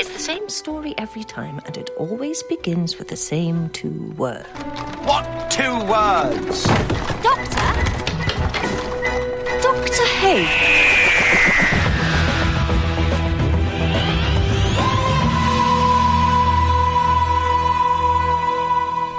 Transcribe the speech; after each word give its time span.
It's 0.00 0.10
the 0.10 0.20
same 0.20 0.48
story 0.48 0.94
every 0.96 1.24
time, 1.24 1.60
and 1.66 1.76
it 1.76 1.90
always 1.98 2.44
begins 2.44 3.00
with 3.00 3.08
the 3.08 3.16
same 3.16 3.68
two 3.70 4.14
words. 4.16 4.46
What 5.02 5.50
two 5.50 5.74
words? 5.90 6.62
Doctor? 7.20 7.68
Doctor 9.60 10.06
Hay. 10.20 10.46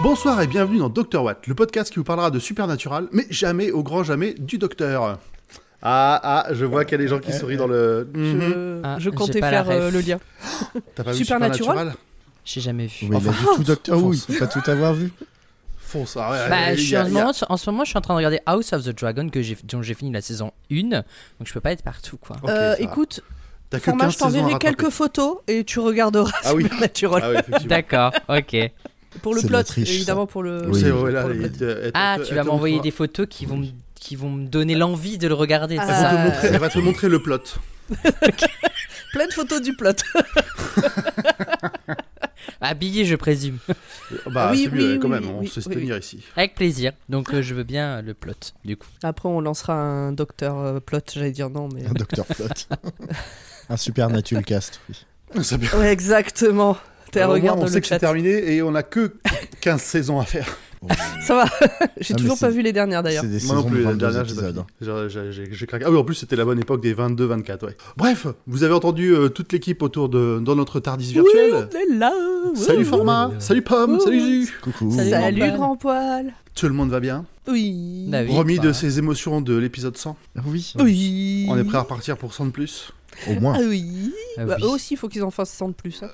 Bonsoir 0.01 0.41
et 0.41 0.47
bienvenue 0.47 0.79
dans 0.79 0.87
Dr 0.87 1.21
Watt, 1.21 1.45
le 1.47 1.55
podcast 1.55 1.91
qui 1.91 1.99
vous 1.99 2.05
parlera 2.05 2.31
de 2.31 2.39
supernatural, 2.39 3.09
mais 3.11 3.25
jamais, 3.29 3.71
au 3.71 3.83
grand 3.83 4.03
jamais, 4.03 4.33
du 4.33 4.57
docteur. 4.57 5.19
Ah, 5.81 6.19
ah, 6.23 6.53
je 6.53 6.65
vois 6.65 6.83
qu'il 6.83 6.93
y 6.93 6.95
a 6.95 7.03
des 7.03 7.07
gens 7.07 7.19
qui 7.19 7.31
sourient 7.33 7.57
dans 7.57 7.67
le... 7.67 8.07
Mhm. 8.13 8.41
Je, 8.41 8.81
Ah, 8.83 8.95
je 8.99 9.09
comptais 9.09 9.39
faire 9.39 9.69
euh, 9.69 9.91
le 9.91 10.01
lien. 10.01 10.19
T'as 10.95 11.03
pas 11.03 11.11
vu 11.11 11.17
Supernatural 11.17 11.93
J'ai 12.45 12.61
jamais 12.61 12.87
vu. 12.87 13.07
Oui, 13.09 13.17
il 13.21 13.27
a 13.29 13.31
dit 13.31 13.37
tout 13.55 13.63
docteur 13.63 13.99
Fonce. 13.99 14.25
oui, 14.27 14.35
faut 14.35 14.45
pas 14.45 14.51
tout 14.51 14.69
avoir 14.71 14.93
vu. 14.93 15.11
Fonce, 15.79 16.17
ah 16.17 16.31
ouais, 16.31 16.49
Bah, 16.49 16.71
il 16.73 16.77
je 16.77 16.81
y 16.81 16.85
suis 16.87 16.95
a- 16.95 17.01
en, 17.01 17.05
ce 17.05 17.09
il 17.09 17.13
moment, 17.13 17.31
en 17.49 17.57
ce 17.57 17.69
moment, 17.71 17.83
je 17.83 17.89
suis 17.89 17.97
en 17.97 18.01
train 18.01 18.13
de 18.13 18.17
regarder 18.17 18.39
House 18.45 18.73
of 18.73 18.83
the 18.83 18.89
Dragon 18.89 19.27
que 19.29 19.41
j'ai, 19.41 19.57
dont 19.63 19.81
j'ai 19.81 19.93
fini 19.95 20.11
la 20.11 20.21
saison 20.21 20.51
1, 20.71 20.89
donc 20.89 21.01
je 21.45 21.53
peux 21.53 21.61
pas 21.61 21.71
être 21.71 21.81
partout 21.83 22.17
quoi. 22.17 22.35
Euh, 22.47 22.75
écoute, 22.77 23.21
que 23.71 23.77
15 23.77 24.13
je 24.13 24.17
t'enverrai 24.19 24.59
quelques 24.59 24.89
photos 24.89 25.37
et 25.47 25.63
tu 25.63 25.79
regarderas 25.79 26.31
Ah 26.43 26.53
oui. 26.53 26.63
Supernatural. 26.63 27.23
Ah 27.23 27.41
oui. 27.59 27.67
D'accord, 27.67 28.11
ok. 28.27 28.55
Pour 29.23 29.33
le 29.33 29.41
plot, 29.41 29.63
ça. 29.65 29.81
évidemment 29.81 30.27
pour 30.27 30.43
le. 30.43 30.69
Oui. 30.69 30.81
Là, 31.11 31.25
il- 31.33 31.51
plot. 31.51 31.91
Ah, 31.95 32.17
tu 32.27 32.35
vas 32.35 32.43
m'envoyer 32.43 32.79
des 32.81 32.91
photos 32.91 33.25
qui 33.27 33.45
vont, 33.47 33.57
me- 33.57 33.67
qui 34.09 34.15
vont 34.15 34.31
me 34.31 34.47
donner 34.47 34.73
l'envie 34.73 35.19
de 35.19 35.27
le 35.27 35.35
regarder. 35.35 35.77
Ah. 35.79 35.83
Elle 35.83 35.93
va, 35.93 36.09
te 36.09 36.15
montrer, 36.25 36.47
elle 36.47 36.59
va 36.59 36.69
te 36.69 36.79
montrer 36.79 37.09
le 37.09 37.21
plot. 37.21 37.43
Plein 39.13 39.27
de 39.27 39.33
photos 39.33 39.61
du 39.61 39.75
plot. 39.75 39.91
Habillé, 42.59 43.05
je 43.05 43.15
présume. 43.15 43.59
Bah, 44.25 44.49
Oui, 44.51 44.63
c'est 44.63 44.75
mieux, 44.75 44.93
oui, 44.93 44.99
quand 44.99 45.09
oui, 45.09 45.13
même, 45.13 45.25
oui, 45.25 45.47
on 45.55 45.61
se 45.61 45.69
oui, 45.69 45.75
tenir 45.75 45.95
ici. 45.95 46.23
Avec 46.35 46.55
plaisir. 46.55 46.93
Donc 47.07 47.31
euh, 47.35 47.43
je 47.43 47.53
veux 47.53 47.61
bien 47.61 48.01
le 48.01 48.15
plot, 48.15 48.33
du 48.65 48.77
coup. 48.77 48.87
Après, 49.03 49.29
on 49.29 49.41
lancera 49.41 49.75
un 49.75 50.11
docteur 50.11 50.57
euh, 50.57 50.79
plot, 50.79 51.01
j'allais 51.13 51.29
dire 51.29 51.51
non, 51.51 51.69
mais. 51.71 51.85
Un 51.85 51.93
docteur 51.93 52.25
plot. 52.25 52.47
Un 53.69 53.77
supernatural 53.77 54.43
cast. 54.43 54.81
oui. 54.89 54.95
C'est 55.43 55.59
bien. 55.59 55.69
Ouais, 55.77 55.93
exactement. 55.93 56.71
Au 57.15 57.19
moins, 57.19 57.27
regarde 57.27 57.59
on 57.59 57.65
le 57.65 57.69
sait 57.69 57.81
que 57.81 57.85
c'est 57.85 57.93
chat. 57.93 57.99
terminé 57.99 58.55
et 58.55 58.63
on 58.63 58.73
a 58.73 58.81
que 58.81 59.13
15 59.61 59.79
saisons 59.79 60.19
à 60.19 60.25
faire. 60.25 60.47
Ça 61.21 61.35
va. 61.35 61.45
J'ai 61.99 62.13
Ah, 62.13 62.17
toujours 62.17 62.39
pas 62.39 62.49
vu 62.49 62.61
les 62.61 62.71
dernières 62.71 63.03
d'ailleurs. 63.03 63.23
Moi 63.45 63.55
non 63.55 63.63
plus, 63.63 63.79
de 63.79 63.83
la 63.83 63.89
22 63.91 63.97
dernière, 63.97 64.25
j'ai 65.51 65.65
craqué. 65.67 65.83
Ah 65.85 65.91
oui, 65.91 65.97
en 65.97 66.03
plus, 66.03 66.15
c'était 66.15 66.35
la 66.37 66.45
bonne 66.45 66.59
époque 66.59 66.81
des 66.81 66.93
22-24, 66.95 67.65
ouais. 67.65 67.77
Bref, 67.97 68.27
vous 68.47 68.63
avez 68.63 68.73
entendu 68.73 69.13
euh, 69.13 69.27
toute 69.29 69.51
l'équipe 69.51 69.81
autour 69.81 70.07
de 70.09 70.39
dans 70.41 70.55
notre 70.55 70.79
Tardis 70.79 71.11
virtuel. 71.13 71.51
On 71.53 71.93
est 71.93 71.97
là. 71.97 72.13
Salut 72.55 72.85
Format, 72.85 73.31
salut 73.39 73.61
Pomme, 73.61 73.99
salut 73.99 74.45
Zu. 74.45 74.53
Coucou. 74.61 74.91
Salut. 74.91 75.09
Salut 75.09 75.39
Grand 75.41 75.57
grand 75.57 75.75
poil. 75.75 76.33
Tout 76.55 76.67
le 76.67 76.73
monde 76.73 76.89
va 76.89 76.99
bien 76.99 77.25
Oui. 77.47 78.05
Bah 78.09 78.19
oui, 78.23 78.31
Remis 78.35 78.57
bah. 78.57 78.63
de 78.67 78.73
ses 78.73 78.99
émotions 78.99 79.41
de 79.41 79.55
l'épisode 79.55 79.97
100. 79.97 80.15
Oui, 80.45 80.73
Oui. 80.79 81.45
On 81.49 81.57
est 81.57 81.63
prêt 81.63 81.77
à 81.77 81.81
repartir 81.81 82.17
pour 82.17 82.33
100 82.33 82.47
de 82.47 82.51
plus. 82.51 82.91
au 83.29 83.39
moins. 83.39 83.55
Ah 83.57 83.61
oui. 83.67 84.13
Ah 84.37 84.45
Bah, 84.45 84.57
eux 84.61 84.67
aussi, 84.69 84.93
il 84.93 84.97
faut 84.97 85.07
qu'ils 85.09 85.23
en 85.23 85.31
fassent 85.31 85.51
100 85.53 85.69
de 85.69 85.73
plus. 85.73 86.03
hein. 86.03 86.09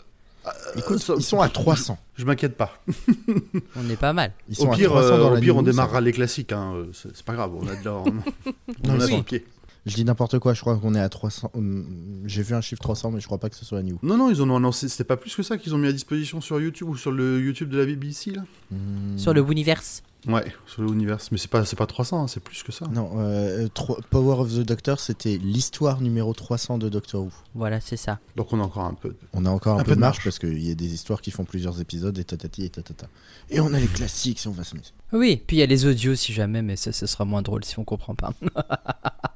Écoute, 0.75 0.99
ça- 0.99 1.13
ils 1.17 1.23
sont 1.23 1.41
à 1.41 1.49
300. 1.49 1.97
Je 2.15 2.25
m'inquiète 2.25 2.55
pas. 2.55 2.77
On 3.75 3.89
est 3.89 3.95
pas 3.95 4.13
mal. 4.13 4.31
Ils 4.49 4.55
sont 4.55 4.67
Au 4.69 4.73
à 4.73 4.75
pire, 4.75 4.89
300 4.89 5.07
euh, 5.07 5.17
dans 5.19 5.31
au 5.31 5.35
la 5.35 5.39
pire 5.41 5.55
on 5.57 5.61
démarrera 5.63 6.01
les 6.01 6.11
classiques. 6.11 6.51
Hein. 6.53 6.73
euh, 6.75 6.85
C'est 6.93 7.23
pas 7.25 7.33
grave, 7.33 7.51
on 7.55 7.67
a 7.67 7.75
de 7.75 7.89
on, 7.89 8.03
on 8.85 8.99
a 8.99 9.05
oui. 9.05 9.17
le 9.17 9.23
pied. 9.23 9.45
Je 9.85 9.93
dis 9.95 10.03
n'importe 10.05 10.39
quoi, 10.39 10.53
je 10.53 10.61
crois 10.61 10.77
qu'on 10.77 10.95
est 10.95 10.99
à 10.99 11.09
300. 11.09 11.51
hum, 11.53 11.85
J'ai 12.25 12.41
vu 12.41 12.55
un 12.55 12.61
chiffre 12.61 12.81
300, 12.81 13.11
mais 13.11 13.19
je 13.19 13.25
crois 13.25 13.37
pas 13.37 13.49
que 13.49 13.55
ce 13.55 13.65
soit 13.65 13.77
la 13.79 13.83
news. 13.83 13.99
Non, 14.01 14.17
non, 14.17 14.31
ils 14.31 14.41
en 14.41 14.49
ont 14.49 14.55
annoncé. 14.57 14.89
C'était 14.89 15.03
pas 15.03 15.17
plus 15.17 15.35
que 15.35 15.43
ça 15.43 15.57
qu'ils 15.57 15.75
ont 15.75 15.77
mis 15.77 15.87
à 15.87 15.91
disposition 15.91 16.41
sur 16.41 16.59
YouTube 16.59 16.89
ou 16.89 16.97
sur 16.97 17.11
le 17.11 17.39
YouTube 17.39 17.69
de 17.69 17.77
la 17.77 17.85
BBC 17.85 18.31
là 18.31 18.43
Hum, 18.71 19.17
Sur 19.17 19.33
le 19.33 19.41
Universe. 19.49 20.01
Ouais, 20.27 20.51
sur 20.65 20.81
le 20.81 20.87
univers. 20.91 21.19
Mais 21.31 21.37
c'est 21.37 21.47
pas, 21.51 21.65
c'est 21.65 21.75
pas 21.75 21.85
300, 21.85 22.23
hein, 22.23 22.27
c'est 22.27 22.39
plus 22.39 22.63
que 22.63 22.71
ça. 22.71 22.87
Non, 22.87 23.11
euh, 23.19 23.67
tro- 23.67 23.99
Power 24.09 24.39
of 24.41 24.51
the 24.51 24.61
Doctor, 24.65 24.99
c'était 24.99 25.37
l'histoire 25.37 26.01
numéro 26.01 26.33
300 26.33 26.79
de 26.79 26.89
Doctor 26.89 27.21
Who. 27.25 27.29
Voilà, 27.53 27.79
c'est 27.79 27.95
ça. 27.95 28.17
Donc 28.35 28.51
on 28.51 28.59
a 28.59 28.63
encore 28.63 28.85
un 28.85 28.95
peu. 28.95 29.09
de- 29.09 29.17
On 29.33 29.45
a 29.45 29.51
encore 29.51 29.75
un, 29.77 29.81
Un 29.81 29.83
peu, 29.83 29.91
peu 29.91 29.95
de 29.97 29.99
marge 29.99 30.15
marge. 30.17 30.23
parce 30.23 30.39
qu'il 30.39 30.67
y 30.67 30.71
a 30.71 30.73
des 30.73 30.91
histoires 30.95 31.21
qui 31.21 31.29
font 31.29 31.43
plusieurs 31.45 31.79
épisodes 31.79 32.17
et 32.17 32.23
tatati 32.23 32.65
et 32.65 32.69
tatata. 32.71 33.05
Et 33.51 33.59
on 33.59 33.71
a 33.71 33.79
les 33.79 33.85
classiques 33.85 34.39
si 34.39 34.47
on 34.47 34.51
va 34.51 34.63
se 34.63 34.73
mettre. 34.73 34.93
Oui, 35.13 35.39
puis 35.45 35.57
il 35.57 35.59
y 35.59 35.63
a 35.63 35.67
les 35.67 35.85
audios 35.85 36.15
si 36.15 36.33
jamais, 36.33 36.63
mais 36.63 36.75
ça, 36.75 36.91
ce 36.91 37.05
sera 37.05 37.23
moins 37.23 37.43
drôle 37.43 37.63
si 37.63 37.77
on 37.77 37.83
comprend 37.83 38.15
pas. 38.15 38.33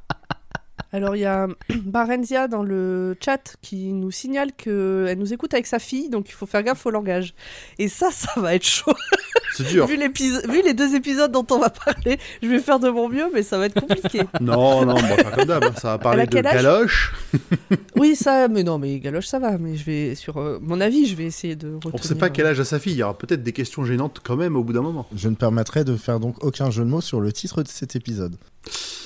Alors 0.91 1.15
il 1.15 1.19
y 1.19 1.25
a 1.25 1.47
Barenzia 1.85 2.47
dans 2.47 2.63
le 2.63 3.15
chat 3.23 3.55
qui 3.61 3.93
nous 3.93 4.11
signale 4.11 4.51
qu'elle 4.53 5.17
nous 5.17 5.33
écoute 5.33 5.53
avec 5.53 5.67
sa 5.67 5.79
fille, 5.79 6.09
donc 6.09 6.29
il 6.29 6.33
faut 6.33 6.45
faire 6.45 6.63
gaffe 6.63 6.85
au 6.85 6.89
langage. 6.89 7.33
Et 7.77 7.87
ça, 7.87 8.09
ça 8.11 8.39
va 8.39 8.55
être 8.55 8.65
chaud. 8.65 8.93
C'est 9.55 9.67
dur. 9.67 9.87
vu, 9.87 9.97
les 9.97 10.73
deux 10.73 10.95
épisodes 10.95 11.31
dont 11.31 11.45
on 11.51 11.59
va 11.59 11.69
parler, 11.69 12.17
je 12.41 12.47
vais 12.47 12.59
faire 12.59 12.79
de 12.79 12.89
mon 12.89 13.09
mieux, 13.09 13.27
mais 13.33 13.43
ça 13.43 13.57
va 13.57 13.65
être 13.65 13.79
compliqué. 13.79 14.21
non, 14.41 14.85
non, 14.85 14.93
bon, 14.93 15.15
pas 15.23 15.31
comme 15.31 15.45
d'hab. 15.45 15.77
Ça 15.77 15.89
va 15.89 15.97
parler 15.97 16.25
de 16.25 16.39
galoche. 16.39 17.13
oui, 17.95 18.15
ça, 18.15 18.47
mais 18.47 18.63
non, 18.63 18.77
mais 18.77 18.99
Galoche, 18.99 19.27
ça 19.27 19.39
va. 19.39 19.57
Mais 19.57 19.75
je 19.75 19.83
vais, 19.83 20.15
sur 20.15 20.37
euh, 20.37 20.59
mon 20.61 20.79
avis, 20.79 21.07
je 21.07 21.15
vais 21.15 21.25
essayer 21.25 21.55
de 21.55 21.75
retenir. 21.75 21.95
On 21.95 21.97
sait 21.97 22.15
pas 22.15 22.29
quel 22.29 22.45
âge 22.45 22.59
a 22.59 22.65
sa 22.65 22.79
fille. 22.79 22.93
Il 22.93 22.99
y 22.99 23.03
aura 23.03 23.17
peut-être 23.17 23.43
des 23.43 23.53
questions 23.53 23.83
gênantes 23.83 24.21
quand 24.23 24.35
même 24.35 24.55
au 24.55 24.63
bout 24.63 24.73
d'un 24.73 24.81
moment. 24.81 25.07
Je 25.15 25.29
ne 25.29 25.35
permettrai 25.35 25.83
de 25.83 25.95
faire 25.95 26.19
donc 26.19 26.43
aucun 26.43 26.69
jeu 26.69 26.83
de 26.83 26.89
mots 26.89 27.01
sur 27.01 27.19
le 27.19 27.33
titre 27.33 27.63
de 27.63 27.67
cet 27.67 27.95
épisode. 27.95 28.35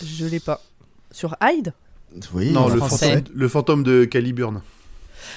Je 0.06 0.26
l'ai 0.26 0.40
pas. 0.40 0.62
Sur 1.13 1.38
Hyde 1.41 1.74
Oui, 2.34 2.51
non, 2.51 2.68
le 2.68 2.79
fantôme, 2.81 3.22
le 3.34 3.47
fantôme 3.47 3.84
de 3.84 4.03
Caliburn. 4.03 4.62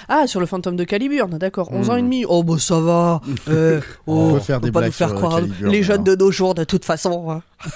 Ah, 0.08 0.26
sur 0.26 0.40
le 0.40 0.46
fantôme 0.46 0.74
de 0.76 0.82
Caliburn, 0.84 1.38
d'accord. 1.38 1.70
11 1.72 1.90
ans 1.90 1.94
Hmm. 1.94 1.98
et 1.98 2.02
demi. 2.02 2.24
Oh, 2.28 2.42
bah 2.42 2.58
ça 2.58 2.80
va. 2.80 3.20
Euh, 3.48 3.80
On 4.08 4.30
oh, 4.30 4.34
peut 4.34 4.40
faire 4.40 4.60
des 4.60 4.72
pas 4.72 4.80
blagues 4.80 4.88
nous 4.90 4.94
faire 4.94 5.08
sur, 5.10 5.16
croire 5.18 5.34
Caliburn, 5.36 5.70
les 5.70 5.82
jeunes 5.84 6.02
alors. 6.02 6.16
de 6.16 6.24
nos 6.24 6.30
jours, 6.32 6.54
de 6.54 6.64
toute 6.64 6.84
façon. 6.84 7.30
hein. 7.30 7.42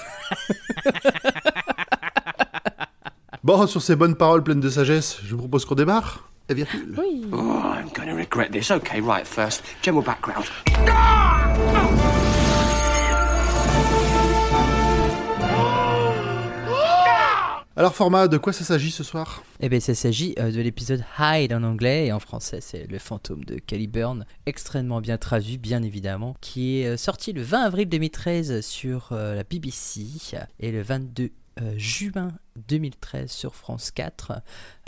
Bon, 3.43 3.65
sur 3.65 3.81
ces 3.81 3.95
bonnes 3.95 4.15
paroles 4.15 4.43
pleines 4.43 4.59
de 4.59 4.69
sagesse, 4.69 5.17
je 5.25 5.31
vous 5.31 5.39
propose 5.39 5.65
qu'on 5.65 5.73
démarre. 5.73 6.29
Et 6.49 6.53
virgule. 6.53 6.93
Oui. 6.99 7.25
Oh, 7.33 7.37
I'm 7.75 7.89
gonna 7.95 8.13
regret 8.15 8.49
this. 8.51 8.69
Okay, 8.69 8.99
right, 9.01 9.25
first, 9.25 9.63
general 9.81 10.03
background. 10.03 10.45
Alors, 17.77 17.95
format, 17.95 18.27
de 18.27 18.37
quoi 18.37 18.51
ça 18.51 18.65
s'agit 18.65 18.91
ce 18.91 19.01
soir 19.01 19.45
Eh 19.61 19.69
bien, 19.69 19.79
ça 19.79 19.95
s'agit 19.95 20.35
euh, 20.39 20.51
de 20.51 20.59
l'épisode 20.59 21.05
Hide 21.17 21.53
en 21.53 21.63
anglais 21.63 22.07
et 22.07 22.11
en 22.11 22.19
français, 22.19 22.59
c'est 22.59 22.85
le 22.85 22.99
fantôme 22.99 23.45
de 23.45 23.55
Caliburn, 23.55 24.25
extrêmement 24.45 24.99
bien 24.99 25.17
traduit, 25.17 25.57
bien 25.57 25.81
évidemment, 25.81 26.35
qui 26.41 26.81
est 26.81 26.87
euh, 26.87 26.97
sorti 26.97 27.31
le 27.31 27.41
20 27.41 27.61
avril 27.61 27.87
2013 27.87 28.59
sur 28.59 29.13
euh, 29.13 29.35
la 29.35 29.45
BBC 29.45 30.01
et 30.59 30.71
le 30.73 30.81
22 30.81 31.29
euh, 31.61 31.73
juin 31.77 32.33
2013 32.67 33.31
sur 33.31 33.55
France 33.55 33.91
4. 33.91 34.41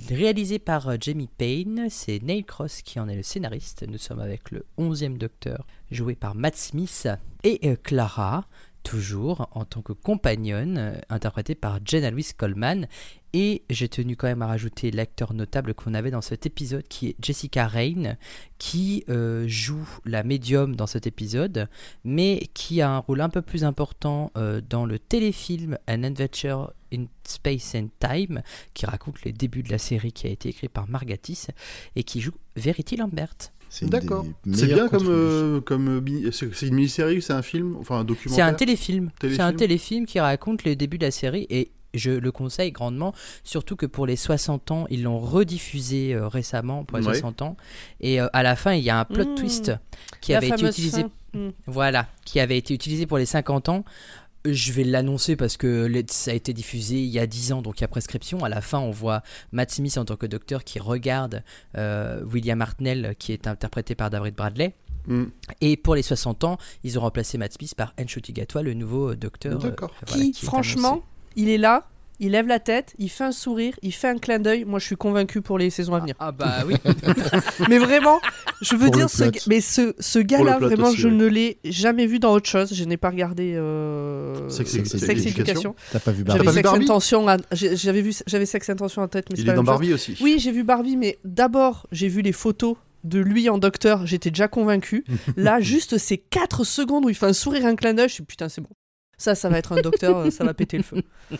Réalisé 0.10 0.60
par 0.60 1.00
Jamie 1.00 1.30
Payne, 1.38 1.88
c'est 1.90 2.22
Neil 2.22 2.44
Cross 2.44 2.82
qui 2.82 3.00
en 3.00 3.08
est 3.08 3.16
le 3.16 3.24
scénariste. 3.24 3.86
Nous 3.88 3.98
sommes 3.98 4.20
avec 4.20 4.52
le 4.52 4.66
11e 4.78 5.18
Docteur, 5.18 5.66
joué 5.90 6.16
par 6.16 6.36
Matt 6.36 6.58
Smith, 6.58 7.08
et 7.46 7.78
Clara. 7.78 8.46
Toujours 8.84 9.48
en 9.54 9.64
tant 9.64 9.82
que 9.82 9.94
compagnonne, 9.94 10.78
euh, 10.78 10.94
interprétée 11.10 11.56
par 11.56 11.80
Jenna 11.86 12.12
Louise 12.12 12.34
Coleman, 12.34 12.88
et 13.34 13.64
j'ai 13.70 13.90
tenu 13.90 14.16
quand 14.16 14.28
même 14.28 14.42
à 14.42 14.48
rajouter 14.48 14.92
l'acteur 14.92 15.34
notable 15.34 15.74
qu'on 15.74 15.94
avait 15.94 16.12
dans 16.12 16.22
cet 16.22 16.46
épisode, 16.46 16.88
qui 16.88 17.08
est 17.08 17.16
Jessica 17.20 17.68
Rain, 17.68 18.18
qui 18.60 19.04
euh, 19.10 19.46
joue 19.48 19.88
la 20.06 20.24
médium 20.24 20.76
dans 20.76 20.86
cet 20.86 21.08
épisode, 21.08 21.68
mais 22.04 22.50
qui 22.54 22.82
a 22.82 22.92
un 22.92 23.00
rôle 23.00 23.22
un 23.22 23.30
peu 23.30 23.42
plus 23.42 23.64
important 23.64 24.32
euh, 24.38 24.62
dans 24.70 24.86
le 24.86 25.00
téléfilm 25.00 25.78
An 25.90 26.04
Adventure 26.04 26.74
in 26.94 27.06
Space 27.24 27.74
and 27.76 27.88
Time, 28.00 28.44
qui 28.74 28.86
raconte 28.86 29.24
les 29.24 29.34
débuts 29.34 29.64
de 29.64 29.72
la 29.72 29.80
série 29.80 30.12
qui 30.12 30.28
a 30.28 30.30
été 30.30 30.50
écrit 30.50 30.70
par 30.70 30.88
Margatis, 30.88 31.48
et 31.96 32.04
qui 32.04 32.22
joue 32.22 32.34
Verity 32.56 32.98
Lambert. 32.98 33.36
C'est 33.74 33.86
une 33.86 33.90
D'accord. 33.90 34.24
C'est 34.54 34.68
bien 34.68 34.88
comme, 34.88 35.08
euh, 35.08 35.60
comme 35.60 35.88
euh, 36.08 36.30
c'est 36.32 36.68
une 36.68 36.76
mini-série, 36.76 37.24
c'est 37.24 37.34
un 37.34 37.42
film, 37.42 37.76
enfin 37.80 37.96
un 38.02 38.04
documentaire? 38.04 38.46
C'est 38.46 38.52
un 38.52 38.54
téléfilm. 38.54 39.10
C'est 39.20 39.40
un 39.40 39.52
Téléfilm? 39.52 40.06
qui 40.06 40.20
raconte 40.20 40.64
les 40.64 40.76
débuts 40.76 41.00
de 41.00 41.06
la 41.06 41.12
série 41.12 41.48
et 41.50 41.72
je 41.96 42.12
le 42.12 42.32
conseille 42.32 42.72
grandement, 42.72 43.16
surtout 43.44 43.76
que 43.76 43.88
pour 43.88 44.06
les 44.06 44.16
60 44.16 44.70
ans, 44.70 44.86
ils 44.92 45.02
l'ont 45.02 45.18
rediffusé 45.18 46.14
euh, 46.14 46.28
récemment 46.28 46.86
pour 46.86 47.00
les 47.00 47.08
Ouais. 47.08 47.14
60 47.16 47.42
ans. 47.42 47.58
Et 48.00 48.22
euh, 48.22 48.28
à 48.32 48.44
la 48.44 48.56
fin, 48.56 48.74
il 48.74 48.84
y 48.84 48.92
a 48.92 49.00
un 49.00 49.06
plot 49.06 49.26
Mmh. 49.26 49.36
twist 49.36 49.72
qui 50.22 50.36
avait 50.36 50.50
été 50.50 50.68
utilisé. 50.68 51.06
Hmm. 51.34 51.50
Voilà, 51.66 52.06
qui 52.26 52.40
avait 52.40 52.60
été 52.60 52.76
utilisé 52.76 53.08
pour 53.08 53.18
les 53.18 53.26
50 53.26 53.70
ans. 53.70 53.84
Je 54.46 54.74
vais 54.74 54.84
l'annoncer 54.84 55.36
parce 55.36 55.56
que 55.56 55.90
ça 56.10 56.32
a 56.32 56.34
été 56.34 56.52
diffusé 56.54 56.96
il 56.98 57.10
y 57.10 57.20
a 57.20 57.26
10 57.28 57.54
ans, 57.54 57.62
donc 57.62 57.80
il 57.80 57.82
y 57.82 57.86
a 57.86 57.88
prescription. 57.88 58.44
À 58.44 58.50
la 58.50 58.60
fin, 58.62 58.80
on 58.80 58.92
voit 58.92 59.22
Matt 59.54 59.72
Smith 59.72 59.98
en 59.98 60.04
tant 60.06 60.18
que 60.18 60.26
docteur 60.26 60.64
qui 60.66 60.80
regarde 60.80 61.44
euh, 61.78 62.22
William 62.26 62.62
Hartnell, 62.62 63.16
qui 63.18 63.32
est 63.32 63.48
interprété 63.48 63.96
par 63.96 64.10
David 64.10 64.36
Bradley. 64.36 64.76
Mm. 65.08 65.24
Et 65.62 65.78
pour 65.78 65.96
les 65.96 66.02
60 66.02 66.44
ans, 66.44 66.58
ils 66.84 66.98
ont 67.00 67.02
remplacé 67.02 67.38
Matt 67.38 67.54
Smith 67.54 67.74
par 67.76 67.94
Nchuti 68.00 68.34
Gatwa, 68.34 68.64
le 68.64 68.74
nouveau 68.74 69.12
euh, 69.12 69.16
docteur. 69.16 69.54
euh, 69.54 69.70
D'accord. 69.70 69.92
voilà, 70.08 70.24
qui, 70.24 70.46
franchement, 70.46 70.92
annoncé. 70.94 71.06
il 71.38 71.50
est 71.50 71.58
là, 71.58 71.88
il 72.24 72.32
lève 72.32 72.48
la 72.48 72.60
tête, 72.60 72.94
il 72.98 73.10
fait 73.10 73.26
un 73.26 73.32
sourire, 73.32 73.74
il 73.84 73.92
fait 73.94 74.08
un 74.08 74.18
clin 74.18 74.40
d'œil. 74.40 74.64
Moi, 74.66 74.80
je 74.80 74.86
suis 74.86 74.96
convaincu 74.96 75.42
pour 75.42 75.58
les 75.58 75.70
saisons 75.70 75.94
à 75.94 76.00
venir. 76.00 76.16
Ah 76.20 76.32
bah 76.32 76.64
oui. 76.66 76.76
Mais 77.70 77.78
vraiment, 77.78 78.20
je 78.62 78.76
veux 78.76 78.88
Pour 78.88 78.96
dire, 78.96 79.10
ce, 79.10 79.26
mais 79.48 79.62
ce, 79.62 79.94
ce 80.00 80.20
gars-là, 80.20 80.58
vraiment, 80.58 80.88
aussi, 80.88 80.98
je 80.98 81.08
ouais. 81.10 81.14
ne 81.14 81.26
l'ai 81.26 81.58
jamais 81.66 82.06
vu 82.08 82.20
dans 82.20 82.32
autre 82.34 82.50
chose. 82.50 82.74
Je 82.74 82.84
n'ai 82.86 82.98
pas 82.98 83.10
regardé 83.10 83.54
euh, 83.56 84.50
Sex 84.50 84.74
Education. 84.76 85.76
T'as 85.92 86.00
pas 86.00 86.12
vu 86.12 86.24
J'avais 86.26 86.50
Sex 86.52 86.62
Barbie 86.64 86.86
Intention, 86.86 87.28
à- 87.28 87.38
j'ai- 87.52 87.76
j'avais 87.76 88.02
vu, 88.02 88.14
j'avais 88.26 88.46
Sex 88.46 88.70
Intention 88.70 89.02
en 89.02 89.08
tête, 89.08 89.26
mais 89.30 89.36
c'est 89.36 89.42
Il 89.42 89.46
pas 89.46 89.52
est 89.52 89.56
dans 89.56 89.62
chose. 89.62 89.68
Barbie 89.68 89.94
aussi. 89.94 90.18
Oui, 90.22 90.38
j'ai 90.40 90.52
vu 90.52 90.64
Barbie, 90.64 90.98
mais 90.98 91.20
d'abord, 91.26 91.88
j'ai 91.92 92.08
vu 92.08 92.22
les 92.22 92.32
photos 92.32 92.76
de 93.04 93.20
lui 93.20 93.50
en 93.50 93.58
docteur, 93.58 94.06
j'étais 94.08 94.30
déjà 94.30 94.48
convaincu. 94.48 95.04
Là, 95.38 95.60
juste 95.60 95.98
ces 95.98 96.18
4 96.18 96.64
secondes 96.64 97.06
où 97.06 97.10
il 97.10 97.16
fait 97.16 97.26
un 97.26 97.34
sourire, 97.34 97.66
un 97.66 97.76
clin 97.76 97.94
d'œil, 97.94 98.08
je 98.08 98.14
suis 98.14 98.24
putain, 98.24 98.48
c'est 98.48 98.62
bon. 98.62 98.70
Ça, 99.24 99.36
ça 99.36 99.48
va 99.48 99.58
être 99.58 99.72
un 99.72 99.80
docteur, 99.80 100.18
euh, 100.18 100.32
ça 100.32 100.44
va 100.44 100.54
péter 100.54 100.76
le 100.76 100.84
feu. 100.84 101.02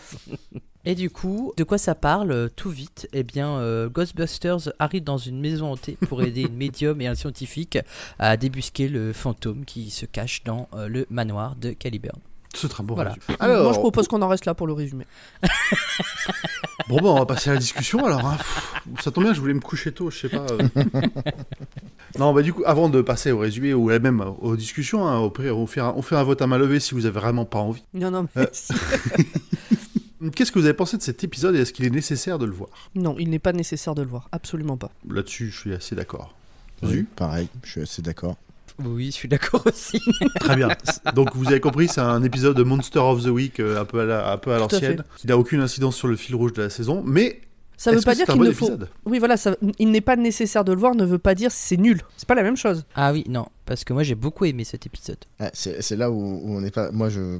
Et 0.86 0.94
du 0.94 1.10
coup, 1.10 1.52
de 1.58 1.64
quoi 1.64 1.76
ça 1.76 1.94
parle 1.94 2.32
euh, 2.32 2.48
tout 2.48 2.70
vite? 2.70 3.06
Eh 3.12 3.24
bien, 3.24 3.58
euh, 3.58 3.90
Ghostbusters 3.90 4.72
arrive 4.78 5.04
dans 5.04 5.18
une 5.18 5.38
maison 5.38 5.72
hantée 5.72 5.98
pour 6.08 6.22
aider 6.22 6.44
une 6.44 6.56
médium 6.56 6.98
et 7.02 7.08
un 7.08 7.14
scientifique 7.14 7.78
à 8.18 8.38
débusquer 8.38 8.88
le 8.88 9.12
fantôme 9.12 9.66
qui 9.66 9.90
se 9.90 10.06
cache 10.06 10.44
dans 10.44 10.66
le 10.72 11.04
manoir 11.10 11.56
de 11.56 11.72
Caliburn. 11.72 12.18
C'est 12.54 12.68
très 12.68 12.82
bon. 12.82 12.94
Voilà. 12.94 13.10
résumé. 13.10 13.36
Alors, 13.40 13.64
Moi, 13.64 13.72
je 13.72 13.78
propose 13.78 14.08
qu'on 14.08 14.22
en 14.22 14.28
reste 14.28 14.46
là 14.46 14.54
pour 14.54 14.66
le 14.66 14.72
résumé. 14.72 15.06
bon, 16.88 16.96
bah, 16.96 17.08
on 17.08 17.18
va 17.18 17.26
passer 17.26 17.50
à 17.50 17.54
la 17.54 17.58
discussion 17.58 18.04
alors. 18.04 18.24
hein. 18.26 18.36
Pff, 18.36 19.02
Ça 19.04 19.10
tombe 19.10 19.24
bien, 19.24 19.34
je 19.34 19.40
voulais 19.40 19.54
me 19.54 19.60
coucher 19.60 19.92
tôt, 19.92 20.10
je 20.10 20.18
sais 20.18 20.28
pas. 20.28 20.46
euh. 20.50 20.68
non, 22.18 22.32
bah, 22.32 22.42
du 22.42 22.52
coup, 22.52 22.62
avant 22.66 22.88
de 22.88 23.00
passer 23.02 23.32
au 23.32 23.38
résumé 23.38 23.74
ou 23.74 23.86
même 23.98 24.24
aux 24.40 24.56
discussions, 24.56 25.06
hein, 25.06 25.18
au 25.18 25.30
pire, 25.30 25.56
on 25.58 25.66
fait, 25.66 25.80
un, 25.80 25.92
on 25.96 26.02
fait 26.02 26.16
un 26.16 26.22
vote 26.22 26.40
à 26.42 26.46
main 26.46 26.58
levée 26.58 26.80
si 26.80 26.94
vous 26.94 27.06
avez 27.06 27.18
vraiment 27.18 27.44
pas 27.44 27.58
envie. 27.58 27.82
Non, 27.94 28.10
non, 28.10 28.26
mais 28.36 28.42
Euh. 28.42 28.46
Qu'est-ce 30.34 30.52
que 30.52 30.58
vous 30.58 30.64
avez 30.64 30.74
pensé 30.74 30.96
de 30.96 31.02
cet 31.02 31.22
épisode 31.22 31.54
et 31.54 31.58
est-ce 31.58 31.72
qu'il 31.72 31.84
est 31.84 31.90
nécessaire 31.90 32.38
de 32.38 32.46
le 32.46 32.52
voir? 32.52 32.70
Non, 32.94 33.14
il 33.18 33.28
n'est 33.28 33.38
pas 33.38 33.52
nécessaire 33.52 33.94
de 33.94 34.00
le 34.00 34.08
voir, 34.08 34.28
absolument 34.32 34.78
pas. 34.78 34.90
Là-dessus, 35.10 35.50
je 35.50 35.58
suis 35.58 35.74
assez 35.74 35.94
d'accord. 35.94 36.34
Oui, 36.82 37.04
pareil, 37.16 37.48
je 37.62 37.70
suis 37.70 37.80
assez 37.82 38.00
d'accord. 38.00 38.36
Oui, 38.82 39.06
je 39.06 39.12
suis 39.12 39.28
d'accord 39.28 39.62
aussi. 39.66 40.00
Très 40.40 40.56
bien. 40.56 40.68
Donc 41.14 41.34
vous 41.36 41.46
avez 41.48 41.60
compris, 41.60 41.88
c'est 41.88 42.00
un 42.00 42.22
épisode 42.22 42.56
de 42.56 42.62
Monster 42.62 42.98
of 42.98 43.22
the 43.22 43.28
Week 43.28 43.60
euh, 43.60 43.80
un 43.80 43.84
peu 43.84 44.00
à 44.00 44.04
la- 44.04 44.32
un 44.32 44.38
peu 44.38 44.52
à 44.52 44.58
Tout 44.58 44.64
à 44.64 44.68
fait. 44.68 44.74
l'ancienne, 44.88 45.04
qui 45.16 45.26
n'a 45.26 45.38
aucune 45.38 45.60
incidence 45.60 45.96
sur 45.96 46.08
le 46.08 46.16
fil 46.16 46.34
rouge 46.34 46.52
de 46.54 46.62
la 46.62 46.70
saison, 46.70 47.02
mais 47.06 47.40
Ça 47.76 47.92
veut 47.92 48.00
pas 48.00 48.12
que 48.12 48.16
dire 48.18 48.26
qu'il 48.26 48.36
bon 48.38 48.44
ne 48.44 48.52
faut. 48.52 48.70
Oui, 49.04 49.18
voilà, 49.18 49.36
ça... 49.36 49.56
il 49.78 49.90
n'est 49.90 50.00
pas 50.00 50.16
nécessaire 50.16 50.64
de 50.64 50.72
le 50.72 50.78
voir, 50.78 50.94
ne 50.94 51.04
veut 51.04 51.18
pas 51.18 51.34
dire 51.34 51.50
c'est 51.52 51.76
nul. 51.76 52.00
C'est 52.16 52.26
pas 52.28 52.34
la 52.34 52.42
même 52.42 52.56
chose. 52.56 52.84
Ah 52.96 53.12
oui, 53.12 53.24
non, 53.28 53.46
parce 53.66 53.84
que 53.84 53.92
moi 53.92 54.02
j'ai 54.02 54.14
beaucoup 54.16 54.44
aimé 54.44 54.64
cet 54.64 54.86
épisode. 54.86 55.18
Ah, 55.38 55.50
c'est 55.52 55.96
là 55.96 56.10
où, 56.10 56.14
où 56.16 56.56
on 56.56 56.60
n'est 56.60 56.70
pas. 56.72 56.90
Moi, 56.90 57.08
je, 57.10 57.38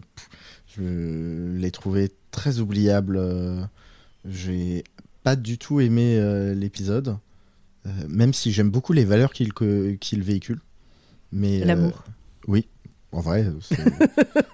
je 0.77 1.57
l'ai 1.57 1.71
trouvé 1.71 2.11
très 2.31 2.59
oubliable. 2.61 3.17
euh, 3.17 3.61
J'ai 4.25 4.85
pas 5.23 5.37
du 5.37 5.59
tout 5.59 5.81
aimé 5.81 6.17
euh, 6.19 6.55
l'épisode, 6.55 7.17
euh, 7.87 7.91
même 8.09 8.33
si 8.35 8.53
j'aime 8.53 8.71
beaucoup 8.71 8.93
les 8.93 9.05
valeurs 9.05 9.33
qu'il 9.33 9.53
qu'il 9.99 10.23
véhicule. 10.23 10.61
Mais 11.35 11.61
euh, 11.63 11.67
L'amour. 11.67 12.05
oui, 12.47 12.67
en 13.13 13.21
vrai, 13.21 13.45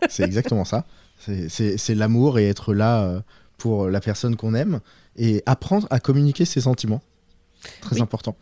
c'est- 0.08 0.24
exactement 0.24 0.64
ça. 0.64 0.86
C'est- 1.18 1.94
l'amour 1.94 2.38
et 2.38 2.48
être 2.48 2.72
là 2.74 3.02
euh, 3.02 3.20
pour 3.58 3.88
la 3.88 4.00
personne 4.00 4.34
qu'on 4.36 4.54
aime 4.54 4.80
et 5.16 5.42
apprendre 5.46 5.86
à 5.90 6.00
communiquer 6.00 6.44
ses 6.46 6.62
sentiments. 6.62 7.02
Très 7.82 7.96
Oui. 7.96 8.02
important. 8.02 8.36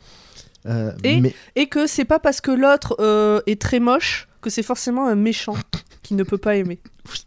Euh, 0.67 0.93
Et- 1.03 1.21
mais 1.21 1.35
Et 1.57 1.67
que 1.67 1.87
c'est 1.89 2.05
pas 2.05 2.21
parce 2.21 2.41
que 2.41 2.53
l'autre 2.53 2.95
euh, 3.01 3.41
est 3.47 3.61
très 3.61 3.81
moche 3.81 4.29
que 4.41 4.51
c'est 4.51 4.63
forcément 4.63 5.09
un 5.09 5.17
méchant 5.17 5.57
qui 6.05 6.15
ne 6.15 6.23
peut 6.23 6.39
pas 6.39 6.55
aimer. 6.57 6.79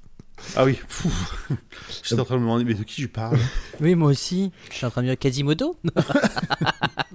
Ah 0.56 0.66
oui, 0.66 0.74
Pfff. 0.74 1.52
j'étais 2.04 2.20
en 2.20 2.26
train 2.26 2.34
de 2.34 2.40
me 2.40 2.46
demander 2.46 2.64
mais 2.64 2.74
de 2.74 2.82
qui 2.82 3.04
je 3.04 3.08
parle? 3.08 3.38
Oui, 3.80 3.94
moi 3.94 4.10
aussi. 4.10 4.52
Je 4.72 4.76
suis 4.78 4.86
en 4.88 4.90
train 4.90 5.04
de 5.04 5.08
dire 5.08 5.20
Quasimodo. 5.20 5.78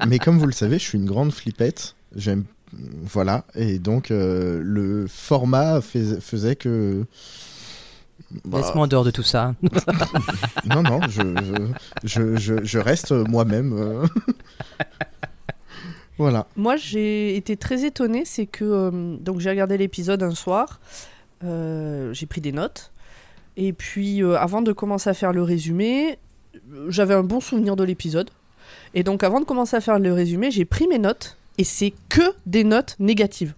Mais 0.06 0.20
comme 0.20 0.38
vous 0.38 0.46
le 0.46 0.52
savez, 0.52 0.78
je 0.78 0.84
suis 0.84 0.96
une 0.96 1.06
grande 1.06 1.32
flippette. 1.32 1.96
J'aime. 2.14 2.44
Voilà. 2.72 3.44
Et 3.54 3.78
donc, 3.78 4.10
euh, 4.10 4.60
le 4.62 5.06
format 5.08 5.80
fais- 5.80 6.20
faisait 6.20 6.56
que. 6.56 7.04
Bah, 8.44 8.58
Laisse-moi 8.58 8.84
en 8.84 8.86
dehors 8.88 9.04
de 9.04 9.10
tout 9.10 9.22
ça. 9.22 9.54
non, 10.66 10.82
non, 10.82 11.00
je, 11.08 11.22
je, 12.04 12.36
je, 12.36 12.64
je 12.64 12.78
reste 12.78 13.12
moi-même. 13.12 13.72
euh. 13.72 14.06
voilà. 16.18 16.46
Moi, 16.56 16.76
j'ai 16.76 17.36
été 17.36 17.56
très 17.56 17.84
étonnée, 17.84 18.24
c'est 18.24 18.46
que 18.46 18.64
euh, 18.64 19.16
donc 19.20 19.40
j'ai 19.40 19.50
regardé 19.50 19.76
l'épisode 19.78 20.22
un 20.22 20.34
soir, 20.34 20.80
euh, 21.44 22.12
j'ai 22.14 22.26
pris 22.26 22.40
des 22.40 22.52
notes, 22.52 22.90
et 23.56 23.72
puis 23.72 24.22
euh, 24.22 24.36
avant 24.38 24.62
de 24.62 24.72
commencer 24.72 25.10
à 25.10 25.14
faire 25.14 25.32
le 25.32 25.42
résumé, 25.42 26.18
j'avais 26.88 27.14
un 27.14 27.22
bon 27.22 27.40
souvenir 27.40 27.76
de 27.76 27.84
l'épisode, 27.84 28.30
et 28.94 29.02
donc 29.02 29.22
avant 29.22 29.40
de 29.40 29.44
commencer 29.44 29.76
à 29.76 29.80
faire 29.80 29.98
le 29.98 30.12
résumé, 30.12 30.50
j'ai 30.50 30.64
pris 30.64 30.88
mes 30.88 30.98
notes, 30.98 31.36
et 31.58 31.64
c'est 31.64 31.94
que 32.08 32.34
des 32.46 32.64
notes 32.64 32.96
négatives. 32.98 33.54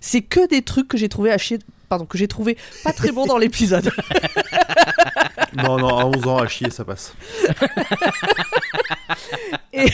C'est 0.00 0.22
que 0.22 0.48
des 0.48 0.62
trucs 0.62 0.88
que 0.88 0.96
j'ai 0.96 1.08
trouvé 1.08 1.30
à 1.30 1.38
chier, 1.38 1.58
pardon, 1.88 2.06
que 2.06 2.18
j'ai 2.18 2.28
trouvé 2.28 2.56
pas 2.82 2.92
très 2.92 3.12
bons 3.12 3.26
dans 3.26 3.38
l'épisode. 3.38 3.90
Non, 5.54 5.76
non, 5.76 5.98
à 5.98 6.06
11 6.06 6.26
ans, 6.28 6.38
à 6.38 6.48
chier, 6.48 6.70
ça 6.70 6.82
passe. 6.82 7.14
Et, 9.74 9.86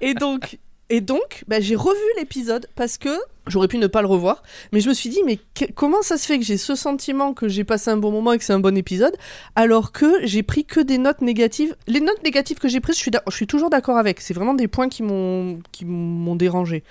et 0.00 0.14
donc, 0.14 0.58
et 0.90 1.00
donc 1.00 1.44
bah, 1.48 1.60
j'ai 1.60 1.76
revu 1.76 1.98
l'épisode 2.16 2.66
parce 2.74 2.98
que 2.98 3.10
j'aurais 3.46 3.68
pu 3.68 3.78
ne 3.78 3.86
pas 3.86 4.02
le 4.02 4.08
revoir, 4.08 4.42
mais 4.72 4.80
je 4.80 4.88
me 4.88 4.94
suis 4.94 5.10
dit, 5.10 5.20
mais 5.24 5.38
comment 5.74 6.02
ça 6.02 6.16
se 6.16 6.26
fait 6.26 6.38
que 6.38 6.44
j'ai 6.44 6.56
ce 6.56 6.74
sentiment 6.74 7.34
que 7.34 7.48
j'ai 7.48 7.64
passé 7.64 7.90
un 7.90 7.96
bon 7.96 8.10
moment 8.10 8.32
et 8.32 8.38
que 8.38 8.44
c'est 8.44 8.52
un 8.52 8.60
bon 8.60 8.76
épisode, 8.76 9.14
alors 9.54 9.92
que 9.92 10.26
j'ai 10.26 10.42
pris 10.42 10.64
que 10.64 10.80
des 10.80 10.98
notes 10.98 11.20
négatives? 11.20 11.76
Les 11.86 12.00
notes 12.00 12.22
négatives 12.22 12.58
que 12.58 12.68
j'ai 12.68 12.80
prises, 12.80 12.96
je 12.96 13.10
suis, 13.30 13.46
toujours 13.46 13.70
d'accord 13.70 13.98
avec. 13.98 14.20
C'est 14.20 14.34
vraiment 14.34 14.54
des 14.54 14.68
points 14.68 14.88
qui 14.88 15.02
m'ont 15.02 15.60
qui 15.72 15.84
m'ont 15.84 16.36
dérangé. 16.36 16.84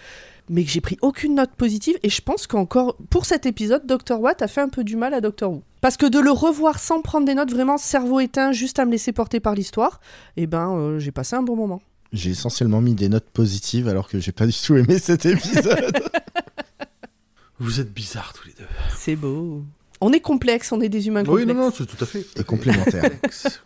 Mais 0.50 0.66
que 0.66 0.70
j'ai 0.70 0.82
pris 0.82 0.98
aucune 1.02 1.36
note 1.36 1.52
positive 1.52 1.98
et 2.04 2.10
je 2.10 2.22
pense 2.22 2.48
qu'encore 2.48 2.98
pour 3.10 3.26
cet 3.26 3.46
épisode, 3.46 3.86
Dr. 3.86 4.20
Watt 4.20 4.42
a 4.42 4.50
fait 4.50 4.60
un 4.60 4.68
peu 4.68 4.84
du 4.84 4.98
mal 4.98 5.14
à 5.14 5.22
Dr. 5.22 5.50
Who. 5.50 5.64
Parce 5.80 5.96
que 5.96 6.06
de 6.06 6.20
le 6.20 6.32
revoir 6.32 6.80
sans 6.80 7.02
prendre 7.02 7.26
des 7.26 7.34
notes, 7.34 7.52
vraiment 7.52 7.78
cerveau 7.78 8.20
éteint, 8.20 8.52
juste 8.52 8.78
à 8.78 8.86
me 8.86 8.92
laisser 8.92 9.14
porter 9.14 9.40
par 9.40 9.56
l'histoire, 9.56 10.02
eh 10.36 10.46
ben 10.46 10.76
euh, 10.76 11.00
j'ai 11.00 11.12
passé 11.12 11.38
un 11.38 11.44
bon 11.44 11.56
moment. 11.56 11.82
J'ai 12.14 12.30
essentiellement 12.30 12.80
mis 12.80 12.94
des 12.94 13.10
notes 13.10 13.30
positives 13.30 13.88
alors 13.88 14.08
que 14.08 14.20
j'ai 14.20 14.32
pas 14.32 14.46
du 14.46 14.54
tout 14.54 14.76
aimé 14.78 15.00
cet 15.00 15.26
épisode. 15.26 15.98
Vous 17.60 17.80
êtes 17.80 17.94
bizarres 17.94 18.34
tous 18.34 18.48
les 18.48 18.54
deux. 18.54 18.68
C'est 18.96 19.16
beau. 19.16 19.64
On 20.02 20.12
est 20.12 20.20
complexe, 20.20 20.72
on 20.72 20.82
est 20.82 20.90
des 20.90 21.08
humains 21.08 21.22
Oui, 21.22 21.42
complexes. 21.42 21.48
non, 21.48 21.56
non, 21.66 21.72
c'est 21.76 21.86
tout 21.86 22.04
à 22.04 22.06
fait. 22.06 22.26
Et 22.38 22.44
complémentaire. 22.44 23.10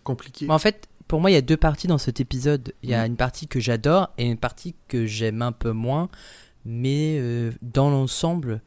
Compliqué. 0.04 0.46
Mais 0.48 0.54
en 0.54 0.60
fait, 0.60 0.88
pour 1.08 1.20
moi, 1.20 1.32
il 1.32 1.34
y 1.34 1.38
a 1.38 1.42
deux 1.42 1.58
parties 1.58 1.88
dans 1.88 1.98
cet 1.98 2.20
épisode. 2.20 2.74
Il 2.84 2.90
y 2.90 2.94
a 2.94 3.06
une 3.06 3.16
partie 3.16 3.48
que 3.48 3.60
j'adore 3.60 4.12
et 4.18 4.26
une 4.26 4.38
partie 4.38 4.76
que 4.88 5.06
j'aime 5.06 5.42
un 5.42 5.52
peu 5.52 5.72
moins. 5.72 6.10
Mais 6.64 7.18
euh, 7.20 7.52
dans 7.62 7.90
l'ensemble, 7.90 8.62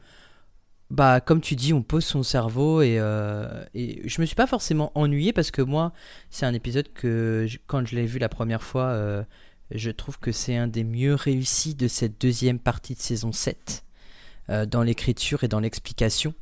bah, 0.89 1.21
comme 1.21 1.39
tu 1.39 1.55
dis, 1.55 1.71
on 1.71 1.81
pose 1.83 2.03
son 2.03 2.23
cerveau 2.23 2.81
et, 2.81 2.97
euh, 2.99 3.63
et 3.73 4.01
je 4.07 4.19
me 4.19 4.25
suis 4.25 4.35
pas 4.35 4.47
forcément 4.47 4.91
ennuyé 4.95 5.31
parce 5.33 5.51
que 5.51 5.61
moi, 5.61 5.93
c'est 6.29 6.45
un 6.45 6.53
épisode 6.53 6.91
que 6.93 7.45
je- 7.47 7.59
quand 7.67 7.85
je 7.87 7.95
l'ai 7.95 8.05
vu 8.07 8.19
la 8.19 8.27
première 8.29 8.63
fois, 8.63 8.85
euh, 8.87 9.23
je 9.73 9.91
trouve 9.91 10.19
que 10.19 10.31
c'est 10.31 10.55
un 10.55 10.67
des 10.67 10.83
mieux 10.83 11.15
réussis 11.15 11.75
de 11.75 11.87
cette 11.87 12.19
deuxième 12.19 12.59
partie 12.59 12.95
de 12.95 12.99
saison 12.99 13.31
7 13.31 13.83
euh, 14.49 14.65
dans 14.65 14.83
l'écriture 14.83 15.43
et 15.43 15.47
dans 15.47 15.59
l'explication. 15.59 16.33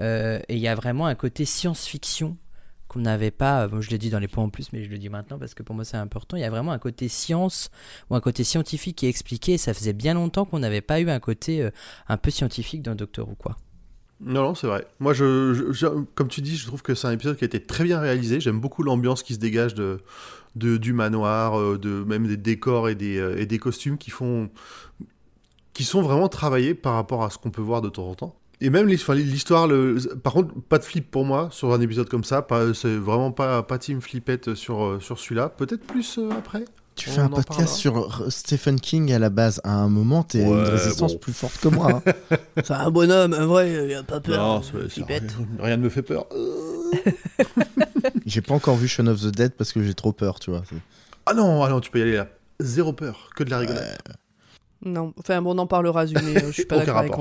Euh, 0.00 0.40
et 0.48 0.56
il 0.56 0.60
y 0.60 0.68
a 0.68 0.74
vraiment 0.74 1.06
un 1.06 1.14
côté 1.14 1.44
science-fiction 1.44 2.36
qu'on 2.88 3.00
n'avait 3.00 3.30
pas, 3.30 3.66
bon, 3.66 3.80
je 3.80 3.90
l'ai 3.90 3.98
dit 3.98 4.10
dans 4.10 4.18
les 4.18 4.28
points 4.28 4.44
en 4.44 4.50
plus, 4.50 4.72
mais 4.72 4.84
je 4.84 4.90
le 4.90 4.98
dis 4.98 5.08
maintenant 5.08 5.38
parce 5.38 5.54
que 5.54 5.62
pour 5.62 5.74
moi 5.74 5.84
c'est 5.84 5.96
important, 5.96 6.36
il 6.36 6.40
y 6.40 6.44
a 6.44 6.50
vraiment 6.50 6.72
un 6.72 6.78
côté 6.78 7.08
science 7.08 7.70
ou 8.10 8.14
un 8.14 8.20
côté 8.20 8.44
scientifique 8.44 8.96
qui 8.96 9.06
est 9.06 9.08
expliqué, 9.08 9.58
ça 9.58 9.74
faisait 9.74 9.92
bien 9.92 10.14
longtemps 10.14 10.44
qu'on 10.44 10.60
n'avait 10.60 10.82
pas 10.82 11.00
eu 11.00 11.10
un 11.10 11.18
côté 11.18 11.62
euh, 11.62 11.70
un 12.08 12.16
peu 12.16 12.30
scientifique 12.30 12.82
dans 12.82 12.94
Doctor 12.94 13.28
Who, 13.28 13.34
quoi. 13.34 13.56
Non, 14.20 14.42
non, 14.42 14.54
c'est 14.54 14.66
vrai. 14.66 14.86
Moi, 14.98 15.12
je, 15.12 16.02
comme 16.14 16.28
tu 16.28 16.40
dis, 16.40 16.56
je 16.56 16.66
trouve 16.66 16.82
que 16.82 16.94
c'est 16.94 17.06
un 17.06 17.12
épisode 17.12 17.36
qui 17.36 17.44
a 17.44 17.46
été 17.46 17.60
très 17.62 17.84
bien 17.84 18.00
réalisé. 18.00 18.40
J'aime 18.40 18.60
beaucoup 18.60 18.82
l'ambiance 18.82 19.22
qui 19.22 19.34
se 19.34 19.38
dégage 19.38 19.74
de, 19.74 20.00
de- 20.54 20.78
du 20.78 20.92
manoir, 20.94 21.58
euh, 21.60 21.78
de 21.78 22.02
même 22.04 22.26
des 22.26 22.38
décors 22.38 22.88
et 22.88 22.94
des, 22.94 23.18
euh, 23.18 23.38
et 23.38 23.44
des 23.44 23.58
costumes 23.58 23.98
qui 23.98 24.10
font, 24.10 24.48
qui 25.74 25.84
sont 25.84 26.00
vraiment 26.00 26.28
travaillés 26.28 26.74
par 26.74 26.94
rapport 26.94 27.22
à 27.24 27.30
ce 27.30 27.36
qu'on 27.36 27.50
peut 27.50 27.60
voir 27.60 27.82
de 27.82 27.90
temps 27.90 28.08
en 28.08 28.14
temps. 28.14 28.36
Et 28.62 28.70
même 28.70 28.86
l'histoire, 28.88 29.68
par 30.22 30.32
contre, 30.32 30.54
pas 30.62 30.78
de 30.78 30.84
flip 30.84 31.10
pour 31.10 31.26
moi 31.26 31.48
sur 31.52 31.74
un 31.74 31.80
épisode 31.82 32.08
comme 32.08 32.24
ça. 32.24 32.46
C'est 32.72 32.96
vraiment 32.96 33.30
pas, 33.30 33.62
pas 33.62 33.76
team 33.76 34.00
flippette 34.00 34.54
sur, 34.54 34.82
euh, 34.82 34.98
sur 34.98 35.18
celui-là. 35.18 35.50
Peut-être 35.50 35.84
plus 35.86 36.18
après. 36.30 36.64
Tu 36.96 37.10
fais 37.10 37.20
un 37.20 37.28
podcast 37.28 37.82
parlera. 37.84 38.16
sur 38.18 38.32
Stephen 38.32 38.80
King 38.80 39.12
à 39.12 39.18
la 39.18 39.28
base. 39.30 39.60
À 39.64 39.74
un 39.74 39.88
moment, 39.88 40.22
t'es 40.22 40.42
une 40.42 40.54
résistance 40.60 41.12
bon. 41.12 41.18
plus 41.18 41.32
forte 41.34 41.58
que 41.58 41.68
moi. 41.68 42.02
hein. 42.06 42.36
C'est 42.64 42.72
un 42.72 42.90
bonhomme, 42.90 43.34
un 43.34 43.44
vrai, 43.46 43.86
il 43.88 43.94
a 43.94 44.02
pas 44.02 44.18
peur. 44.20 44.38
Non, 44.38 44.62
c'est- 44.62 45.04
rien, 45.04 45.20
rien 45.60 45.76
ne 45.76 45.82
me 45.82 45.88
fait 45.90 46.02
peur. 46.02 46.26
J'ai 48.26 48.40
pas 48.40 48.54
encore 48.54 48.76
vu 48.76 48.88
Shaun 48.88 49.06
of 49.08 49.20
the 49.20 49.26
Dead 49.26 49.52
parce 49.52 49.72
que 49.72 49.82
j'ai 49.82 49.94
trop 49.94 50.12
peur, 50.12 50.38
tu 50.40 50.50
vois. 50.50 50.62
Ah 51.26 51.34
non, 51.34 51.62
ah 51.62 51.68
non, 51.68 51.80
tu 51.80 51.90
peux 51.90 51.98
y 51.98 52.02
aller 52.02 52.16
là. 52.16 52.28
Zéro 52.60 52.92
peur, 52.92 53.30
que 53.36 53.44
de 53.44 53.50
la 53.50 53.58
rigolade. 53.58 53.98
Non, 54.86 55.12
enfin 55.18 55.42
bon, 55.42 55.56
on 55.56 55.58
en 55.58 55.66
parlera, 55.66 56.04
mais 56.04 56.36
euh, 56.36 56.46
je 56.46 56.52
suis 56.52 56.64
pas 56.64 56.76
d'accord 56.78 56.98
avec. 56.98 57.12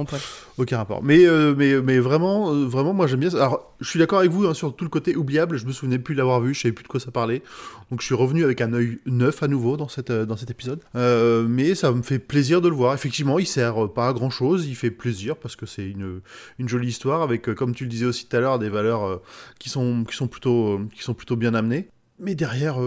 Aucun 0.57 0.77
rapport. 0.77 1.01
Mais, 1.03 1.25
euh, 1.25 1.55
mais, 1.57 1.81
mais 1.81 1.97
vraiment, 1.97 2.53
euh, 2.53 2.65
vraiment, 2.65 2.93
moi 2.93 3.07
j'aime 3.07 3.21
bien. 3.21 3.31
ça. 3.31 3.37
Alors, 3.37 3.75
je 3.81 3.89
suis 3.89 3.97
d'accord 3.97 4.19
avec 4.19 4.29
vous 4.29 4.45
hein, 4.45 4.53
sur 4.53 4.75
tout 4.75 4.85
le 4.85 4.89
côté 4.89 5.15
oubliable. 5.15 5.57
Je 5.57 5.65
me 5.65 5.71
souvenais 5.71 5.97
plus 5.97 6.13
de 6.13 6.19
l'avoir 6.19 6.41
vu, 6.41 6.53
je 6.53 6.61
savais 6.61 6.73
plus 6.73 6.83
de 6.83 6.87
quoi 6.87 6.99
ça 6.99 7.09
parlait. 7.09 7.41
Donc, 7.89 8.01
je 8.01 8.05
suis 8.05 8.13
revenu 8.13 8.43
avec 8.43 8.61
un 8.61 8.71
œil 8.73 8.99
neuf 9.07 9.41
à 9.41 9.47
nouveau 9.47 9.77
dans, 9.77 9.87
cette, 9.87 10.11
dans 10.11 10.37
cet 10.37 10.51
épisode. 10.51 10.79
Euh, 10.95 11.47
mais 11.49 11.73
ça 11.73 11.91
me 11.91 12.03
fait 12.03 12.19
plaisir 12.19 12.61
de 12.61 12.69
le 12.69 12.75
voir. 12.75 12.93
Effectivement, 12.93 13.39
il 13.39 13.47
sert 13.47 13.91
pas 13.91 14.09
à 14.09 14.13
grand 14.13 14.29
chose. 14.29 14.67
Il 14.67 14.75
fait 14.75 14.91
plaisir 14.91 15.35
parce 15.35 15.55
que 15.55 15.65
c'est 15.65 15.89
une, 15.89 16.21
une 16.59 16.69
jolie 16.69 16.89
histoire 16.89 17.23
avec, 17.23 17.51
comme 17.55 17.73
tu 17.73 17.85
le 17.85 17.89
disais 17.89 18.05
aussi 18.05 18.27
tout 18.27 18.37
à 18.37 18.39
l'heure, 18.39 18.59
des 18.59 18.69
valeurs 18.69 19.21
qui, 19.57 19.69
sont, 19.69 20.03
qui, 20.03 20.15
sont 20.15 20.27
plutôt, 20.27 20.81
qui 20.93 21.01
sont 21.01 21.15
plutôt 21.15 21.35
bien 21.35 21.55
amenées. 21.55 21.89
Mais 22.19 22.35
derrière, 22.35 22.77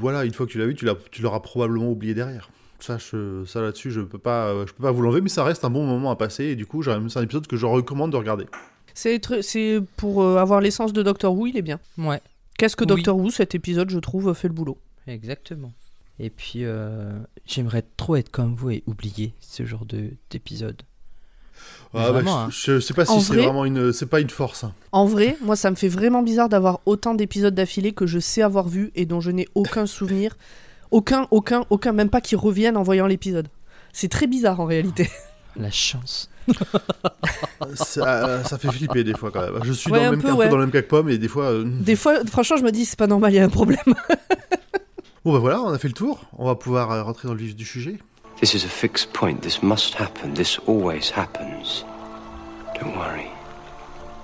voilà, 0.00 0.24
une 0.24 0.32
fois 0.32 0.46
que 0.46 0.50
tu 0.50 0.58
l'as 0.58 0.66
vu, 0.66 0.74
tu 0.74 1.22
l'auras 1.22 1.40
probablement 1.40 1.90
oublié 1.90 2.12
derrière. 2.12 2.50
Ça, 2.80 2.98
je- 2.98 3.44
ça 3.46 3.60
là-dessus, 3.60 3.90
je 3.90 4.00
peux 4.00 4.18
pas, 4.18 4.46
euh, 4.48 4.66
je 4.66 4.72
peux 4.72 4.82
pas 4.82 4.90
vous 4.90 5.02
l'enlever, 5.02 5.20
mais 5.20 5.28
ça 5.28 5.44
reste 5.44 5.64
un 5.64 5.70
bon 5.70 5.84
moment 5.86 6.10
à 6.10 6.16
passer. 6.16 6.44
Et 6.44 6.56
du 6.56 6.66
coup, 6.66 6.82
j'ai- 6.82 6.96
c'est 7.08 7.18
un 7.18 7.22
épisode 7.22 7.46
que 7.46 7.56
je 7.56 7.66
recommande 7.66 8.12
de 8.12 8.16
regarder. 8.16 8.46
C'est 8.94 9.20
pour 9.96 10.22
euh, 10.22 10.36
avoir 10.36 10.60
l'essence 10.60 10.92
de 10.92 11.02
Doctor 11.02 11.32
Who, 11.34 11.46
il 11.46 11.56
est 11.56 11.62
bien. 11.62 11.78
Ouais, 11.98 12.20
Qu'est-ce 12.58 12.76
que 12.76 12.84
Oui. 12.84 12.88
Doctor 12.88 13.16
Who, 13.16 13.30
cet 13.30 13.54
épisode, 13.54 13.88
je 13.90 13.98
trouve, 13.98 14.34
fait 14.34 14.48
le 14.48 14.54
boulot. 14.54 14.78
exactement. 15.06 15.72
Et 16.22 16.28
puis, 16.28 16.64
euh, 16.66 17.18
j'aimerais 17.46 17.82
trop 17.96 18.16
être 18.16 18.30
comme 18.30 18.54
vous 18.54 18.70
et 18.70 18.82
oublier 18.86 19.32
ce 19.40 19.64
genre 19.64 19.86
de- 19.86 20.10
d'épisode. 20.30 20.82
Ah, 21.94 22.04
bah, 22.06 22.12
Vraiment, 22.12 22.40
hein. 22.40 22.48
je, 22.50 22.74
je 22.74 22.80
sais 22.80 22.92
pas 22.94 23.10
En 23.10 23.18
si 23.18 23.24
c'est 23.24 23.32
vrai 23.34 23.44
vraiment 23.44 23.64
une, 23.64 23.92
c'est 23.94 24.04
pas 24.06 24.20
une 24.20 24.28
force. 24.30 24.64
hein. 24.64 24.74
En 24.92 25.06
vrai, 25.06 25.36
moi, 25.40 25.56
ça 25.56 25.70
me 25.70 25.76
fait 25.76 25.88
vraiment 25.88 26.22
bizarre 26.22 26.48
d'avoir 26.50 26.80
autant 26.84 27.14
d'épisodes 27.14 27.54
d'affilée 27.54 27.92
que 27.92 28.06
je 28.06 28.18
sais 28.18 28.42
avoir 28.42 28.68
vu 28.68 28.90
et 28.94 29.06
dont 29.06 29.20
je 29.20 29.30
n'ai 29.30 29.48
aucun 29.54 29.86
souvenir. 29.86 30.36
Aucun, 30.90 31.26
aucun, 31.30 31.64
aucun, 31.70 31.92
même 31.92 32.10
pas 32.10 32.20
qui 32.20 32.36
reviennent 32.36 32.76
en 32.76 32.82
voyant 32.82 33.06
l'épisode. 33.06 33.48
C'est 33.92 34.08
très 34.08 34.26
bizarre 34.26 34.60
en 34.60 34.64
réalité. 34.66 35.08
La 35.56 35.70
chance. 35.70 36.28
ça, 37.74 38.42
ça 38.44 38.58
fait 38.58 38.70
flipper 38.70 39.04
des 39.04 39.14
fois 39.14 39.30
quand 39.30 39.40
même. 39.40 39.62
Je 39.64 39.72
suis 39.72 39.90
Ouais, 39.90 39.98
dans, 40.00 40.04
un 40.06 40.10
le 40.10 40.16
même, 40.16 40.22
peu, 40.22 40.28
un 40.28 40.32
peu 40.32 40.38
ouais. 40.38 40.48
dans 40.48 40.56
le 40.56 40.62
même 40.62 40.70
cas 40.72 40.82
que 40.82 40.88
Pomme 40.88 41.08
et 41.10 41.18
des 41.18 41.28
fois. 41.28 41.44
euh, 41.52 41.64
Des 41.64 41.96
fois, 41.96 42.24
franchement, 42.26 42.56
je 42.56 42.62
me 42.64 42.72
dis, 42.72 42.84
c'est 42.84 42.98
pas 42.98 43.06
normal, 43.06 43.32
il 43.32 43.36
y 43.36 43.38
a 43.40 43.44
un 43.44 43.48
problème. 43.48 43.78
Bon 45.22 45.34
bah 45.34 45.38
voilà, 45.38 45.60
on 45.60 45.68
a 45.68 45.78
fait 45.78 45.88
le 45.88 45.92
tour. 45.92 46.20
On 46.38 46.46
va 46.46 46.54
pouvoir 46.54 46.90
euh, 46.92 47.02
rentrer 47.02 47.28
dans 47.28 47.34
le 47.34 47.40
vif 47.40 47.54
du 47.54 47.66
sujet. 47.66 47.98
This 48.40 48.54
is 48.54 48.64
a 48.64 48.68
fixed 48.70 49.12
point. 49.12 49.34
This 49.42 49.62
must 49.62 49.94
happen. 50.00 50.32
This 50.32 50.58
always 50.66 51.12
happens. 51.14 51.84
Don't 52.80 52.96
worry. 52.96 53.26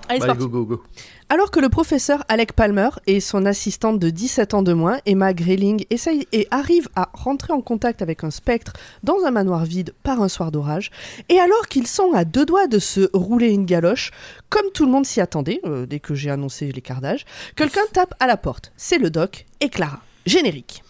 Allez, 0.08 0.20
c'est 0.20 0.24
Allez, 0.24 0.38
parti. 0.38 0.42
go 0.42 0.64
go 0.64 0.76
go. 0.76 0.82
Alors 1.28 1.50
que 1.50 1.58
le 1.58 1.68
professeur 1.68 2.24
Alec 2.28 2.52
Palmer 2.52 2.90
et 3.06 3.18
son 3.20 3.46
assistante 3.46 3.98
de 3.98 4.10
17 4.10 4.54
ans 4.54 4.62
de 4.62 4.72
moins, 4.72 4.98
Emma 5.06 5.34
Grayling, 5.34 5.84
essayent 5.90 6.26
et 6.32 6.46
arrivent 6.52 6.88
à 6.94 7.10
rentrer 7.12 7.52
en 7.52 7.60
contact 7.60 8.00
avec 8.00 8.22
un 8.22 8.30
spectre 8.30 8.74
dans 9.02 9.24
un 9.24 9.32
manoir 9.32 9.64
vide 9.64 9.92
par 10.04 10.22
un 10.22 10.28
soir 10.28 10.52
d'orage, 10.52 10.90
et 11.28 11.40
alors 11.40 11.66
qu'ils 11.68 11.88
sont 11.88 12.12
à 12.12 12.24
deux 12.24 12.46
doigts 12.46 12.68
de 12.68 12.78
se 12.78 13.10
rouler 13.12 13.50
une 13.50 13.66
galoche, 13.66 14.12
comme 14.50 14.66
tout 14.72 14.84
le 14.84 14.92
monde 14.92 15.04
s'y 15.04 15.20
attendait, 15.20 15.60
euh, 15.64 15.86
dès 15.86 15.98
que 15.98 16.14
j'ai 16.14 16.30
annoncé 16.30 16.70
l'écart 16.70 17.00
d'âge, 17.00 17.24
quelqu'un 17.56 17.82
tape 17.92 18.14
à 18.20 18.26
la 18.26 18.36
porte. 18.36 18.72
C'est 18.76 18.98
le 18.98 19.10
doc 19.10 19.46
et 19.60 19.68
Clara. 19.68 20.00
Générique. 20.26 20.82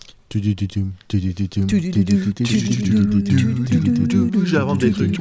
J'invente 4.44 4.78
des 4.78 4.90
trucs. 4.90 5.18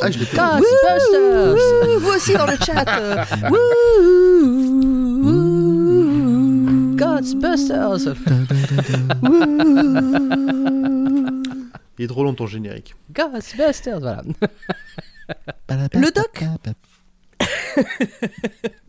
Ah. 0.00 0.10
Ghostbusters 0.10 1.56
Vous 2.00 2.10
aussi 2.10 2.32
dans 2.34 2.46
le 2.46 2.56
chat. 2.56 2.84
euh. 3.00 3.24
Ghostbusters 6.96 7.98
Il 11.98 12.04
est 12.04 12.08
trop 12.08 12.22
long 12.24 12.34
ton 12.34 12.46
générique. 12.46 12.94
Ghostbusters, 13.12 13.98
voilà. 14.00 14.22
Le 15.94 16.10
doc? 16.12 16.44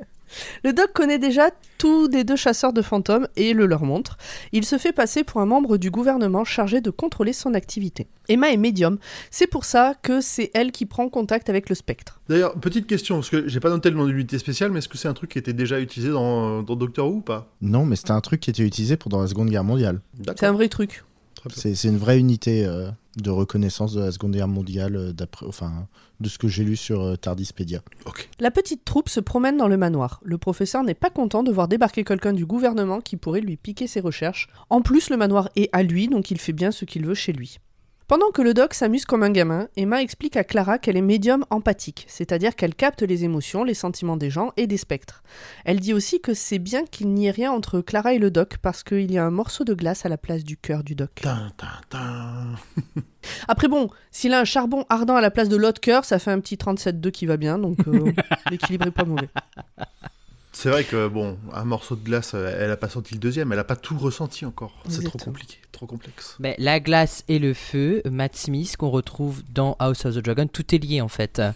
Le 0.64 0.74
doc 0.74 0.92
connaît 0.94 1.20
déjà 1.20 1.50
tous 1.78 2.08
des 2.08 2.24
deux 2.24 2.36
chasseurs 2.36 2.74
de 2.74 2.82
fantômes 2.82 3.28
et 3.36 3.54
le 3.54 3.66
leur 3.66 3.84
montre. 3.84 4.18
Il 4.52 4.66
se 4.66 4.78
fait 4.78 4.92
passer 4.92 5.24
pour 5.24 5.42
un 5.42 5.46
membre 5.46 5.78
du 5.78 5.92
gouvernement 5.92 6.44
chargé 6.44 6.82
de 6.82 6.90
contrôler 6.90 7.34
son 7.34 7.54
activité. 7.54 8.08
Emma 8.28 8.52
est 8.52 8.58
médium, 8.58 9.00
c'est 9.32 9.48
pour 9.48 9.66
ça 9.66 9.96
que 10.02 10.22
c'est 10.22 10.52
elle 10.54 10.72
qui 10.72 10.86
prend 10.86 11.10
contact 11.10 11.50
avec 11.50 11.70
le 11.70 11.76
spectre. 11.76 12.22
D'ailleurs, 12.30 12.54
petite 12.54 12.86
question, 12.86 13.16
parce 13.16 13.30
que 13.30 13.48
j'ai 13.48 13.60
pas 13.60 13.70
noté 13.70 13.90
le 13.90 13.96
nom 13.96 14.06
de 14.06 14.12
l'unité 14.12 14.38
spéciale, 14.38 14.72
mais 14.72 14.80
est-ce 14.80 14.90
que 14.90 14.98
c'est 14.98 15.08
un 15.08 15.14
truc 15.14 15.32
qui 15.32 15.40
était 15.40 15.54
déjà 15.54 15.80
utilisé 15.80 16.12
dans, 16.12 16.62
dans 16.62 16.76
Doctor 16.76 17.10
Who 17.10 17.18
ou 17.18 17.22
pas? 17.22 17.52
Non, 17.62 17.86
mais 17.86 17.96
c'était 17.96 18.12
un 18.12 18.22
truc 18.22 18.42
qui 18.42 18.50
était 18.50 18.64
utilisé 18.64 18.98
pendant 18.98 19.22
la 19.22 19.28
Seconde 19.28 19.50
Guerre 19.50 19.64
mondiale. 19.64 20.02
C'est 20.26 20.46
un 20.46 20.52
vrai 20.52 20.70
truc. 20.70 21.04
C'est 21.56 21.88
une 21.88 21.98
vraie 21.98 22.20
unité 22.20 22.66
euh, 22.66 22.90
de 23.18 23.30
reconnaissance 23.30 23.94
de 23.94 24.02
la 24.02 24.12
Seconde 24.12 24.34
Guerre 24.34 24.48
mondiale, 24.48 24.96
euh, 24.96 25.14
d'après, 25.14 25.46
enfin, 25.46 25.88
de 26.20 26.28
ce 26.28 26.38
que 26.38 26.48
j'ai 26.48 26.64
lu 26.64 26.76
sur 26.76 27.02
euh, 27.02 27.16
Tardispedia. 27.16 27.82
La 28.40 28.52
petite 28.52 28.84
troupe 28.84 29.10
se 29.10 29.20
promène 29.20 29.58
dans 29.58 29.68
le 29.68 29.78
manoir. 29.78 30.20
Le 30.24 30.38
professeur 30.38 30.84
n'est 30.84 30.94
pas 30.94 31.10
content 31.10 31.44
de 31.44 31.52
voir 31.52 31.68
débarquer 31.68 32.04
quelqu'un 32.04 32.34
du 32.34 32.46
gouvernement 32.46 33.00
qui 33.00 33.16
pourrait 33.16 33.42
lui 33.42 33.58
piquer 33.58 33.88
ses 33.88 34.02
recherches. 34.02 34.50
En 34.70 34.82
plus, 34.82 35.10
le 35.10 35.18
manoir 35.18 35.50
est 35.56 35.70
à 35.72 35.84
lui, 35.84 36.08
donc 36.08 36.32
il 36.32 36.40
fait 36.40 36.54
bien 36.54 36.72
ce 36.72 36.86
qu'il 36.86 37.06
veut 37.06 37.16
chez 37.16 37.34
lui. 37.34 37.60
Pendant 38.10 38.32
que 38.32 38.42
le 38.42 38.56
doc 38.56 38.74
s'amuse 38.74 39.06
comme 39.06 39.22
un 39.22 39.30
gamin, 39.30 39.68
Emma 39.78 40.02
explique 40.02 40.36
à 40.36 40.44
Clara 40.44 40.80
qu'elle 40.80 40.98
est 40.98 41.02
médium 41.02 41.46
empathique, 41.52 42.06
c'est-à-dire 42.08 42.56
qu'elle 42.56 42.74
capte 42.74 43.04
les 43.04 43.24
émotions, 43.24 43.64
les 43.64 43.76
sentiments 43.76 44.18
des 44.18 44.32
gens 44.32 44.52
et 44.58 44.66
des 44.66 44.78
spectres. 44.78 45.22
Elle 45.64 45.80
dit 45.80 45.94
aussi 45.94 46.20
que 46.20 46.34
c'est 46.34 46.58
bien 46.58 46.86
qu'il 46.86 47.14
n'y 47.14 47.28
ait 47.28 47.32
rien 47.32 47.52
entre 47.52 47.82
Clara 47.82 48.16
et 48.16 48.18
le 48.18 48.32
doc 48.32 48.58
parce 48.64 48.82
qu'il 48.82 49.12
y 49.12 49.20
a 49.20 49.24
un 49.24 49.30
morceau 49.30 49.64
de 49.64 49.76
glace 49.76 50.08
à 50.08 50.10
la 50.10 50.18
place 50.18 50.44
du 50.44 50.58
cœur 50.58 50.84
du 50.84 50.96
doc. 50.96 51.22
Après 53.48 53.68
bon, 53.68 53.92
s'il 54.10 54.34
a 54.34 54.40
un 54.40 54.46
charbon 54.46 54.88
ardent 54.90 55.16
à 55.16 55.22
la 55.22 55.30
place 55.30 55.48
de 55.48 55.56
l'autre 55.56 55.80
cœur, 55.80 56.04
ça 56.04 56.18
fait 56.18 56.32
un 56.32 56.40
petit 56.40 56.56
37,2 56.56 57.12
qui 57.12 57.28
va 57.28 57.38
bien, 57.38 57.60
donc 57.60 57.78
euh, 57.88 58.12
l'équilibre 58.50 58.88
est 58.88 58.92
pas 58.92 59.06
mauvais. 59.06 59.30
C'est 60.62 60.70
vrai 60.70 60.84
que, 60.84 61.08
bon, 61.08 61.38
un 61.54 61.64
morceau 61.64 61.96
de 61.96 62.04
glace, 62.04 62.34
euh, 62.36 62.54
elle 62.60 62.70
a 62.70 62.76
pas 62.76 62.90
senti 62.90 63.14
le 63.14 63.20
deuxième, 63.22 63.54
elle 63.54 63.60
a 63.60 63.64
pas 63.64 63.78
tout 63.78 63.98
ressenti 63.98 64.46
encore. 64.46 64.84
C'est 64.90 65.06
trop 65.06 65.18
compliqué, 65.18 65.56
trop 65.72 65.86
complexe. 65.86 66.36
Mais 66.40 66.56
la 66.60 66.82
glace 66.82 67.24
et 67.30 67.40
le 67.40 67.54
feu, 67.54 68.02
Matt 68.12 68.36
Smith, 68.36 68.76
qu'on 68.76 68.90
retrouve 68.90 69.42
dans 69.54 69.78
House 69.80 70.04
of 70.04 70.16
the 70.16 70.20
Dragon, 70.20 70.48
tout 70.52 70.76
est 70.76 70.80
lié 70.80 71.00
en 71.00 71.08
fait. 71.08 71.42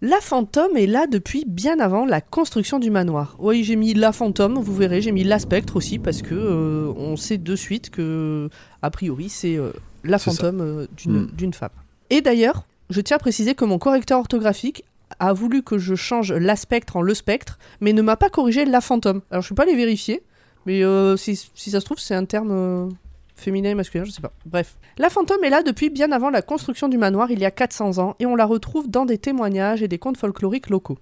La 0.00 0.20
fantôme 0.20 0.76
est 0.76 0.86
là 0.86 1.06
depuis 1.08 1.44
bien 1.46 1.80
avant 1.80 2.04
la 2.04 2.20
construction 2.20 2.78
du 2.78 2.90
manoir. 2.90 3.34
Oui, 3.40 3.64
j'ai 3.64 3.74
mis 3.74 3.94
la 3.94 4.12
fantôme, 4.12 4.54
vous 4.54 4.74
verrez, 4.74 5.00
j'ai 5.02 5.10
mis 5.10 5.24
la 5.24 5.40
spectre 5.40 5.74
aussi 5.74 5.98
parce 5.98 6.22
que 6.22 6.34
euh, 6.34 6.92
on 6.96 7.16
sait 7.16 7.38
de 7.38 7.56
suite 7.56 7.90
que 7.90 8.48
a 8.82 8.90
priori 8.90 9.28
c'est 9.28 9.56
euh, 9.56 9.72
la 10.04 10.20
fantôme 10.20 10.60
euh, 10.60 10.86
d'une 10.96 11.22
Mm. 11.22 11.30
d'une 11.32 11.52
femme. 11.52 11.70
Et 12.10 12.20
d'ailleurs, 12.20 12.64
je 12.90 13.00
tiens 13.00 13.16
à 13.16 13.18
préciser 13.18 13.56
que 13.56 13.64
mon 13.64 13.78
correcteur 13.78 14.20
orthographique 14.20 14.84
a 15.18 15.32
voulu 15.32 15.62
que 15.62 15.78
je 15.78 15.94
change 15.94 16.32
la 16.32 16.56
spectre 16.56 16.96
en 16.96 17.02
le 17.02 17.14
spectre, 17.14 17.58
mais 17.80 17.92
ne 17.92 18.02
m'a 18.02 18.16
pas 18.16 18.30
corrigé 18.30 18.64
la 18.64 18.80
fantôme. 18.80 19.22
Alors 19.30 19.42
je 19.42 19.48
peux 19.48 19.54
pas 19.54 19.64
les 19.64 19.76
vérifier, 19.76 20.22
mais 20.66 20.82
euh, 20.84 21.16
si, 21.16 21.36
si 21.54 21.70
ça 21.70 21.80
se 21.80 21.84
trouve 21.84 21.98
c'est 21.98 22.14
un 22.14 22.24
terme 22.24 22.50
euh, 22.50 22.88
féminin 23.34 23.70
et 23.70 23.74
masculin, 23.74 24.04
je 24.04 24.10
sais 24.10 24.20
pas. 24.20 24.32
Bref. 24.46 24.76
La 24.98 25.10
fantôme 25.10 25.42
est 25.44 25.50
là 25.50 25.62
depuis 25.62 25.90
bien 25.90 26.12
avant 26.12 26.30
la 26.30 26.42
construction 26.42 26.88
du 26.88 26.98
manoir 26.98 27.30
il 27.30 27.38
y 27.38 27.44
a 27.44 27.50
400 27.50 27.98
ans 27.98 28.16
et 28.18 28.26
on 28.26 28.36
la 28.36 28.44
retrouve 28.44 28.88
dans 28.88 29.06
des 29.06 29.18
témoignages 29.18 29.82
et 29.82 29.88
des 29.88 29.98
contes 29.98 30.18
folkloriques 30.18 30.70
locaux. 30.70 30.98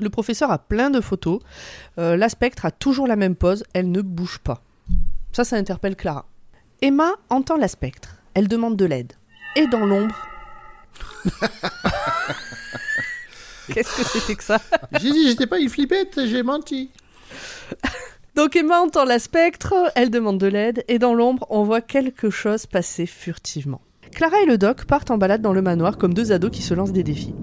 Le 0.00 0.10
professeur 0.10 0.50
a 0.50 0.58
plein 0.58 0.90
de 0.90 1.00
photos. 1.00 1.40
Euh, 1.98 2.16
la 2.16 2.28
spectre 2.28 2.64
a 2.64 2.70
toujours 2.70 3.06
la 3.06 3.16
même 3.16 3.34
pose, 3.34 3.64
elle 3.72 3.90
ne 3.90 4.00
bouge 4.00 4.38
pas. 4.38 4.62
Ça, 5.32 5.44
ça 5.44 5.56
interpelle 5.56 5.96
Clara. 5.96 6.26
Emma 6.80 7.12
entend 7.30 7.56
la 7.56 7.68
spectre. 7.68 8.16
Elle 8.34 8.48
demande 8.48 8.76
de 8.76 8.84
l'aide. 8.84 9.12
Et 9.56 9.66
dans 9.66 9.84
l'ombre. 9.84 10.14
Qu'est-ce 13.74 13.96
que 13.96 14.04
c'était 14.04 14.34
que 14.34 14.44
ça 14.44 14.60
J'ai 15.00 15.10
dit, 15.10 15.28
j'étais 15.28 15.46
pas 15.46 15.58
une 15.58 15.68
flippette, 15.68 16.20
j'ai 16.26 16.42
menti. 16.42 16.90
Donc 18.36 18.54
Emma 18.56 18.80
entend 18.80 19.04
la 19.04 19.18
spectre, 19.18 19.74
elle 19.96 20.10
demande 20.10 20.38
de 20.38 20.46
l'aide, 20.46 20.84
et 20.88 20.98
dans 20.98 21.12
l'ombre, 21.14 21.46
on 21.50 21.64
voit 21.64 21.80
quelque 21.80 22.30
chose 22.30 22.66
passer 22.66 23.06
furtivement. 23.06 23.80
Clara 24.12 24.40
et 24.42 24.46
le 24.46 24.58
doc 24.58 24.84
partent 24.84 25.10
en 25.10 25.18
balade 25.18 25.42
dans 25.42 25.52
le 25.52 25.60
manoir 25.62 25.98
comme 25.98 26.14
deux 26.14 26.30
ados 26.32 26.50
qui 26.50 26.62
se 26.62 26.72
lancent 26.74 26.92
des 26.92 27.02
défis. 27.02 27.34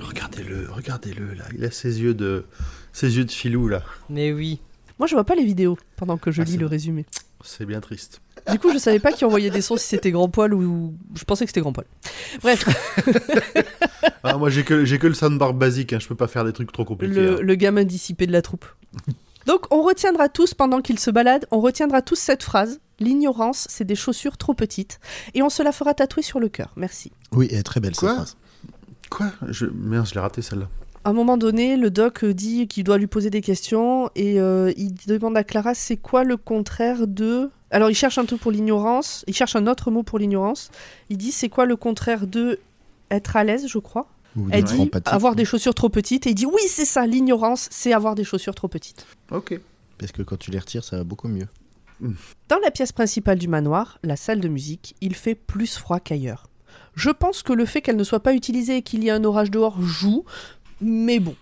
Regardez-le, 0.00 0.68
regardez-le, 0.70 1.34
là. 1.34 1.44
Il 1.56 1.64
a 1.64 1.70
ses 1.70 2.00
yeux 2.02 2.14
de, 2.14 2.44
ses 2.92 3.16
yeux 3.16 3.24
de 3.24 3.30
filou, 3.30 3.66
là. 3.68 3.82
Mais 4.10 4.30
oui. 4.32 4.60
Moi, 4.98 5.06
je 5.06 5.14
vois 5.14 5.24
pas 5.24 5.34
les 5.34 5.44
vidéos 5.44 5.76
pendant 5.96 6.16
que 6.18 6.30
je 6.30 6.42
Ah, 6.42 6.44
lis 6.44 6.56
le 6.58 6.66
bon. 6.66 6.70
résumé. 6.70 7.06
C'est 7.42 7.64
bien 7.66 7.80
triste. 7.80 8.20
Du 8.50 8.58
coup, 8.58 8.72
je 8.72 8.78
savais 8.78 9.00
pas 9.00 9.12
qui 9.12 9.24
envoyait 9.24 9.50
des 9.50 9.60
sons 9.60 9.76
si 9.76 9.86
c'était 9.86 10.10
grand 10.10 10.28
poil 10.28 10.54
ou. 10.54 10.94
Je 11.14 11.24
pensais 11.24 11.44
que 11.44 11.50
c'était 11.50 11.60
grand 11.60 11.72
poil. 11.72 11.86
Bref, 12.42 12.64
Ah, 14.22 14.36
moi, 14.36 14.50
j'ai 14.50 14.64
que, 14.64 14.84
j'ai 14.84 14.98
que 14.98 15.06
le 15.06 15.14
soundbar 15.14 15.54
basique, 15.54 15.92
hein, 15.92 15.98
je 16.00 16.08
peux 16.08 16.14
pas 16.14 16.26
faire 16.26 16.44
des 16.44 16.52
trucs 16.52 16.72
trop 16.72 16.84
compliqués. 16.84 17.14
le, 17.14 17.36
hein. 17.36 17.38
le 17.40 17.54
gamin 17.54 17.84
dissipé 17.84 18.26
de 18.26 18.32
la 18.32 18.42
troupe. 18.42 18.66
Donc, 19.46 19.66
on 19.70 19.82
retiendra 19.82 20.28
tous, 20.28 20.54
pendant 20.54 20.80
qu'ils 20.80 20.98
se 20.98 21.10
baladent, 21.10 21.46
on 21.52 21.60
retiendra 21.60 22.02
tous 22.02 22.16
cette 22.16 22.42
phrase 22.42 22.80
L'ignorance, 22.98 23.66
c'est 23.68 23.84
des 23.84 23.94
chaussures 23.94 24.38
trop 24.38 24.54
petites. 24.54 25.00
Et 25.34 25.42
on 25.42 25.50
se 25.50 25.62
la 25.62 25.72
fera 25.72 25.92
tatouer 25.92 26.22
sur 26.22 26.40
le 26.40 26.48
cœur. 26.48 26.72
Merci. 26.76 27.12
Oui, 27.32 27.46
elle 27.50 27.58
est 27.58 27.62
très 27.62 27.80
belle 27.80 27.94
Quoi 27.94 28.08
cette 28.08 28.16
phrase. 28.16 28.36
Quoi? 29.10 29.26
Je... 29.48 29.66
Merde, 29.66 30.06
je 30.06 30.14
l'ai 30.14 30.20
raté 30.20 30.40
celle-là. 30.40 30.68
à 31.04 31.10
un 31.10 31.12
moment 31.12 31.36
donné, 31.36 31.76
le 31.76 31.90
doc 31.90 32.24
dit 32.24 32.66
qu'il 32.68 32.84
doit 32.84 32.98
lui 32.98 33.06
poser 33.06 33.28
des 33.28 33.42
questions 33.42 34.10
et 34.16 34.40
euh, 34.40 34.72
il 34.76 34.94
demande 35.06 35.36
à 35.36 35.44
Clara 35.44 35.74
c'est 35.74 35.96
quoi 35.96 36.24
le 36.24 36.36
contraire 36.36 37.06
de. 37.06 37.50
Alors 37.70 37.90
il 37.90 37.94
cherche 37.94 38.18
un 38.18 38.24
truc 38.24 38.40
pour 38.40 38.52
l'ignorance, 38.52 39.24
il 39.26 39.34
cherche 39.34 39.56
un 39.56 39.66
autre 39.66 39.90
mot 39.90 40.02
pour 40.02 40.18
l'ignorance. 40.18 40.70
Il 41.10 41.16
dit 41.18 41.32
c'est 41.32 41.48
quoi 41.48 41.66
le 41.66 41.76
contraire 41.76 42.26
de 42.26 42.60
être 43.10 43.36
à 43.36 43.44
l'aise, 43.44 43.66
je 43.68 43.78
crois? 43.78 44.06
Ou 44.36 44.48
Elle 44.52 44.64
dit 44.64 44.78
empathique. 44.80 45.12
avoir 45.14 45.34
des 45.34 45.44
chaussures 45.44 45.74
trop 45.74 45.88
petites 45.88 46.26
et 46.26 46.30
il 46.30 46.34
dit 46.34 46.46
oui 46.46 46.60
c'est 46.68 46.84
ça, 46.84 47.06
l'ignorance 47.06 47.68
c'est 47.72 47.92
avoir 47.92 48.14
des 48.14 48.24
chaussures 48.24 48.54
trop 48.54 48.68
petites. 48.68 49.06
Ok. 49.30 49.58
Parce 49.98 50.12
que 50.12 50.22
quand 50.22 50.36
tu 50.38 50.50
les 50.50 50.58
retires, 50.58 50.84
ça 50.84 50.98
va 50.98 51.04
beaucoup 51.04 51.28
mieux. 51.28 51.46
Dans 52.48 52.58
la 52.62 52.70
pièce 52.70 52.92
principale 52.92 53.38
du 53.38 53.48
manoir, 53.48 53.98
la 54.02 54.16
salle 54.16 54.40
de 54.40 54.48
musique, 54.48 54.94
il 55.00 55.14
fait 55.14 55.34
plus 55.34 55.76
froid 55.78 55.98
qu'ailleurs. 55.98 56.44
Je 56.94 57.08
pense 57.10 57.42
que 57.42 57.54
le 57.54 57.64
fait 57.64 57.80
qu'elle 57.80 57.96
ne 57.96 58.04
soit 58.04 58.20
pas 58.20 58.34
utilisée 58.34 58.76
et 58.76 58.82
qu'il 58.82 59.02
y 59.02 59.08
ait 59.08 59.12
un 59.12 59.24
orage 59.24 59.50
dehors 59.50 59.80
joue, 59.80 60.24
mais 60.82 61.18
bon. 61.18 61.34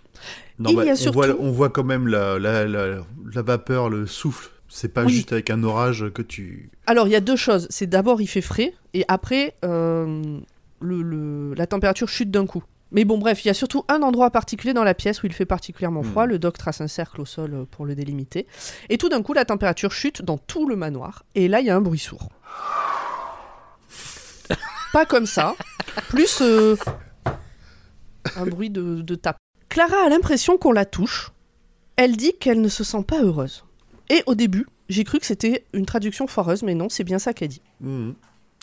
Non, 0.60 0.70
Il 0.70 0.76
bah, 0.76 0.84
y 0.84 0.90
a 0.90 0.92
on, 0.92 0.96
surtout- 0.96 1.18
voit, 1.18 1.36
on 1.40 1.50
voit 1.50 1.70
quand 1.70 1.82
même 1.82 2.06
la, 2.06 2.38
la, 2.38 2.66
la, 2.68 2.98
la 3.32 3.42
vapeur, 3.42 3.90
le 3.90 4.06
souffle. 4.06 4.50
C'est 4.76 4.88
pas 4.88 5.04
Oui. 5.04 5.12
juste 5.12 5.32
avec 5.32 5.50
un 5.50 5.62
orage 5.62 6.06
que 6.12 6.20
tu. 6.20 6.68
Alors 6.88 7.06
il 7.06 7.12
y 7.12 7.14
a 7.16 7.20
deux 7.20 7.36
choses. 7.36 7.68
C'est 7.70 7.86
d'abord 7.86 8.20
il 8.20 8.26
fait 8.26 8.40
frais 8.40 8.74
et 8.92 9.04
après 9.06 9.54
euh, 9.64 10.40
le, 10.80 11.00
le- 11.02 11.54
la 11.54 11.68
température 11.68 12.08
chute 12.08 12.32
d'un 12.32 12.44
coup. 12.44 12.64
Mais 12.90 13.04
bon 13.04 13.18
bref, 13.18 13.44
il 13.44 13.48
y 13.48 13.50
a 13.52 13.54
surtout 13.54 13.84
un 13.86 14.02
endroit 14.02 14.30
particulier 14.30 14.72
dans 14.74 14.82
la 14.82 14.94
pièce 14.94 15.22
où 15.22 15.26
il 15.26 15.32
fait 15.32 15.46
particulièrement 15.46 16.02
froid. 16.02 16.26
Hmm. 16.26 16.30
Le 16.30 16.38
doc 16.40 16.58
trace 16.58 16.80
un 16.80 16.88
cercle 16.88 17.20
au 17.20 17.24
sol 17.24 17.54
euh, 17.54 17.64
pour 17.70 17.86
le 17.86 17.94
délimiter. 17.94 18.48
Et 18.88 18.98
tout 18.98 19.08
d'un 19.08 19.22
coup 19.22 19.32
la 19.32 19.44
température 19.44 19.92
chute 19.92 20.22
dans 20.22 20.38
tout 20.38 20.68
le 20.68 20.74
manoir. 20.74 21.22
Et 21.36 21.46
là 21.46 21.60
il 21.60 21.66
y 21.66 21.70
a 21.70 21.76
un 21.76 21.80
bruit 21.80 22.00
sourd. 22.00 22.28
Pas 24.92 25.06
comme 25.06 25.26
ça. 25.26 25.54
Plus 26.08 26.40
euh, 26.42 26.74
un 28.36 28.46
bruit 28.46 28.70
de, 28.70 29.02
de 29.02 29.14
tape. 29.14 29.36
Clara 29.68 30.04
a 30.04 30.08
l'impression 30.08 30.58
qu'on 30.58 30.72
la 30.72 30.84
touche. 30.84 31.30
Elle 31.94 32.16
dit 32.16 32.32
qu'elle 32.40 32.60
ne 32.60 32.68
se 32.68 32.82
sent 32.82 33.04
pas 33.06 33.22
heureuse. 33.22 33.64
Et 34.10 34.22
au 34.26 34.34
début, 34.34 34.66
j'ai 34.88 35.04
cru 35.04 35.18
que 35.18 35.26
c'était 35.26 35.64
une 35.72 35.86
traduction 35.86 36.26
foireuse, 36.26 36.62
mais 36.62 36.74
non, 36.74 36.88
c'est 36.88 37.04
bien 37.04 37.18
ça 37.18 37.32
qu'elle 37.32 37.48
dit. 37.48 37.62
Mhm. 37.80 38.14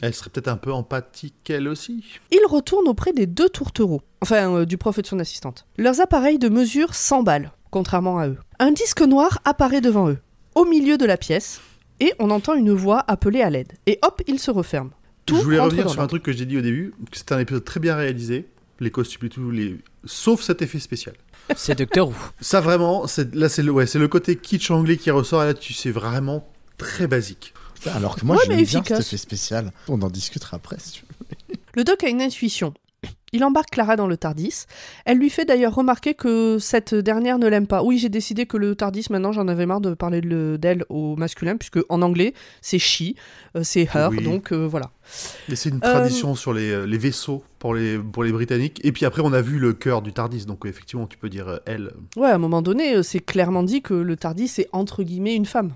Elle 0.02 0.14
serait 0.16 0.32
peut-être 0.32 0.48
un 0.48 0.58
peu 0.58 0.74
empathique, 0.74 1.50
elle 1.50 1.68
aussi. 1.68 2.04
Il 2.32 2.42
retourne 2.48 2.88
auprès 2.88 3.14
des 3.14 3.28
deux 3.28 3.50
tourtereaux, 3.50 4.02
enfin 4.22 4.52
euh, 4.52 4.66
du 4.66 4.78
prof 4.78 4.98
et 4.98 5.04
de 5.04 5.08
son 5.08 5.20
assistante. 5.20 5.68
Leurs 5.78 6.02
appareils 6.02 6.40
de 6.40 6.50
mesure 6.50 6.96
s'emballent, 6.96 7.52
contrairement 7.70 8.18
à 8.18 8.28
eux. 8.28 8.38
Un 8.58 8.72
disque 8.72 9.02
noir 9.02 9.40
apparaît 9.46 9.82
devant 9.82 10.10
eux, 10.10 10.18
au 10.56 10.66
milieu 10.66 10.98
de 10.98 11.06
la 11.06 11.18
pièce, 11.18 11.62
et 12.00 12.14
on 12.18 12.32
entend 12.32 12.56
une 12.56 12.72
voix 12.72 13.04
appeler 13.08 13.44
à 13.44 13.52
l'aide. 13.52 13.74
Et 13.86 14.00
hop, 14.02 14.24
il 14.28 14.40
se 14.40 14.50
referme. 14.50 14.90
Tout 15.28 15.36
Je 15.36 15.44
voulais 15.44 15.60
revenir 15.60 15.88
sur 15.88 16.02
un 16.02 16.08
truc 16.08 16.24
que 16.24 16.32
j'ai 16.32 16.46
dit 16.46 16.58
au 16.58 16.62
début, 16.62 16.94
c'était 17.12 17.36
un 17.36 17.40
épisode 17.40 17.64
très 17.64 17.80
bien 17.80 17.96
réalisé, 17.96 18.48
les 18.80 18.90
costumes 18.90 19.28
et 19.28 19.30
tout, 19.30 19.52
les... 19.52 19.78
sauf 20.06 20.42
cet 20.42 20.64
effet 20.64 20.80
spécial. 20.80 21.16
C'est 21.56 21.78
Docteur 21.78 22.10
Who. 22.10 22.16
Ça 22.40 22.62
vraiment, 22.62 23.08
c'est- 23.08 23.34
là 23.36 23.50
c'est 23.50 23.64
le, 23.64 23.72
ouais, 23.72 23.86
c'est 23.88 24.00
le 24.00 24.08
côté 24.08 24.36
kitsch 24.36 24.72
anglais 24.72 24.98
qui 24.98 25.12
ressort, 25.12 25.44
et 25.44 25.48
là 25.48 25.54
tu 25.54 25.74
sais 25.74 25.92
vraiment 25.92 26.48
très 26.78 27.08
basique. 27.08 27.54
Alors 27.94 28.16
que 28.16 28.26
moi, 28.26 28.36
Ouais, 28.36 28.44
j'aime 28.46 28.58
mais 28.58 28.64
bien 28.64 28.84
cet 28.84 29.00
effet 29.00 29.18
spécial. 29.18 29.72
On 29.88 30.02
en 30.04 30.10
discutera 30.10 30.58
après. 30.58 30.78
si 30.80 30.92
tu 30.92 31.04
veux. 31.10 31.56
Le 31.74 31.84
doc 31.84 32.04
a 32.04 32.10
une 32.10 32.22
intuition. 32.22 32.74
Il 33.34 33.46
embarque 33.46 33.70
Clara 33.70 33.96
dans 33.96 34.08
le 34.08 34.18
Tardis. 34.18 34.66
Elle 35.06 35.18
lui 35.18 35.30
fait 35.30 35.46
d'ailleurs 35.46 35.74
remarquer 35.74 36.14
que 36.16 36.58
cette 36.60 36.94
dernière 36.94 37.40
ne 37.40 37.48
l'aime 37.48 37.66
pas. 37.66 37.82
Oui, 37.82 37.98
j'ai 37.98 38.10
décidé 38.10 38.46
que 38.46 38.58
le 38.58 38.76
Tardis, 38.76 39.06
maintenant, 39.10 39.32
j'en 39.32 39.48
avais 39.48 39.66
marre 39.66 39.80
de 39.80 39.94
parler 39.94 40.20
de- 40.20 40.58
d'elle 40.60 40.84
au 40.90 41.16
masculin, 41.16 41.56
puisque 41.56 41.80
en 41.88 42.02
anglais, 42.02 42.34
c'est 42.62 42.78
she, 42.78 43.14
euh, 43.56 43.64
c'est 43.64 43.84
her, 43.96 44.10
Oui. 44.12 44.22
donc 44.22 44.52
euh, 44.52 44.68
voilà. 44.68 44.92
Et 45.50 45.56
c'est 45.56 45.70
une 45.70 45.78
Euh, 45.78 45.80
tradition 45.94 46.36
sur 46.36 46.52
les, 46.54 46.72
euh, 46.72 46.86
les 46.86 46.98
vaisseaux 46.98 47.42
pour 47.58 47.74
les, 47.74 47.98
pour 47.98 48.26
les 48.26 48.34
Britanniques. 48.34 48.82
Et 48.84 48.92
puis 48.92 49.06
après, 49.06 49.22
on 49.24 49.32
a 49.32 49.42
vu 49.42 49.60
le 49.60 49.72
cœur 49.72 50.02
du 50.02 50.12
Tardis, 50.12 50.46
donc 50.46 50.66
effectivement, 50.66 51.08
tu 51.08 51.18
peux 51.18 51.30
dire 51.30 51.48
euh, 51.48 51.58
elle. 51.66 51.94
Ouais, 52.18 52.30
à 52.30 52.36
un 52.36 52.38
moment 52.38 52.62
donné, 52.62 52.96
euh, 52.98 53.02
c'est 53.02 53.22
clairement 53.22 53.64
dit 53.64 53.82
que 53.82 53.94
le 53.94 54.18
Tardis, 54.18 54.50
c'est 54.50 54.68
entre 54.74 55.04
guillemets 55.04 55.36
une 55.36 55.46
femme. 55.46 55.72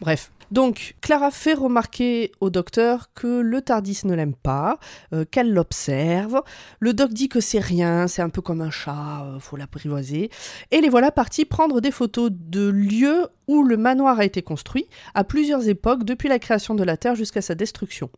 Bref. 0.00 0.30
Donc, 0.50 0.94
Clara 1.00 1.30
fait 1.30 1.54
remarquer 1.54 2.32
au 2.40 2.50
docteur 2.50 3.12
que 3.14 3.40
le 3.40 3.62
Tardis 3.62 4.00
ne 4.04 4.14
l'aime 4.14 4.34
pas, 4.34 4.78
euh, 5.12 5.24
qu'elle 5.30 5.52
l'observe. 5.52 6.42
Le 6.80 6.92
doc 6.92 7.12
dit 7.12 7.28
que 7.28 7.40
c'est 7.40 7.58
rien, 7.58 8.06
c'est 8.06 8.22
un 8.22 8.28
peu 8.28 8.40
comme 8.40 8.60
un 8.60 8.70
chat, 8.70 9.24
euh, 9.24 9.40
faut 9.40 9.56
l'apprivoiser. 9.56 10.30
Et 10.70 10.80
les 10.80 10.88
voilà 10.88 11.10
partis 11.10 11.44
prendre 11.44 11.80
des 11.80 11.90
photos 11.90 12.30
de 12.32 12.68
lieux 12.68 13.26
où 13.48 13.64
le 13.64 13.76
manoir 13.76 14.18
a 14.18 14.24
été 14.24 14.42
construit 14.42 14.86
à 15.14 15.24
plusieurs 15.24 15.68
époques, 15.68 16.04
depuis 16.04 16.28
la 16.28 16.38
création 16.38 16.74
de 16.74 16.84
la 16.84 16.96
Terre 16.96 17.14
jusqu'à 17.14 17.42
sa 17.42 17.54
destruction. 17.54 18.10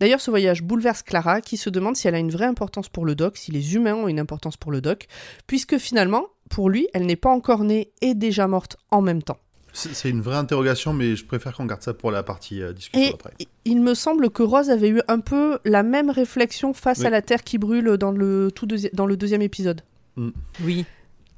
D'ailleurs, 0.00 0.20
ce 0.20 0.30
voyage 0.30 0.62
bouleverse 0.62 1.02
Clara, 1.02 1.40
qui 1.40 1.56
se 1.56 1.70
demande 1.70 1.96
si 1.96 2.08
elle 2.08 2.14
a 2.14 2.18
une 2.18 2.30
vraie 2.30 2.46
importance 2.46 2.88
pour 2.88 3.04
le 3.04 3.14
doc, 3.14 3.36
si 3.36 3.52
les 3.52 3.74
humains 3.74 3.94
ont 3.94 4.08
une 4.08 4.20
importance 4.20 4.56
pour 4.56 4.72
le 4.72 4.80
doc, 4.80 5.06
puisque 5.46 5.78
finalement, 5.78 6.26
pour 6.50 6.68
lui, 6.68 6.88
elle 6.94 7.06
n'est 7.06 7.16
pas 7.16 7.30
encore 7.30 7.64
née 7.64 7.92
et 8.00 8.14
déjà 8.14 8.46
morte 8.46 8.76
en 8.90 9.00
même 9.00 9.22
temps. 9.22 9.38
C'est 9.72 10.10
une 10.10 10.20
vraie 10.20 10.36
interrogation, 10.36 10.92
mais 10.92 11.16
je 11.16 11.24
préfère 11.24 11.54
qu'on 11.56 11.64
garde 11.64 11.82
ça 11.82 11.94
pour 11.94 12.10
la 12.10 12.22
partie 12.22 12.62
euh, 12.62 12.72
discussion 12.74 13.08
Et 13.08 13.14
après. 13.14 13.32
il 13.64 13.80
me 13.80 13.94
semble 13.94 14.28
que 14.30 14.42
Rose 14.42 14.68
avait 14.70 14.88
eu 14.90 15.00
un 15.08 15.20
peu 15.20 15.58
la 15.64 15.82
même 15.82 16.10
réflexion 16.10 16.74
face 16.74 16.98
Oui. 17.00 17.06
à 17.06 17.10
la 17.10 17.22
Terre 17.22 17.42
qui 17.42 17.56
brûle 17.58 17.96
dans 17.96 18.10
le, 18.12 18.50
tout 18.54 18.66
deuxi- 18.66 18.94
dans 18.94 19.06
le 19.06 19.16
deuxième 19.16 19.40
épisode. 19.42 19.80
Oui. 20.62 20.84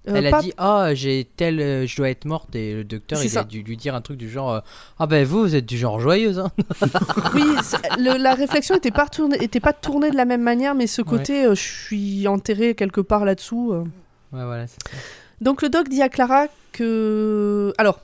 Euh, 0.09 0.15
Elle 0.17 0.31
pas- 0.31 0.39
a 0.39 0.43
dit 0.43 0.53
Ah, 0.59 0.91
j'ai 0.95 1.27
tel, 1.37 1.61
euh, 1.61 1.87
je 1.87 1.97
dois 1.97 2.11
être 2.11 2.25
morte. 2.27 2.55
Et 2.57 2.75
le 2.75 2.85
docteur, 2.85 3.23
il 3.23 3.31
ça. 3.31 3.41
a 3.41 3.45
dû 3.45 3.63
lui 3.63 3.77
dire 3.77 3.95
un 3.95 4.01
truc 4.03 4.19
du 4.19 4.29
genre 4.29 4.53
euh, 4.53 4.61
Ah, 4.99 5.07
ben 5.07 5.25
vous, 5.25 5.41
vous 5.43 5.55
êtes 5.55 5.65
du 5.65 5.79
genre 5.79 5.99
joyeuse. 6.01 6.41
Hein. 6.41 6.51
Oui, 7.35 7.45
le- 7.99 8.21
la 8.21 8.35
réflexion 8.35 8.75
n'était 8.75 8.91
pas, 8.91 9.07
tournée- 9.07 9.43
était 9.43 9.61
pas 9.61 9.73
tournée 9.73 10.11
de 10.11 10.17
la 10.17 10.25
même 10.27 10.43
manière, 10.43 10.75
mais 10.75 10.87
ce 10.89 11.01
Ouais. 11.03 11.09
côté 11.09 11.45
euh, 11.47 11.55
je 11.55 11.63
suis 11.63 12.27
enterré 12.29 12.75
quelque 12.75 13.01
part 13.01 13.25
là-dessous. 13.25 13.73
euh. 13.73 13.85
Ouais, 14.37 14.45
voilà, 14.45 14.67
c'est 14.67 14.75
ça. 14.83 14.91
Donc 15.41 15.63
le 15.63 15.69
doc 15.71 15.89
dit 15.89 16.03
à 16.03 16.09
Clara 16.11 16.47
que. 16.73 17.73
Alors, 17.79 18.01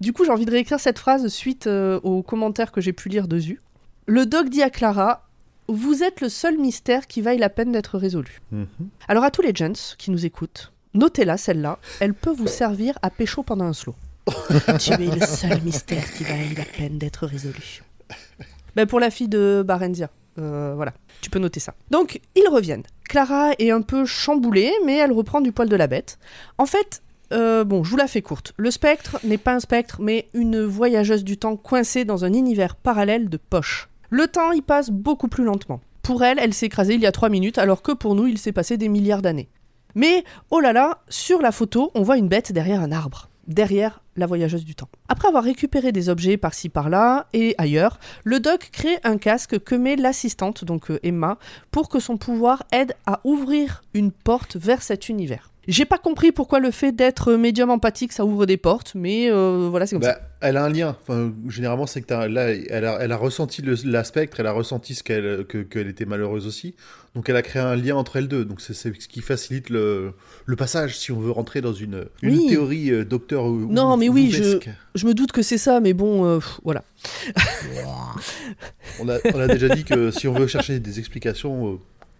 du 0.00 0.12
coup, 0.12 0.24
j'ai 0.24 0.30
envie 0.30 0.46
de 0.46 0.50
réécrire 0.50 0.80
cette 0.80 0.98
phrase 0.98 1.26
suite 1.28 1.66
euh, 1.66 2.00
aux 2.02 2.22
commentaires 2.22 2.72
que 2.72 2.80
j'ai 2.80 2.92
pu 2.92 3.08
lire 3.08 3.28
de 3.28 3.38
Zu. 3.38 3.60
Le 4.06 4.26
doc 4.26 4.48
dit 4.48 4.62
à 4.62 4.70
Clara 4.70 5.26
Vous 5.68 6.02
êtes 6.02 6.20
le 6.20 6.28
seul 6.28 6.56
mystère 6.56 7.06
qui 7.06 7.20
vaille 7.20 7.38
la 7.38 7.48
peine 7.48 7.72
d'être 7.72 7.98
résolu. 7.98 8.40
Mhm. 8.52 8.66
Alors 9.08 9.24
à 9.24 9.30
tous 9.30 9.42
les 9.42 9.52
gens 9.54 9.96
qui 9.98 10.10
nous 10.10 10.24
écoutent, 10.24 10.72
notez-la 10.94 11.36
celle-là, 11.36 11.78
elle 12.00 12.14
peut 12.14 12.32
vous 12.32 12.46
servir 12.46 12.98
à 13.02 13.10
pécho 13.10 13.42
pendant 13.42 13.64
un 13.64 13.72
slow. 13.72 13.94
tu 14.78 14.92
es 14.92 14.96
le 14.96 15.26
seul 15.26 15.60
mystère 15.62 16.12
qui 16.12 16.24
vaille 16.24 16.54
la 16.54 16.64
peine 16.64 16.98
d'être 16.98 17.26
résolu. 17.26 17.82
Ben 18.76 18.86
pour 18.86 19.00
la 19.00 19.10
fille 19.10 19.28
de 19.28 19.64
Barenzia, 19.66 20.10
euh, 20.38 20.74
voilà, 20.76 20.92
tu 21.20 21.30
peux 21.30 21.38
noter 21.38 21.60
ça. 21.60 21.74
Donc 21.90 22.20
ils 22.36 22.48
reviennent. 22.48 22.84
Clara 23.08 23.52
est 23.58 23.70
un 23.70 23.82
peu 23.82 24.04
chamboulée, 24.04 24.72
mais 24.84 24.96
elle 24.96 25.12
reprend 25.12 25.40
du 25.40 25.50
poil 25.50 25.68
de 25.68 25.76
la 25.76 25.86
bête. 25.86 26.18
En 26.58 26.66
fait, 26.66 27.02
euh, 27.32 27.64
bon, 27.64 27.84
je 27.84 27.90
vous 27.90 27.96
la 27.96 28.06
fais 28.06 28.22
courte. 28.22 28.54
Le 28.56 28.70
spectre 28.70 29.18
n'est 29.24 29.38
pas 29.38 29.54
un 29.54 29.60
spectre, 29.60 30.00
mais 30.00 30.28
une 30.34 30.64
voyageuse 30.64 31.24
du 31.24 31.36
temps 31.36 31.56
coincée 31.56 32.04
dans 32.04 32.24
un 32.24 32.32
univers 32.32 32.76
parallèle 32.76 33.28
de 33.28 33.36
poche. 33.36 33.88
Le 34.10 34.26
temps 34.26 34.52
y 34.52 34.62
passe 34.62 34.90
beaucoup 34.90 35.28
plus 35.28 35.44
lentement. 35.44 35.80
Pour 36.02 36.24
elle, 36.24 36.38
elle 36.38 36.54
s'est 36.54 36.66
écrasée 36.66 36.94
il 36.94 37.00
y 37.02 37.06
a 37.06 37.12
3 37.12 37.28
minutes, 37.28 37.58
alors 37.58 37.82
que 37.82 37.92
pour 37.92 38.14
nous, 38.14 38.26
il 38.26 38.38
s'est 38.38 38.52
passé 38.52 38.78
des 38.78 38.88
milliards 38.88 39.20
d'années. 39.20 39.50
Mais, 39.94 40.24
oh 40.50 40.60
là 40.60 40.72
là, 40.72 41.02
sur 41.08 41.42
la 41.42 41.52
photo, 41.52 41.90
on 41.94 42.02
voit 42.02 42.16
une 42.16 42.28
bête 42.28 42.52
derrière 42.52 42.80
un 42.80 42.92
arbre, 42.92 43.28
derrière 43.46 44.02
la 44.16 44.26
voyageuse 44.26 44.64
du 44.64 44.74
temps. 44.74 44.88
Après 45.08 45.28
avoir 45.28 45.44
récupéré 45.44 45.92
des 45.92 46.08
objets 46.08 46.36
par-ci 46.36 46.68
par-là 46.68 47.26
et 47.32 47.54
ailleurs, 47.58 47.98
le 48.24 48.40
doc 48.40 48.70
crée 48.72 48.98
un 49.04 49.18
casque 49.18 49.58
que 49.58 49.74
met 49.74 49.96
l'assistante, 49.96 50.64
donc 50.64 50.90
euh, 50.90 50.98
Emma, 51.02 51.38
pour 51.70 51.88
que 51.88 52.00
son 52.00 52.16
pouvoir 52.16 52.64
aide 52.72 52.94
à 53.06 53.20
ouvrir 53.24 53.82
une 53.92 54.12
porte 54.12 54.56
vers 54.56 54.82
cet 54.82 55.08
univers. 55.08 55.50
J'ai 55.68 55.84
pas 55.84 55.98
compris 55.98 56.32
pourquoi 56.32 56.60
le 56.60 56.70
fait 56.70 56.92
d'être 56.92 57.34
médium 57.34 57.68
empathique 57.70 58.12
ça 58.12 58.24
ouvre 58.24 58.46
des 58.46 58.56
portes, 58.56 58.92
mais 58.94 59.30
euh, 59.30 59.68
voilà, 59.70 59.86
c'est 59.86 59.96
comme 59.96 60.02
ça. 60.02 60.14
Bah, 60.14 60.20
elle 60.40 60.56
a 60.56 60.64
un 60.64 60.70
lien. 60.70 60.96
Enfin, 61.02 61.32
généralement, 61.48 61.86
c'est 61.86 62.00
que 62.00 62.12
là, 62.14 62.50
elle 62.50 62.84
a, 62.86 62.98
elle 63.00 63.12
a 63.12 63.16
ressenti 63.16 63.62
la 63.84 64.02
spectre, 64.04 64.40
elle 64.40 64.46
a 64.46 64.52
ressenti 64.52 64.94
ce 64.94 65.02
qu'elle, 65.02 65.44
que- 65.46 65.58
qu'elle 65.62 65.88
était 65.88 66.06
malheureuse 66.06 66.46
aussi. 66.46 66.74
Donc, 67.14 67.28
elle 67.28 67.36
a 67.36 67.42
créé 67.42 67.60
un 67.60 67.76
lien 67.76 67.96
entre 67.96 68.16
elles 68.16 68.28
deux. 68.28 68.44
Donc, 68.46 68.60
c'est, 68.62 68.72
ce 68.72 68.88
qui 68.88 69.20
facilite 69.20 69.68
le, 69.68 70.12
le 70.46 70.56
passage 70.56 70.96
si 70.98 71.12
on 71.12 71.20
veut 71.20 71.30
rentrer 71.32 71.60
dans 71.60 71.72
une, 71.74 72.06
une 72.22 72.36
Oui. 72.38 72.46
théorie 72.48 72.90
euh, 72.90 73.04
docteur 73.04 73.44
ou 73.44 73.66
Non, 73.70 73.96
mais 73.98 74.08
oui, 74.08 74.30
je- 74.30 75.06
me 75.06 75.12
doute 75.12 75.32
que 75.32 75.42
c'est 75.42 75.58
ça, 75.58 75.80
mais 75.80 75.92
bon, 75.92 76.24
euh, 76.24 76.38
pff, 76.38 76.60
voilà. 76.64 76.82
On 79.00 79.08
a, 79.08 79.18
on 79.34 79.38
a 79.40 79.46
déjà 79.46 79.68
dit 79.68 79.84
que 79.84 80.10
si 80.10 80.26
on 80.28 80.32
veut 80.34 80.46
chercher 80.46 80.80
des 80.80 80.98
explications 80.98 81.74
euh, 81.74 81.76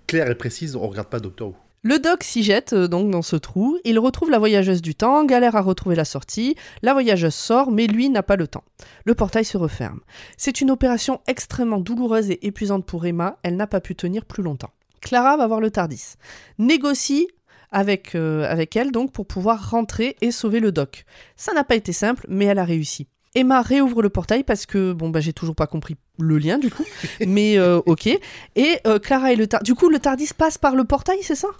claires 0.06 0.30
et 0.30 0.34
précises, 0.36 0.76
on 0.76 0.86
regarde 0.86 1.08
pas 1.08 1.18
Doctor 1.20 1.48
Who. 1.48 1.56
Le 1.84 2.00
doc 2.00 2.24
s'y 2.24 2.42
jette 2.42 2.72
euh, 2.72 2.88
donc 2.88 3.08
dans 3.10 3.22
ce 3.22 3.36
trou, 3.36 3.78
il 3.84 4.00
retrouve 4.00 4.30
la 4.30 4.40
voyageuse 4.40 4.82
du 4.82 4.96
temps, 4.96 5.24
galère 5.24 5.54
à 5.54 5.60
retrouver 5.60 5.94
la 5.94 6.04
sortie, 6.04 6.56
la 6.82 6.92
voyageuse 6.92 7.34
sort, 7.34 7.70
mais 7.70 7.86
lui 7.86 8.10
n'a 8.10 8.24
pas 8.24 8.34
le 8.34 8.48
temps. 8.48 8.64
Le 9.04 9.14
portail 9.14 9.44
se 9.44 9.56
referme. 9.56 10.00
C'est 10.36 10.60
une 10.60 10.72
opération 10.72 11.20
extrêmement 11.28 11.78
douloureuse 11.78 12.32
et 12.32 12.44
épuisante 12.48 12.84
pour 12.84 13.06
Emma, 13.06 13.38
elle 13.44 13.54
n'a 13.54 13.68
pas 13.68 13.80
pu 13.80 13.94
tenir 13.94 14.24
plus 14.24 14.42
longtemps. 14.42 14.70
Clara 15.00 15.36
va 15.36 15.46
voir 15.46 15.60
le 15.60 15.70
Tardis, 15.70 16.14
négocie 16.58 17.28
avec, 17.70 18.16
euh, 18.16 18.50
avec 18.50 18.74
elle 18.74 18.90
donc 18.90 19.12
pour 19.12 19.26
pouvoir 19.28 19.70
rentrer 19.70 20.16
et 20.20 20.32
sauver 20.32 20.58
le 20.58 20.72
doc. 20.72 21.04
Ça 21.36 21.52
n'a 21.52 21.62
pas 21.62 21.76
été 21.76 21.92
simple, 21.92 22.26
mais 22.28 22.46
elle 22.46 22.58
a 22.58 22.64
réussi. 22.64 23.06
Emma 23.36 23.62
réouvre 23.62 24.02
le 24.02 24.08
portail 24.08 24.42
parce 24.42 24.66
que, 24.66 24.92
bon, 24.92 25.10
bah, 25.10 25.20
j'ai 25.20 25.32
toujours 25.32 25.54
pas 25.54 25.68
compris 25.68 25.94
le 26.18 26.38
lien 26.38 26.58
du 26.58 26.70
coup, 26.70 26.84
mais 27.24 27.56
euh, 27.56 27.80
ok. 27.86 28.08
Et 28.56 28.80
Clara 29.00 29.32
et 29.32 29.36
le 29.36 29.46
Tardis. 29.46 29.64
Du 29.70 29.76
coup, 29.76 29.88
le 29.88 30.00
Tardis 30.00 30.30
passe 30.36 30.58
par 30.58 30.74
le 30.74 30.82
portail, 30.82 31.18
c'est 31.22 31.36
ça? 31.36 31.50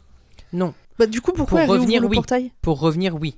Non. 0.52 0.74
Bah, 0.98 1.06
du 1.06 1.20
coup, 1.20 1.32
pourquoi 1.32 1.60
Pour 1.64 1.74
elle 1.74 1.80
revenir, 1.80 2.00
le 2.02 2.08
oui. 2.08 2.16
portail? 2.16 2.52
Pour 2.62 2.80
revenir, 2.80 3.14
oui. 3.14 3.36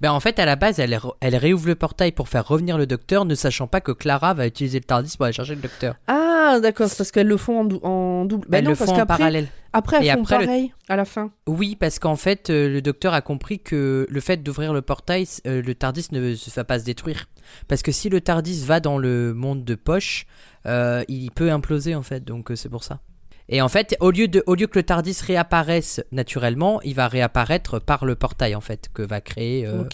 Ben 0.00 0.10
en 0.10 0.20
fait, 0.20 0.38
à 0.38 0.46
la 0.46 0.56
base, 0.56 0.78
elle, 0.78 0.98
elle 1.20 1.36
réouvre 1.36 1.66
le 1.66 1.74
portail 1.74 2.10
pour 2.12 2.30
faire 2.30 2.48
revenir 2.48 2.78
le 2.78 2.86
docteur, 2.86 3.26
ne 3.26 3.34
sachant 3.34 3.66
pas 3.66 3.82
que 3.82 3.92
Clara 3.92 4.32
va 4.32 4.46
utiliser 4.46 4.78
le 4.78 4.84
TARDIS 4.84 5.16
pour 5.18 5.26
aller 5.26 5.34
chercher 5.34 5.54
le 5.54 5.60
docteur. 5.60 5.96
Ah, 6.06 6.60
d'accord, 6.62 6.88
c'est 6.88 6.96
parce 6.96 7.10
qu'elles 7.12 7.26
le 7.26 7.36
font 7.36 7.60
en, 7.60 7.64
dou- 7.66 7.80
en 7.82 8.24
double. 8.24 8.46
Bah 8.48 8.56
Elles 8.58 8.64
non, 8.64 8.70
le 8.70 8.76
parce 8.76 8.90
font 8.90 8.98
en 8.98 9.04
parallèle. 9.04 9.48
après, 9.74 9.98
elles 9.98 10.06
Et 10.06 10.12
font 10.12 10.22
après, 10.22 10.46
le- 10.46 10.68
à 10.88 10.96
la 10.96 11.04
fin. 11.04 11.30
Oui, 11.46 11.76
parce 11.78 11.98
qu'en 11.98 12.16
fait, 12.16 12.48
euh, 12.48 12.70
le 12.70 12.80
docteur 12.80 13.12
a 13.12 13.20
compris 13.20 13.58
que 13.58 14.06
le 14.08 14.20
fait 14.20 14.38
d'ouvrir 14.42 14.72
le 14.72 14.80
portail, 14.80 15.26
euh, 15.46 15.60
le 15.60 15.74
TARDIS 15.74 16.06
ne 16.12 16.34
se 16.34 16.48
va 16.54 16.64
pas 16.64 16.78
se 16.78 16.84
détruire. 16.84 17.26
Parce 17.68 17.82
que 17.82 17.92
si 17.92 18.08
le 18.08 18.22
TARDIS 18.22 18.64
va 18.64 18.80
dans 18.80 18.96
le 18.96 19.34
monde 19.34 19.62
de 19.62 19.74
poche, 19.74 20.24
euh, 20.64 21.04
il 21.08 21.30
peut 21.32 21.50
imploser 21.52 21.94
en 21.94 22.02
fait, 22.02 22.24
donc 22.24 22.50
c'est 22.54 22.70
pour 22.70 22.82
ça. 22.82 23.00
Et 23.48 23.62
en 23.62 23.68
fait, 23.68 23.96
au 24.00 24.10
lieu, 24.10 24.26
de, 24.28 24.42
au 24.46 24.54
lieu 24.54 24.66
que 24.66 24.78
le 24.78 24.82
TARDIS 24.82 25.18
réapparaisse 25.22 26.02
naturellement, 26.12 26.80
il 26.82 26.94
va 26.94 27.06
réapparaître 27.08 27.78
par 27.78 28.04
le 28.04 28.14
portail 28.16 28.54
en 28.54 28.60
fait, 28.60 28.88
que 28.92 29.02
va 29.02 29.20
créer 29.20 29.66
euh, 29.66 29.84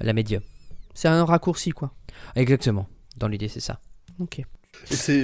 la 0.00 0.12
médium. 0.12 0.42
C'est 0.94 1.08
un 1.08 1.24
raccourci, 1.24 1.70
quoi. 1.70 1.92
Exactement. 2.36 2.86
Dans 3.16 3.28
l'idée, 3.28 3.48
c'est 3.48 3.60
ça. 3.60 3.80
Ok. 4.18 4.42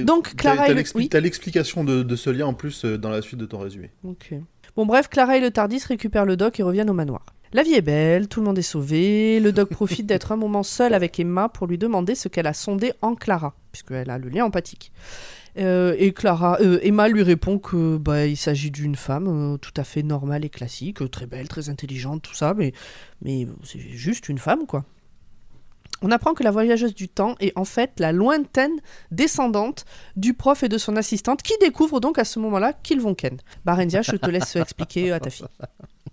Donc, 0.03 0.35
Clara 0.35 0.57
t'as 0.65 0.65
et 0.71 0.73
le- 0.73 0.81
l'expli- 0.81 0.95
oui. 0.95 1.09
t'as 1.09 1.19
l'explication 1.19 1.83
de, 1.83 2.03
de 2.03 2.15
ce 2.15 2.29
lien 2.29 2.45
en 2.47 2.53
plus 2.53 2.85
euh, 2.85 2.97
dans 2.97 3.09
la 3.09 3.21
suite 3.21 3.39
de 3.39 3.45
ton 3.45 3.59
résumé. 3.59 3.91
Ok. 4.03 4.33
Bon, 4.75 4.85
bref, 4.85 5.07
Clara 5.09 5.37
et 5.37 5.41
le 5.41 5.51
Tardis 5.51 5.81
récupèrent 5.87 6.25
le 6.25 6.37
doc 6.37 6.59
et 6.59 6.63
reviennent 6.63 6.89
au 6.89 6.93
manoir. 6.93 7.25
La 7.53 7.63
vie 7.63 7.73
est 7.73 7.81
belle, 7.81 8.27
tout 8.27 8.41
le 8.41 8.45
monde 8.45 8.57
est 8.59 8.61
sauvé. 8.61 9.39
Le 9.39 9.51
doc 9.51 9.69
profite 9.69 10.05
d'être 10.05 10.31
un 10.31 10.35
moment 10.35 10.63
seul 10.63 10.93
avec 10.93 11.19
Emma 11.19 11.47
pour 11.49 11.65
lui 11.65 11.77
demander 11.77 12.13
ce 12.13 12.27
qu'elle 12.27 12.45
a 12.47 12.53
sondé 12.53 12.91
en 13.01 13.15
Clara, 13.15 13.55
puisqu'elle 13.71 14.09
a 14.09 14.17
le 14.17 14.29
lien 14.29 14.45
empathique. 14.45 14.91
Euh, 15.59 15.95
et 15.97 16.13
Clara, 16.13 16.57
euh, 16.61 16.79
Emma 16.81 17.07
lui 17.07 17.23
répond 17.23 17.57
que 17.57 17.97
bah, 17.97 18.25
il 18.25 18.37
s'agit 18.37 18.71
d'une 18.71 18.95
femme 18.95 19.27
euh, 19.27 19.57
tout 19.57 19.73
à 19.77 19.83
fait 19.83 20.03
normale 20.03 20.45
et 20.45 20.49
classique, 20.49 21.09
très 21.09 21.25
belle, 21.25 21.47
très 21.47 21.69
intelligente, 21.69 22.21
tout 22.21 22.35
ça, 22.35 22.53
mais, 22.53 22.73
mais 23.21 23.47
c'est 23.63 23.79
juste 23.79 24.29
une 24.29 24.37
femme, 24.37 24.65
quoi. 24.67 24.85
On 26.03 26.11
apprend 26.11 26.35
que 26.35 26.43
la 26.43 26.51
voyageuse 26.51 26.93
du 26.93 27.09
temps 27.09 27.33
est 27.39 27.57
en 27.57 27.65
fait 27.65 27.99
la 27.99 28.11
lointaine 28.11 28.75
descendante 29.09 29.85
du 30.15 30.35
prof 30.35 30.61
et 30.61 30.69
de 30.69 30.77
son 30.77 30.95
assistante 30.95 31.41
qui 31.41 31.53
découvrent 31.59 31.99
donc 31.99 32.19
à 32.19 32.23
ce 32.23 32.37
moment-là 32.37 32.73
qu'ils 32.83 33.01
vont 33.01 33.15
ken. 33.15 33.37
Barenzia, 33.65 34.03
je 34.03 34.11
te 34.11 34.29
laisse 34.29 34.55
expliquer 34.57 35.11
à 35.11 35.19
ta 35.19 35.31
fille. 35.31 35.47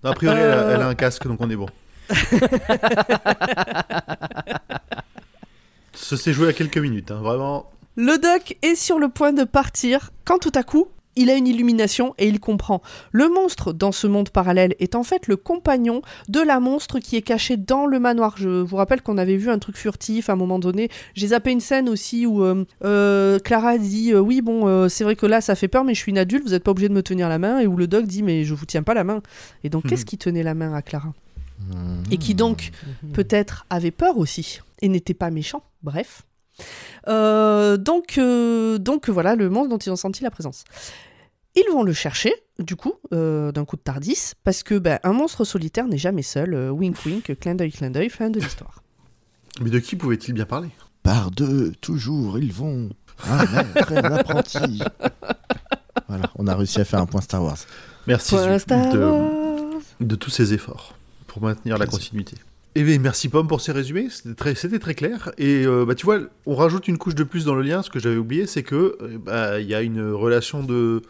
Non, 0.03 0.13
a 0.13 0.15
priori, 0.15 0.39
elle, 0.39 0.51
a, 0.51 0.71
elle 0.71 0.81
a 0.81 0.89
un 0.89 0.95
casque, 0.95 1.27
donc 1.27 1.39
on 1.43 1.51
est 1.51 1.57
bon. 1.57 1.69
Ce 5.95 6.17
s'est 6.17 6.33
joué 6.33 6.49
à 6.49 6.53
quelques 6.53 6.79
minutes, 6.79 7.11
hein, 7.11 7.21
vraiment. 7.21 7.71
Le 7.97 8.19
doc 8.19 8.57
est 8.63 8.75
sur 8.75 8.99
le 8.99 9.09
point 9.09 9.33
de 9.33 9.45
partir 9.45 10.11
quand 10.25 10.39
tout 10.39 10.53
à 10.55 10.63
coup, 10.63 10.89
il 11.17 11.31
a 11.31 11.35
une 11.37 11.47
illumination 11.47 12.13
et 12.19 12.27
il 12.27 12.41
comprend. 12.41 12.83
Le 13.13 13.29
monstre 13.29 13.73
dans 13.73 13.93
ce 13.93 14.09
monde 14.09 14.31
parallèle 14.31 14.75
est 14.81 14.97
en 14.97 15.05
fait 15.05 15.29
le 15.29 15.37
compagnon 15.37 16.03
de 16.29 16.41
la 16.41 16.59
monstre 16.59 16.99
qui 16.99 17.15
est 17.15 17.23
cachée 17.23 17.57
dans 17.57 17.87
le 17.87 18.01
manoir. 18.01 18.35
Je 18.37 18.49
vous 18.49 18.75
rappelle 18.75 19.01
qu'on 19.01 19.17
avait 19.17 19.37
vu 19.37 19.49
un 19.49 19.61
truc 19.61 19.77
furtif 19.77 20.29
à 20.29 20.33
un 20.33 20.37
moment 20.37 20.59
donné. 20.59 20.89
J'ai 21.15 21.29
zappé 21.29 21.53
une 21.53 21.61
scène 21.61 21.89
aussi 21.89 22.27
où 22.27 22.43
euh, 22.43 22.65
euh, 22.85 23.39
Clara 23.39 23.79
dit 23.79 24.13
euh, 24.13 24.19
Oui, 24.19 24.43
bon, 24.43 24.89
c'est 24.89 25.05
vrai 25.05 25.15
que 25.15 25.27
là 25.27 25.41
ça 25.41 25.55
fait 25.55 25.69
peur, 25.69 25.85
mais 25.85 25.95
je 25.95 26.01
suis 26.01 26.11
une 26.11 26.19
adulte, 26.19 26.43
vous 26.45 26.51
n'êtes 26.51 26.65
pas 26.65 26.73
obligé 26.73 26.89
de 26.89 26.95
me 26.95 27.03
tenir 27.05 27.29
la 27.29 27.39
main. 27.39 27.61
Et 27.61 27.69
où 27.69 27.77
le 27.77 27.87
doc 27.87 28.07
dit 28.07 28.25
Mais 28.25 28.43
je 28.43 28.53
vous 28.55 28.67
tiens 28.67 28.83
pas 28.83 28.95
la 28.95 29.05
main. 29.05 29.23
Et 29.63 29.69
donc, 29.69 29.85
Mhm. 29.85 29.91
qu'est-ce 29.91 30.05
qui 30.05 30.19
tenait 30.19 30.43
la 30.43 30.55
main 30.55 30.75
à 30.75 30.83
Clara? 30.83 31.13
Hmm. 31.71 32.03
Et 32.11 32.17
qui 32.17 32.35
donc 32.35 32.73
peut-être 33.13 33.67
avait 33.71 33.93
peur 33.93 34.19
aussi 34.19 34.59
et 34.83 34.89
n'était 34.89 35.15
pas 35.15 35.31
méchant. 35.31 35.63
Bref. 35.85 36.23
Euh, 37.09 37.77
donc, 37.77 38.19
euh, 38.19 38.79
donc 38.79 39.09
voilà 39.09 39.35
le 39.35 39.51
monstre 39.51 39.71
dont 39.71 39.79
ils 39.79 39.91
ont 39.91 39.97
senti 39.97 40.23
la 40.23 40.31
présence. 40.31 40.65
Ils 41.57 41.71
vont 41.73 41.85
le 41.85 41.93
chercher, 41.93 42.35
du 42.59 42.75
coup, 42.75 42.95
euh, 43.13 43.53
d'un 43.53 43.65
coup 43.65 43.77
de 43.77 43.83
tardis, 43.83 44.33
parce 44.43 44.63
que 44.65 44.77
ben, 44.79 44.99
un 45.05 45.13
monstre 45.13 45.45
solitaire 45.45 45.87
n'est 45.87 45.99
jamais 45.99 46.23
seul. 46.23 46.55
euh, 46.55 46.71
wink 46.71 46.97
wink, 47.07 47.39
clin 47.39 47.55
d'œil, 47.55 47.71
clin 47.71 47.91
d'œil, 47.91 48.11
fin 48.11 48.29
de 48.31 48.41
l'histoire. 48.41 48.83
Mais 49.61 49.71
de 49.71 49.79
qui 49.79 49.95
pouvait-il 49.95 50.35
bien 50.35 50.47
parler? 50.47 50.69
Par 51.05 51.31
deux, 51.31 51.73
toujours, 51.81 52.39
ils 52.41 52.53
vont. 52.53 52.91
Un 53.29 53.45
maître 53.53 53.93
et 53.93 53.99
un 53.99 54.13
apprenti. 54.13 54.83
Voilà, 56.09 56.31
on 56.37 56.47
a 56.49 56.55
réussi 56.55 56.81
à 56.81 56.85
faire 56.85 57.01
un 57.01 57.07
point 57.07 57.21
Star 57.23 57.43
Wars. 57.43 57.57
Merci 58.07 58.35
Point 58.35 58.55
Zu, 58.55 58.59
Star 58.61 58.93
de, 58.93 58.99
Wars. 58.99 59.81
de 60.01 60.15
tous 60.17 60.29
ces 60.29 60.53
efforts 60.53 60.95
pour 61.29 61.41
maintenir 61.41 61.79
la 61.79 61.87
continuité. 61.87 62.37
Eh 62.77 62.83
bien, 62.83 62.99
merci 62.99 63.29
Pomme 63.29 63.47
pour 63.47 63.61
ces 63.61 63.71
résumés, 63.71 64.09
c'était 64.11 64.35
très, 64.35 64.55
c'était 64.57 64.81
très 64.81 64.95
clair. 64.95 65.31
Et 65.39 65.65
euh, 65.65 65.85
bah, 65.87 65.95
tu 65.95 66.05
vois, 66.07 66.19
on 66.45 66.57
rajoute 66.57 66.89
une 66.89 66.99
couche 66.99 67.15
de 67.15 67.23
plus 67.23 67.45
dans 67.45 67.55
le 67.55 67.63
lien, 67.63 67.83
ce 67.83 67.91
que 67.91 68.01
j'avais 68.01 68.17
oublié, 68.17 68.47
c'est 68.47 68.65
que 68.65 68.97
euh, 69.01 69.19
bah, 69.25 69.61
il 69.61 69.69
y 69.69 69.75
a 69.75 69.83
une 69.83 70.11
relation 70.11 70.63
de 70.65 71.03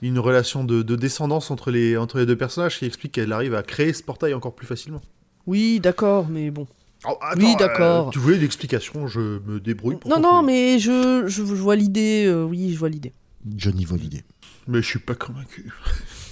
une 0.00 0.18
relation 0.18 0.64
de, 0.64 0.82
de 0.82 0.96
descendance 0.96 1.50
entre 1.52 1.70
les, 1.70 1.96
entre 1.96 2.18
les 2.18 2.26
deux 2.26 2.34
personnages 2.36 2.78
qui 2.78 2.86
explique 2.86 3.12
qu'elle 3.12 3.32
arrive 3.32 3.54
à 3.54 3.62
créer 3.62 3.92
ce 3.92 4.02
portail 4.02 4.34
encore 4.34 4.54
plus 4.54 4.66
facilement. 4.66 5.00
Oui, 5.46 5.78
d'accord, 5.80 6.26
mais 6.28 6.50
bon. 6.50 6.66
Oh, 7.06 7.16
attends, 7.20 7.40
Oui, 7.40 7.54
d'accord. 7.56 8.08
euh, 8.08 8.10
tu 8.10 8.18
voulais 8.18 8.38
l'explication, 8.38 9.06
je 9.06 9.20
me 9.46 9.60
débrouille 9.60 9.96
pour 9.96 10.10
non, 10.10 10.18
non, 10.18 10.28
trouver. 10.38 10.46
mais 10.46 10.78
je, 10.80 11.24
je, 11.26 11.44
je 11.44 11.54
vois 11.54 11.76
l'idée. 11.76 12.24
euh, 12.26 12.42
oui, 12.44 12.72
je 12.72 12.78
vois 12.78 12.88
l'idée. 12.88 13.12
Johnny 13.56 13.84
vole 13.84 14.00
l'idée. 14.00 14.22
Mais 14.66 14.80
je 14.82 14.86
suis 14.88 14.98
pas 14.98 15.14
convaincu. 15.14 15.70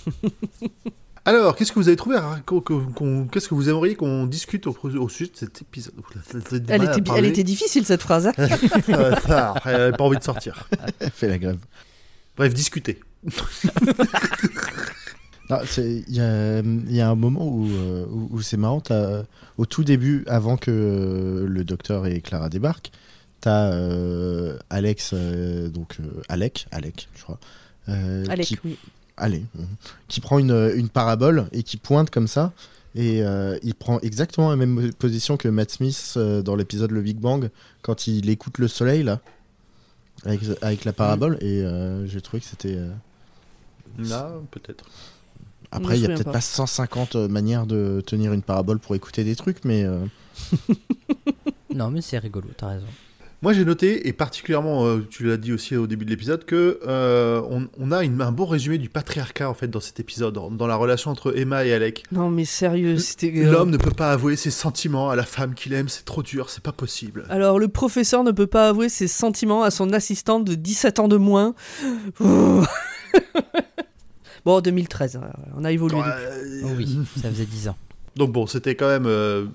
Alors, 1.31 1.55
qu'est-ce 1.55 1.71
que 1.71 1.79
vous 1.79 1.87
avez 1.87 1.97
trouvé 1.97 2.17
Qu'est-ce 3.31 3.49
que 3.49 3.55
vous 3.55 3.69
aimeriez 3.69 3.95
qu'on 3.95 4.27
discute 4.27 4.67
au, 4.67 4.77
au 4.83 5.09
sujet 5.09 5.31
de 5.31 5.37
cet 5.37 5.63
épisode? 5.63 5.95
Elle 6.69 6.83
était, 6.85 7.01
bi- 7.01 7.11
elle 7.17 7.25
était 7.27 7.45
difficile 7.45 7.85
cette 7.87 8.03
phrase. 8.03 8.27
hein. 8.27 8.33
Ah, 9.29 9.55
elle 9.65 9.75
avait 9.81 9.97
pas 9.97 10.03
envie 10.05 10.19
de 10.19 10.25
sortir. 10.25 10.67
Elle 10.99 11.11
fait 11.11 11.29
la 11.29 11.39
grève. 11.39 11.59
Bref, 12.37 12.53
discuter. 12.53 12.99
Il 15.79 16.05
y 16.09 16.21
a, 16.21 16.61
il 16.61 16.93
y 16.95 17.01
a 17.01 17.11
un 17.11 17.15
moment 17.17 17.47
où, 17.49 17.67
euh, 17.69 18.07
où, 18.09 18.29
où 18.37 18.41
c'est 18.43 18.57
marrant. 18.57 18.83
Au 19.59 19.67
tout 19.67 19.83
début, 19.83 20.23
avant 20.29 20.57
que 20.57 21.45
le 21.49 21.65
docteur 21.65 22.07
et 22.07 22.21
Clara 22.21 22.49
débarquent, 22.49 22.93
t'as 23.41 23.73
euh, 23.73 24.57
Alex, 24.71 25.11
euh, 25.13 25.69
donc 25.69 25.97
euh, 26.01 26.23
Alec, 26.29 26.67
Alec, 26.71 27.09
je 27.17 27.23
crois, 27.25 27.39
euh, 27.89 28.25
Alec, 28.29 28.47
qui, 28.47 28.59
oui. 28.65 28.79
Allez, 29.21 29.45
mhm, 29.55 29.67
qui 30.09 30.21
prend 30.21 30.39
une, 30.39 30.73
une 30.75 30.89
parabole 30.89 31.47
et 31.53 31.63
qui 31.63 31.77
pointe 31.77 32.11
comme 32.11 32.27
ça. 32.29 32.53
Et 32.97 33.23
euh, 33.23 33.57
il 33.63 33.75
prend 33.77 34.01
exactement 34.01 34.51
la 34.51 34.57
même 34.57 34.93
position 34.95 35.37
que 35.37 35.47
Matt 35.47 35.71
Smith 35.71 36.15
euh, 36.17 36.43
dans 36.43 36.57
l'épisode 36.57 36.91
Le 36.91 37.01
Big 37.03 37.19
Bang 37.19 37.49
quand 37.83 38.09
il 38.09 38.29
écoute 38.29 38.59
le 38.59 38.67
soleil 38.67 39.05
là, 39.05 39.21
avec, 40.25 40.41
avec 40.61 40.85
la 40.85 40.93
parabole. 40.93 41.39
Et 41.41 41.63
euh, 41.63 42.05
j'ai 42.09 42.21
trouvé 42.21 42.41
que 42.41 42.47
c'était. 42.47 42.75
euh, 42.77 42.91
Là, 43.99 44.33
peut-être. 44.51 44.85
Après, 45.71 45.97
il 45.99 46.03
y 46.03 46.05
a 46.05 46.09
peut-être 46.09 46.25
pas. 46.25 46.33
pas. 46.33 46.41
150 46.41 47.15
manières 47.15 47.67
de 47.67 48.03
tenir 48.05 48.33
une 48.33 48.43
parabole 48.43 48.81
pour 48.81 48.97
écouter 48.97 49.23
des 49.23 49.37
trucs, 49.37 49.65
mais 49.65 49.85
euh, 49.85 50.05
Non, 51.75 51.91
mais 51.91 52.01
c'est 52.01 52.19
rigolo, 52.19 52.49
t'as 52.57 52.69
raison. 52.71 52.87
Moi, 53.43 53.55
j'ai 53.55 53.65
noté, 53.65 54.07
et 54.07 54.13
particulièrement, 54.13 54.85
euh, 54.87 54.99
tu 55.09 55.25
l'as 55.25 55.39
dit 55.39 55.53
aussi 55.55 55.75
au 55.75 55.87
début 55.87 56.05
de 56.05 56.11
l'épisode, 56.11 56.45
que 56.45 56.79
euh, 56.87 57.41
on, 57.49 57.69
on 57.79 57.91
a 57.91 58.05
une- 58.05 58.21
un 58.21 58.33
bon 58.33 58.45
résumé 58.45 58.77
du 58.77 58.91
patriarcat 58.91 59.49
en 59.49 59.55
fait 59.55 59.69
dans 59.69 59.81
cet 59.81 59.99
épisode, 59.99 60.35
dans, 60.35 60.51
dans 60.51 60.67
la 60.67 60.77
relation 60.77 61.11
entre 61.11 61.35
Emma 61.39 61.65
et 61.65 61.73
Alec. 61.73 62.05
Non, 62.13 62.29
mais 62.29 62.45
sérieux, 62.45 62.99
c'était. 62.99 63.33
euh, 63.35 63.51
L'homme 63.51 63.71
ne 63.71 63.79
peut 63.79 63.93
pas 63.93 64.13
avouer 64.13 64.37
ses 64.37 64.51
sentiments 64.51 65.09
à 65.09 65.17
la 65.17 65.23
femme 65.25 65.55
qu'il 65.55 65.73
aime, 65.73 65.89
c'est 65.89 66.05
trop 66.05 66.23
dur, 66.23 66.51
c'est 66.51 66.63
pas 66.63 66.73
possible. 66.73 67.25
Alors, 67.31 67.59
le 67.59 67.69
professeur 67.69 68.25
ne 68.25 68.31
peut 68.33 68.47
pas 68.47 68.69
avouer 68.69 68.91
ses 68.91 69.09
sentiments 69.09 69.63
à 69.63 69.71
son 69.71 69.91
assistante 69.95 70.45
de 70.45 70.55
17 70.55 70.99
ans 70.99 71.09
de 71.09 71.17
moins. 71.17 71.55
Oh. 72.21 72.63
bon, 74.45 74.61
2013, 74.61 75.17
euh, 75.17 75.27
on 75.57 75.65
a 75.65 75.73
évolué. 75.73 75.97
depuis. 75.97 76.11
Euh, 76.13 76.61
Oh 76.65 76.75
oui, 76.77 76.99
ça 77.23 77.31
faisait 77.31 77.47
10 77.47 77.69
ans. 77.69 77.77
Donc 78.17 78.33
bon, 78.33 78.47
c'était 78.47 78.75
quand 78.75 78.89
même 78.89 79.07
euh, 79.07 79.47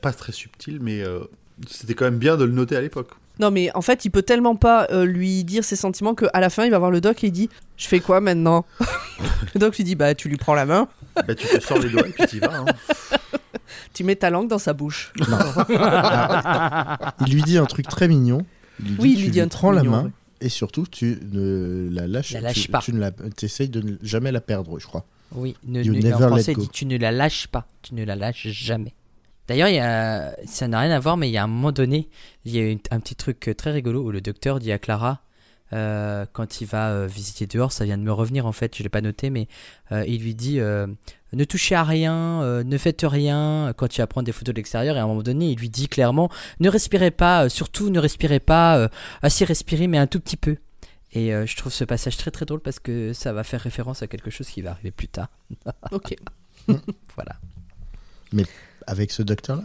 pas 0.00 0.12
très 0.12 0.30
subtil, 0.32 0.78
mais 0.80 1.02
euh, 1.02 1.20
c'était 1.68 1.94
quand 1.94 2.04
même 2.04 2.18
bien 2.18 2.36
de 2.36 2.44
le 2.44 2.52
noter 2.52 2.76
à 2.76 2.80
l'époque. 2.80 3.10
Non, 3.38 3.50
mais 3.50 3.70
en 3.74 3.80
fait, 3.82 4.04
il 4.04 4.10
peut 4.10 4.22
tellement 4.22 4.56
pas 4.56 4.86
euh, 4.90 5.04
lui 5.04 5.42
dire 5.44 5.64
ses 5.64 5.76
sentiments 5.76 6.14
qu'à 6.14 6.38
la 6.38 6.50
fin, 6.50 6.64
il 6.64 6.70
va 6.70 6.78
voir 6.78 6.90
le 6.90 7.00
doc 7.00 7.24
et 7.24 7.28
il 7.28 7.32
dit 7.32 7.48
Je 7.76 7.86
fais 7.88 8.00
quoi 8.00 8.20
maintenant 8.20 8.64
Le 9.54 9.58
doc 9.60 9.76
lui 9.76 9.84
dit 9.84 9.94
Bah, 9.94 10.14
tu 10.14 10.28
lui 10.28 10.36
prends 10.36 10.54
la 10.54 10.66
main, 10.66 10.86
Bah, 11.16 11.34
tu 11.34 11.46
te 11.46 11.58
sors 11.60 11.78
les 11.78 11.88
doigts 11.88 12.06
et 12.06 12.10
puis 12.12 12.26
t'y 12.26 12.38
vas. 12.40 12.54
hein. 12.58 12.64
tu 13.94 14.04
mets 14.04 14.16
ta 14.16 14.30
langue 14.30 14.48
dans 14.48 14.58
sa 14.58 14.72
bouche. 14.74 15.12
il 17.26 17.32
lui 17.32 17.42
dit 17.42 17.58
un 17.58 17.66
truc 17.66 17.88
très 17.88 18.08
mignon. 18.08 18.44
Il 18.80 18.84
lui 18.86 18.92
dit, 18.94 19.00
Oui, 19.00 19.10
il 19.12 19.16
tu 19.16 19.22
lui 19.24 19.30
dit 19.30 19.40
un 19.40 19.48
truc 19.48 19.60
prends 19.60 19.72
la 19.72 19.82
mignon, 19.82 19.96
main 19.96 20.04
ouais. 20.04 20.10
et 20.40 20.48
surtout 20.48 20.86
tu 20.90 21.18
ne 21.32 21.88
la 21.90 22.06
lâches, 22.06 22.32
La 22.32 22.40
lâches 22.40 22.62
tu, 22.62 22.70
pas. 22.70 22.78
Tu 22.80 22.92
ne 22.92 23.00
la, 23.00 23.10
essayes 23.42 23.68
de 23.68 23.80
ne 23.80 23.96
jamais 24.02 24.32
la 24.32 24.40
perdre, 24.40 24.78
je 24.78 24.86
crois. 24.86 25.04
Oui, 25.34 25.56
ne, 25.66 25.82
You 25.82 25.94
ne- 25.94 25.98
never 26.02 26.14
en 26.24 26.28
français, 26.28 26.54
dit 26.54 26.68
tu 26.68 26.84
ne 26.86 26.98
la 26.98 27.10
lâches 27.12 27.46
pas, 27.48 27.66
tu 27.82 27.94
ne 27.94 28.04
la 28.04 28.16
lâches 28.16 28.48
jamais. 28.48 28.92
D'ailleurs, 29.48 29.68
il 29.68 29.74
y 29.74 29.80
a, 29.80 30.34
ça 30.46 30.68
n'a 30.68 30.80
rien 30.80 30.90
à 30.90 30.98
voir, 30.98 31.16
mais 31.16 31.28
il 31.28 31.32
y 31.32 31.36
a 31.38 31.44
un 31.44 31.48
moment 31.48 31.72
donné, 31.72 32.08
il 32.44 32.54
y 32.54 32.58
a 32.58 32.70
une- 32.70 32.78
un 32.90 33.00
petit 33.00 33.16
truc 33.16 33.48
euh, 33.48 33.54
très 33.54 33.72
rigolo 33.72 34.02
où 34.02 34.10
le 34.10 34.20
docteur 34.20 34.58
dit 34.60 34.72
à 34.72 34.78
Clara, 34.78 35.22
euh, 35.72 36.26
quand 36.32 36.60
il 36.60 36.66
va 36.66 36.90
euh, 36.90 37.06
visiter 37.06 37.46
dehors, 37.46 37.72
ça 37.72 37.84
vient 37.84 37.96
de 37.98 38.02
me 38.02 38.12
revenir 38.12 38.46
en 38.46 38.52
fait, 38.52 38.76
je 38.76 38.82
l'ai 38.82 38.88
pas 38.90 39.00
noté, 39.00 39.30
mais 39.30 39.48
euh, 39.90 40.04
il 40.06 40.22
lui 40.22 40.34
dit 40.34 40.60
euh, 40.60 40.86
ne 41.32 41.44
touchez 41.44 41.74
à 41.74 41.82
rien, 41.82 42.42
euh, 42.42 42.62
ne 42.62 42.76
faites 42.76 43.04
rien 43.04 43.72
quand 43.76 43.88
tu 43.88 44.00
vas 44.02 44.06
prendre 44.06 44.26
des 44.26 44.32
photos 44.32 44.52
de 44.54 44.58
l'extérieur. 44.58 44.96
Et 44.96 45.00
à 45.00 45.04
un 45.04 45.06
moment 45.06 45.22
donné, 45.22 45.50
il 45.50 45.58
lui 45.58 45.70
dit 45.70 45.88
clairement 45.88 46.28
ne 46.60 46.68
respirez 46.68 47.10
pas, 47.10 47.44
euh, 47.46 47.48
surtout 47.48 47.88
ne 47.90 47.98
respirez 47.98 48.38
pas, 48.40 48.76
euh, 48.76 48.88
assez 49.22 49.44
respirez, 49.46 49.86
mais 49.88 49.98
un 49.98 50.06
tout 50.06 50.20
petit 50.20 50.36
peu. 50.36 50.56
Et 51.14 51.34
euh, 51.34 51.46
je 51.46 51.56
trouve 51.56 51.72
ce 51.72 51.84
passage 51.84 52.16
très 52.18 52.30
très 52.30 52.44
drôle 52.44 52.60
parce 52.60 52.78
que 52.78 53.12
ça 53.14 53.32
va 53.32 53.42
faire 53.42 53.60
référence 53.60 54.02
à 54.02 54.06
quelque 54.06 54.30
chose 54.30 54.48
qui 54.48 54.60
va 54.62 54.72
arriver 54.72 54.90
plus 54.90 55.08
tard. 55.08 55.28
Ok. 55.90 56.14
voilà. 57.16 57.36
Avec 58.86 59.10
ce 59.12 59.22
docteur-là 59.22 59.64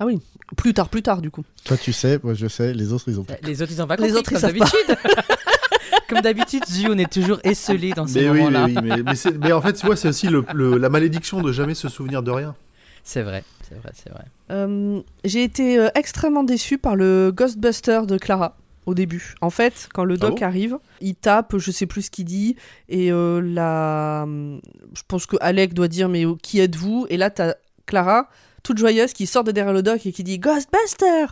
Ah 0.00 0.06
oui, 0.06 0.20
plus 0.56 0.74
tard, 0.74 0.88
plus 0.88 1.02
tard 1.02 1.20
du 1.20 1.30
coup. 1.30 1.44
Toi, 1.64 1.76
tu 1.76 1.92
sais, 1.92 2.20
moi, 2.22 2.34
je 2.34 2.46
sais, 2.46 2.72
les 2.72 2.92
autres, 2.92 3.04
ils 3.08 3.18
ont 3.18 3.24
pas. 3.24 3.34
Les 3.42 3.62
autres, 3.62 3.72
ils 3.72 3.82
ont 3.82 3.86
pas 3.86 3.96
Les 3.96 4.12
compris, 4.12 4.18
autres, 4.18 4.32
ils 4.32 4.34
comme 4.34 4.40
savent 4.40 4.58
pas. 4.58 4.64
d'habitude. 4.94 5.26
comme 6.08 6.20
d'habitude, 6.20 6.64
Zu, 6.66 6.86
on 6.88 6.98
est 6.98 7.12
toujours 7.12 7.38
esselé 7.44 7.92
dans 7.92 8.06
ces 8.06 8.20
Mais 8.22 8.30
oui, 8.30 8.38
moments-là. 8.38 8.66
mais, 8.68 8.80
oui, 8.80 9.02
mais, 9.02 9.02
mais 9.02 9.38
mais 9.40 9.52
en 9.52 9.60
fait, 9.60 9.72
tu 9.74 9.86
vois, 9.86 9.96
c'est 9.96 10.08
aussi 10.08 10.28
le- 10.28 10.44
le- 10.54 10.78
la 10.78 10.88
malédiction 10.88 11.40
de 11.42 11.50
jamais 11.52 11.74
se 11.74 11.88
souvenir 11.88 12.22
de 12.22 12.30
rien. 12.30 12.54
C'est 13.04 13.22
vrai, 13.22 13.42
c'est 13.68 13.74
vrai, 13.76 13.90
c'est 13.94 14.10
vrai. 14.10 14.24
Euh, 14.50 15.00
J'ai 15.24 15.42
été 15.42 15.78
euh, 15.78 15.88
extrêmement 15.94 16.44
déçue 16.44 16.78
par 16.78 16.94
le 16.94 17.32
Ghostbuster 17.34 18.02
de 18.06 18.18
Clara 18.18 18.56
au 18.88 18.94
début. 18.94 19.34
En 19.40 19.50
fait, 19.50 19.88
quand 19.92 20.04
le 20.04 20.14
Ah 20.14 20.28
doc 20.28 20.40
bon 20.40 20.46
arrive, 20.46 20.78
il 21.00 21.14
tape, 21.14 21.56
je 21.58 21.70
sais 21.70 21.86
plus 21.86 22.02
ce 22.02 22.10
qu'il 22.10 22.24
dit, 22.24 22.56
et 22.88 23.12
euh, 23.12 23.40
la... 23.40 24.26
je 24.26 25.02
pense 25.06 25.26
que 25.26 25.36
Alec 25.40 25.74
doit 25.74 25.88
dire 25.88 26.08
mais 26.08 26.24
qui 26.42 26.58
êtes-vous? 26.60 27.06
Et 27.10 27.16
là, 27.16 27.30
t'as 27.30 27.54
Clara, 27.86 28.28
toute 28.62 28.78
joyeuse, 28.78 29.12
qui 29.12 29.26
sort 29.26 29.44
de 29.44 29.52
derrière 29.52 29.72
le 29.74 29.82
doc 29.82 30.04
et 30.06 30.12
qui 30.12 30.24
dit 30.24 30.38
Ghostbuster 30.38 31.26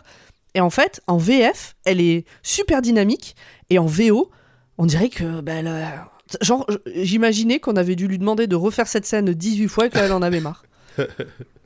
Et 0.53 0.61
en 0.61 0.69
fait, 0.69 1.01
en 1.07 1.17
VF, 1.17 1.75
elle 1.85 1.99
est 1.99 2.25
super 2.43 2.81
dynamique, 2.81 3.35
et 3.69 3.79
en 3.79 3.85
VO, 3.85 4.29
on 4.77 4.85
dirait 4.85 5.09
que 5.09 5.41
elle 5.47 5.67
a- 5.67 6.11
Genre, 6.41 6.67
j'imaginais 6.93 7.59
qu'on 7.59 7.77
avait 7.77 7.95
dû 7.95 8.07
lui 8.07 8.19
demander 8.19 8.47
de 8.47 8.55
refaire 8.55 8.87
cette 8.87 9.05
scène 9.05 9.33
18 9.33 9.67
fois 9.69 9.85
et 9.85 9.89
qu'elle 9.89 10.11
en 10.11 10.21
avait 10.21 10.41
marre. 10.41 10.63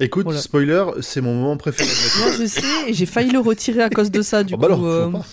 Écoute, 0.00 0.24
Voilà. 0.24 0.40
spoiler, 0.40 0.84
c'est 1.00 1.20
mon 1.20 1.34
moment 1.34 1.56
préféré. 1.56 1.88
Moi, 2.20 2.32
je 2.38 2.46
sais, 2.46 2.92
j'ai 2.92 3.06
failli 3.06 3.30
le 3.30 3.40
retirer 3.40 3.82
à 3.82 3.90
cause 3.90 4.10
de 4.10 4.22
ça, 4.22 4.44
du 4.44 4.54
Oh, 4.54 4.56
bah 4.56 4.68
coup. 4.68 4.76
faut 4.76 4.86
euh, 4.86 5.10
pas. 5.10 5.24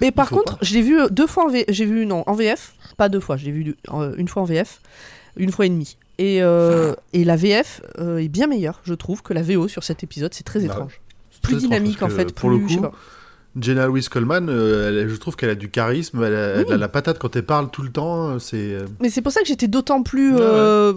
Mais 0.00 0.10
par 0.10 0.28
Faut 0.28 0.36
contre, 0.36 0.58
je 0.62 0.74
l'ai 0.74 0.82
vu 0.82 1.00
euh, 1.00 1.08
deux 1.08 1.26
fois 1.26 1.44
en 1.46 1.48
VF. 1.48 1.64
J'ai 1.68 1.84
vu, 1.84 2.06
non, 2.06 2.24
en 2.26 2.34
VF. 2.34 2.74
Pas 2.96 3.08
deux 3.08 3.20
fois, 3.20 3.36
je 3.36 3.44
l'ai 3.46 3.52
vu 3.52 3.76
euh, 3.92 4.14
une 4.16 4.28
fois 4.28 4.42
en 4.42 4.44
VF. 4.44 4.80
Une 5.36 5.50
fois 5.52 5.66
et 5.66 5.68
demie. 5.70 5.96
Et, 6.18 6.42
euh, 6.42 6.94
et 7.12 7.24
la 7.24 7.36
VF 7.36 7.80
euh, 7.98 8.18
est 8.18 8.28
bien 8.28 8.46
meilleure, 8.46 8.80
je 8.84 8.94
trouve, 8.94 9.22
que 9.22 9.32
la 9.32 9.42
VO 9.42 9.66
sur 9.68 9.82
cet 9.82 10.02
épisode. 10.04 10.34
C'est 10.34 10.44
très 10.44 10.60
Bah, 10.60 10.66
étrange. 10.66 11.00
Plus 11.42 11.54
très 11.56 11.64
étrange, 11.64 11.68
dynamique, 11.80 12.02
en 12.02 12.08
fait. 12.08 12.32
Pour 12.34 12.50
le 12.50 12.58
plus- 12.58 12.68
je 12.68 12.72
sais 12.74 12.76
coup, 12.76 12.82
pas. 12.82 12.92
Jenna 13.60 13.86
Louise 13.86 14.08
Coleman, 14.08 14.48
euh, 14.48 14.88
elle- 15.02 15.08
je 15.08 15.16
trouve 15.16 15.36
qu'elle 15.36 15.50
a 15.50 15.54
du 15.54 15.68
charisme, 15.68 16.22
elle 16.24 16.34
a, 16.34 16.38
elle 16.56 16.66
Oui. 16.66 16.72
a 16.72 16.76
la 16.76 16.88
patate 16.88 17.18
quand 17.18 17.34
elle 17.36 17.44
parle 17.44 17.70
tout 17.70 17.82
le 17.82 17.90
temps. 17.90 18.38
C'est 18.38 18.78
Mais 19.00 19.10
c'est 19.10 19.20
pour 19.22 19.32
ça 19.32 19.40
que 19.42 19.46
j'étais 19.46 19.68
d'autant 19.68 20.02
plus 20.02 20.34
ouais. 20.34 20.92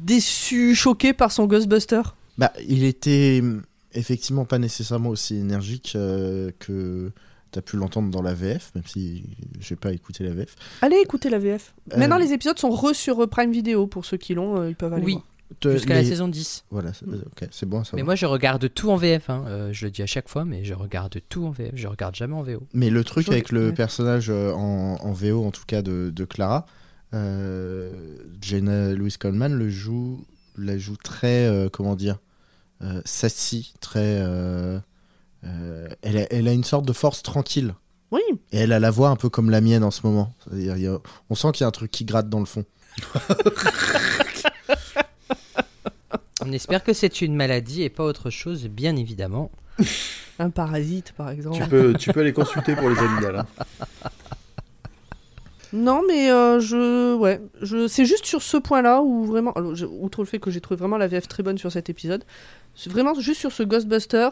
Déçu, 0.00 0.74
choqué 0.74 1.12
par 1.12 1.32
son 1.32 1.46
Ghostbuster. 1.46 2.02
Bah, 2.38 2.52
il 2.66 2.84
était 2.84 3.40
hum, 3.42 3.62
effectivement 3.92 4.44
pas 4.44 4.58
nécessairement 4.58 5.10
aussi 5.10 5.36
énergique 5.36 5.92
euh, 5.96 6.50
que 6.58 7.12
t'as 7.50 7.60
pu 7.60 7.76
l'entendre 7.76 8.10
dans 8.10 8.22
la 8.22 8.34
VF, 8.34 8.72
même 8.74 8.84
si 8.86 9.24
j'ai 9.60 9.76
pas 9.76 9.92
écouté 9.92 10.24
la 10.24 10.32
VF. 10.34 10.56
Allez 10.82 10.96
écouter 10.96 11.30
la 11.30 11.38
VF. 11.38 11.74
Euh, 11.92 11.98
Maintenant, 11.98 12.18
les 12.18 12.32
épisodes 12.32 12.58
sont 12.58 12.70
re 12.70 12.94
sur 12.94 13.22
euh, 13.22 13.26
Prime 13.28 13.52
Video. 13.52 13.86
Pour 13.86 14.04
ceux 14.04 14.16
qui 14.16 14.34
l'ont, 14.34 14.60
euh, 14.60 14.68
ils 14.70 14.74
peuvent 14.74 14.92
aller 14.92 15.04
Oui, 15.04 15.12
voir. 15.12 15.24
Jusqu'à 15.74 15.94
la 15.94 16.02
saison 16.04 16.26
10. 16.26 16.64
Voilà, 16.72 16.92
c'est- 16.92 17.04
ok, 17.06 17.48
c'est 17.52 17.66
bon 17.66 17.80
à 17.80 17.84
Mais 17.94 18.02
moi, 18.02 18.16
je 18.16 18.26
regarde 18.26 18.68
tout 18.74 18.90
en 18.90 18.96
VF. 18.96 19.30
hein. 19.30 19.44
Euh, 19.46 19.72
je 19.72 19.84
le 19.84 19.92
dis 19.92 20.02
à 20.02 20.06
chaque 20.06 20.28
fois, 20.28 20.44
mais 20.44 20.64
je 20.64 20.74
regarde 20.74 21.20
tout 21.28 21.44
en 21.46 21.50
VF. 21.50 21.70
Je 21.74 21.86
regarde 21.86 22.16
jamais 22.16 22.34
en 22.34 22.42
VO. 22.42 22.60
Mais 22.72 22.90
le 22.90 23.04
truc 23.04 23.26
Je 23.26 23.30
avec 23.30 23.52
le 23.52 23.72
personnage 23.72 24.30
en, 24.30 24.96
en 25.00 25.12
VO, 25.12 25.44
en 25.44 25.52
tout 25.52 25.62
cas 25.64 25.82
de, 25.82 26.10
de 26.12 26.24
Clara, 26.24 26.66
euh, 26.66 26.70
Jenna 28.40 28.92
Louise 28.92 29.16
Coleman 29.16 29.54
le 29.54 29.70
joue, 29.70 30.24
la 30.56 30.76
joue 30.78 30.96
très, 30.96 31.46
euh, 31.46 31.68
comment 31.70 31.96
dire, 31.96 32.18
euh, 32.82 33.00
sassy, 33.04 33.74
très. 33.80 34.18
euh, 34.20 34.78
euh, 35.44 35.88
elle, 36.02 36.16
a, 36.18 36.32
elle 36.32 36.48
a 36.48 36.52
une 36.52 36.64
sorte 36.64 36.86
de 36.86 36.92
force 36.92 37.22
tranquille. 37.22 37.74
Oui, 38.10 38.20
Et 38.52 38.58
elle 38.58 38.72
a 38.72 38.78
la 38.80 38.90
voix 38.90 39.08
un 39.10 39.16
peu 39.16 39.28
comme 39.28 39.50
la 39.50 39.60
mienne 39.60 39.82
en 39.84 39.90
ce 39.90 40.06
moment. 40.06 40.32
Y 40.52 40.86
a- 40.86 40.98
on 41.30 41.34
sent 41.34 41.52
qu'il 41.52 41.62
y 41.62 41.64
a 41.64 41.68
un 41.68 41.72
truc 41.72 41.90
qui 41.90 42.04
gratte 42.04 42.28
dans 42.28 42.38
le 42.40 42.46
fond. 42.46 42.64
On 46.46 46.52
espère 46.52 46.84
que 46.84 46.92
c'est 46.92 47.22
une 47.22 47.34
maladie 47.34 47.82
et 47.82 47.88
pas 47.88 48.04
autre 48.04 48.28
chose, 48.30 48.66
bien 48.68 48.96
évidemment. 48.96 49.50
un 50.38 50.50
parasite, 50.50 51.12
par 51.16 51.30
exemple. 51.30 51.56
tu 51.62 51.68
peux, 51.68 51.94
tu 51.94 52.12
peux 52.12 52.20
aller 52.20 52.32
consulter 52.34 52.74
pour 52.76 52.90
les 52.90 52.98
amygdales. 52.98 53.36
hein. 53.58 53.64
Non, 55.74 56.02
mais 56.06 56.30
euh, 56.30 56.60
je, 56.60 57.14
ouais, 57.16 57.40
je, 57.60 57.88
c'est 57.88 58.04
juste 58.04 58.24
sur 58.26 58.42
ce 58.42 58.56
point-là 58.56 59.02
où 59.02 59.24
vraiment, 59.24 59.52
alors, 59.54 59.74
je- 59.74 59.86
outre 59.86 60.20
le 60.22 60.26
fait 60.26 60.38
que 60.38 60.50
j'ai 60.50 60.60
trouvé 60.60 60.78
vraiment 60.78 60.96
la 60.98 61.08
VF 61.08 61.26
très 61.26 61.42
bonne 61.42 61.58
sur 61.58 61.72
cet 61.72 61.90
épisode, 61.90 62.22
c'est 62.76 62.90
vraiment 62.90 63.12
juste 63.18 63.40
sur 63.40 63.50
ce 63.50 63.64
Ghostbuster. 63.64 64.28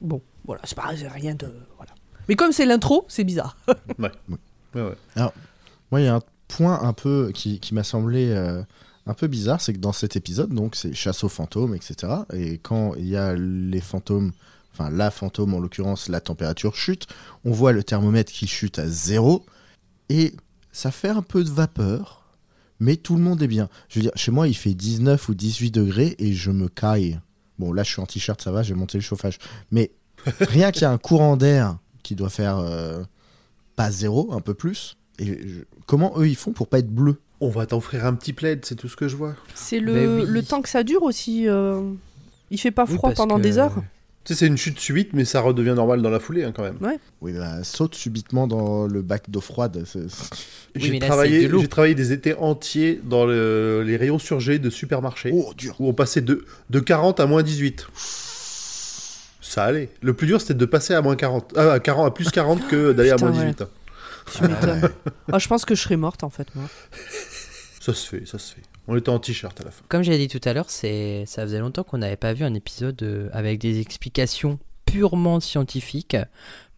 Bon, 0.00 0.20
voilà, 0.44 0.62
c'est 0.64 0.74
pas 0.76 0.90
c'est 0.96 1.06
rien 1.06 1.34
de, 1.36 1.46
voilà. 1.76 1.92
Mais 2.28 2.34
comme 2.34 2.50
c'est 2.50 2.66
l'intro, 2.66 3.04
c'est 3.08 3.24
bizarre. 3.24 3.56
Ouais, 3.98 4.82
ouais. 4.82 4.94
Moi, 5.90 6.00
il 6.00 6.04
y 6.04 6.08
a 6.08 6.14
un 6.16 6.22
point 6.48 6.80
un 6.82 6.92
peu 6.92 7.30
qui, 7.34 7.58
qui 7.60 7.74
m'a 7.74 7.82
semblé 7.84 8.30
euh, 8.30 8.62
un 9.06 9.14
peu 9.14 9.26
bizarre, 9.26 9.60
c'est 9.60 9.72
que 9.72 9.78
dans 9.78 9.92
cet 9.92 10.16
épisode, 10.16 10.52
donc 10.52 10.74
c'est 10.76 10.92
chasse 10.94 11.22
aux 11.24 11.28
fantômes, 11.28 11.74
etc. 11.74 12.12
Et 12.32 12.58
quand 12.58 12.94
il 12.96 13.06
y 13.08 13.16
a 13.16 13.34
les 13.36 13.80
fantômes, 13.80 14.32
enfin 14.72 14.90
la 14.90 15.10
fantôme 15.10 15.54
en 15.54 15.60
l'occurrence, 15.60 16.08
la 16.08 16.20
température 16.20 16.74
chute, 16.76 17.06
on 17.44 17.50
voit 17.52 17.72
le 17.72 17.82
thermomètre 17.84 18.32
qui 18.32 18.46
chute 18.46 18.78
à 18.78 18.86
zéro, 18.88 19.44
et 20.08 20.34
ça 20.72 20.90
fait 20.90 21.08
un 21.08 21.22
peu 21.22 21.42
de 21.44 21.50
vapeur, 21.50 22.24
mais 22.78 22.96
tout 22.96 23.14
le 23.16 23.20
monde 23.22 23.42
est 23.42 23.46
bien. 23.48 23.68
Je 23.88 23.96
veux 23.98 24.02
dire, 24.02 24.12
chez 24.14 24.30
moi, 24.30 24.48
il 24.48 24.54
fait 24.56 24.74
19 24.74 25.28
ou 25.28 25.34
18 25.34 25.70
degrés 25.70 26.16
et 26.18 26.32
je 26.32 26.50
me 26.50 26.68
caille. 26.68 27.20
Bon, 27.58 27.72
là, 27.72 27.82
je 27.82 27.90
suis 27.92 28.00
en 28.00 28.06
t-shirt, 28.06 28.40
ça 28.40 28.52
va, 28.52 28.62
j'ai 28.62 28.74
monté 28.74 28.96
le 28.98 29.02
chauffage. 29.02 29.38
Mais 29.70 29.90
rien 30.40 30.70
qu'il 30.72 30.82
y 30.82 30.84
a 30.86 30.90
un 30.90 30.98
courant 30.98 31.36
d'air 31.36 31.76
qui 32.02 32.14
doit 32.14 32.30
faire 32.30 32.58
euh, 32.58 33.02
pas 33.76 33.90
zéro, 33.90 34.32
un 34.32 34.40
peu 34.40 34.54
plus. 34.54 34.96
Et 35.18 35.26
je- 35.26 35.60
comment 35.86 36.14
eux 36.18 36.28
ils 36.28 36.36
font 36.36 36.52
pour 36.52 36.68
pas 36.68 36.78
être 36.78 36.90
bleus? 36.90 37.20
On 37.42 37.48
va 37.50 37.66
t'offrir 37.66 38.04
un 38.06 38.14
petit 38.14 38.32
plaid, 38.34 38.64
c'est 38.64 38.74
tout 38.76 38.88
ce 38.88 38.96
que 38.96 39.08
je 39.08 39.16
vois. 39.16 39.34
C'est 39.54 39.80
le, 39.80 39.94
Ben 39.94 40.08
oui. 40.20 40.24
le 40.26 40.42
temps 40.42 40.60
que 40.62 40.68
ça 40.68 40.82
dure 40.82 41.02
aussi. 41.02 41.48
euh, 41.48 41.92
Il 42.50 42.58
fait 42.58 42.70
pas 42.70 42.84
froid 42.86 43.12
pendant 43.12 43.36
que- 43.36 43.42
des 43.42 43.58
heures. 43.58 43.82
Tu 44.22 44.34
sais, 44.34 44.40
c'est 44.40 44.46
une 44.48 44.58
chute 44.58 44.78
subite, 44.78 45.14
mais 45.14 45.24
ça 45.24 45.40
redevient 45.40 45.72
normal 45.74 46.02
dans 46.02 46.10
la 46.10 46.20
foulée 46.20 46.44
hein, 46.44 46.52
quand 46.54 46.62
même. 46.62 46.76
Oui, 47.22 47.32
bah, 47.32 47.64
saute 47.64 47.94
subitement 47.94 48.46
dans 48.46 48.86
le 48.86 49.00
bac 49.00 49.30
d'eau 49.30 49.40
froide. 49.40 49.82
c'est- 49.86 50.08
c'est- 50.10 50.30
Oui, 50.76 50.82
J'ai 50.82 50.98
là, 51.00 51.06
travaillé, 51.06 51.42
de 51.46 51.48
l'eau. 51.52 51.60
j'ai 51.62 51.68
travaillé 51.68 51.94
des 51.94 52.12
étés 52.12 52.34
entiers 52.34 53.00
dans 53.02 53.24
le- 53.24 53.82
les 53.84 53.96
rayons 53.96 54.18
surgelés 54.18 54.58
de 54.58 54.68
supermarchés, 54.70 55.30
Oh, 55.32 55.52
dur 55.56 55.74
où 55.80 55.88
on 55.88 55.94
passait 55.94 56.20
de, 56.20 56.44
de 56.68 56.80
40 56.80 57.18
à 57.18 57.26
moins 57.26 57.42
18. 57.42 57.86
Ça 59.40 59.64
allait. 59.64 59.88
Le 60.02 60.12
plus 60.12 60.26
dur, 60.26 60.40
c'était 60.40 60.54
de 60.54 60.64
passer 60.66 60.94
à 60.94 61.00
moins 61.02 61.16
40, 61.16 61.54
ah, 61.56 61.72
à 61.72 61.80
40, 61.80 62.06
à 62.06 62.10
plus 62.10 62.30
40 62.30 62.68
que 62.68 62.92
d'aller 62.92 63.10
à 63.10 63.16
moins 63.16 63.30
ouais. 63.32 63.38
18. 63.52 63.62
hein. 63.62 63.68
Tu 64.32 64.42
m'étonnes. 64.44 64.90
Ah, 65.32 65.38
je 65.38 65.48
pense 65.48 65.64
que 65.64 65.74
je 65.74 65.80
serais 65.82 65.96
morte 65.96 66.22
en 66.22 66.30
fait, 66.30 66.46
moi. 66.54 66.66
Ça 67.80 67.94
se 67.94 68.06
fait, 68.06 68.26
ça 68.26 68.38
se 68.38 68.54
fait. 68.54 68.62
On 68.88 68.96
était 68.96 69.08
en 69.08 69.18
t-shirt 69.18 69.60
à 69.60 69.64
la 69.64 69.70
fin. 69.70 69.84
Comme 69.88 70.02
j'ai 70.02 70.18
dit 70.18 70.28
tout 70.28 70.40
à 70.48 70.52
l'heure, 70.52 70.70
ça 70.70 70.88
faisait 71.26 71.58
longtemps 71.58 71.84
qu'on 71.84 71.98
n'avait 71.98 72.16
pas 72.16 72.32
vu 72.32 72.44
un 72.44 72.54
épisode 72.54 73.02
euh, 73.02 73.28
avec 73.32 73.58
des 73.60 73.80
explications 73.80 74.58
purement 74.84 75.40
scientifiques, 75.40 76.16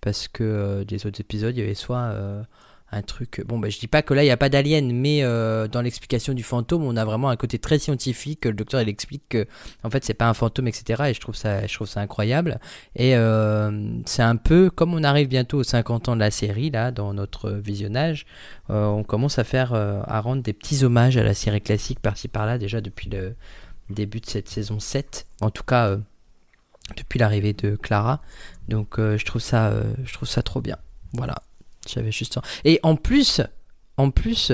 parce 0.01 0.29
que 0.29 0.43
euh, 0.45 0.85
des 0.85 1.07
autres 1.07 1.21
épisodes, 1.21 1.57
il 1.57 1.61
y 1.61 1.63
avait 1.63 1.75
soit 1.75 1.99
euh, 1.99 2.43
un 2.93 3.03
truc. 3.03 3.43
Bon, 3.47 3.59
bah, 3.59 3.71
je 3.71 3.79
dis 3.79 3.89
pas 3.89 4.03
que 4.03 4.13
là 4.13 4.23
il 4.23 4.27
n'y 4.27 4.33
a 4.33 4.37
pas 4.37 4.51
d'alien, 4.51 4.93
mais 4.93 5.23
euh, 5.23 5.67
dans 5.67 5.81
l'explication 5.81 6.35
du 6.35 6.43
fantôme, 6.43 6.85
on 6.85 6.97
a 6.97 7.05
vraiment 7.05 7.31
un 7.31 7.37
côté 7.37 7.59
très 7.59 7.79
scientifique. 7.79 8.45
Le 8.45 8.53
docteur 8.53 8.83
il 8.83 8.89
explique 8.89 9.25
que 9.31 9.47
en 9.83 9.91
fait 9.91 10.05
c'est 10.05 10.15
pas 10.15 10.29
un 10.29 10.35
fantôme, 10.35 10.69
etc. 10.69 11.05
Et 11.09 11.15
je 11.15 11.21
trouve 11.21 11.35
ça, 11.35 11.67
je 11.67 11.75
trouve 11.75 11.89
ça 11.89 12.01
incroyable. 12.01 12.61
Et 12.95 13.17
euh, 13.17 13.99
c'est 14.05 14.23
un 14.23 14.37
peu 14.37 14.71
comme 14.71 14.95
on 14.95 15.03
arrive 15.03 15.29
bientôt 15.29 15.59
aux 15.59 15.65
50 15.65 16.11
ans 16.11 16.15
de 16.15 16.21
la 16.21 16.31
série 16.31 16.71
là, 16.71 16.91
dans 16.91 17.15
notre 17.15 17.51
visionnage. 17.51 18.27
Euh, 18.71 18.85
on 18.85 19.05
commence 19.05 19.39
à 19.39 19.45
faire 19.45 19.73
à 19.73 20.21
rendre 20.21 20.43
des 20.43 20.53
petits 20.53 20.85
hommages 20.85 21.17
à 21.17 21.25
la 21.25 21.35
série 21.35 21.63
classique 21.63 22.01
par-ci 22.01 22.29
par-là 22.29 22.59
déjà 22.59 22.81
depuis 22.81 23.09
le 23.09 23.35
début 23.89 24.21
de 24.21 24.27
cette 24.27 24.49
saison 24.49 24.79
7 24.79 25.27
en 25.41 25.51
tout 25.51 25.65
cas 25.65 25.97
depuis 26.97 27.19
l'arrivée 27.19 27.53
de 27.53 27.77
Clara 27.77 28.21
donc 28.69 28.97
je 28.99 29.25
trouve 29.25 29.41
ça 29.41 29.73
je 30.05 30.13
trouve 30.13 30.29
ça 30.29 30.43
trop 30.43 30.61
bien 30.61 30.77
voilà 31.13 31.35
j'avais 31.89 32.13
juste 32.13 32.35
ça. 32.35 32.43
et 32.65 32.79
en 32.83 32.97
plus 32.97 33.41
en 33.97 34.11
plus 34.11 34.53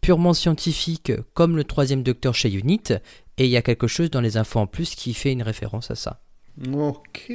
purement 0.00 0.34
scientifique 0.34 1.12
comme 1.34 1.56
le 1.56 1.64
troisième 1.64 2.02
docteur 2.02 2.34
chez 2.34 2.52
Unit 2.52 2.82
et 3.38 3.44
il 3.44 3.50
y 3.50 3.56
a 3.56 3.62
quelque 3.62 3.86
chose 3.86 4.10
dans 4.10 4.20
les 4.20 4.36
infos 4.36 4.60
en 4.60 4.66
plus 4.66 4.94
qui 4.94 5.14
fait 5.14 5.32
une 5.32 5.42
référence 5.42 5.90
à 5.90 5.94
ça 5.94 6.20
Ok, 6.72 7.30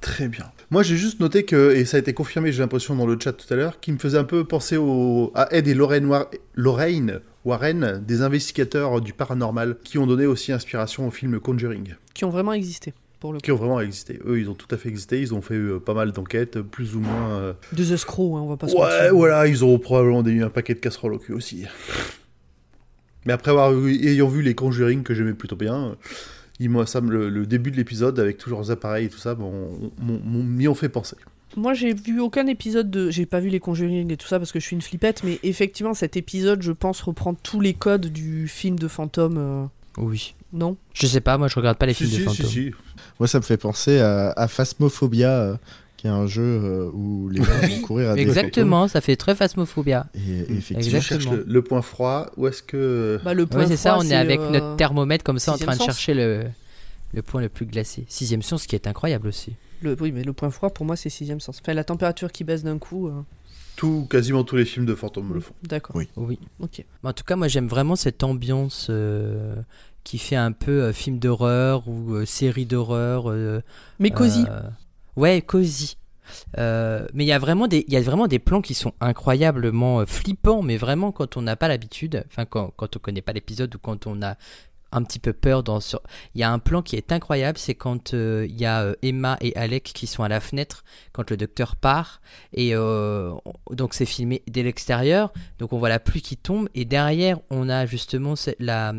très 0.00 0.28
bien. 0.28 0.52
Moi, 0.70 0.84
j'ai 0.84 0.96
juste 0.96 1.18
noté 1.18 1.44
que, 1.44 1.74
et 1.74 1.84
ça 1.84 1.96
a 1.96 2.00
été 2.00 2.14
confirmé, 2.14 2.52
j'ai 2.52 2.60
l'impression 2.60 2.94
dans 2.94 3.04
le 3.04 3.18
chat 3.18 3.32
tout 3.32 3.52
à 3.52 3.56
l'heure, 3.56 3.80
qui 3.80 3.90
me 3.90 3.98
faisait 3.98 4.16
un 4.16 4.22
peu 4.22 4.44
penser 4.44 4.76
au, 4.76 5.32
à 5.34 5.52
Ed 5.52 5.66
et 5.66 5.74
Lorraine, 5.74 6.06
War- 6.06 6.30
Lorraine 6.54 7.20
Warren, 7.44 8.00
des 8.06 8.22
investigateurs 8.22 9.00
du 9.00 9.12
paranormal, 9.12 9.76
qui 9.82 9.98
ont 9.98 10.06
donné 10.06 10.24
aussi 10.26 10.52
inspiration 10.52 11.08
au 11.08 11.10
film 11.10 11.40
Conjuring, 11.40 11.96
Qui 12.14 12.24
ont 12.24 12.30
vraiment 12.30 12.52
existé, 12.52 12.94
pour 13.24 13.32
le 13.32 13.38
coup. 13.38 13.42
qui 13.44 13.52
ont 13.52 13.56
vraiment 13.56 13.80
existé. 13.80 14.18
Eux, 14.26 14.38
ils 14.38 14.50
ont 14.50 14.54
tout 14.54 14.66
à 14.70 14.76
fait 14.76 14.90
existé, 14.90 15.18
ils 15.18 15.32
ont 15.32 15.40
fait 15.40 15.54
euh, 15.54 15.80
pas 15.80 15.94
mal 15.94 16.12
d'enquêtes, 16.12 16.60
plus 16.60 16.94
ou 16.94 17.00
moins... 17.00 17.30
euh, 17.38 17.52
De 17.72 17.82
The 17.82 17.96
Scrow, 17.96 18.36
hein, 18.36 18.42
on 18.42 18.48
va 18.48 18.58
pas 18.58 18.68
se 18.68 18.74
Ouais, 18.74 18.80
mentir. 18.82 19.14
voilà, 19.14 19.46
ils 19.46 19.64
ont 19.64 19.78
probablement 19.78 20.22
eu 20.26 20.42
un 20.44 20.50
paquet 20.50 20.74
de 20.74 20.78
casseroles 20.80 21.14
au 21.14 21.18
cul 21.18 21.32
aussi. 21.32 21.64
Mais 23.24 23.32
après 23.32 23.50
avoir 23.52 23.72
eu- 23.72 23.94
ayant 24.06 24.28
vu 24.28 24.42
les 24.42 24.54
Conjuring 24.54 25.02
que 25.02 25.14
j'aimais 25.14 25.32
plutôt 25.32 25.56
bien, 25.56 25.96
ils 26.60 26.68
m'ont- 26.68 26.84
ça 26.84 27.00
me- 27.00 27.10
le, 27.10 27.30
le 27.30 27.46
débby 27.46 27.70
de 27.70 27.76
l'épisode 27.76 28.20
avec 28.20 28.36
tous 28.36 28.50
leurs 28.50 28.70
appareils 28.70 29.06
et 29.06 29.08
tout 29.08 29.16
ça, 29.18 29.34
bon, 29.34 29.90
m'y 30.02 30.68
ont 30.68 30.74
fait 30.74 30.90
penser. 30.90 31.16
Moi, 31.56 31.72
j'ai 31.72 31.94
vu 31.94 32.20
aucun 32.20 32.46
épisode 32.48 32.90
de. 32.90 33.10
J'ai 33.10 33.26
pas 33.26 33.40
vu 33.40 33.48
les 33.48 33.60
Conjuring 33.60 34.10
et 34.12 34.16
tout 34.16 34.26
ça 34.26 34.38
parce 34.38 34.50
que 34.52 34.58
je 34.60 34.66
suis 34.66 34.74
une 34.76 34.82
flippette, 34.82 35.22
mais 35.24 35.38
effectivement, 35.44 35.94
cet 35.94 36.16
épisode, 36.16 36.60
je 36.62 36.72
pense, 36.72 37.00
reprend 37.00 37.32
tous 37.32 37.60
les 37.60 37.72
codes 37.74 38.06
du 38.06 38.48
film 38.48 38.76
de 38.78 38.88
fantôme. 38.88 39.36
euh, 39.38 39.64
Oui. 39.96 40.34
Non 40.54 40.76
Je 40.94 41.06
sais 41.06 41.20
pas, 41.20 41.36
moi 41.36 41.48
je 41.48 41.56
regarde 41.56 41.76
pas 41.76 41.84
les 41.86 41.92
Si, 41.94 42.04
films 42.06 42.10
de 42.24 42.30
si, 42.30 42.36
si, 42.36 42.42
fantômes. 42.42 42.50
si. 42.52 42.70
Moi, 43.20 43.26
ça 43.28 43.38
me 43.38 43.44
fait 43.44 43.56
penser 43.56 43.98
à, 44.00 44.30
à 44.30 44.48
Phasmophobia, 44.48 45.30
euh, 45.30 45.56
qui 45.96 46.06
est 46.06 46.10
un 46.10 46.26
jeu 46.26 46.42
euh, 46.42 46.90
où 46.92 47.28
les 47.28 47.42
gens 47.42 47.52
vont 47.52 47.80
courir 47.82 48.10
à 48.10 48.14
des 48.14 48.22
Exactement, 48.22 48.88
ça 48.88 49.00
fait 49.00 49.16
très 49.16 49.34
phasmophobia. 49.34 50.06
Et, 50.14 50.18
et 50.20 50.52
effectivement, 50.56 51.00
cherche 51.00 51.26
le, 51.28 51.44
le 51.46 51.62
point 51.62 51.82
froid, 51.82 52.30
où 52.36 52.46
est-ce 52.46 52.62
que. 52.62 53.20
Bah, 53.24 53.34
le 53.34 53.46
point 53.46 53.62
Oui, 53.62 53.66
c'est 53.68 53.76
ça, 53.76 53.98
on 53.98 54.02
est 54.02 54.14
avec 54.14 54.40
euh, 54.40 54.50
notre 54.50 54.76
thermomètre 54.76 55.24
comme 55.24 55.38
ça 55.38 55.52
en 55.54 55.58
train 55.58 55.76
de 55.76 55.82
chercher 55.82 56.14
le, 56.14 56.44
le 57.12 57.22
point 57.22 57.40
le 57.40 57.48
plus 57.48 57.66
glacé. 57.66 58.04
Sixième 58.08 58.42
sens, 58.42 58.62
ce 58.62 58.68
qui 58.68 58.74
est 58.76 58.86
incroyable 58.86 59.28
aussi. 59.28 59.54
le- 59.82 59.96
Oui, 60.00 60.12
mais 60.12 60.22
le 60.24 60.32
point 60.32 60.50
froid, 60.50 60.70
pour 60.70 60.86
moi, 60.86 60.94
c'est 60.96 61.10
sixième 61.10 61.40
sens. 61.40 61.60
Enfin, 61.62 61.74
la 61.74 61.84
température 61.84 62.30
qui 62.30 62.44
baisse 62.44 62.62
d'un 62.62 62.78
coup. 62.78 63.08
euh, 63.08 63.12
Tout, 63.76 64.06
quasiment 64.10 64.44
tous 64.44 64.56
les 64.56 64.64
films 64.64 64.86
de 64.86 64.94
fantômes 64.94 65.32
le 65.34 65.40
font. 65.40 65.54
D'accord. 65.64 65.96
Oui. 65.96 66.08
Oui. 66.16 66.38
Ok. 66.60 66.84
En 67.02 67.12
tout 67.12 67.24
cas, 67.24 67.34
moi 67.36 67.48
j'aime 67.48 67.66
vraiment 67.66 67.96
cette 67.96 68.22
ambiance 68.22 68.86
euh, 68.90 69.54
qui 70.04 70.18
fait 70.18 70.36
un 70.36 70.52
peu 70.52 70.82
euh, 70.82 70.92
film 70.92 71.18
d'horreur 71.18 71.88
ou 71.88 72.14
euh, 72.14 72.26
série 72.26 72.66
d'horreur. 72.66 73.30
euh, 73.30 73.60
Mais 73.98 74.10
cosy. 74.10 74.44
ouais, 75.16 75.42
cosy. 75.42 75.96
Euh, 76.58 77.06
mais 77.12 77.24
il 77.24 77.26
y 77.26 77.32
a 77.32 77.38
vraiment 77.38 77.66
des, 77.68 77.84
il 77.86 78.00
vraiment 78.00 78.26
des 78.26 78.38
plans 78.38 78.62
qui 78.62 78.72
sont 78.74 78.94
incroyablement 79.00 80.06
flippants, 80.06 80.62
mais 80.62 80.76
vraiment 80.78 81.12
quand 81.12 81.36
on 81.36 81.42
n'a 81.42 81.54
pas 81.56 81.68
l'habitude, 81.68 82.24
enfin 82.28 82.46
quand, 82.46 82.72
quand 82.76 82.96
on 82.96 82.98
connaît 82.98 83.20
pas 83.22 83.32
l'épisode 83.34 83.74
ou 83.74 83.78
quand 83.78 84.06
on 84.06 84.22
a 84.22 84.36
un 84.94 85.02
petit 85.04 85.18
peu 85.18 85.32
peur 85.32 85.62
dans 85.62 85.80
sur... 85.80 86.00
il 86.34 86.40
y 86.40 86.44
a 86.44 86.50
un 86.50 86.58
plan 86.58 86.80
qui 86.82 86.96
est 86.96 87.12
incroyable 87.12 87.58
c'est 87.58 87.74
quand 87.74 88.14
euh, 88.14 88.46
il 88.48 88.58
y 88.60 88.64
a 88.64 88.82
euh, 88.82 88.94
Emma 89.02 89.36
et 89.40 89.54
Alec 89.56 89.82
qui 89.94 90.06
sont 90.06 90.22
à 90.22 90.28
la 90.28 90.40
fenêtre 90.40 90.84
quand 91.12 91.30
le 91.30 91.36
docteur 91.36 91.76
part 91.76 92.20
et 92.52 92.74
euh, 92.74 93.32
on- 93.44 93.74
donc 93.74 93.94
c'est 93.94 94.06
filmé 94.06 94.42
dès 94.48 94.62
l'extérieur 94.62 95.32
donc 95.58 95.72
on 95.72 95.78
voit 95.78 95.88
la 95.88 96.00
pluie 96.00 96.22
qui 96.22 96.36
tombe 96.36 96.68
et 96.74 96.84
derrière 96.84 97.38
on 97.50 97.68
a 97.68 97.86
justement 97.86 98.34
la 98.58 98.92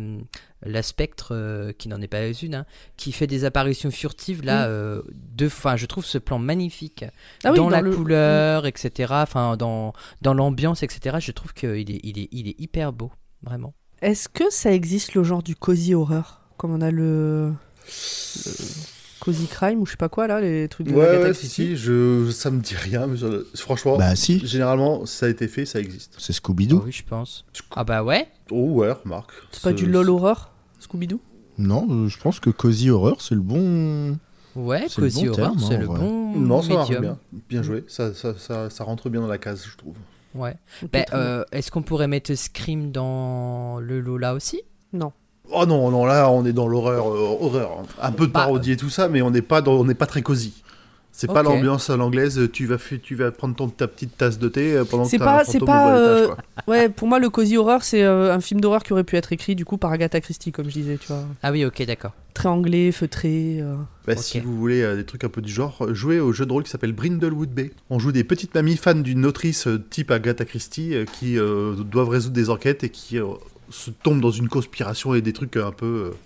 la 0.68 0.82
spectre 0.82 1.74
qui 1.78 1.90
n'en 1.90 2.02
est 2.02 2.08
pas 2.08 2.26
une 2.28 2.56
hein, 2.56 2.66
qui 2.98 3.12
fait 3.12 3.28
des 3.28 3.46
apparitions 3.46 3.92
furtives 3.92 4.44
là 4.44 4.66
Mm. 4.66 4.70
euh, 4.72 5.02
de 5.14 5.46
enfin 5.48 5.76
je 5.76 5.86
trouve 5.86 6.06
ce 6.06 6.18
plan 6.18 6.40
magnifique 6.40 7.06
Ah 7.44 7.52
oui, 7.52 7.58
dans, 7.58 7.70
la 7.70 7.82
le- 7.82 7.96
couleur 7.96 8.66
etc 8.66 9.14
enfin 9.14 9.58
dans 9.58 9.94
dans 10.24 10.34
l'ambiance 10.34 10.82
etc 10.82 11.18
je 11.20 11.32
trouve 11.32 11.54
qu'il 11.54 11.92
est 11.92 12.00
il 12.04 12.18
est 12.20 12.30
il 12.32 12.48
est 12.48 12.60
hyper 12.60 12.94
beau 12.94 13.12
vraiment 13.44 13.74
Est-ce 14.02 14.30
que 14.30 14.50
ça 14.50 14.72
existe 14.72 15.14
le 15.16 15.24
genre 15.24 15.42
du 15.44 15.56
cozy 15.56 15.94
horror 15.96 16.42
Comme 16.58 16.72
on 16.74 16.82
a 16.82 16.92
le. 16.92 17.50
le 17.50 18.52
cozy 19.20 19.48
crime 19.48 19.80
ou 19.82 19.86
je 19.86 19.92
sais 19.92 19.98
pas 19.98 20.10
quoi 20.10 20.28
là, 20.28 20.40
les 20.40 20.68
trucs 20.68 20.88
de 20.88 20.94
Ouais, 20.94 21.08
Agatha 21.08 21.28
ouais, 21.30 21.34
si, 21.34 21.40
Christie? 21.48 21.66
si, 21.70 21.76
je, 21.78 22.30
ça 22.32 22.52
me 22.52 22.62
dit 22.62 22.76
rien, 22.76 23.08
mais 23.08 23.18
franchement, 23.56 23.98
bah 23.98 24.16
si, 24.16 24.46
généralement, 24.46 25.06
ça 25.08 25.26
a 25.26 25.30
été 25.30 25.48
fait, 25.48 25.66
ça 25.66 25.80
existe. 25.80 26.14
c'est 26.20 26.34
Scooby-Doo. 26.34 26.84
oui 26.86 26.92
je 26.92 27.04
pense 27.04 27.44
ah 27.76 27.84
bah 27.84 28.04
ouais 28.04 28.28
Oh, 28.52 28.70
ouais, 28.74 28.92
remarque. 28.92 29.32
C'est 29.52 29.64
pas 29.64 29.74
du 29.74 29.88
LOL 29.88 30.10
horror 30.12 30.52
Scooby-Doo? 30.80 31.20
Non, 31.58 31.88
euh, 31.90 32.08
je 32.10 32.20
pense 32.20 32.40
que 32.42 32.50
Cozy 32.50 32.90
Horror, 32.92 33.22
c'est 33.22 33.34
le 33.34 33.42
bon. 33.42 34.18
ouais 34.56 34.86
C'est 34.90 35.00
le 35.00 35.08
cosy 35.08 35.22
bon 35.26 35.32
horror 35.32 35.36
terme, 35.38 35.60
c'est 35.60 35.76
hein, 35.76 35.80
le 35.80 35.88
bon 35.88 36.36
Non, 36.38 36.62
ça 36.62 36.74
marche 36.74 37.00
bien. 37.00 37.18
Bien 37.50 37.64
joué. 37.64 37.86
Ça, 37.88 38.14
ça, 38.14 38.38
ça, 38.38 38.70
ça 38.70 38.84
rentre 38.84 39.10
bien 39.10 39.22
dans 39.22 39.28
la 39.28 39.38
case, 39.38 39.66
je 39.66 39.78
trouve. 39.78 39.96
Ouais 40.36 40.56
Ben, 40.92 41.06
euh, 41.14 41.44
est-ce 41.52 41.72
qu'on 41.72 41.82
pourrait 41.82 42.08
mettre 42.08 42.34
Scream 42.36 42.92
dans 42.92 43.80
le 43.80 44.00
Lola 44.02 44.34
aussi? 44.34 44.62
Oh 45.52 45.66
non, 45.68 45.92
non, 45.92 46.06
là, 46.06 46.30
on 46.32 46.44
est 46.46 46.54
dans 46.54 46.68
l'horreur. 46.68 47.08
euh, 47.08 47.38
horreur. 47.40 47.84
Un 48.02 48.12
peu 48.12 48.26
de 48.28 48.32
Bah, 48.32 48.42
parodie 48.42 48.72
et 48.72 48.78
tout 48.78 48.90
ça, 48.90 49.08
mais 49.08 49.22
on 49.22 49.30
n'est 49.30 49.44
pas, 49.44 49.62
dans- 49.62 49.74
on 49.74 49.84
n'est 49.86 49.94
pas 49.94 50.08
très 50.08 50.24
cosy. 50.24 50.64
C'est 51.18 51.28
pas 51.28 51.44
l'ambiance 51.44 51.90
à 51.90 51.96
l'anglaise, 51.96 52.50
tu 52.52 52.66
vas, 52.66 52.76
tu 53.02 53.16
vas 53.16 53.32
prendre 53.32 53.56
ton, 53.56 53.70
ta 53.70 53.88
petite 53.88 54.18
tasse 54.18 54.38
de 54.38 54.50
thé 54.50 54.74
euh, 54.74 54.84
pendant 54.84 55.06
que 55.06 55.10
t'as 55.18 55.26
pas- 55.38 55.46
c'est 55.46 55.60
pas, 55.60 55.98
euh. 55.98 56.28
Ouais, 56.68 56.90
pour 56.90 57.08
moi, 57.08 57.20
le 57.20 57.30
cozy 57.30 57.56
horror, 57.56 57.84
c'est 57.84 58.04
euh, 58.04 58.34
un 58.36 58.42
film 58.42 58.60
d'horreur 58.60 58.84
qui 58.84 58.92
aurait 58.92 59.06
pu 59.06 59.16
être 59.16 59.32
écrit 59.32 59.56
du 59.56 59.64
coup 59.64 59.78
par 59.78 59.92
Agatha 59.94 60.20
Christie, 60.20 60.52
comme 60.52 60.66
je 60.68 60.74
disais, 60.74 60.98
tu 60.98 61.08
vois. 61.08 61.24
ah 61.42 61.52
oui 61.54 61.64
ok 61.64 61.86
d'accord 61.86 62.12
Très 62.34 62.50
anglais, 62.50 62.92
feutré. 62.92 63.60
euh. 63.62 63.76
Bah. 64.06 64.18
Si 64.18 64.42
vous 64.42 64.58
voulez 64.58 64.82
euh, 64.82 64.98
des 64.98 65.06
trucs 65.06 65.24
un 65.24 65.30
peu 65.30 65.42
du 65.42 65.52
genre, 65.54 65.88
jouez 65.94 66.20
au 66.20 66.34
jeu 66.34 66.46
de 66.46 66.52
rôle 66.52 66.64
qui 66.64 66.70
s'appelle 66.70 66.92
Brindlewood 66.92 67.50
Bay. 67.50 67.72
On 67.90 67.98
joue 67.98 68.12
des 68.12 68.26
petites 68.26 68.54
mamies 68.54 68.76
fans 68.76 68.94
d'une 68.96 69.26
autrice 69.26 69.68
euh, 69.68 69.82
type 69.90 70.12
Agatha 70.12 70.44
Christie 70.44 70.94
euh, 70.96 71.06
qui 71.06 71.38
euh, 71.40 71.76
doivent 71.76 72.10
résoudre 72.10 72.36
des 72.36 72.50
enquêtes 72.50 72.84
et 72.84 72.90
qui 72.90 73.18
euh, 73.20 73.26
se 73.70 73.90
tombent 73.90 74.20
dans 74.20 74.32
une 74.32 74.50
conspiration 74.50 75.16
et 75.16 75.22
des 75.22 75.32
trucs 75.32 75.56
un 75.56 75.72
peu, 75.72 76.12
euh, 76.12 76.18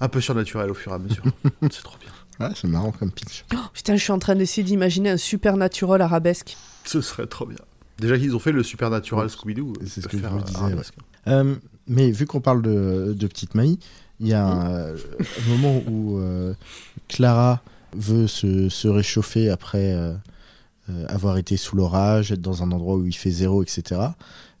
un 0.00 0.08
peu 0.08 0.22
surnaturels 0.22 0.70
au 0.70 0.74
fur 0.74 0.92
et 0.92 0.94
à 0.94 0.98
mesure. 0.98 1.22
C'est 1.70 1.82
trop 1.82 1.98
bien. 2.00 2.08
Ouais, 2.42 2.54
c'est 2.54 2.68
marrant 2.68 2.92
comme 2.92 3.10
pitch. 3.10 3.44
Oh, 3.54 3.58
putain, 3.72 3.96
je 3.96 4.02
suis 4.02 4.12
en 4.12 4.18
train 4.18 4.34
d'essayer 4.34 4.64
d'imaginer 4.64 5.10
un 5.10 5.16
supernatural 5.16 6.00
arabesque. 6.00 6.56
Ce 6.84 7.00
serait 7.00 7.26
trop 7.26 7.46
bien. 7.46 7.58
Déjà 7.98 8.18
qu'ils 8.18 8.34
ont 8.34 8.40
fait 8.40 8.52
le 8.52 8.62
Supernatural 8.62 9.28
Scooby-Doo. 9.28 9.74
C'est 9.86 10.00
ce 10.00 10.08
que 10.08 10.18
je 10.18 10.22
disais. 10.44 10.76
Euh, 11.28 11.54
mais 11.86 12.10
vu 12.10 12.26
qu'on 12.26 12.40
parle 12.40 12.62
de, 12.62 13.14
de 13.16 13.26
petite 13.26 13.54
Maï, 13.54 13.78
il 14.18 14.28
y 14.28 14.32
a 14.32 14.44
un, 14.44 14.70
euh, 14.70 14.96
un 15.20 15.48
moment 15.50 15.82
où 15.86 16.18
euh, 16.18 16.54
Clara 17.08 17.62
veut 17.96 18.26
se, 18.26 18.68
se 18.68 18.88
réchauffer 18.88 19.50
après 19.50 19.92
euh, 19.94 20.14
avoir 21.08 21.38
été 21.38 21.56
sous 21.56 21.76
l'orage, 21.76 22.32
être 22.32 22.40
dans 22.40 22.62
un 22.62 22.72
endroit 22.72 22.96
où 22.96 23.06
il 23.06 23.14
fait 23.14 23.30
zéro, 23.30 23.62
etc. 23.62 24.00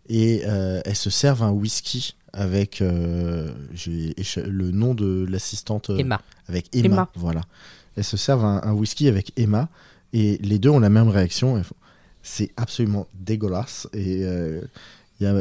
Et 0.08 0.42
euh, 0.46 0.80
elle 0.84 0.96
se 0.96 1.10
serve 1.10 1.42
un 1.42 1.50
whisky 1.50 2.14
avec 2.32 2.80
euh, 2.80 3.50
le 3.86 4.70
nom 4.70 4.94
de 4.94 5.26
l'assistante 5.28 5.90
euh, 5.90 5.98
Emma 5.98 6.20
avec 6.48 6.66
Emma, 6.74 6.86
Emma. 6.86 7.08
voilà. 7.14 7.42
Elles 7.96 8.04
se 8.04 8.16
servent 8.16 8.44
un, 8.44 8.60
un 8.62 8.72
whisky 8.72 9.08
avec 9.08 9.32
Emma 9.36 9.68
et 10.12 10.38
les 10.38 10.58
deux 10.58 10.70
ont 10.70 10.80
la 10.80 10.90
même 10.90 11.08
réaction. 11.08 11.62
C'est 12.22 12.50
absolument 12.56 13.06
dégueulasse 13.14 13.88
et 13.92 14.24
euh, 14.24 14.60
il 15.20 15.24
y 15.24 15.26
a 15.26 15.34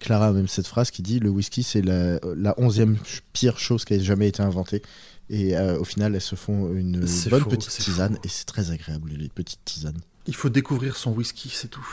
Clara 0.00 0.28
a 0.28 0.32
même 0.32 0.48
cette 0.48 0.66
phrase 0.66 0.90
qui 0.90 1.02
dit 1.02 1.20
le 1.20 1.30
whisky 1.30 1.62
c'est 1.62 1.82
la, 1.82 2.18
la 2.36 2.54
onzième 2.58 2.96
pire 3.32 3.58
chose 3.58 3.84
qui 3.84 3.94
ait 3.94 4.00
jamais 4.00 4.28
été 4.28 4.42
inventée 4.42 4.82
et 5.30 5.56
euh, 5.56 5.78
au 5.78 5.84
final 5.84 6.14
elles 6.14 6.20
se 6.20 6.34
font 6.34 6.72
une 6.72 7.00
bonne 7.00 7.40
faux, 7.42 7.48
petite 7.50 7.70
tisane 7.70 8.14
faux. 8.14 8.20
et 8.24 8.28
c'est 8.28 8.44
très 8.46 8.70
agréable 8.70 9.10
les 9.16 9.28
petites 9.28 9.64
tisanes. 9.64 9.98
Il 10.26 10.34
faut 10.34 10.48
découvrir 10.48 10.96
son 10.96 11.12
whisky, 11.12 11.48
c'est 11.50 11.68
tout. 11.68 11.86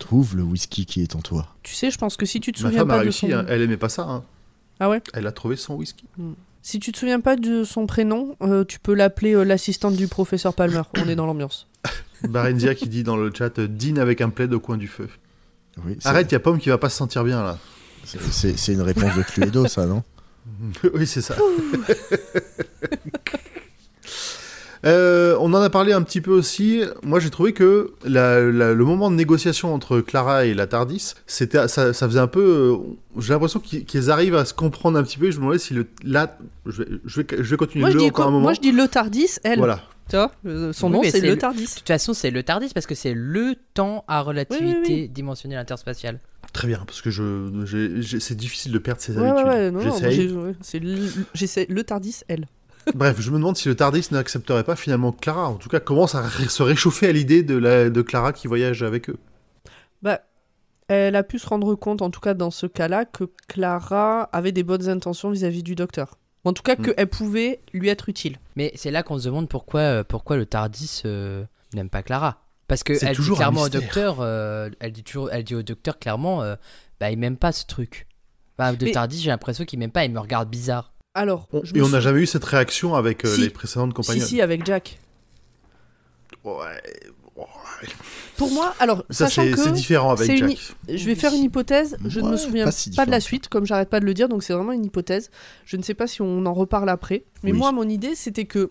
Trouve 0.00 0.34
le 0.36 0.42
whisky 0.42 0.84
qui 0.86 1.02
est 1.02 1.14
en 1.14 1.20
toi. 1.20 1.46
Tu 1.62 1.74
sais, 1.74 1.90
je 1.92 1.98
pense 1.98 2.16
que 2.16 2.26
si 2.26 2.40
tu 2.40 2.50
te 2.50 2.60
Ma 2.62 2.68
souviens 2.70 2.80
femme 2.80 2.90
a 2.90 2.94
pas 2.94 2.98
de 2.98 3.02
réussi, 3.04 3.30
son. 3.30 3.36
hein. 3.36 3.44
elle 3.48 3.62
aimait 3.62 3.76
pas 3.76 3.88
ça. 3.88 4.02
hein. 4.02 4.24
Ah 4.80 4.88
ouais? 4.90 5.00
Elle 5.14 5.26
a 5.28 5.32
trouvé 5.32 5.54
son 5.56 5.74
whisky. 5.74 6.04
Si 6.62 6.80
tu 6.80 6.90
te 6.90 6.98
souviens 6.98 7.20
pas 7.20 7.36
de 7.36 7.62
son 7.64 7.86
prénom, 7.86 8.34
euh, 8.42 8.64
tu 8.64 8.80
peux 8.80 8.94
l'appeler 8.94 9.34
euh, 9.34 9.44
l'assistante 9.44 9.94
du 9.94 10.08
professeur 10.08 10.54
Palmer. 10.54 10.82
On 10.98 11.08
est 11.08 11.14
dans 11.14 11.26
l'ambiance. 11.26 11.68
Barenzia 12.28 12.74
qui 12.74 12.88
dit 12.88 13.02
dans 13.04 13.16
le 13.16 13.30
chat 13.32 13.58
euh, 13.58 13.68
dîne 13.68 13.98
avec 13.98 14.20
un 14.20 14.30
plaid 14.30 14.52
au 14.52 14.58
coin 14.60 14.76
du 14.78 14.88
feu. 14.88 15.08
Oui, 15.84 15.96
c'est- 16.00 16.08
Arrête, 16.08 16.30
il 16.30 16.34
y 16.34 16.36
a 16.36 16.40
Pomme 16.40 16.58
qui 16.58 16.68
va 16.70 16.78
pas 16.78 16.88
se 16.90 16.96
sentir 16.96 17.22
bien 17.24 17.42
là. 17.42 17.58
c'est- 18.04 18.20
C'est 18.32 18.58
c'est 18.58 18.72
une 18.72 18.82
réponse 18.82 19.14
de 19.16 19.22
Cluedo 19.22 19.66
ça 19.68 19.86
non? 19.86 20.02
Oui, 20.94 21.06
c'est 21.06 21.20
ça. 21.22 21.36
Euh, 24.86 25.36
on 25.40 25.52
en 25.52 25.60
a 25.60 25.68
parlé 25.68 25.92
un 25.92 26.00
petit 26.02 26.20
peu 26.22 26.30
aussi. 26.30 26.82
Moi, 27.02 27.20
j'ai 27.20 27.28
trouvé 27.30 27.52
que 27.52 27.92
la- 28.04 28.40
la- 28.40 28.72
le 28.72 28.84
moment 28.84 29.10
de 29.10 29.16
négociation 29.16 29.74
entre 29.74 30.00
Clara 30.00 30.46
et 30.46 30.54
la 30.54 30.66
Tardis, 30.66 31.14
c'était, 31.26 31.68
ça, 31.68 31.92
ça 31.92 32.06
faisait 32.08 32.18
un 32.20 32.26
peu. 32.26 32.40
euh, 32.40 32.76
j'ai 33.20 33.32
l'impression 33.34 33.60
qu'ils, 33.60 34.10
arrivent 34.10 34.36
à 34.36 34.44
se 34.46 34.54
comprendre 34.54 34.98
un 34.98 35.02
petit 35.02 35.18
peu. 35.18 35.26
Et 35.26 35.32
je 35.32 35.36
me 35.36 35.42
demandais 35.42 35.58
si 35.58 35.74
le, 35.74 35.86
là, 36.02 36.38
je 36.64 36.82
vais, 36.82 36.88
je 37.04 37.20
vais, 37.20 37.26
je 37.38 37.42
vais 37.42 37.56
continuer 37.58 37.82
Moi 37.82 37.90
je, 37.90 37.94
le 37.96 38.00
dis, 38.00 38.08
encore 38.08 38.26
un 38.28 38.30
moi, 38.30 38.40
moment. 38.40 38.54
je 38.54 38.60
dis 38.60 38.72
le 38.72 38.88
Tardis, 38.88 39.38
elle. 39.44 39.58
Voilà. 39.58 39.80
Tu 40.08 40.16
vois, 40.16 40.32
euh, 40.46 40.72
son 40.72 40.88
Oui, 40.88 40.92
nom 40.94 41.02
c'est 41.04 41.20
le 41.20 41.28
le- 41.28 41.38
Tardis. 41.38 41.66
de 41.66 41.68
toute 41.78 41.86
façon 41.86 42.14
c'est 42.14 42.32
le 42.32 42.42
tardis 42.42 42.70
parce 42.74 42.86
que 42.86 42.96
c'est 42.96 43.14
le 43.14 43.54
temps 43.74 44.04
à 44.08 44.22
relativité 44.22 44.66
Oui, 44.88 45.00
oui, 45.02 45.08
dimensionnelle 45.08 45.58
interspatiale 45.60 46.18
Très 46.52 46.66
bien, 46.66 46.82
parce 46.84 47.00
que 47.00 47.10
je, 47.10 48.02
c'est 48.18 48.34
difficile 48.36 48.72
de 48.72 48.78
perdre 48.80 49.00
ses 49.00 49.12
Ouais, 49.16 49.28
habitudes. 49.28 49.46
ouais, 49.46 49.70
moi, 49.70 49.84
ouais, 49.84 50.54
c'est 50.62 50.80
le, 50.80 50.96
j'essaie 51.32 51.66
le 51.68 51.84
Tardis, 51.84 52.22
elle. 52.26 52.46
Bref, 52.94 53.20
je 53.20 53.30
me 53.30 53.36
demande 53.36 53.56
si 53.56 53.68
le 53.68 53.76
Tardis 53.76 54.08
n'accepterait 54.10 54.64
pas 54.64 54.76
finalement 54.76 55.12
Clara. 55.12 55.48
En 55.48 55.54
tout 55.56 55.68
cas, 55.68 55.80
commence 55.80 56.14
à 56.14 56.28
se 56.30 56.62
réchauffer 56.62 57.08
à 57.08 57.12
l'idée 57.12 57.42
de, 57.42 57.56
la, 57.56 57.90
de 57.90 58.02
Clara 58.02 58.32
qui 58.32 58.48
voyage 58.48 58.82
avec 58.82 59.10
eux. 59.10 59.18
Bah, 60.02 60.20
elle 60.88 61.14
a 61.16 61.22
pu 61.22 61.38
se 61.38 61.46
rendre 61.46 61.74
compte, 61.74 62.02
en 62.02 62.10
tout 62.10 62.20
cas 62.20 62.34
dans 62.34 62.50
ce 62.50 62.66
cas-là, 62.66 63.04
que 63.04 63.24
Clara 63.48 64.22
avait 64.32 64.52
des 64.52 64.62
bonnes 64.62 64.88
intentions 64.88 65.30
vis-à-vis 65.30 65.62
du 65.62 65.74
docteur. 65.74 66.16
En 66.44 66.52
tout 66.54 66.62
cas, 66.62 66.74
Mm. 66.76 66.82
qu'elle 66.82 67.06
pouvait 67.06 67.60
lui 67.74 67.88
être 67.88 68.08
utile. 68.08 68.38
mais 68.56 68.72
c'est 68.74 68.90
là 68.90 69.02
qu'on 69.02 69.18
se 69.18 69.26
demande 69.26 69.48
pourquoi 69.48 69.80
euh, 69.80 70.04
pourquoi 70.04 70.36
le 70.38 70.46
tardis 70.46 71.02
euh, 71.04 71.44
n'aime 71.74 71.90
pas 71.90 72.02
Clara 72.02 72.40
parce 72.66 72.82
que 72.82 72.92
elle 73.04 73.14
dit 73.16 73.30
clairement 73.34 73.62
au 73.62 73.68
docteur 73.68 74.18
euh, 74.20 74.70
elle 74.80 74.92
dit 74.92 75.02
toujours 75.04 75.28
elle 75.32 75.44
dit 75.44 75.54
au 75.54 75.62
docteur 75.62 75.98
clairement 75.98 76.42
euh, 76.42 76.54
bah 76.98 77.10
il 77.10 77.18
m'aime 77.18 77.36
pas 77.36 77.52
ce 77.52 77.66
truc 77.66 78.06
Enfin, 78.58 78.72
de 78.72 78.84
Mais- 78.86 78.92
tardis 78.92 79.20
j'ai 79.20 79.28
l'impression 79.28 79.64
qu'il 79.66 79.78
m'aime 79.80 79.90
pas 79.90 80.04
il 80.06 80.12
me 80.12 80.18
regarde 80.18 80.48
bizarre 80.48 80.94
Alors, 81.20 81.46
On- 81.52 81.60
je 81.64 81.74
et 81.76 81.82
on 81.82 81.88
n'a 81.88 82.00
jamais 82.00 82.20
eu 82.20 82.26
cette 82.26 82.44
réaction 82.44 82.94
avec 82.94 83.24
euh, 83.24 83.34
Si. 83.34 83.40
les 83.42 83.50
précédentes 83.50 83.90
Si, 83.90 83.94
compagnons. 83.94 84.24
si, 84.26 84.40
avec 84.40 84.64
Jack. 84.64 84.98
Ouais. 86.44 86.82
Pour 88.36 88.50
moi, 88.50 88.74
alors, 88.78 89.04
Ça, 89.10 89.26
sachant 89.28 89.42
c'est 89.42 89.50
que 89.50 89.58
c'est 89.58 89.72
différent 89.72 90.12
avec 90.12 90.28
une 90.30 90.48
Jack. 90.48 90.58
je 90.88 91.04
vais 91.06 91.14
faire 91.14 91.32
une 91.34 91.44
hypothèse, 91.44 91.96
je 92.06 92.20
ne 92.20 92.30
me 92.30 92.36
souviens 92.36 92.64
pas 92.64 92.70
pas, 92.70 92.76
si 92.76 92.90
de 92.90 93.10
la 93.10 93.20
suite, 93.20 93.48
comme 93.48 93.66
j'arrête 93.66 93.88
pas 93.90 94.00
de 94.00 94.04
le 94.06 94.14
dire, 94.14 94.28
donc 94.28 94.42
c'est 94.42 94.52
vraiment 94.54 94.72
une 94.72 94.84
hypothèse. 94.84 95.30
Je 95.66 95.76
ne 95.76 95.82
sais 95.82 95.94
pas 95.94 96.06
si 96.06 96.22
on 96.22 96.44
en 96.46 96.52
reparle 96.54 96.88
après. 96.88 97.24
Mais 97.42 97.52
Oui. 97.52 97.58
moi, 97.58 97.72
mon 97.72 97.88
idée, 97.88 98.14
c'était 98.14 98.44
que 98.46 98.70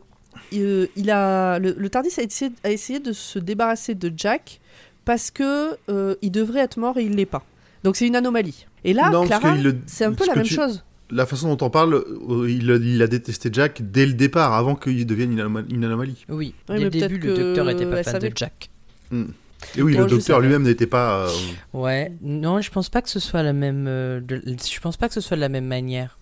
euh, 0.54 0.88
il 0.95 1.10
a, 1.12 1.60
le, 1.60 1.74
le 1.78 1.89
Tardis 1.89 2.10
a 2.20 2.24
essayé, 2.24 2.52
a 2.64 2.72
essayé 2.72 3.00
de 3.00 3.12
se 3.14 3.38
débarrasser 3.39 3.93
de 3.95 4.12
Jack 4.16 4.60
parce 5.06 5.32
que 5.32 5.76
euh, 5.89 6.16
il 6.22 6.32
devrait 6.32 6.62
être 6.62 6.78
mort 6.78 6.97
et 6.97 7.04
il 7.04 7.16
l'est 7.16 7.26
pas. 7.26 7.43
Donc 7.84 7.95
c'est 7.95 8.08
une 8.08 8.16
anomalie. 8.16 8.66
Et 8.84 8.93
là, 8.93 9.10
Non, 9.10 9.26
Clara, 9.26 9.56
c'est 9.88 10.06
un 10.06 10.14
peu 10.14 10.26
la 10.28 10.36
même 10.36 10.45
tu- 10.45 10.54
chose. 10.56 10.84
La 11.12 11.26
façon 11.26 11.53
dont 11.55 11.66
on 11.66 11.70
parle, 11.70 11.95
euh, 11.95 12.49
il, 12.49 12.70
il 12.84 13.01
a 13.01 13.07
détesté 13.07 13.49
Jack 13.51 13.82
dès 13.82 14.05
le 14.05 14.14
départ, 14.14 14.53
avant 14.53 14.76
qu'il 14.76 15.05
devienne 15.07 15.32
une, 15.32 15.39
anoma- 15.41 15.66
une 15.70 15.84
anomalie. 15.84 16.26
Oui, 16.30 16.53
dès 16.68 16.78
le 16.80 16.89
début, 16.89 17.18
le 17.18 17.36
docteur 17.36 17.66
que 17.66 17.72
était 17.72 17.86
pas 17.86 18.03
fan 18.03 18.14
savait. 18.14 18.30
de 18.30 18.38
Jack. 18.38 18.70
Et 19.76 19.82
oui, 19.82 19.95
le 19.95 20.05
docteur 20.05 20.39
lui-même 20.39 20.64
n'était 20.64 20.86
pas. 20.88 21.26
euh, 21.26 21.32
Ouais, 21.74 22.12
non, 22.22 22.62
je 22.62 22.70
pense 22.72 22.89
pas 22.89 23.01
que 23.01 23.10
ce 23.10 23.20
soit 23.20 23.43
la 23.43 23.53
même. 23.53 23.86
euh, 23.88 24.22
de- 24.22 24.41
je 24.45 24.80
pense 24.80 24.97
pas 24.97 25.07
que 25.07 25.14
ce 25.16 25.22
soit 25.22 25.36
de 25.36 25.41
la 25.41 25.49
même 25.49 25.66
manière. 25.66 26.18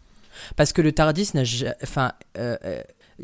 Parce 0.55 0.71
que 0.71 0.81
le 0.81 0.91
Tardis 0.91 1.31
n'a 1.33 1.43
Enfin, 1.83 2.13
euh, 2.37 2.55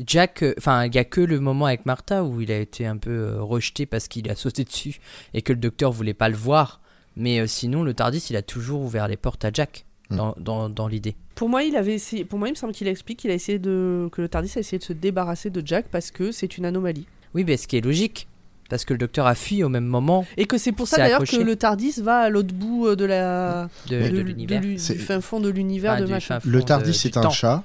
Jack. 0.06 0.44
Enfin, 0.58 0.86
il 0.86 0.94
y 0.94 0.98
a 0.98 1.04
que 1.06 1.22
le 1.22 1.40
moment 1.40 1.68
avec 1.68 1.86
Martha 1.86 2.24
où 2.24 2.42
il 2.42 2.52
a 2.52 2.58
été 2.60 2.86
un 2.86 2.98
peu 2.98 3.10
euh, 3.12 3.42
rejeté 3.42 3.86
parce 3.86 4.08
qu'il 4.08 4.30
a 4.30 4.36
sauté 4.44 4.66
dessus 4.66 5.00
et 5.34 5.42
que 5.42 5.54
le 5.54 5.60
docteur 5.60 5.92
voulait 5.92 6.14
pas 6.14 6.28
le 6.30 6.36
voir. 6.36 6.82
Mais 7.16 7.40
euh, 7.40 7.48
sinon, 7.48 7.84
le 7.84 7.94
Tardis, 7.94 8.26
il 8.32 8.36
a 8.36 8.42
toujours 8.42 8.82
ouvert 8.82 9.08
les 9.08 9.18
portes 9.18 9.46
à 9.46 9.50
Jack 9.54 9.86
Hmm. 9.86 9.93
Dans, 10.10 10.36
dans, 10.40 10.70
dans 10.70 10.88
l'idée. 10.88 11.16
Pour 11.36 11.50
moi, 11.50 11.64
il 11.64 11.76
avait 11.76 11.96
essayé. 11.96 12.26
Pour 12.26 12.38
moi, 12.40 12.48
il 12.48 12.52
me 12.52 12.56
semble 12.56 12.74
qu'il 12.74 12.88
explique 12.88 13.20
qu'il 13.20 13.32
a 13.32 13.34
essayé 13.34 13.58
de 13.60 14.08
que 14.12 14.22
le 14.22 14.28
Tardis 14.30 14.52
a 14.56 14.60
essayé 14.60 14.78
de 14.78 14.84
se 14.84 14.94
débarrasser 14.94 15.50
de 15.50 15.62
Jack 15.66 15.86
parce 15.92 16.12
que 16.12 16.32
c'est 16.32 16.58
une 16.58 16.66
anomalie. 16.66 17.08
Oui, 17.34 17.44
mais 17.46 17.58
ce 17.58 17.68
qui 17.68 17.78
est 17.78 17.82
logique. 17.82 18.28
Parce 18.70 18.86
que 18.86 18.94
le 18.94 19.00
docteur 19.00 19.28
a 19.28 19.36
fui 19.36 19.62
au 19.64 19.70
même 19.70 19.86
moment 19.86 20.26
Et 20.38 20.46
que 20.46 20.58
c'est 20.58 20.72
pour 20.72 20.88
ça 20.88 20.98
d'ailleurs 20.98 21.24
que 21.26 21.36
le 21.36 21.56
Tardis 21.56 21.96
va 22.02 22.20
à 22.22 22.30
l'autre 22.30 22.54
bout 22.54 22.88
euh, 22.88 22.96
de 22.96 23.06
la 23.06 23.70
de, 23.88 24.02
de 24.02 24.10
de 24.10 24.20
l'univers. 24.22 24.62
de 24.62 24.66
du 24.68 24.78
fin 24.80 25.22
fond 25.22 25.40
de 25.40 25.50
l'univers 25.50 25.92
Enfin, 25.94 26.02
de 26.02 26.06
du 26.08 26.12
machin. 26.12 26.40
Le 26.46 26.60
de- 26.60 26.64
Tardis 26.66 27.02
est 27.06 27.18
un 27.18 27.22
temps. 27.22 27.30
chat. 27.30 27.62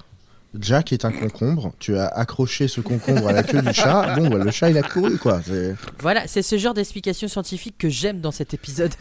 Jack 0.58 0.92
est 0.92 1.04
un 1.04 1.12
concombre. 1.12 1.72
Tu 1.78 1.96
as 1.96 2.06
accroché 2.06 2.68
ce 2.68 2.80
concombre 2.80 3.28
à 3.28 3.32
la 3.32 3.42
queue 3.42 3.62
du 3.62 3.72
chat. 3.72 4.16
Bon, 4.18 4.28
bah, 4.28 4.38
le 4.44 4.50
chat, 4.50 4.70
il 4.70 4.76
a 4.78 4.82
couru, 4.82 5.16
quoi. 5.18 5.40
Voilà, 6.00 6.26
c'est 6.26 6.42
ce 6.42 6.58
genre 6.58 6.74
d'explication 6.74 7.28
scientifique 7.28 7.76
que 7.78 7.88
j'aime 7.88 8.20
dans 8.20 8.32
cet 8.32 8.52
épisode. 8.54 8.92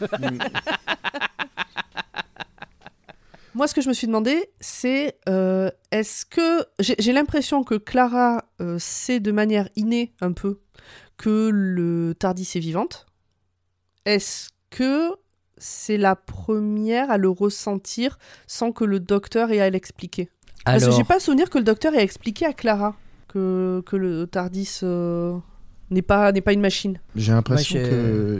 Moi, 3.58 3.66
ce 3.66 3.74
que 3.74 3.80
je 3.80 3.88
me 3.88 3.92
suis 3.92 4.06
demandé, 4.06 4.52
c'est 4.60 5.18
euh, 5.28 5.68
est-ce 5.90 6.24
que 6.24 6.64
j'ai 6.78 7.12
l'impression 7.12 7.64
que 7.64 7.74
Clara 7.74 8.44
euh, 8.60 8.78
sait 8.78 9.18
de 9.18 9.32
manière 9.32 9.68
innée 9.74 10.14
un 10.20 10.30
peu 10.30 10.60
que 11.16 11.50
le 11.52 12.14
Tardis 12.16 12.48
est 12.54 12.60
vivante. 12.60 13.06
Est-ce 14.04 14.50
que 14.70 15.16
c'est 15.56 15.96
la 15.96 16.14
première 16.14 17.10
à 17.10 17.18
le 17.18 17.28
ressentir 17.28 18.20
sans 18.46 18.70
que 18.70 18.84
le 18.84 19.00
docteur 19.00 19.50
ait 19.50 19.58
à 19.58 19.68
l'expliquer? 19.70 20.30
Parce 20.64 20.84
que 20.84 20.92
j'ai 20.92 21.02
pas 21.02 21.18
souvenir 21.18 21.50
que 21.50 21.58
le 21.58 21.64
docteur 21.64 21.96
ait 21.96 22.04
expliqué 22.04 22.46
à 22.46 22.52
Clara 22.52 22.94
que, 23.26 23.82
que 23.86 23.96
le 23.96 24.28
Tardis 24.28 24.78
euh, 24.84 25.36
n'est 25.90 26.02
pas 26.02 26.32
n'est 26.32 26.40
pas 26.40 26.52
une 26.52 26.60
machine. 26.60 26.98
J'ai 27.16 27.32
l'impression 27.32 27.78
j'ai- 27.78 27.88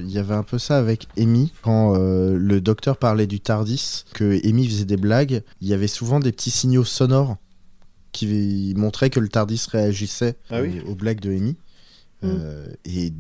qu'il 0.03 0.11
y 0.11 0.19
avait 0.19 0.35
un 0.35 0.43
peu 0.43 0.59
ça 0.59 0.79
avec 0.79 1.07
Amy. 1.19 1.53
Quand 1.63 1.95
euh, 1.97 2.37
le 2.37 2.61
docteur 2.61 2.97
parlait 2.97 3.27
du 3.27 3.41
Tardis, 3.41 4.05
que 4.15 4.39
Amy 4.47 4.67
faisait 4.69 4.85
des 4.85 4.97
blagues, 4.97 5.43
il 5.61 5.69
y 5.69 5.73
avait 5.75 5.87
souvent 5.89 6.21
des 6.21 6.33
petits 6.33 6.51
signaux 6.51 6.85
sonores 6.85 7.37
qui 8.13 8.73
montraient 8.77 9.11
que 9.11 9.21
le 9.21 9.29
Tardis 9.29 9.65
réagissait 9.71 10.37
Ah 10.51 10.61
oui 10.63 10.81
aux, 10.87 10.91
aux 10.93 10.95
blagues 10.95 11.21
de 11.21 11.31
Amy. 11.31 11.57
Mm. 12.23 12.27
Euh, 12.27 12.67
et 12.85 13.13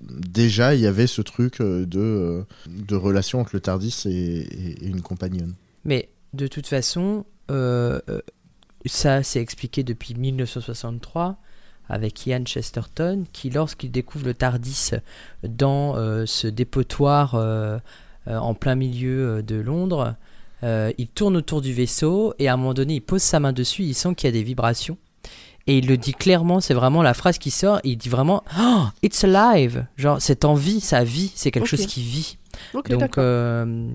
déjà, 0.00 0.74
il 0.74 0.80
y 0.80 0.86
avait 0.86 1.06
ce 1.06 1.22
truc 1.22 1.60
euh, 1.60 1.86
de, 1.86 2.44
de 2.66 2.96
relation 2.96 3.40
entre 3.40 3.50
le 3.54 3.60
Tardis 3.60 4.02
et, 4.06 4.10
et- 4.10 4.84
et 4.84 4.88
une 4.88 5.00
compagnonne. 5.00 5.54
Mais 5.84 6.08
de 6.34 6.46
toute 6.46 6.66
façon, 6.66 7.24
euh, 7.50 8.00
ça 8.86 9.22
c'est 9.22 9.40
expliqué 9.40 9.82
depuis 9.84 10.14
1963 10.14 11.38
avec 11.92 12.26
Ian 12.26 12.42
Chesterton 12.44 13.24
qui, 13.32 13.50
lorsqu'il 13.50 13.90
découvre 13.90 14.24
le 14.24 14.34
Tardis 14.34 14.90
dans 15.44 15.94
euh, 15.96 16.24
ce 16.26 16.48
dépotoir 16.48 17.34
euh, 17.34 17.78
euh, 18.26 18.38
en 18.38 18.54
plein 18.54 18.74
milieu 18.74 19.42
de 19.42 19.56
Londres, 19.56 20.16
il 20.64 21.08
tourne 21.08 21.36
autour 21.36 21.60
du 21.60 21.72
vaisseau 21.72 22.34
et 22.38 22.48
à 22.48 22.54
un 22.54 22.56
moment 22.56 22.72
donné 22.72 22.94
il 22.94 23.00
pose 23.00 23.20
sa 23.20 23.40
main 23.40 23.52
dessus, 23.52 23.82
il 23.82 23.94
sent 23.94 24.14
qu'il 24.14 24.28
y 24.28 24.30
a 24.30 24.32
des 24.32 24.44
vibrations. 24.44 24.96
Et 25.66 25.78
il 25.78 25.86
le 25.86 25.96
dit 25.96 26.12
clairement, 26.12 26.60
c'est 26.60 26.74
vraiment 26.74 27.02
la 27.02 27.14
phrase 27.14 27.38
qui 27.38 27.50
sort. 27.50 27.80
Il 27.84 27.96
dit 27.96 28.08
vraiment, 28.08 28.42
oh, 28.60 28.84
it's 29.02 29.24
alive. 29.24 29.86
Genre, 29.96 30.20
c'est 30.20 30.44
en 30.44 30.54
vie, 30.54 30.80
ça 30.80 31.04
vit, 31.04 31.32
c'est 31.34 31.50
quelque 31.50 31.68
chose 31.68 31.86
qui 31.86 32.02
vit. 32.02 32.38
Ok, 32.74 32.90
Donc 32.90 33.16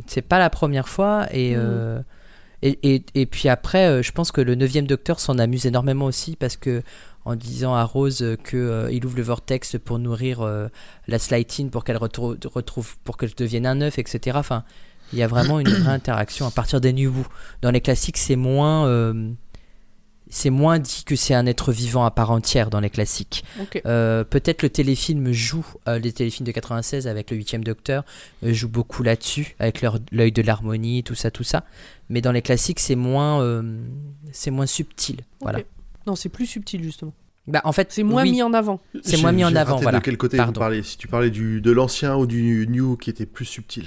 c'est 0.08 0.22
pas 0.22 0.40
la 0.40 0.50
première 0.50 0.90
fois 0.90 1.28
et, 1.32 1.54
euh, 1.56 2.02
et, 2.62 2.80
et, 2.96 3.04
et 3.14 3.26
puis 3.26 3.50
après 3.50 3.88
euh, 3.88 4.02
je 4.02 4.12
pense 4.12 4.32
que 4.32 4.42
le 4.42 4.56
neuvième 4.56 4.88
docteur 4.88 5.20
s'en 5.20 5.38
amuse 5.38 5.66
énormément 5.66 6.06
aussi 6.06 6.36
parce 6.36 6.58
que 6.58 6.82
en 7.28 7.36
disant 7.36 7.74
à 7.76 7.84
Rose 7.84 8.38
que 8.44 8.58
euh, 8.58 8.92
il 8.92 9.06
ouvre 9.06 9.18
le 9.18 9.24
vortex 9.24 9.76
pour 9.84 10.00
nourrir 10.00 10.42
euh, 10.42 10.68
la 11.08 11.20
Slightine 11.20 11.70
pour 11.70 11.84
qu'elle 11.84 11.98
retrouve, 11.98 12.38
retrouve 12.46 12.96
pour 13.04 13.18
qu'elle 13.18 13.34
devienne 13.36 13.66
un 13.66 13.82
œuf 13.82 14.00
etc. 14.00 14.38
Enfin 14.40 14.64
il 15.14 15.20
y 15.20 15.24
a 15.24 15.28
vraiment 15.28 15.60
une 15.60 15.70
vraie 15.70 15.92
interaction 15.92 16.46
à 16.48 16.52
partir 16.52 16.82
des 16.82 16.92
Who. 17.08 17.26
Dans 17.62 17.72
les 17.72 17.82
classiques 17.82 18.18
c'est 18.18 18.36
moins 18.36 18.88
euh, 18.88 19.30
c'est 20.30 20.50
moins 20.50 20.78
dit 20.80 21.04
que 21.06 21.16
c'est 21.16 21.34
un 21.34 21.46
être 21.46 21.72
vivant 21.72 22.04
à 22.04 22.12
part 22.12 22.32
entière 22.32 22.70
dans 22.70 22.82
les 22.82 22.90
classiques. 22.90 23.46
Euh, 23.86 24.26
Peut-être 24.26 24.62
le 24.62 24.70
téléfilm 24.70 25.32
joue, 25.32 25.66
euh, 25.88 26.00
les 26.00 26.12
téléfilms 26.12 26.46
de 26.46 26.52
96 26.52 27.08
avec 27.08 27.32
le 27.32 27.38
8 27.38 27.64
Docteur, 27.64 28.04
euh, 28.44 28.52
joue 28.52 28.68
beaucoup 28.68 29.04
là-dessus, 29.04 29.56
avec 29.60 29.82
leur- 29.82 30.00
l'œil 30.12 30.34
de 30.34 30.42
l'harmonie, 30.42 31.02
tout 31.04 31.16
ça, 31.16 31.32
tout 31.32 31.46
ça. 31.46 31.64
Mais 32.10 32.20
dans 32.20 32.34
les 32.34 32.42
classiques, 32.42 32.82
c'est 32.82 32.96
moins, 32.98 33.42
c'est 34.34 34.52
moins 34.52 34.66
subtil. 34.66 35.22
Voilà. 35.40 35.60
Non, 36.08 36.16
c'est 36.16 36.30
plus 36.30 36.46
subtil 36.48 36.82
justement. 36.84 37.14
Bah, 37.48 37.62
en 37.64 37.72
fait, 37.72 37.92
C'est 37.94 38.04
moins 38.04 38.24
oui. 38.24 38.32
mis 38.32 38.42
en 38.44 38.54
avant. 38.54 38.82
C'est 39.04 39.22
moins 39.22 39.32
mis 39.32 39.46
en 39.46 39.56
avant, 39.56 39.78
voilà. 39.78 40.00
De 40.00 40.04
quel 40.04 40.18
côté 40.18 40.36
Pardon. 40.38 40.54
vous 40.54 40.60
parlez 40.60 40.84
Si 40.84 40.98
tu 40.98 41.08
parlais 41.08 41.30
du, 41.30 41.62
de 41.62 41.72
l'ancien 41.72 42.16
ou 42.18 42.26
du 42.28 42.66
new 42.70 42.98
qui 42.98 43.10
était 43.10 43.26
plus 43.26 43.46
subtil. 43.46 43.86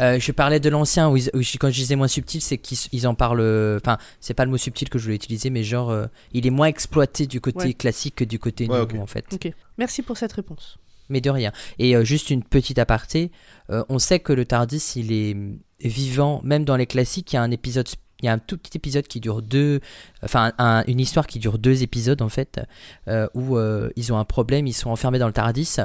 Euh, 0.00 0.18
je 0.20 0.32
parlais 0.32 0.60
de 0.60 0.68
l'ancien, 0.70 1.10
où, 1.10 1.16
quand 1.16 1.68
je 1.70 1.74
disais 1.74 1.96
moins 1.96 2.08
subtil, 2.08 2.40
c'est 2.40 2.58
qu'ils 2.58 2.78
ils 2.92 3.06
en 3.06 3.14
parlent. 3.14 3.40
euh, 3.40 3.78
Enfin, 3.82 3.98
c'est 4.20 4.32
pas 4.32 4.44
le 4.44 4.50
mot 4.50 4.56
subtil 4.56 4.88
que 4.88 4.98
je 4.98 5.04
voulais 5.04 5.16
utiliser, 5.16 5.50
mais 5.50 5.62
genre, 5.64 5.90
euh, 5.90 6.06
il 6.32 6.46
est 6.46 6.50
moins 6.50 6.68
exploité 6.68 7.26
du 7.26 7.40
côté 7.40 7.58
Ouais. 7.66 7.74
classique 7.74 8.14
que 8.14 8.24
du 8.24 8.38
côté 8.38 8.66
Ouais, 8.68 8.86
new, 8.86 9.00
en 9.00 9.06
fait. 9.06 9.26
Ok. 9.32 9.52
Merci 9.76 10.02
pour 10.02 10.16
cette 10.16 10.32
réponse. 10.32 10.78
Mais 11.10 11.20
de 11.20 11.28
rien. 11.28 11.52
Et 11.78 11.96
euh, 11.96 12.04
juste 12.04 12.30
une 12.30 12.42
petite 12.44 12.78
aparté, 12.78 13.30
euh, 13.70 13.84
on 13.90 13.98
sait 13.98 14.20
que 14.20 14.32
le 14.32 14.46
Tardis, 14.46 14.92
il 14.96 15.12
est 15.12 15.36
vivant, 15.86 16.40
même 16.44 16.64
dans 16.64 16.76
les 16.76 16.86
classiques, 16.86 17.32
il 17.32 17.36
y 17.36 17.38
a 17.38 17.42
un 17.42 17.50
épisode, 17.50 17.88
il 18.22 18.26
y 18.26 18.28
a 18.28 18.32
un 18.32 18.38
tout 18.38 18.56
petit 18.56 18.76
épisode 18.76 19.06
qui 19.06 19.20
dure 19.20 19.42
deux, 19.42 19.80
enfin 20.22 20.52
un- 20.58 20.84
une 20.86 21.00
histoire 21.00 21.26
qui 21.26 21.38
dure 21.38 21.58
deux 21.58 21.82
épisodes 21.82 22.22
en 22.22 22.28
fait, 22.28 22.60
euh, 23.08 23.28
où 23.34 23.56
euh, 23.56 23.90
ils 23.96 24.12
ont 24.12 24.18
un 24.18 24.24
problème, 24.24 24.66
ils 24.66 24.72
sont 24.72 24.90
enfermés 24.90 25.18
dans 25.18 25.26
le 25.26 25.32
Tardis. 25.32 25.76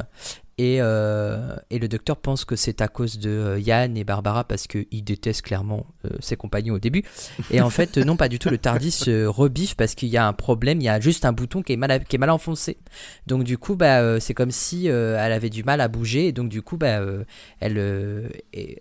Et, 0.61 0.79
euh, 0.81 1.55
et 1.69 1.79
le 1.79 1.87
docteur 1.87 2.17
pense 2.17 2.43
que 2.43 2.57
c'est 2.57 2.81
à 2.81 2.89
cause 2.89 3.17
de 3.17 3.29
euh, 3.29 3.59
Yann 3.61 3.95
et 3.95 4.03
Barbara 4.03 4.43
parce 4.43 4.67
qu'il 4.67 5.03
déteste 5.05 5.43
clairement 5.43 5.85
euh, 6.03 6.09
ses 6.19 6.35
compagnons 6.35 6.73
au 6.73 6.79
début. 6.79 7.03
Et 7.49 7.61
en 7.61 7.69
fait, 7.69 7.97
non, 7.97 8.17
pas 8.17 8.27
du 8.27 8.39
tout. 8.39 8.49
Le 8.49 8.57
Tardis 8.57 8.91
se 8.91 9.25
rebiffe 9.25 9.75
parce 9.77 9.95
qu'il 9.95 10.09
y 10.09 10.17
a 10.17 10.27
un 10.27 10.33
problème. 10.33 10.81
Il 10.81 10.83
y 10.83 10.89
a 10.89 10.99
juste 10.99 11.23
un 11.23 11.31
bouton 11.31 11.61
qui 11.61 11.71
est 11.71 11.77
mal, 11.77 12.03
qui 12.03 12.17
est 12.17 12.19
mal 12.19 12.29
enfoncé. 12.29 12.75
Donc 13.25 13.45
du 13.45 13.57
coup, 13.57 13.77
bah, 13.77 14.01
euh, 14.01 14.19
c'est 14.19 14.33
comme 14.33 14.51
si 14.51 14.89
euh, 14.89 15.17
elle 15.17 15.31
avait 15.31 15.49
du 15.49 15.63
mal 15.63 15.79
à 15.79 15.87
bouger. 15.87 16.27
Et 16.27 16.31
donc 16.33 16.49
du 16.49 16.61
coup, 16.61 16.75
bah, 16.75 16.99
euh, 16.99 17.23
elle, 17.61 17.77
euh, 17.77 18.27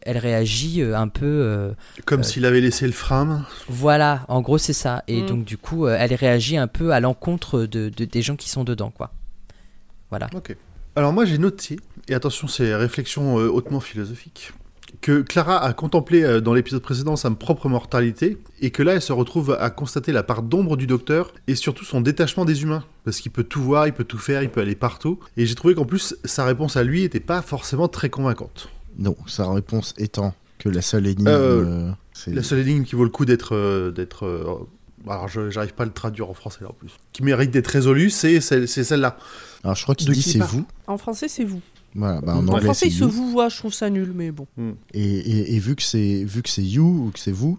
réagit 0.05 0.83
euh, 0.83 0.97
un 0.99 1.07
peu. 1.07 1.27
euh, 1.27 1.73
Comme 2.07 2.21
Euh, 2.21 2.25
s'il 2.25 2.45
avait 2.45 2.61
laissé 2.61 2.87
le 2.87 2.93
frame. 2.93 3.45
voilà, 3.69 4.25
en 4.27 4.41
gros, 4.41 4.59
c'est 4.59 4.73
ça. 4.73 5.05
Et 5.07 5.23
Mm. 5.23 5.27
donc 5.27 5.45
du 5.45 5.57
coup, 5.59 5.87
euh, 5.87 5.97
elle 5.97 6.13
réagit 6.15 6.57
un 6.57 6.67
peu 6.67 6.91
à 6.93 6.99
l'encontre 6.99 7.61
de, 7.67 7.89
de- 7.89 8.05
des 8.05 8.23
gens 8.23 8.35
qui 8.35 8.49
sont 8.49 8.65
dedans, 8.65 8.91
quoi. 8.91 9.13
Voilà. 10.11 10.29
Ok. 10.35 10.57
Alors 10.97 11.13
moi 11.13 11.25
j'ai 11.25 11.39
noté, 11.39 11.79
et 12.09 12.15
attention 12.15 12.49
c'est 12.49 12.75
réflexion 12.75 13.39
euh, 13.39 13.49
hautement 13.49 13.81
philosophique, 13.81 14.53
que 15.01 15.21
Clara 15.23 15.63
a 15.63 15.73
contemplé 15.73 16.25
euh, 16.25 16.41
dans 16.41 16.55
l'épisode 16.55 16.83
précédent 16.83 17.15
sa 17.15 17.31
propre 17.31 17.69
mortalité, 17.69 18.39
et 18.61 18.71
que 18.71 18.83
là 18.83 18.95
elle 18.95 19.03
se 19.03 19.13
retrouve 19.13 19.57
à 19.61 19.71
constater 19.71 20.11
la 20.13 20.23
part 20.25 20.43
d'ombre 20.43 20.77
du 20.77 20.87
docteur, 20.89 21.33
et 21.47 21.55
surtout 21.55 21.85
son 21.85 22.01
détachement 22.01 22.45
des 22.45 22.63
humains, 22.63 22.85
parce 23.05 23.21
qu'il 23.21 23.31
peut 23.31 23.45
tout 23.45 23.63
voir, 23.63 23.87
il 23.87 23.93
peut 23.93 24.05
tout 24.05 24.19
faire, 24.19 24.43
il 24.43 24.51
peut 24.51 24.61
aller 24.61 24.75
partout, 24.75 25.21
et 25.37 25.47
j'ai 25.47 25.55
trouvé 25.55 25.75
qu'en 25.75 25.85
plus 25.85 26.17
sa 26.25 26.45
réponse 26.45 26.77
à 26.77 26.83
lui 26.83 27.05
était 27.05 27.21
pas 27.21 27.43
forcément 27.43 27.87
très 27.89 28.11
convaincante. 28.11 28.69
Non, 28.99 29.17
sa 29.29 29.49
réponse 29.53 29.95
étant 29.99 30.35
que 30.59 30.69
la 30.69 30.83
seule 30.83 31.07
énigme, 31.07 31.29
Euh, 31.29 31.93
euh, 32.27 32.33
La 32.35 32.43
seule 32.43 32.59
énigme 32.61 32.83
qui 32.83 32.97
vaut 32.97 33.05
le 33.05 33.11
coup 33.11 33.25
d'être... 33.25 33.55
euh, 33.55 33.93
d'être 33.93 34.67
alors 35.07 35.29
je 35.29 35.51
j'arrive 35.51 35.75
pas 35.75 35.85
à 35.85 35.87
le 35.87 35.93
traduire 35.93 36.29
en 36.31 36.35
français 36.35 36.59
là 36.63 36.69
en 36.71 36.75
plus. 36.75 36.93
Qui 37.13 37.23
mérite 37.23 37.51
d'être 37.51 37.69
résolue, 37.69 38.11
c'est 38.11 38.41
celle- 38.41 38.67
c'est 38.69 38.85
celle-là. 38.85 39.17
Alors 39.65 39.77
je 39.77 39.83
crois 39.83 39.95
qu'il 39.95 40.11
dit 40.13 40.23
c'est 40.23 40.39
vous. 40.39 40.65
En 40.87 40.99
français, 40.99 41.29
c'est 41.29 41.45
vous. 41.45 41.61
Voilà, 41.95 42.21
bah, 42.21 42.35
en 42.35 42.39
En 42.41 42.49
En 42.49 42.49
anglais 42.53 42.65
français, 42.65 42.87
il 42.89 42.93
se 42.93 43.05
vous 43.05 43.31
voit, 43.31 43.49
je 43.49 43.57
trouve 43.57 43.73
ça 43.73 43.89
nul, 43.91 44.13
mais 44.15 44.31
bon. 44.31 44.47
Et, 44.93 45.03
et- 45.03 45.55
et 45.55 45.59
vu 45.59 45.75
que 45.77 45.83
c'est 45.83 46.25
vu 46.25 46.43
que 46.43 46.51
c'est 46.51 46.63
you 46.63 46.85
ou 47.07 47.11
que 47.11 47.19
c'est 47.19 47.33
vous, 47.33 47.59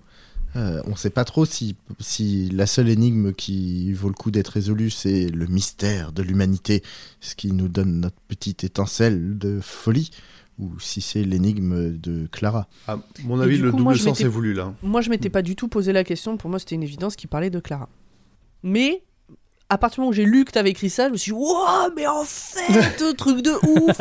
euh, 0.55 0.81
on 0.85 0.95
sait 0.95 1.09
pas 1.09 1.25
trop 1.25 1.45
si 1.45 1.75
si 1.99 2.49
la 2.49 2.65
seule 2.65 2.89
énigme 2.89 3.33
qui 3.33 3.91
vaut 3.93 4.07
le 4.07 4.13
coup 4.15 4.31
d'être 4.31 4.49
résolue 4.49 4.89
c'est 4.91 5.27
le 5.29 5.45
mystère 5.47 6.11
de 6.11 6.21
l'humanité, 6.23 6.83
ce 7.21 7.35
qui 7.35 7.51
nous 7.51 7.67
donne 7.67 8.01
notre 8.01 8.17
petite 8.27 8.63
étincelle 8.63 9.37
de 9.37 9.59
folie, 9.61 10.11
ou 10.59 10.79
si 10.79 11.01
c'est 11.01 11.23
l'énigme 11.23 11.97
de 11.97 12.27
Clara. 12.27 12.67
À 12.87 12.97
mon 13.23 13.39
Et 13.41 13.45
avis 13.45 13.57
le 13.57 13.71
coup, 13.71 13.77
double 13.77 13.97
sens 13.97 14.19
est 14.21 14.27
voulu 14.27 14.53
là. 14.53 14.73
Moi, 14.83 15.01
je 15.01 15.09
m'étais 15.09 15.29
pas 15.29 15.41
du 15.41 15.55
tout 15.55 15.67
posé 15.69 15.93
la 15.93 16.03
question. 16.03 16.37
Pour 16.37 16.49
moi, 16.49 16.59
c'était 16.59 16.75
une 16.75 16.83
évidence 16.83 17.15
qui 17.15 17.27
parlait 17.27 17.49
de 17.49 17.59
Clara. 17.59 17.87
Mais 18.61 19.03
à 19.71 19.77
partir 19.77 19.97
du 19.97 20.01
moment 20.01 20.09
où 20.09 20.13
j'ai 20.13 20.25
lu 20.25 20.45
que 20.45 20.51
t'avais 20.51 20.71
écrit 20.71 20.89
ça, 20.89 21.07
je 21.07 21.11
me 21.13 21.17
suis 21.17 21.31
dit, 21.31 21.37
wow, 21.37 21.91
mais 21.95 22.07
en 22.07 22.23
fait, 22.25 23.13
truc 23.17 23.41
de 23.41 23.51
ouf 23.51 23.99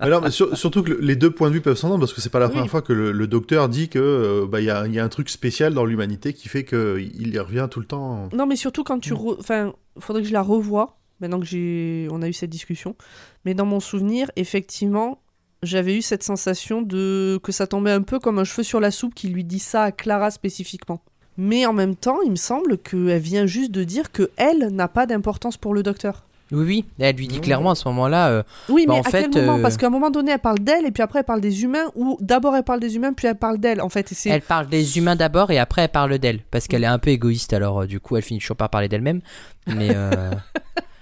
Mais 0.00 0.10
non, 0.10 0.20
mais 0.22 0.30
sur- 0.30 0.56
surtout 0.56 0.82
que 0.82 0.90
le- 0.92 1.00
les 1.00 1.14
deux 1.16 1.30
points 1.30 1.48
de 1.48 1.54
vue 1.54 1.60
peuvent 1.60 1.76
s'entendre 1.76 2.00
parce 2.00 2.12
que 2.12 2.20
c'est 2.20 2.30
pas 2.30 2.38
la 2.38 2.46
Oui. 2.46 2.52
première 2.52 2.70
fois 2.70 2.82
que 2.82 2.92
le, 2.92 3.12
le 3.12 3.26
docteur 3.26 3.68
dit 3.68 3.88
que 3.88 3.98
euh, 3.98 4.46
bah, 4.46 4.60
il 4.60 4.64
y, 4.64 4.70
a, 4.70 4.86
y 4.86 4.98
a 4.98 5.04
un 5.04 5.08
truc 5.08 5.28
spécial 5.28 5.74
dans 5.74 5.84
l'humanité 5.84 6.32
qui 6.32 6.48
fait 6.48 6.64
qu'il 6.64 7.28
y 7.34 7.38
revient 7.38 7.68
tout 7.70 7.80
le 7.80 7.86
temps. 7.86 8.28
Non, 8.32 8.46
mais 8.46 8.56
surtout 8.56 8.82
quand 8.84 8.98
tu. 8.98 9.12
re- 9.12 9.36
Enfin, 9.38 9.72
faudrait 9.98 10.22
que 10.22 10.28
je 10.28 10.32
la 10.32 10.42
revoie, 10.42 10.96
maintenant 11.20 11.40
que 11.40 11.46
j'ai. 11.46 12.08
On 12.10 12.22
a 12.22 12.28
eu 12.28 12.32
cette 12.32 12.50
discussion. 12.50 12.96
Mais 13.44 13.54
dans 13.54 13.66
mon 13.66 13.80
souvenir, 13.80 14.30
effectivement, 14.36 15.18
j'avais 15.62 15.96
eu 15.96 16.02
cette 16.02 16.22
sensation 16.22 16.82
de. 16.82 17.38
que 17.42 17.52
ça 17.52 17.66
tombait 17.66 17.92
un 17.92 18.02
peu 18.02 18.18
comme 18.18 18.38
un 18.38 18.44
cheveu 18.44 18.62
sur 18.62 18.80
la 18.80 18.90
soupe 18.90 19.14
qui 19.14 19.28
lui 19.28 19.44
dit 19.44 19.58
ça 19.58 19.84
à 19.84 19.92
Clara 19.92 20.30
spécifiquement. 20.30 21.00
Mais 21.36 21.66
en 21.66 21.72
même 21.72 21.96
temps, 21.96 22.20
il 22.24 22.30
me 22.30 22.36
semble 22.36 22.78
qu'elle 22.78 23.18
vient 23.18 23.46
juste 23.46 23.72
de 23.72 23.82
dire 23.82 24.12
que 24.12 24.30
elle 24.36 24.68
n'a 24.68 24.86
pas 24.88 25.04
d'importance 25.06 25.56
pour 25.56 25.74
le 25.74 25.82
docteur. 25.82 26.24
Oui, 26.52 26.64
oui. 26.64 26.84
Elle 27.00 27.16
lui 27.16 27.26
dit 27.26 27.40
clairement 27.40 27.70
à 27.70 27.74
ce 27.74 27.88
moment-là. 27.88 28.28
euh, 28.28 28.42
Oui, 28.68 28.84
Bah, 28.86 28.92
mais 28.92 28.98
en 29.00 29.02
à 29.02 29.10
fait, 29.10 29.28
quel 29.30 29.44
moment? 29.44 29.58
euh, 29.58 29.62
Parce 29.62 29.76
qu'à 29.78 29.86
un 29.86 29.90
moment 29.90 30.10
donné, 30.10 30.30
elle 30.32 30.38
parle 30.38 30.58
d'elle 30.60 30.86
et 30.86 30.92
puis 30.92 31.02
après 31.02 31.20
elle 31.20 31.24
parle 31.24 31.40
des 31.40 31.64
humains, 31.64 31.86
ou 31.96 32.16
d'abord 32.20 32.54
elle 32.54 32.62
parle 32.62 32.78
des 32.78 32.94
humains 32.94 33.12
puis 33.14 33.26
elle 33.26 33.34
parle 33.38 33.58
d'elle. 33.58 33.80
En 33.80 33.88
fait, 33.88 34.12
et 34.12 34.28
Elle 34.28 34.42
parle 34.42 34.68
des 34.68 34.98
humains 34.98 35.16
d'abord 35.16 35.50
et 35.50 35.58
après 35.58 35.82
elle 35.82 35.88
parle 35.88 36.16
d'elle. 36.18 36.40
Parce 36.52 36.68
qu'elle 36.68 36.84
est 36.84 36.86
un 36.88 36.98
peu 36.98 37.10
égoïste, 37.10 37.52
alors 37.54 37.80
euh, 37.82 37.86
du 37.86 37.98
coup 37.98 38.16
elle 38.16 38.22
finit 38.22 38.38
toujours 38.40 38.56
par 38.56 38.68
parler 38.70 38.88
d'elle-même. 38.88 39.20
Mais. 39.66 39.96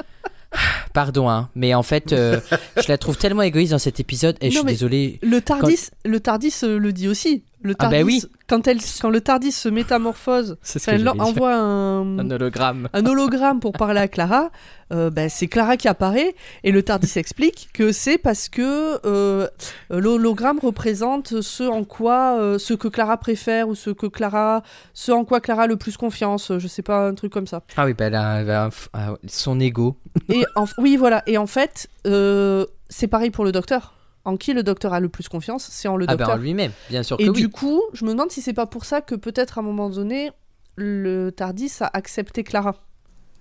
Pardon, 0.93 1.29
hein. 1.29 1.49
Mais 1.55 1.75
en 1.75 1.83
fait, 1.83 2.13
euh, 2.13 2.41
je 2.77 2.89
la 2.89 2.99
trouve 2.99 3.17
tellement 3.17 3.43
égoïste 3.43 3.73
dans 3.73 3.79
cet 3.79 4.01
épisode 4.01 4.37
et 4.41 4.51
je 4.51 4.59
suis 4.59 4.67
désolé. 4.67 5.19
Le 5.23 5.41
Tardis, 5.41 5.91
le 6.05 6.21
Tardis 6.21 6.55
euh, 6.63 6.79
le 6.79 6.93
dit 6.93 7.09
aussi. 7.09 7.45
Le 7.63 7.75
Ah 7.79 7.85
bah 7.87 7.91
Tardis, 7.99 8.05
oui. 8.05 8.23
quand, 8.49 8.67
elle, 8.67 8.79
quand 9.01 9.11
le 9.11 9.21
Tardis 9.21 9.53
se 9.53 9.69
métamorphose, 9.69 10.57
elle 10.89 11.09
envoie 11.09 11.55
un, 11.55 12.19
Un 12.19 12.31
hologramme. 12.31 12.89
un 12.93 13.07
hologramme 13.07 13.61
pour 13.61 13.73
parler 13.73 14.01
à 14.01 14.09
Clara, 14.09 14.51
euh, 14.93 15.11
ben, 15.11 15.29
c'est 15.29 15.47
Clara 15.47 15.77
qui 15.77 15.87
apparaît 15.89 16.35
et 16.65 16.73
le 16.73 16.83
Tardis 16.83 17.13
explique 17.19 17.69
que 17.73 17.93
c'est 17.93 18.19
parce 18.19 18.49
que 18.49 18.99
euh, 19.07 19.47
l'hologramme 19.91 20.59
représente 20.61 21.41
ce 21.41 21.63
en 21.65 21.85
quoi, 21.85 22.37
euh, 22.41 22.59
ce 22.59 22.75
que 22.75 22.89
Clara 22.89 23.17
préfère 23.17 23.69
ou 23.69 23.75
ce 23.75 23.91
que 23.91 24.07
Clara, 24.07 24.63
ce 24.93 25.13
en 25.13 25.25
quoi 25.25 25.41
Clara 25.41 25.63
a 25.63 25.67
le 25.67 25.77
plus 25.77 25.97
confiance. 25.97 26.53
Je 26.59 26.67
sais 26.69 26.83
pas 26.83 27.07
un 27.07 27.15
truc 27.15 27.33
comme 27.33 27.47
ça. 27.47 27.63
Ah 27.77 27.85
oui, 27.87 27.95
bah 27.95 28.07
elle 28.07 28.15
a, 28.17 28.41
elle 28.41 28.71
ah, 28.93 29.15
son 29.29 29.61
ego. 29.61 29.97
Et 30.29 30.45
en- 30.57 30.67
oui, 30.79 30.97
voilà. 30.97 31.23
Et 31.27 31.39
en 31.39 31.47
fait, 31.47 31.89
c'est 32.05 33.07
pareil 33.09 33.31
pour 33.31 33.45
le 33.45 33.53
docteur. 33.53 33.95
En 34.25 34.37
qui 34.37 34.53
le 34.53 34.63
docteur 34.63 34.93
a 34.93 35.01
le 35.01 35.09
plus 35.09 35.29
confiance, 35.29 35.69
c'est 35.71 35.89
en 35.89 35.97
le 35.97 36.05
Ah 36.09 36.13
docteur. 36.13 36.29
bah 36.29 36.35
en 36.35 36.37
lui-même, 36.37 36.71
bien 36.91 37.03
sûr 37.03 37.17
que 37.17 37.23
Et 37.25 37.29
oui. 37.29 37.41
du 37.41 37.49
coup, 37.49 37.83
je 37.93 38.05
me 38.05 38.11
demande 38.11 38.31
si 38.31 38.41
c'est 38.41 38.53
pas 38.53 38.67
pour 38.67 38.85
ça 38.85 39.01
que 39.01 39.15
peut-être 39.17 39.59
à 39.59 39.63
un 39.63 39.65
moment 39.65 39.91
donné, 39.91 40.31
le 40.77 41.31
Tardis 41.31 41.73
a 41.81 41.91
accepté 41.93 42.45
Clara. 42.45 42.77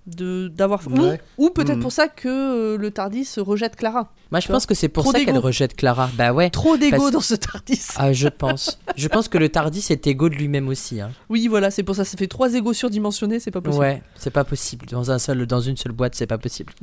De, 0.07 0.47
d'avoir 0.47 0.82
ou- 0.88 0.99
Ouais. 0.99 1.21
ou, 1.38 1.51
peut-être 1.51 1.75
Mhm. 1.75 1.82
pour 1.84 1.91
ça 1.91 2.07
que 2.07 2.27
euh, 2.27 2.75
le 2.75 2.89
Tardis 2.89 3.29
rejette 3.38 3.75
Clara. 3.75 4.11
Moi 4.32 4.39
je 4.39 4.47
pense 4.47 4.65
que 4.65 4.73
c'est 4.73 4.89
pour 4.89 5.03
Trop 5.03 5.11
ça 5.11 5.23
qu'elle 5.23 5.38
rejette 5.38 5.75
Clara. 5.75 6.09
Bah 6.15 6.34
ouais. 6.34 6.49
Trop 6.49 6.75
d'ego 6.75 6.97
Parce- 6.97 7.11
dans 7.11 7.19
ce 7.19 7.36
Tardis. 7.36 7.86
Ah, 7.97 8.11
je 8.11 8.27
pense. 8.27 8.79
Je 8.95 9.07
pense 9.07 9.27
que 9.27 9.38
le 9.38 9.49
Tardis 9.49 9.86
est 9.91 10.07
égo 10.07 10.27
de 10.29 10.34
lui-même 10.34 10.67
aussi. 10.69 10.99
Hein. 11.01 11.11
Oui, 11.29 11.47
voilà, 11.47 11.69
c'est 11.69 11.84
pour 11.84 11.95
ça. 11.95 12.03
Ça 12.03 12.17
fait 12.17 12.25
trois 12.25 12.51
égos 12.55 12.73
surdimensionnés, 12.73 13.39
c'est 13.39 13.51
pas 13.51 13.61
possible. 13.61 13.79
Ouais, 13.84 14.01
c'est 14.15 14.32
pas 14.32 14.43
possible. 14.43 14.88
Dans, 14.88 15.11
un 15.11 15.19
seul, 15.19 15.45
dans 15.45 15.61
une 15.61 15.77
seule 15.77 15.91
boîte, 15.91 16.15
c'est 16.15 16.25
pas 16.25 16.39
possible. 16.39 16.73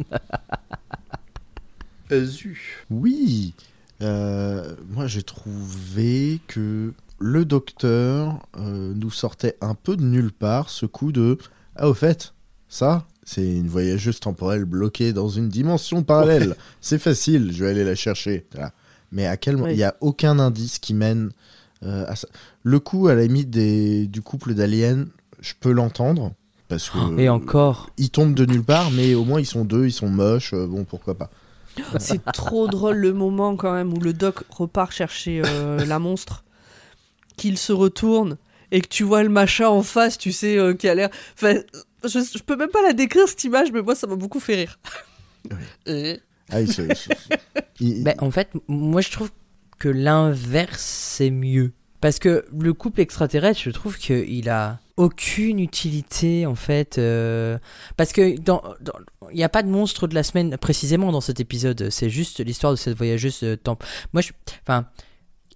Euh, 2.13 2.25
zu. 2.25 2.85
Oui, 2.89 3.53
euh, 4.03 4.75
moi 4.91 5.07
j'ai 5.07 5.23
trouvé 5.23 6.41
que 6.47 6.93
le 7.19 7.45
docteur 7.45 8.39
euh, 8.59 8.93
nous 8.95 9.11
sortait 9.11 9.57
un 9.61 9.75
peu 9.75 9.97
de 9.97 10.05
nulle 10.05 10.33
part 10.33 10.71
ce 10.71 10.87
coup 10.87 11.11
de 11.13 11.37
Ah, 11.77 11.89
au 11.89 11.95
fait, 11.95 12.33
ça, 12.69 13.07
c'est 13.25 13.57
une 13.57 13.69
voyageuse 13.69 14.21
temporelle 14.21 14.65
bloquée 14.65 15.13
dans 15.13 15.29
une 15.29 15.49
dimension 15.49 16.03
parallèle. 16.03 16.55
C'est 16.81 16.99
facile, 16.99 17.51
je 17.53 17.65
vais 17.65 17.71
aller 17.71 17.85
la 17.85 17.95
chercher. 17.97 18.47
Voilà. 18.53 18.73
Mais 19.11 19.27
à 19.27 19.37
quel 19.37 19.57
moment. 19.57 19.69
Il 19.69 19.77
n'y 19.77 19.83
a 19.83 19.97
aucun 20.01 20.39
indice 20.39 20.79
qui 20.79 20.95
mène 20.95 21.31
euh, 21.83 22.05
à 22.07 22.15
ça. 22.15 22.29
Le 22.63 22.79
coup, 22.79 23.09
à 23.09 23.15
la 23.15 23.23
limite 23.23 23.51
des, 23.51 24.07
du 24.07 24.23
couple 24.23 24.55
d'aliens, 24.55 25.07
je 25.41 25.55
peux 25.59 25.73
l'entendre. 25.73 26.33
Parce 26.69 26.91
que 26.91 27.19
Et 27.19 27.29
encore. 27.29 27.91
ils 27.97 28.11
tombent 28.11 28.35
de 28.35 28.45
nulle 28.45 28.63
part, 28.63 28.91
mais 28.91 29.15
au 29.15 29.25
moins 29.25 29.41
ils 29.41 29.47
sont 29.47 29.65
deux, 29.65 29.87
ils 29.87 29.93
sont 29.93 30.11
moches, 30.11 30.55
bon 30.55 30.85
pourquoi 30.85 31.17
pas. 31.17 31.31
C'est 31.99 32.25
trop 32.33 32.69
drôle 32.69 32.97
le 32.97 33.13
moment 33.13 33.57
quand 33.57 33.73
même 33.73 33.93
où 33.93 34.01
le 34.01 34.13
doc 34.13 34.45
repart 34.51 34.93
chercher 34.93 35.43
euh, 35.45 35.85
la 35.85 35.99
monstre, 35.99 36.45
qu'il 37.37 37.57
se 37.59 37.73
retourne 37.73 38.37
et 38.71 38.81
que 38.81 38.89
tu 38.89 39.03
vois 39.05 39.23
le 39.23 39.29
machin 39.29 39.69
en 39.69 39.83
face, 39.83 40.19
tu 40.19 40.33
sais, 40.33 40.59
euh, 40.59 40.75
qui 40.75 40.89
a 40.89 40.95
l'air. 40.95 41.09
Enfin, 41.35 41.55
je, 42.05 42.09
je 42.21 42.43
peux 42.43 42.57
même 42.57 42.69
pas 42.71 42.83
la 42.83 42.93
décrire 42.93 43.27
cette 43.29 43.45
image, 43.45 43.73
mais 43.73 43.83
moi 43.83 43.95
ça 43.95 44.07
m'a 44.07 44.17
beaucoup 44.17 44.41
fait 44.41 44.55
rire. 44.57 44.79
Euh, 45.89 46.17
Ah, 46.51 46.65
se- 46.67 48.03
Bah, 48.03 48.15
en 48.19 48.31
fait, 48.31 48.51
moi 48.69 49.01
je 49.01 49.11
trouve 49.11 49.31
que 49.79 49.89
l'inverse 49.89 50.83
c'est 50.83 51.31
mieux. 51.31 51.73
Parce 52.01 52.19
que 52.19 52.45
le 52.57 52.73
couple 52.75 53.01
extraterrestre, 53.01 53.61
je 53.63 53.71
trouve 53.71 53.97
qu'il 53.99 54.49
a 54.49 54.79
aucune 54.99 55.59
utilité 55.61 56.45
en 56.45 56.55
fait. 56.55 56.99
euh, 56.99 57.59
Parce 57.97 58.13
que 58.13 58.39
dans, 58.39 58.63
il 59.31 59.37
n'y 59.37 59.45
a 59.45 59.49
pas 59.49 59.63
de 59.63 59.69
monstre 59.71 60.07
de 60.09 60.15
la 60.15 60.23
semaine 60.23 60.57
précisément 60.59 61.13
dans 61.13 61.21
cet 61.23 61.41
épisode. 61.41 61.89
C'est 61.91 62.11
juste 62.11 62.41
l'histoire 62.45 62.73
de 62.73 62.77
cette 62.77 62.97
voyageuse 62.97 63.41
euh, 63.45 63.57
temp. 63.57 63.79
Moi, 64.13 64.23
je, 64.23 64.33
enfin, 64.63 64.87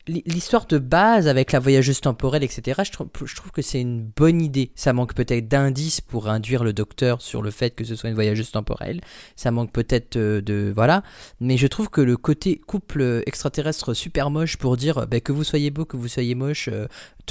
l'hi- 0.06 0.22
l'histoire 0.26 0.66
de 0.66 0.78
base 0.78 1.26
avec 1.28 1.52
la 1.52 1.58
voyageuse 1.58 2.00
temporelle, 2.00 2.42
etc. 2.44 2.82
Je 2.84 2.90
trouve, 2.92 3.50
que 3.52 3.62
c'est 3.62 3.80
une 3.80 4.02
bonne 4.04 4.40
idée. 4.40 4.70
Ça 4.76 4.92
manque 4.92 5.14
peut-être 5.14 5.48
d'indices 5.48 6.00
pour 6.00 6.28
induire 6.28 6.62
le 6.64 6.72
docteur 6.72 7.20
sur 7.20 7.42
le 7.42 7.50
fait 7.50 7.70
que 7.74 7.84
ce 7.84 7.94
soit 7.96 8.08
une 8.10 8.14
voyageuse 8.14 8.50
temporelle. 8.52 9.00
Ça 9.36 9.50
manque 9.50 9.72
peut-être 9.72 10.16
euh, 10.16 10.40
de 10.40 10.72
voilà. 10.74 11.02
Mais 11.40 11.56
je 11.56 11.66
trouve 11.66 11.88
que 11.90 12.00
le 12.00 12.16
côté 12.16 12.58
couple 12.58 13.22
extraterrestre 13.26 13.92
super 13.94 14.30
moche 14.30 14.56
pour 14.56 14.76
dire 14.76 15.06
bah, 15.08 15.20
que 15.20 15.32
vous 15.32 15.44
soyez 15.44 15.70
beau, 15.70 15.84
que 15.84 15.96
vous 15.96 16.08
soyez 16.08 16.34
moche. 16.36 16.68
euh, 16.72 16.86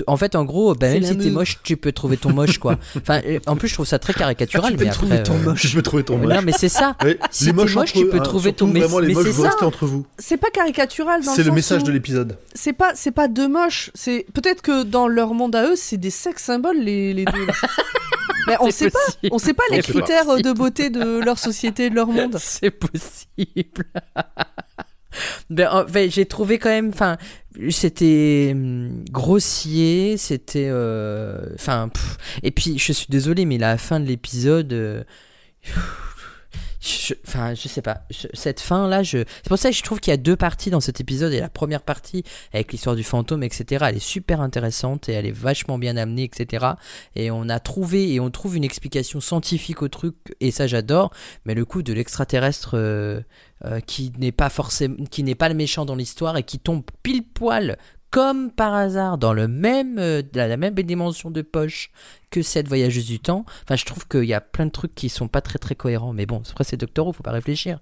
en 0.07 0.17
fait, 0.17 0.35
en 0.35 0.45
gros, 0.45 0.73
bah, 0.73 0.87
C'est 0.91 0.99
même 0.99 1.03
si 1.03 1.17
t'es 1.17 1.29
moche, 1.29 1.59
tu 1.63 1.77
peux 1.77 1.91
trouver 1.91 2.17
ton 2.17 2.31
moche, 2.33 2.57
quoi. 2.57 2.77
Enfin, 2.97 3.21
euh, 3.25 3.39
en 3.45 3.55
plus, 3.55 3.67
je 3.67 3.73
trouve 3.73 3.85
ça 3.85 3.99
très 3.99 4.13
caricatural. 4.13 4.75
mais 4.79 4.87
après, 4.87 5.05
euh, 5.11 5.55
Je 5.55 5.73
peux 5.75 5.81
trouver 5.81 6.03
ton 6.03 6.17
moche. 6.17 6.33
Non, 6.33 6.41
mais 6.43 6.53
c'est 6.53 6.69
ça. 6.69 6.95
Ouais, 7.03 7.17
si 7.29 7.45
t'es 7.45 7.53
moche, 7.53 7.75
tu 7.85 8.03
eux, 8.03 8.09
peux 8.09 8.17
hein, 8.17 8.21
trouver 8.21 8.53
ton- 8.53 8.67
surtout 8.67 8.73
mais- 8.99 9.07
les 9.07 9.13
moches, 9.13 9.25
c'est 9.25 9.33
ça. 9.41 9.55
entre 9.65 9.85
vous. 9.85 10.05
C'est 10.17 10.37
pas 10.37 10.49
caricatural 10.49 11.23
dans 11.23 11.31
C'est 11.33 11.41
le 11.43 11.47
sens 11.49 11.55
message 11.55 11.81
où 11.81 11.85
de 11.85 11.91
l'épisode. 11.91 12.37
C'est 12.53 12.73
pas, 12.73 12.91
c'est 12.95 13.11
pas 13.11 13.27
deux 13.27 13.47
moches. 13.47 13.91
C'est 13.93 14.25
peut-être 14.33 14.61
que 14.61 14.83
dans 14.83 15.07
leur 15.07 15.33
monde 15.33 15.55
à 15.55 15.67
eux, 15.67 15.75
c'est 15.75 15.97
des 15.97 16.09
sex 16.09 16.41
symboles 16.43 16.77
les, 16.79 17.13
les 17.13 17.25
deux. 17.25 17.31
Mais 18.47 18.55
on 18.59 18.71
sait 18.71 18.89
pas. 18.89 18.99
On 19.31 19.37
sait 19.37 19.53
pas 19.53 19.63
les 19.71 19.81
critères 19.81 20.37
de 20.37 20.51
beauté 20.51 20.89
de 20.89 21.19
leur 21.23 21.37
société, 21.37 21.89
de 21.91 21.95
leur 21.95 22.07
monde. 22.07 22.37
C'est 22.39 22.71
possible. 22.71 23.85
ben, 25.49 25.67
en 25.71 25.85
j'ai 26.09 26.25
trouvé 26.25 26.59
quand 26.59 26.69
même, 26.69 26.89
enfin, 26.89 27.17
c'était 27.69 28.51
hum, 28.53 29.03
grossier, 29.11 30.17
c'était, 30.17 30.69
euh, 30.69 31.45
enfin, 31.55 31.89
et 32.43 32.51
puis 32.51 32.77
je 32.79 32.93
suis 32.93 33.07
désolé, 33.09 33.45
mais 33.45 33.57
la 33.57 33.77
fin 33.77 33.99
de 33.99 34.05
l'épisode, 34.05 34.73
euh, 34.73 35.03
je- 36.83 37.13
je 37.53 37.67
sais 37.67 37.81
pas, 37.83 38.01
cette 38.33 38.59
fin 38.59 38.87
là, 38.87 39.03
je, 39.03 39.19
c'est 39.19 39.47
pour 39.47 39.59
ça 39.59 39.69
que 39.69 39.75
je 39.75 39.83
trouve 39.83 39.99
qu'il 39.99 40.09
y 40.09 40.13
a 40.13 40.17
deux 40.17 40.35
parties 40.35 40.71
dans 40.71 40.79
cet 40.79 40.99
épisode 40.99 41.31
et 41.31 41.39
la 41.39 41.49
première 41.49 41.83
partie 41.83 42.23
avec 42.53 42.71
l'histoire 42.71 42.95
du 42.95 43.03
fantôme, 43.03 43.43
etc. 43.43 43.85
Elle 43.89 43.97
est 43.97 43.99
super 43.99 44.41
intéressante 44.41 45.07
et 45.07 45.11
elle 45.13 45.27
est 45.27 45.31
vachement 45.31 45.77
bien 45.77 45.95
amenée, 45.95 46.23
etc. 46.23 46.65
Et 47.15 47.29
on 47.29 47.49
a 47.49 47.59
trouvé 47.59 48.11
et 48.13 48.19
on 48.19 48.31
trouve 48.31 48.57
une 48.57 48.63
explication 48.63 49.19
scientifique 49.21 49.83
au 49.83 49.89
truc 49.89 50.15
et 50.39 50.49
ça 50.49 50.65
j'adore. 50.65 51.11
Mais 51.45 51.53
le 51.53 51.65
coup 51.65 51.83
de 51.83 51.93
l'extraterrestre 51.93 52.71
euh, 52.73 53.21
euh, 53.65 53.79
qui 53.79 54.11
n'est 54.17 54.31
pas 54.31 54.49
forcément, 54.49 55.03
qui 55.09 55.23
n'est 55.23 55.35
pas 55.35 55.49
le 55.49 55.55
méchant 55.55 55.85
dans 55.85 55.95
l'histoire 55.95 56.37
et 56.37 56.43
qui 56.43 56.59
tombe 56.59 56.83
pile 57.03 57.23
poil 57.23 57.77
comme 58.11 58.51
par 58.51 58.73
hasard 58.73 59.17
dans 59.17 59.33
le 59.33 59.47
même, 59.47 59.97
euh, 59.97 60.21
la, 60.33 60.57
même 60.57 60.75
dimension 60.75 61.31
de 61.31 61.41
poche 61.41 61.91
que 62.29 62.41
cette 62.41 62.67
voyageuse 62.67 63.05
du 63.05 63.19
temps. 63.19 63.45
Enfin, 63.63 63.77
je 63.77 63.85
trouve 63.85 64.05
qu'il 64.07 64.25
y 64.25 64.33
a 64.33 64.41
plein 64.41 64.65
de 64.65 64.71
trucs 64.71 64.93
qui 64.93 65.07
sont 65.07 65.29
pas 65.29 65.41
très 65.41 65.59
très 65.59 65.75
cohérents. 65.75 66.11
Mais 66.11 66.25
bon, 66.25 66.41
après 66.51 66.65
c'est 66.65 66.77
Doctor 66.77 67.07
Who, 67.07 67.13
faut 67.13 67.23
pas 67.23 67.31
réfléchir. 67.31 67.79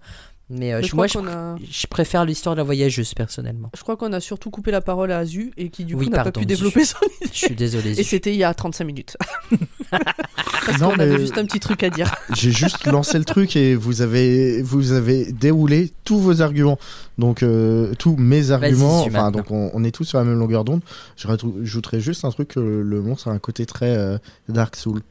Mais, 0.51 0.73
euh, 0.73 0.77
Mais 0.77 0.83
je- 0.83 0.89
je 0.89 0.95
moi, 0.95 1.05
je, 1.07 1.19
a- 1.19 1.55
je 1.69 1.87
préfère 1.87 2.25
l'histoire 2.25 2.55
de 2.55 2.59
la 2.59 2.63
voyageuse 2.63 3.13
personnellement. 3.13 3.69
Je 3.77 3.81
crois 3.83 3.97
qu'on 3.97 4.11
a 4.13 4.19
surtout 4.19 4.49
coupé 4.49 4.71
la 4.71 4.81
parole 4.81 5.11
à 5.11 5.19
Azu 5.19 5.51
et 5.57 5.69
qui 5.69 5.85
du 5.85 5.93
coup 5.95 5.99
Oui, 6.01 6.09
n'a 6.09 6.23
pas 6.23 6.31
pu 6.31 6.45
développer 6.45 6.85
son 6.85 6.97
Je 7.21 7.25
idée. 7.25 7.33
suis 7.33 7.55
désolé. 7.55 7.99
Et 7.99 8.03
c'était 8.03 8.31
il 8.33 8.37
y 8.37 8.43
a 8.43 8.51
35 8.53 8.83
minutes. 8.85 9.15
Parce 9.91 10.79
Non, 10.81 10.89
avait 10.91 11.07
mais- 11.07 11.19
juste 11.19 11.37
un 11.37 11.45
petit 11.45 11.59
truc 11.59 11.83
à 11.83 11.89
dire. 11.89 12.13
J'ai 12.35 12.51
juste 12.51 12.85
lancé 12.85 13.17
le 13.17 13.25
truc 13.25 13.55
et 13.55 13.75
vous 13.75 14.01
avez, 14.01 14.61
vous 14.61 14.91
avez 14.91 15.31
déroulé 15.31 15.91
tous 16.03 16.19
vos 16.19 16.41
arguments. 16.41 16.77
Donc, 17.17 17.43
euh, 17.43 17.93
tous 17.97 18.15
mes 18.17 18.51
arguments. 18.51 19.01
Enfin, 19.03 19.31
donc 19.31 19.51
on, 19.51 19.71
on 19.73 19.83
est 19.83 19.91
tous 19.91 20.03
sur 20.03 20.17
la 20.19 20.23
même 20.25 20.37
longueur 20.39 20.63
d'onde. 20.63 20.81
Je 21.17 21.27
rajouterais 21.27 21.99
juste 21.99 22.25
un 22.25 22.31
truc 22.31 22.55
le 22.55 23.01
monstre 23.01 23.27
a 23.29 23.31
un 23.31 23.39
côté 23.39 23.65
très 23.65 23.95
euh, 23.97 24.17
Dark 24.47 24.75
Soul 24.75 25.01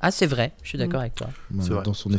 Ah, 0.00 0.10
c'est 0.10 0.26
vrai. 0.26 0.52
Je 0.62 0.68
suis 0.70 0.78
d'accord 0.78 0.98
Mm. 1.00 1.02
avec 1.02 1.14
toi. 1.14 1.28
dans 1.84 1.94
son 1.94 2.10
vrai. 2.10 2.18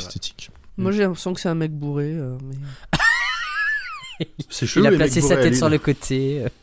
Moi 0.79 0.91
j'ai 0.91 1.03
l'impression 1.03 1.33
que 1.33 1.39
c'est 1.41 1.49
un 1.49 1.55
mec 1.55 1.71
bourré. 1.71 2.11
euh, 2.13 2.37
mais... 2.43 4.27
C'est 4.49 4.65
chelou. 4.65 4.83
Il 4.85 4.87
a 4.87 4.91
les 4.91 4.97
placé 4.97 5.15
mecs 5.21 5.23
sa 5.23 5.35
bourrés 5.35 5.47
à 5.47 5.49
tête 5.49 5.55
sur 5.57 5.69
le 5.69 5.77
côté. 5.77 6.43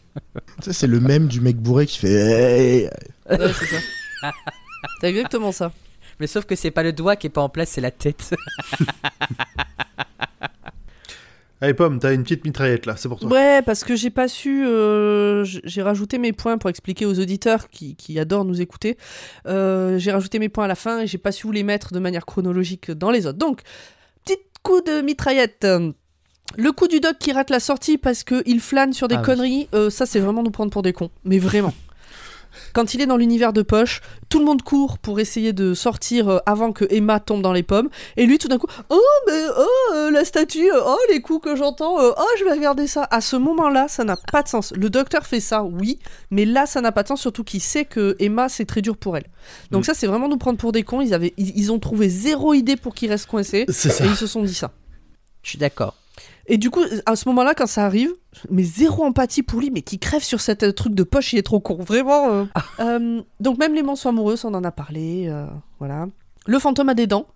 Tu 0.62 0.62
sais, 0.62 0.72
c'est 0.72 0.86
le 0.86 0.98
même 0.98 1.28
du 1.28 1.42
mec 1.42 1.56
bourré 1.58 1.84
qui 1.84 1.98
fait. 1.98 2.88
Ouais, 3.28 3.38
c'est 3.52 3.66
ça. 3.66 4.32
c'est 5.00 5.08
exactement 5.10 5.52
ça. 5.52 5.72
Mais 6.18 6.26
sauf 6.26 6.46
que 6.46 6.56
c'est 6.56 6.70
pas 6.70 6.82
le 6.82 6.94
doigt 6.94 7.16
qui 7.16 7.26
est 7.26 7.30
pas 7.30 7.42
en 7.42 7.50
place, 7.50 7.68
c'est 7.68 7.82
la 7.82 7.90
tête. 7.90 8.34
Allez, 11.62 11.72
Pomme, 11.72 11.98
t'as 11.98 12.12
une 12.12 12.22
petite 12.22 12.44
mitraillette 12.44 12.84
là, 12.84 12.96
c'est 12.98 13.08
pour 13.08 13.18
toi. 13.18 13.30
Ouais, 13.30 13.62
parce 13.62 13.82
que 13.82 13.96
j'ai 13.96 14.10
pas 14.10 14.28
su. 14.28 14.66
euh, 14.66 15.42
j- 15.44 15.62
j'ai 15.64 15.80
rajouté 15.82 16.18
mes 16.18 16.32
points 16.34 16.58
pour 16.58 16.68
expliquer 16.68 17.06
aux 17.06 17.18
auditeurs 17.18 17.70
qui, 17.70 17.96
qui 17.96 18.18
adorent 18.18 18.44
nous 18.44 18.60
écouter. 18.60 18.98
Euh, 19.46 19.98
j'ai 19.98 20.12
rajouté 20.12 20.38
mes 20.38 20.50
points 20.50 20.66
à 20.66 20.68
la 20.68 20.74
fin 20.74 21.00
et 21.00 21.06
j'ai 21.06 21.16
pas 21.16 21.32
su 21.32 21.46
où 21.46 21.52
les 21.52 21.62
mettre 21.62 21.94
de 21.94 21.98
manière 21.98 22.26
chronologique 22.26 22.90
dans 22.90 23.10
les 23.10 23.26
autres. 23.26 23.38
Donc, 23.38 23.60
coup 24.66 24.80
de 24.80 25.00
mitraillette. 25.00 25.66
Le 26.56 26.72
coup 26.72 26.88
du 26.88 27.00
doc 27.00 27.16
qui 27.18 27.32
rate 27.32 27.50
la 27.50 27.60
sortie 27.60 27.98
parce 27.98 28.24
qu'il 28.24 28.60
flâne 28.60 28.92
sur 28.92 29.08
des 29.08 29.16
Ah 29.16 29.20
oui. 29.20 29.24
conneries, 29.24 29.68
euh, 29.74 29.90
ça 29.90 30.06
c'est 30.06 30.20
vraiment 30.20 30.42
nous 30.42 30.50
prendre 30.50 30.70
pour 30.70 30.82
des 30.82 30.92
cons. 30.92 31.10
Mais 31.24 31.38
vraiment. 31.38 31.74
Quand 32.72 32.94
il 32.94 33.00
est 33.00 33.06
dans 33.06 33.16
l'univers 33.16 33.52
de 33.52 33.62
poche, 33.62 34.00
tout 34.28 34.38
le 34.38 34.44
monde 34.44 34.62
court 34.62 34.98
pour 34.98 35.20
essayer 35.20 35.52
de 35.52 35.74
sortir 35.74 36.28
euh, 36.28 36.38
avant 36.46 36.72
que 36.72 36.84
Emma 36.90 37.20
tombe 37.20 37.42
dans 37.42 37.52
les 37.52 37.62
pommes. 37.62 37.88
Et 38.16 38.26
lui, 38.26 38.38
tout 38.38 38.48
d'un 38.48 38.58
coup, 38.58 38.66
oh, 38.90 39.00
mais 39.26 39.40
oh, 39.56 39.64
euh, 39.94 40.10
la 40.10 40.24
statue, 40.24 40.70
euh, 40.70 40.80
oh, 40.84 40.98
les 41.10 41.20
coups 41.20 41.44
que 41.44 41.56
j'entends, 41.56 42.00
euh, 42.00 42.10
oh, 42.16 42.24
je 42.38 42.44
vais 42.44 42.52
regarder 42.52 42.86
ça. 42.86 43.06
À 43.10 43.20
ce 43.20 43.36
moment-là, 43.36 43.86
ça 43.88 44.04
n'a 44.04 44.16
pas 44.32 44.42
de 44.42 44.48
sens. 44.48 44.72
Le 44.76 44.90
docteur 44.90 45.26
fait 45.26 45.40
ça, 45.40 45.62
oui, 45.62 45.98
mais 46.30 46.44
là, 46.44 46.66
ça 46.66 46.80
n'a 46.80 46.92
pas 46.92 47.02
de 47.02 47.08
sens, 47.08 47.20
surtout 47.20 47.44
qu'il 47.44 47.60
sait 47.60 47.84
que 47.84 48.16
Emma, 48.18 48.48
c'est 48.48 48.64
très 48.66 48.82
dur 48.82 48.96
pour 48.96 49.16
elle. 49.16 49.26
Donc, 49.70 49.82
Mm. 49.82 49.84
ça, 49.84 49.94
c'est 49.94 50.06
vraiment 50.06 50.28
nous 50.28 50.38
prendre 50.38 50.58
pour 50.58 50.72
des 50.72 50.82
cons. 50.82 51.00
Ils, 51.00 51.14
avaient, 51.14 51.34
ils, 51.36 51.56
ils 51.56 51.72
ont 51.72 51.78
trouvé 51.78 52.08
zéro 52.08 52.54
idée 52.54 52.76
pour 52.76 52.94
qu'il 52.94 53.10
reste 53.10 53.26
coincé. 53.26 53.64
C'est 53.68 53.90
ça. 53.90 54.04
Et 54.04 54.08
ils 54.08 54.16
se 54.16 54.26
sont 54.26 54.42
dit 54.42 54.54
ça. 54.54 54.70
Je 55.42 55.50
suis 55.50 55.58
d'accord. 55.58 55.94
Et 56.48 56.58
du 56.58 56.70
coup, 56.70 56.82
à 57.06 57.16
ce 57.16 57.28
moment-là, 57.28 57.54
quand 57.54 57.66
ça 57.66 57.84
arrive, 57.84 58.12
mais 58.50 58.62
zéro 58.62 59.04
empathie 59.04 59.42
pour 59.42 59.58
lui, 59.60 59.70
mais 59.70 59.82
qui 59.82 59.98
crève 59.98 60.22
sur 60.22 60.40
cette 60.40 60.62
euh, 60.62 60.72
truc 60.72 60.94
de 60.94 61.02
poche, 61.02 61.32
il 61.32 61.38
est 61.38 61.42
trop 61.42 61.58
con, 61.60 61.76
vraiment. 61.82 62.30
euh. 62.30 62.44
Euh, 62.80 63.20
donc 63.40 63.58
même 63.58 63.74
les 63.74 63.82
monstres 63.82 64.06
amoureux, 64.06 64.36
on 64.44 64.54
en 64.54 64.62
a 64.64 64.70
parlé, 64.70 65.26
euh, 65.28 65.46
voilà. 65.80 66.06
Le 66.46 66.58
fantôme 66.60 66.88
a 66.88 66.94
des 66.94 67.06
dents. 67.08 67.26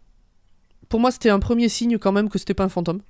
Pour 0.88 1.00
moi, 1.00 1.10
c'était 1.10 1.30
un 1.30 1.40
premier 1.40 1.68
signe 1.68 1.98
quand 1.98 2.12
même 2.12 2.28
que 2.28 2.38
c'était 2.38 2.54
pas 2.54 2.64
un 2.64 2.68
fantôme. 2.68 3.00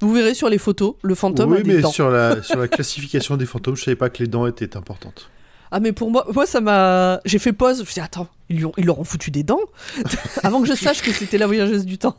Vous 0.00 0.12
verrez 0.12 0.34
sur 0.34 0.50
les 0.50 0.58
photos, 0.58 0.94
le 1.02 1.14
fantôme 1.14 1.52
oui, 1.52 1.58
a 1.60 1.62
des 1.62 1.74
mais 1.76 1.80
dents. 1.80 1.90
sur 1.90 2.10
la, 2.10 2.42
sur 2.42 2.58
la 2.58 2.68
classification 2.68 3.38
des 3.38 3.46
fantômes, 3.46 3.76
je 3.76 3.84
savais 3.84 3.96
pas 3.96 4.10
que 4.10 4.22
les 4.22 4.28
dents 4.28 4.46
étaient 4.46 4.76
importantes. 4.76 5.30
Ah 5.70 5.80
mais 5.80 5.92
pour 5.92 6.10
moi, 6.10 6.26
moi 6.34 6.44
ça 6.46 6.60
m'a, 6.60 7.20
j'ai 7.24 7.38
fait 7.38 7.52
pause. 7.54 7.78
Je 7.78 7.80
me 7.80 7.86
suis 7.86 7.94
dit 7.94 8.00
attends, 8.00 8.28
ils, 8.50 8.56
lui 8.58 8.66
ont- 8.66 8.72
ils 8.76 8.84
leur 8.84 8.98
ont 9.00 9.04
foutu 9.04 9.30
des 9.30 9.42
dents? 9.42 9.58
Avant 10.42 10.60
que 10.60 10.68
je 10.68 10.74
sache 10.74 11.00
que 11.02 11.10
c'était 11.12 11.38
la 11.38 11.46
voyageuse 11.46 11.86
du 11.86 11.96
temps. 11.98 12.16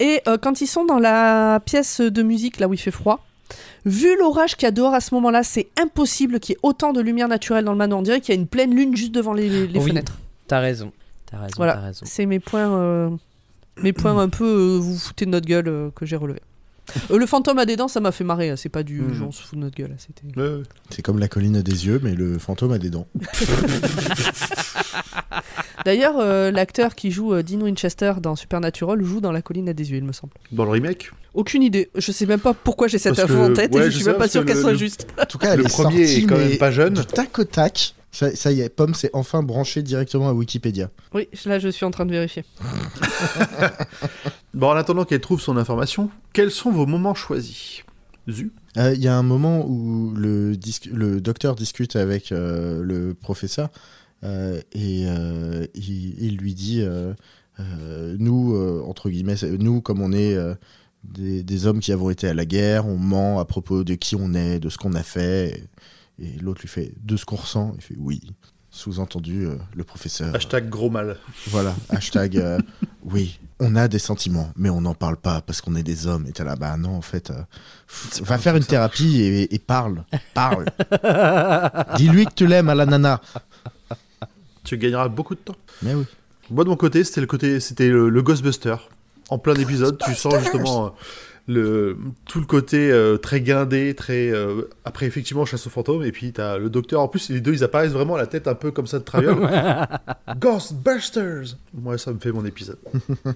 Et 0.00 0.20
euh, 0.28 0.36
quand 0.40 0.60
ils 0.60 0.66
sont 0.66 0.84
dans 0.84 0.98
la 0.98 1.60
pièce 1.64 2.00
de 2.00 2.22
musique 2.22 2.60
là 2.60 2.68
où 2.68 2.74
il 2.74 2.78
fait 2.78 2.90
froid, 2.90 3.24
vu 3.84 4.16
l'orage 4.18 4.56
qu'il 4.56 4.64
y 4.66 4.68
a 4.68 4.72
dehors 4.72 4.92
à 4.94 5.00
ce 5.00 5.14
moment-là, 5.14 5.42
c'est 5.42 5.68
impossible 5.80 6.40
qu'il 6.40 6.54
y 6.54 6.56
ait 6.56 6.60
autant 6.62 6.92
de 6.92 7.00
lumière 7.00 7.28
naturelle 7.28 7.64
dans 7.64 7.72
le 7.72 7.78
manoir. 7.78 8.00
On 8.00 8.02
dirait 8.02 8.20
qu'il 8.20 8.34
y 8.34 8.38
a 8.38 8.40
une 8.40 8.46
pleine 8.48 8.74
lune 8.74 8.96
juste 8.96 9.12
devant 9.12 9.32
les, 9.32 9.66
les 9.66 9.78
Oui. 9.80 9.88
fenêtres. 9.88 10.18
T'as 10.48 10.60
raison. 10.60 10.92
T'as 11.30 11.38
raison, 11.38 11.54
Voilà. 11.56 11.74
raison. 11.80 12.04
C'est 12.06 12.26
mes 12.26 12.40
points, 12.40 12.70
euh, 12.72 13.10
mes 13.82 13.92
points 13.92 14.16
un 14.18 14.28
peu 14.28 14.44
euh, 14.44 14.78
vous 14.78 14.96
foutez 14.98 15.24
de 15.26 15.30
notre 15.30 15.46
gueule 15.46 15.68
euh, 15.68 15.90
que 15.94 16.04
j'ai 16.06 16.16
relevé. 16.16 16.40
Euh, 17.10 17.18
le 17.18 17.26
fantôme 17.26 17.58
a 17.58 17.64
des 17.66 17.74
dents, 17.74 17.88
ça 17.88 17.98
m'a 17.98 18.12
fait 18.12 18.22
marrer. 18.22 18.50
là. 18.50 18.56
C'est 18.56 18.68
pas 18.68 18.84
du 18.84 19.02
genre 19.12 19.28
on 19.28 19.32
se 19.32 19.42
fout 19.42 19.58
de 19.58 19.64
notre 19.64 19.76
gueule. 19.76 19.96
C'était. 19.98 20.22
C'est 20.90 21.02
comme 21.02 21.18
la 21.18 21.26
colline 21.26 21.56
a 21.56 21.62
des 21.62 21.86
yeux, 21.86 22.00
mais 22.02 22.14
le 22.14 22.38
fantôme 22.38 22.70
a 22.72 22.78
des 22.78 22.90
dents. 22.90 23.08
D'ailleurs, 25.84 26.16
euh, 26.18 26.50
l'acteur 26.50 26.94
qui 26.94 27.10
joue 27.10 27.32
euh, 27.34 27.42
Dean 27.42 27.60
Winchester 27.60 28.14
dans 28.20 28.34
Supernatural 28.36 29.02
joue 29.02 29.20
dans 29.20 29.32
La 29.32 29.42
colline 29.42 29.68
à 29.68 29.72
des 29.72 29.90
yeux, 29.90 29.98
il 29.98 30.04
me 30.04 30.12
semble. 30.12 30.32
Dans 30.52 30.64
le 30.64 30.70
remake 30.70 31.10
Aucune 31.34 31.62
idée. 31.62 31.90
Je 31.94 32.12
sais 32.12 32.26
même 32.26 32.40
pas 32.40 32.54
pourquoi 32.54 32.88
j'ai 32.88 32.98
cette 32.98 33.16
Parce 33.16 33.30
info 33.30 33.34
que- 33.46 33.50
en 33.50 33.54
tête 33.54 33.74
ouais, 33.74 33.82
et 33.82 33.84
je 33.84 33.90
je 33.90 33.94
suis 33.96 34.04
sais, 34.04 34.10
même 34.10 34.18
pas 34.18 34.28
sûr 34.28 34.40
que 34.42 34.46
qu'elle 34.46 34.56
le- 34.56 34.62
soit 34.62 34.72
le- 34.72 34.78
juste. 34.78 35.06
En 35.20 35.26
tout 35.26 35.38
cas, 35.38 35.52
elle 35.52 35.60
Le 35.60 35.66
est 35.66 35.68
premier 35.68 36.00
est 36.00 36.06
sortie, 36.06 36.26
quand 36.26 36.36
mais 36.38 36.48
même 36.48 36.58
pas 36.58 36.70
jeune. 36.70 36.94
Du 36.94 37.04
tac 37.06 37.38
au 37.38 37.44
tac. 37.44 37.94
Ça, 38.10 38.34
ça 38.34 38.50
y 38.50 38.62
est, 38.62 38.70
Pomme 38.70 38.94
s'est 38.94 39.10
enfin 39.12 39.42
branché 39.42 39.82
directement 39.82 40.30
à 40.30 40.32
Wikipédia. 40.32 40.88
Oui, 41.12 41.28
là 41.44 41.58
je 41.58 41.68
suis 41.68 41.84
en 41.84 41.90
train 41.90 42.06
de 42.06 42.12
vérifier. 42.12 42.44
Bon, 44.54 44.68
en 44.70 44.76
attendant 44.76 45.04
qu'elle 45.04 45.20
trouve 45.20 45.40
son 45.40 45.56
information, 45.58 46.08
quels 46.32 46.50
sont 46.50 46.70
vos 46.70 46.86
moments 46.86 47.14
choisis? 47.14 47.82
Zu? 48.28 48.50
Euh, 48.78 48.94
Il 48.94 49.02
y 49.02 49.08
a 49.08 49.14
un 49.16 49.22
moment 49.22 49.66
où 49.66 50.12
le, 50.16 50.56
dis- 50.56 50.80
le 50.90 51.20
docteur 51.20 51.54
discute 51.54 51.94
avec 51.96 52.32
euh, 52.32 52.82
le 52.82 53.12
professeur 53.14 53.68
et 54.72 55.04
euh, 55.06 55.66
il, 55.74 56.22
il 56.22 56.36
lui 56.36 56.54
dit 56.54 56.82
euh, 56.82 57.14
euh, 57.60 58.16
Nous, 58.18 58.54
euh, 58.54 58.82
entre 58.86 59.10
guillemets, 59.10 59.36
nous, 59.58 59.80
comme 59.80 60.00
on 60.00 60.12
est 60.12 60.34
euh, 60.34 60.54
des, 61.04 61.42
des 61.42 61.66
hommes 61.66 61.80
qui 61.80 61.92
avons 61.92 62.10
été 62.10 62.28
à 62.28 62.34
la 62.34 62.44
guerre, 62.44 62.86
on 62.86 62.96
ment 62.96 63.38
à 63.38 63.44
propos 63.44 63.84
de 63.84 63.94
qui 63.94 64.16
on 64.16 64.34
est, 64.34 64.58
de 64.58 64.68
ce 64.68 64.78
qu'on 64.78 64.94
a 64.94 65.02
fait. 65.02 65.66
Et, 66.18 66.26
et 66.26 66.38
l'autre 66.40 66.62
lui 66.62 66.68
fait 66.68 66.92
De 67.02 67.16
ce 67.16 67.24
qu'on 67.24 67.36
ressent 67.36 67.72
Il 67.76 67.82
fait 67.82 67.96
Oui. 67.98 68.20
Sous-entendu, 68.70 69.46
euh, 69.46 69.56
le 69.74 69.84
professeur. 69.84 70.34
Hashtag 70.34 70.68
gros 70.68 70.90
mal. 70.90 71.16
Voilà, 71.46 71.74
hashtag 71.88 72.36
euh, 72.36 72.58
oui, 73.04 73.40
on 73.58 73.74
a 73.74 73.88
des 73.88 73.98
sentiments, 73.98 74.50
mais 74.54 74.68
on 74.68 74.82
n'en 74.82 74.92
parle 74.94 75.16
pas 75.16 75.40
parce 75.40 75.62
qu'on 75.62 75.74
est 75.76 75.82
des 75.82 76.06
hommes. 76.06 76.26
Et 76.28 76.32
t'es 76.32 76.44
là, 76.44 76.56
bah 76.56 76.76
non, 76.76 76.90
en 76.94 77.00
fait, 77.00 77.30
euh, 77.30 77.40
pff, 77.86 78.20
va 78.22 78.36
faire 78.36 78.54
une 78.54 78.64
thérapie 78.64 79.22
et, 79.22 79.54
et 79.54 79.58
parle, 79.58 80.04
parle. 80.34 80.66
Dis-lui 81.96 82.26
que 82.26 82.34
tu 82.34 82.46
l'aimes 82.46 82.68
à 82.68 82.74
la 82.74 82.84
nana. 82.84 83.22
Tu 84.66 84.76
gagneras 84.76 85.08
beaucoup 85.08 85.36
de 85.36 85.40
temps. 85.40 85.54
Mais 85.82 85.94
oui. 85.94 86.04
Moi, 86.50 86.64
de 86.64 86.68
mon 86.68 86.76
côté, 86.76 87.04
c'était 87.04 87.20
le 87.20 87.26
côté, 87.28 87.60
c'était 87.60 87.88
le, 87.88 88.08
le 88.08 88.22
Ghostbuster. 88.22 88.76
En 89.28 89.38
plein 89.38 89.54
épisode, 89.54 89.98
tu 90.04 90.14
sens 90.14 90.34
justement 90.38 90.86
euh, 90.86 90.90
le, 91.48 91.98
tout 92.26 92.40
le 92.40 92.46
côté 92.46 92.90
euh, 92.90 93.16
très 93.16 93.40
guindé, 93.40 93.94
très. 93.94 94.30
euh, 94.30 94.68
après, 94.84 95.06
effectivement, 95.06 95.44
chasse 95.44 95.66
aux 95.66 95.70
fantômes, 95.70 96.04
et 96.04 96.12
puis 96.12 96.32
t'as 96.32 96.58
le 96.58 96.68
docteur. 96.68 97.00
En 97.00 97.08
plus, 97.08 97.30
les 97.30 97.40
deux, 97.40 97.52
ils 97.52 97.64
apparaissent 97.64 97.92
vraiment 97.92 98.16
la 98.16 98.26
tête 98.26 98.48
un 98.48 98.54
peu 98.54 98.72
comme 98.72 98.86
ça 98.86 98.98
de 98.98 99.04
traviole. 99.04 99.36
Ghostbusters 100.38 101.56
Moi, 101.72 101.98
ça 101.98 102.12
me 102.12 102.18
fait 102.18 102.32
mon 102.32 102.44
épisode. 102.44 102.78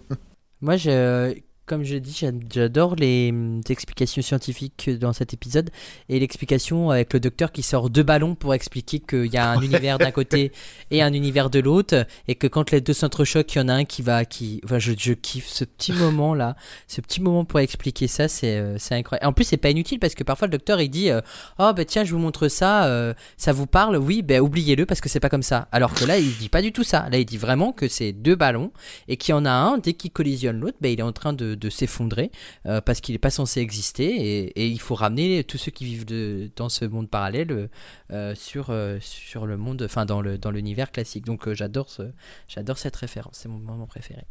Moi, 0.61 0.76
je, 0.76 1.35
comme 1.71 1.85
je 1.85 1.95
dis, 1.99 2.12
j'a- 2.12 2.33
j'adore 2.53 2.97
les 2.97 3.31
hum, 3.31 3.61
explications 3.68 4.23
scientifiques 4.23 4.91
dans 4.99 5.12
cet 5.12 5.35
épisode 5.35 5.71
et 6.09 6.18
l'explication 6.18 6.91
avec 6.91 7.12
le 7.12 7.21
docteur 7.21 7.53
qui 7.53 7.62
sort 7.62 7.91
deux 7.91 8.03
ballons 8.03 8.35
pour 8.35 8.55
expliquer 8.55 8.99
qu'il 8.99 9.33
y 9.33 9.37
a 9.37 9.51
un 9.51 9.61
univers 9.61 9.97
d'un 9.99 10.11
côté 10.11 10.51
et 10.91 11.01
un 11.01 11.12
univers 11.12 11.49
de 11.49 11.61
l'autre 11.61 12.07
et 12.27 12.35
que 12.35 12.49
quand 12.49 12.73
les 12.73 12.81
deux 12.81 12.93
s'entrechoquent, 12.93 13.55
il 13.55 13.59
y 13.59 13.61
en 13.61 13.68
a 13.68 13.75
un 13.75 13.85
qui 13.85 14.03
va, 14.03 14.25
qui, 14.25 14.61
enfin, 14.64 14.81
je, 14.81 14.95
je 14.99 15.12
kiffe 15.12 15.47
ce 15.47 15.64
petit 15.64 15.93
moment 16.01 16.35
là, 16.35 16.57
ce 16.89 17.01
petit 17.01 17.23
moment 17.23 17.45
pour 17.45 17.61
expliquer 17.61 18.09
ça, 18.09 18.27
c'est, 18.27 18.57
euh, 18.59 18.77
incroyable. 18.91 19.29
En 19.29 19.33
plus, 19.33 19.45
c'est 19.45 19.57
pas 19.57 19.71
inutile 19.71 20.01
parce 20.01 20.16
que 20.16 20.25
parfois 20.25 20.49
le 20.49 20.53
docteur 20.53 20.81
il 20.81 20.89
dit, 20.89 21.11
euh, 21.11 21.21
oh 21.61 21.71
ben 21.73 21.85
tiens, 21.85 22.03
je 22.03 22.11
vous 22.11 22.18
montre 22.18 22.49
ça, 22.49 22.87
euh, 22.87 23.14
ça 23.37 23.53
vous 23.53 23.68
parle, 23.68 23.97
oui, 23.97 24.23
ben 24.23 24.41
oubliez-le 24.41 24.87
parce 24.87 25.01
que 25.01 25.09
c'est 25.09 25.21
pas 25.21 25.29
comme 25.29 25.45
ça. 25.45 25.68
Alors 25.71 25.95
que 25.95 26.05
là, 26.05 26.18
il 26.18 26.37
dit 26.37 26.49
pas 26.49 26.62
du 26.62 26.73
tout 26.73 26.83
ça. 26.83 27.09
Là, 27.11 27.18
il 27.18 27.27
dit 27.27 27.39
vraiment 27.39 27.71
que 27.71 27.87
c'est 27.87 28.12
deux 28.12 28.35
ballons 28.35 28.73
et 29.07 29.16
qu'il 29.16 29.33
y 29.33 29.39
en 29.39 29.45
a 29.45 29.53
un, 29.53 29.79
dès 29.79 29.93
qu'il 29.93 30.11
collisionne 30.11 30.59
l'autre, 30.59 30.79
ben, 30.81 30.91
il 30.91 30.99
est 30.99 31.05
en 31.05 31.12
train 31.12 31.33
de, 31.33 31.55
de 31.61 31.71
s'effondrer 31.71 32.31
euh, 32.67 32.81
parce 32.81 33.01
qu'il 33.01 33.15
n'est 33.15 33.19
pas 33.19 33.31
censé 33.31 33.61
exister 33.61 34.07
et, 34.07 34.63
et 34.63 34.67
il 34.67 34.81
faut 34.81 34.95
ramener 34.97 35.45
tous 35.45 35.59
ceux 35.59 35.71
qui 35.71 35.85
vivent 35.85 36.07
de, 36.07 36.51
dans 36.57 36.69
ce 36.69 36.85
monde 36.85 37.09
parallèle 37.09 37.69
euh, 38.11 38.35
sur, 38.35 38.71
euh, 38.71 38.99
sur 39.01 39.47
le 39.47 39.57
monde, 39.57 39.83
enfin 39.85 40.07
dans 40.07 40.21
le 40.21 40.39
dans 40.39 40.51
l'univers 40.51 40.91
classique. 40.91 41.25
Donc 41.27 41.47
euh, 41.47 41.55
j'adore 41.55 41.89
ce, 41.91 42.03
j'adore 42.49 42.79
cette 42.79 42.97
référence, 42.97 43.39
c'est 43.43 43.49
mon 43.49 43.59
moment 43.59 43.87
préféré. 43.87 44.23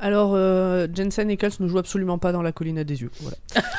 Alors, 0.00 0.32
euh, 0.34 0.88
Jensen 0.92 1.30
Ackles 1.30 1.52
ne 1.60 1.68
joue 1.68 1.78
absolument 1.78 2.18
pas 2.18 2.32
dans 2.32 2.42
La 2.42 2.50
colline 2.50 2.78
à 2.78 2.84
des 2.84 3.00
yeux. 3.02 3.12
Voilà. 3.20 3.36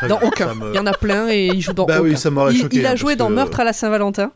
Dans 0.08 0.18
bien, 0.20 0.28
aucun. 0.30 0.56
me- 0.56 0.72
Il 0.72 0.76
y 0.76 0.80
en 0.80 0.86
a 0.86 0.94
plein 0.94 1.28
et 1.30 1.48
il 1.48 1.60
joue 1.62 1.74
dans 1.74 1.86
Bah 1.86 2.00
aucun. 2.00 2.10
oui, 2.10 2.18
ça 2.18 2.32
m'aurait 2.32 2.54
il, 2.54 2.62
choqué, 2.62 2.78
il 2.78 2.86
a 2.86 2.92
hein, 2.92 2.96
joué 2.96 3.18
dans 3.18 3.28
que- 3.28 3.34
Meurtre 3.34 3.60
à 3.60 3.66
la 3.66 3.74
Saint-Valentin, 3.74 4.32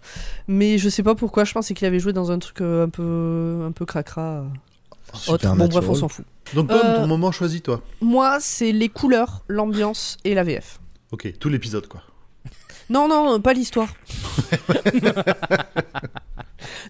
mais 0.50 0.78
je 0.78 0.90
sais 0.90 1.04
pas 1.04 1.16
pourquoi. 1.16 1.46
Je 1.46 1.54
pensais 1.54 1.74
qu'il 1.74 1.88
avait 1.88 2.00
joué 2.00 2.12
dans 2.12 2.32
un 2.32 2.38
truc 2.38 2.60
un 2.62 2.90
peu, 2.90 3.62
un 3.66 3.72
peu 3.72 3.86
cracra. 3.86 4.46
Euh, 5.14 5.34
autre. 5.34 5.56
Bon, 5.56 5.68
bref, 5.68 5.86
on 5.90 5.96
s'en 5.96 6.08
fout. 6.08 6.26
Donc, 6.54 6.68
Pomme, 6.68 6.80
Euh, 6.84 6.98
ton 6.98 7.08
moment 7.08 7.32
choisi, 7.32 7.62
toi 7.62 7.82
Moi, 8.02 8.38
c'est 8.40 8.72
les 8.72 8.90
couleurs, 8.90 9.44
l'ambiance 9.48 10.18
et 10.24 10.34
la 10.34 10.44
VF. 10.44 10.80
Ok, 11.12 11.32
tout 11.40 11.50
l'épisode, 11.50 11.88
quoi. 11.88 12.02
Non, 12.90 13.08
non, 13.08 13.36
euh, 13.36 13.40
pas 13.40 13.54
l'histoire. 13.54 13.90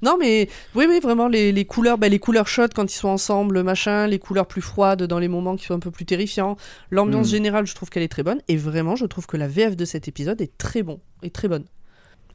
non, 0.02 0.18
mais 0.20 0.48
oui, 0.76 0.86
oui, 0.88 1.00
vraiment, 1.02 1.28
les, 1.28 1.52
les 1.52 1.66
couleurs, 1.66 1.98
bah, 1.98 2.08
les 2.10 2.20
couleurs 2.20 2.48
chaudes 2.48 2.74
quand 2.74 2.90
ils 2.92 2.96
sont 2.96 3.10
ensemble, 3.10 3.64
machin, 3.64 4.08
les 4.08 4.20
couleurs 4.20 4.48
plus 4.48 4.62
froides 4.62 5.04
dans 5.04 5.20
les 5.20 5.28
moments 5.28 5.56
qui 5.58 5.66
sont 5.66 5.74
un 5.74 5.80
peu 5.80 5.92
plus 5.92 6.06
terrifiants. 6.06 6.56
L'ambiance 6.90 7.28
Mm. 7.28 7.32
générale, 7.32 7.68
je 7.68 7.76
trouve 7.76 7.90
qu'elle 7.90 8.04
est 8.04 8.08
très 8.12 8.24
bonne. 8.24 8.40
Et 8.48 8.56
vraiment, 8.58 8.96
je 8.96 9.06
trouve 9.06 9.28
que 9.28 9.36
la 9.38 9.48
VF 9.48 9.76
de 9.76 9.84
cet 9.86 10.08
épisode 10.08 10.40
est 10.42 10.58
très 10.58 10.84
bon, 10.84 11.02
est 11.22 11.34
très 11.36 11.48
bonne. 11.50 11.66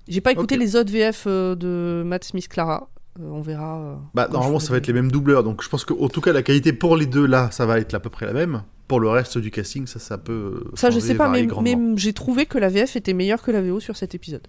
J'ai 0.09 0.21
pas 0.21 0.33
écouté 0.33 0.57
les 0.59 0.77
autres 0.77 0.93
VF 0.93 1.25
euh, 1.27 1.55
de 1.55 2.03
Matt 2.05 2.25
Smith 2.25 2.49
Clara. 2.49 2.91
Euh, 3.21 3.29
on 3.31 3.41
verra. 3.43 3.79
euh, 3.79 3.95
Bah, 4.15 4.29
normalement, 4.31 4.59
ça 4.61 4.73
va 4.73 4.79
être 4.79 4.87
les 4.87 4.93
mêmes 4.93 5.11
doubleurs, 5.13 5.45
donc 5.45 5.63
je 5.63 5.69
pense 5.69 5.85
qu'en 5.85 6.09
tout 6.09 6.21
cas, 6.21 6.33
la 6.33 6.43
qualité 6.43 6.73
pour 6.73 6.97
les 6.97 7.07
deux 7.07 7.27
là, 7.27 7.51
ça 7.53 7.65
va 7.67 7.79
être 7.79 7.95
à 7.95 8.01
peu 8.01 8.11
près 8.11 8.27
la 8.27 8.33
même. 8.33 8.63
Pour 8.89 9.01
le 9.01 9.09
reste 9.09 9.39
du 9.39 9.51
casting, 9.51 9.87
ça, 9.87 9.99
ça 9.99 10.19
peut. 10.19 10.65
Ça, 10.75 10.91
je 10.91 10.99
sais 11.01 11.15
pas, 11.15 11.29
mais, 11.29 11.49
j'ai 11.97 12.13
trouvé 12.13 12.45
que 12.47 12.59
la 12.59 12.69
VF 12.69 12.97
était 12.97 13.15
meilleure 13.15 13.43
que 13.43 13.51
la 13.51 13.63
VO 13.63 13.81
sur 13.81 13.97
cet 13.97 14.15
épisode. 14.15 14.47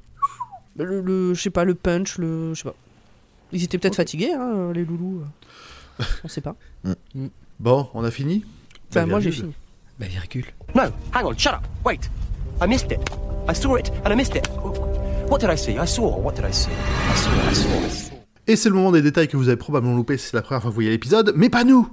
Le, 0.78 1.00
le- 1.00 1.34
je 1.34 1.42
sais 1.42 1.50
pas, 1.52 1.64
le 1.64 1.74
punch, 1.74 2.18
le. 2.18 2.54
Je 2.54 2.60
sais 2.62 2.68
pas. 2.70 2.76
Ils 3.54 3.64
étaient 3.64 3.78
peut-être 3.78 3.96
fatigués, 3.96 4.34
hein, 4.34 4.72
les 4.74 4.84
loulous. 4.84 5.22
euh. 5.22 6.04
On 6.26 6.28
sait 6.28 6.42
pas. 6.42 6.56
Bon, 7.60 7.88
on 7.94 8.04
a 8.04 8.12
fini? 8.12 8.44
Enfin, 8.90 9.02
La 9.02 9.06
moi, 9.06 9.20
j'ai 9.22 9.32
fini. 9.32 9.54
Bah 9.98 10.08
virgule. 10.08 10.46
No, 10.76 10.82
hang 11.14 11.24
on, 11.26 11.38
shut 11.38 11.54
up. 11.54 11.62
Wait. 11.86 12.10
I 12.62 12.68
missed 12.68 12.92
it. 12.92 13.00
I 13.48 13.54
saw 13.56 13.78
it 13.78 13.90
and 14.04 14.12
I 14.12 14.16
missed 14.18 14.36
it. 14.36 14.46
What 15.30 15.40
did 15.40 15.50
I 15.50 15.56
see? 15.56 15.78
I 15.80 15.86
saw. 15.88 16.18
What 16.20 16.34
did 16.36 16.44
I 16.44 16.52
see? 16.52 16.70
I 16.72 17.16
saw. 17.16 17.32
I 17.50 17.54
saw. 17.54 18.05
Et 18.48 18.56
c'est 18.56 18.70
le 18.70 18.76
moment 18.76 18.92
des 18.92 19.02
détails 19.02 19.28
que 19.28 19.38
vous 19.38 19.48
avez 19.48 19.58
probablement 19.58 19.96
loupé 19.96 20.18
si 20.18 20.28
c'est 20.30 20.38
la 20.38 20.42
première 20.42 20.62
fois 20.62 20.70
que 20.70 20.74
vous 20.74 20.76
voyez 20.76 20.90
l'épisode, 20.92 21.34
mais 21.36 21.50
pas 21.50 21.64
nous 21.64 21.90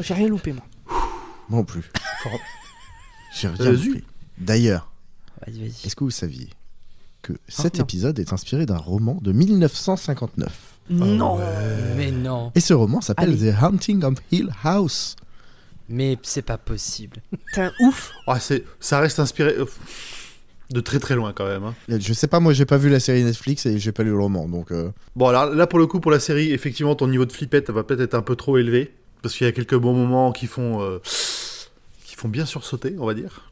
J'ai 0.00 0.14
rien 0.14 0.28
loupé, 0.28 0.52
moi. 0.52 0.64
Moi 1.48 1.58
non 1.60 1.64
plus. 1.64 1.90
J'ai 3.34 3.48
rien 3.48 3.56
Vas-y. 3.72 3.86
compris. 3.88 4.04
D'ailleurs, 4.38 4.90
Vas-y, 5.46 5.58
vas-y. 5.60 5.86
est-ce 5.86 5.96
que 5.96 6.04
vous 6.04 6.10
saviez 6.10 6.48
que 7.22 7.32
cet 7.48 7.78
non. 7.78 7.84
épisode 7.84 8.18
est 8.18 8.32
inspiré 8.32 8.66
d'un 8.66 8.76
roman 8.76 9.18
de 9.22 9.32
1959 9.32 10.78
non 10.90 11.38
Mais 11.96 12.10
non. 12.10 12.52
Et 12.54 12.60
ce 12.60 12.74
roman 12.74 13.00
s'appelle 13.00 13.30
Allez. 13.30 13.52
The 13.52 13.62
Haunting 13.62 14.04
of 14.04 14.14
Hill 14.30 14.50
House. 14.62 15.16
Mais 15.88 16.18
c'est 16.22 16.42
pas 16.42 16.58
possible. 16.58 17.22
T'es 17.54 17.62
un 17.62 17.72
ouf. 17.80 18.12
Ah, 18.26 18.38
c'est, 18.38 18.64
ça 18.80 19.00
reste 19.00 19.18
inspiré 19.18 19.54
euh, 19.58 19.66
de 20.70 20.80
très 20.80 20.98
très 20.98 21.14
loin 21.14 21.32
quand 21.32 21.46
même. 21.46 21.64
hein. 21.64 21.74
Je 21.88 22.12
sais 22.12 22.26
pas, 22.26 22.40
moi 22.40 22.52
j'ai 22.52 22.64
pas 22.66 22.76
vu 22.78 22.88
la 22.88 23.00
série 23.00 23.22
Netflix 23.24 23.66
et 23.66 23.78
j'ai 23.78 23.92
pas 23.92 24.02
lu 24.02 24.10
le 24.10 24.18
roman, 24.18 24.48
donc 24.48 24.72
euh, 24.72 24.90
Bon, 25.16 25.28
alors 25.28 25.46
là 25.54 25.66
pour 25.66 25.78
le 25.78 25.86
coup, 25.86 26.00
pour 26.00 26.10
la 26.10 26.20
série, 26.20 26.52
effectivement, 26.52 26.94
ton 26.94 27.06
niveau 27.08 27.24
de 27.26 27.32
flippette 27.32 27.70
va 27.70 27.82
peut-être 27.84 28.00
être 28.00 28.14
un 28.14 28.22
peu 28.22 28.36
trop 28.36 28.56
élevé. 28.58 28.94
Parce 29.22 29.34
qu'il 29.36 29.46
y 29.46 29.48
a 29.48 29.52
quelques 29.52 29.76
bons 29.76 29.94
moments 29.94 30.32
qui 30.32 30.46
font, 30.46 30.82
euh, 30.82 30.98
qui 32.04 32.14
font 32.14 32.28
bien 32.28 32.44
sursauter, 32.44 32.94
on 32.98 33.06
va 33.06 33.14
dire. 33.14 33.50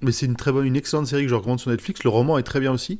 Mais 0.00 0.10
c'est 0.10 0.26
une 0.26 0.34
très 0.34 0.50
bonne, 0.50 0.66
une 0.66 0.74
excellente 0.74 1.06
série 1.06 1.22
que 1.22 1.28
je 1.28 1.34
recommande 1.36 1.60
sur 1.60 1.70
Netflix. 1.70 2.02
Le 2.02 2.10
roman 2.10 2.38
est 2.38 2.42
très 2.42 2.58
bien 2.58 2.72
aussi. 2.72 2.98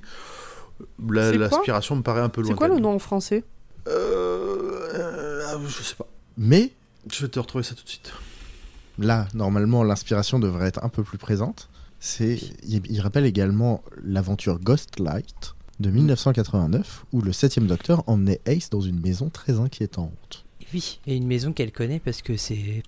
L'aspiration 1.08 1.96
me 1.96 2.02
paraît 2.02 2.20
un 2.20 2.28
peu 2.28 2.40
loin. 2.42 2.50
C'est 2.50 2.56
quoi 2.56 2.68
le 2.68 2.78
nom 2.78 2.94
en 2.94 2.98
français? 3.00 3.42
Euh, 3.88 4.88
euh, 4.94 5.58
Je 5.66 5.82
sais 5.82 5.94
pas. 5.96 6.06
mais 6.36 6.70
Je 7.10 7.22
vais 7.22 7.28
te 7.28 7.38
retrouver 7.40 7.64
ça 7.64 7.74
tout 7.74 7.82
de 7.84 7.88
suite. 7.88 8.12
là, 8.98 9.26
normalement, 9.34 9.82
l'inspiration 9.82 10.38
devrait 10.38 10.68
être 10.68 10.84
un 10.84 10.88
peu 10.88 11.02
plus 11.02 11.18
présente. 11.18 11.68
C'est, 12.04 12.36
il, 12.66 12.82
il 12.90 13.00
rappelle 13.00 13.24
également 13.26 13.80
l'aventure 14.02 14.58
Ghostlight 14.58 15.54
de 15.78 15.88
1989, 15.90 17.04
où 17.12 17.20
le 17.22 17.32
septième 17.32 17.68
docteur 17.68 18.02
emmenait 18.08 18.40
Ace 18.46 18.70
dans 18.70 18.80
une 18.80 18.98
maison 19.00 19.30
très 19.30 19.60
inquiétante. 19.60 20.44
Oui, 20.74 20.98
et 21.06 21.16
une 21.16 21.28
maison 21.28 21.52
qu'elle 21.52 21.70
connaît 21.70 22.00
parce 22.00 22.20
que 22.22 22.36
c'est 22.36 22.82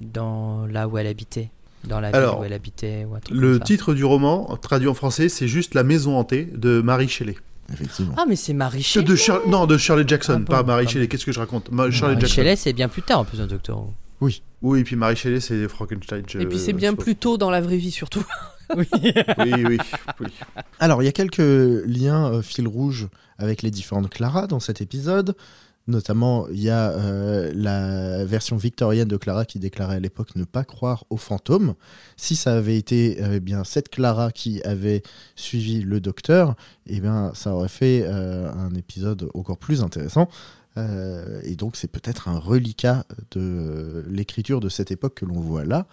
dans 0.00 0.64
là 0.66 0.88
où 0.88 0.96
elle 0.98 1.06
habitait. 1.06 1.50
Dans 1.84 2.00
la 2.00 2.10
ville 2.10 2.40
où 2.40 2.44
elle 2.44 2.52
habitait 2.54 3.04
ou 3.04 3.14
un 3.14 3.20
truc 3.20 3.36
Le 3.36 3.50
comme 3.52 3.58
ça. 3.58 3.64
titre 3.64 3.94
du 3.94 4.04
roman, 4.04 4.56
traduit 4.60 4.88
en 4.88 4.94
français, 4.94 5.28
c'est 5.28 5.48
juste 5.48 5.74
La 5.74 5.84
maison 5.84 6.16
hantée 6.18 6.46
de 6.46 6.80
Marie 6.80 7.08
Shelley. 7.08 7.36
Effectivement. 7.72 8.14
Ah, 8.16 8.24
mais 8.26 8.36
c'est 8.36 8.54
Marie 8.54 8.78
De 8.96 9.16
Shelley. 9.16 9.38
Non, 9.48 9.66
de 9.66 9.76
Shirley 9.76 10.04
Jackson, 10.06 10.32
Ah 10.36 10.38
bon, 10.38 10.44
pas 10.44 10.62
Marie. 10.62 10.88
Shelley. 10.88 11.08
Qu'est-ce 11.08 11.26
que 11.26 11.32
je 11.32 11.40
raconte? 11.40 11.70
Ma- 11.70 11.90
Shirley 11.90 12.14
Marie 12.14 12.20
Jackson. 12.22 12.34
Shelley, 12.36 12.56
c'est 12.56 12.72
bien 12.72 12.88
plus 12.88 13.02
tard 13.02 13.20
en 13.20 13.24
plus 13.24 13.40
un 13.40 13.46
Doctor 13.46 13.78
Who. 13.78 13.92
Oui. 14.20 14.42
Oui, 14.62 14.80
et 14.80 14.84
puis 14.84 14.96
Marie 14.96 15.16
Shelley, 15.16 15.40
c'est 15.40 15.68
Frankenstein. 15.68 16.22
je- 16.26 16.38
Et 16.38 16.46
puis 16.46 16.58
c'est 16.58 16.72
bien 16.72 16.94
plus 16.94 17.14
tôt 17.16 17.36
dans 17.36 17.50
la 17.50 17.60
vraie 17.60 17.76
vie, 17.76 17.90
surtout. 17.90 18.24
Oui, 18.76 18.84
oui, 19.38 19.64
oui. 19.64 19.78
Alors, 20.80 21.00
il 21.00 21.04
y 21.06 21.08
a 21.08 21.12
quelques 21.12 21.38
liens 21.38 22.32
euh, 22.32 22.42
fil 22.42 22.66
rouge 22.66 23.06
avec 23.38 23.62
les 23.62 23.70
différentes 23.70 24.10
Clara 24.10 24.48
dans 24.48 24.58
cet 24.58 24.80
épisode. 24.80 25.36
Notamment, 25.86 26.48
il 26.48 26.58
y 26.60 26.68
a 26.68 26.90
euh, 26.90 27.52
la 27.54 28.24
version 28.24 28.56
victorienne 28.56 29.06
de 29.06 29.16
Clara 29.16 29.44
qui 29.44 29.60
déclarait 29.60 29.94
à 29.94 30.00
l'époque 30.00 30.34
ne 30.34 30.42
pas 30.42 30.64
croire 30.64 31.04
aux 31.10 31.16
fantômes. 31.16 31.74
Si 32.16 32.34
ça 32.34 32.54
avait 32.56 32.76
été 32.76 33.22
euh, 33.22 33.34
eh 33.34 33.40
bien 33.40 33.62
cette 33.62 33.88
Clara 33.88 34.32
qui 34.32 34.60
avait 34.64 35.04
suivi 35.36 35.82
le 35.82 36.00
docteur, 36.00 36.56
eh 36.88 36.98
bien, 36.98 37.30
ça 37.34 37.54
aurait 37.54 37.68
fait 37.68 38.02
euh, 38.04 38.50
un 38.52 38.74
épisode 38.74 39.28
encore 39.34 39.58
plus 39.58 39.82
intéressant. 39.84 40.28
Euh, 40.76 41.40
et 41.44 41.56
donc, 41.56 41.76
c'est 41.76 41.90
peut-être 41.90 42.28
un 42.28 42.38
reliquat 42.38 43.04
de 43.30 44.04
l'écriture 44.08 44.60
de 44.60 44.68
cette 44.68 44.90
époque 44.90 45.14
que 45.14 45.24
l'on 45.24 45.40
voit 45.40 45.64
là. 45.64 45.86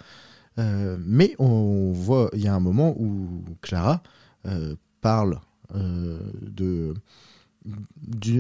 Euh, 0.60 0.98
mais 1.04 1.36
on 1.40 1.92
voit, 1.94 2.30
il 2.34 2.42
y 2.42 2.48
a 2.48 2.54
un 2.54 2.60
moment 2.60 2.96
où 3.00 3.44
Clara 3.62 4.04
euh, 4.46 4.76
parle 5.02 5.40
de. 5.74 6.94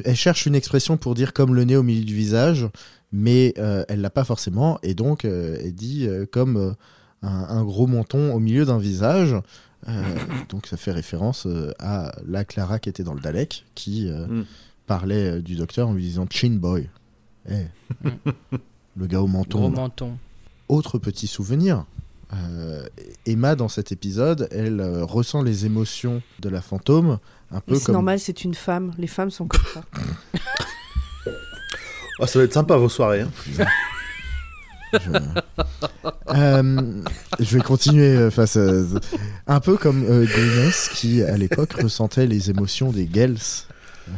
elle 0.05 0.15
cherche 0.15 0.45
une 0.45 0.53
expression 0.53 0.97
pour 0.97 1.15
dire 1.15 1.33
comme 1.33 1.55
le 1.55 1.63
nez 1.63 1.75
au 1.75 1.81
milieu 1.81 2.03
du 2.03 2.13
visage, 2.13 2.67
mais 3.11 3.55
elle 3.57 4.01
l'a 4.01 4.11
pas 4.11 4.23
forcément, 4.23 4.77
et 4.83 4.93
donc 4.93 5.25
elle 5.25 5.73
dit 5.73 6.07
comme 6.31 6.75
un, 7.23 7.63
gros 7.63 7.87
menton 7.87 8.35
au 8.35 8.39
milieu 8.39 8.65
d'un 8.65 8.77
visage. 8.77 9.35
Donc 10.49 10.67
ça 10.67 10.77
fait 10.77 10.91
référence 10.91 11.47
à 11.79 12.11
la 12.27 12.45
Clara 12.45 12.77
qui 12.77 12.89
était 12.89 13.03
dans 13.03 13.15
le 13.15 13.21
Dalek, 13.21 13.65
qui 13.73 14.11
Mm. 14.11 14.43
Parlait 14.87 15.37
euh, 15.37 15.41
du 15.41 15.55
docteur 15.55 15.87
en 15.89 15.93
lui 15.93 16.03
disant 16.03 16.25
Chin 16.29 16.57
Boy. 16.59 16.89
Eh, 17.49 17.65
le 18.97 19.07
gars 19.07 19.21
au 19.21 19.27
menton. 19.27 19.69
Menton. 19.69 20.17
Autre 20.69 20.97
petit 20.97 21.27
souvenir. 21.27 21.85
euh, 22.33 22.85
Emma, 23.25 23.55
dans 23.55 23.69
cet 23.69 23.91
épisode, 23.91 24.47
elle 24.51 24.79
euh, 24.79 25.03
ressent 25.05 25.41
les 25.43 25.65
émotions 25.65 26.21
de 26.39 26.49
la 26.49 26.61
fantôme, 26.61 27.19
un 27.51 27.59
peu 27.59 27.73
Mais 27.73 27.79
c'est 27.79 27.85
comme. 27.85 27.93
normal, 27.93 28.19
c'est 28.19 28.43
une 28.43 28.53
femme. 28.55 28.91
Les 28.97 29.07
femmes 29.07 29.31
sont 29.31 29.47
comme 29.47 29.65
ça. 29.73 29.83
Ah, 32.19 32.27
ça 32.27 32.37
va 32.39 32.45
être 32.45 32.53
sympa 32.53 32.77
vos 32.77 32.89
soirées. 32.89 33.21
hein. 33.21 33.31
Je... 34.93 35.09
Euh, 36.29 37.01
je 37.39 37.57
vais 37.57 37.63
continuer 37.63 38.29
face 38.29 38.55
à... 38.55 38.69
Un 39.47 39.59
peu 39.59 39.77
comme 39.77 40.03
euh, 40.03 40.23
Gwyneth, 40.25 40.91
qui, 40.93 41.23
à 41.23 41.35
l'époque, 41.37 41.73
ressentait 41.73 42.27
les 42.27 42.51
émotions 42.51 42.91
des 42.91 43.09
Gels 43.11 43.37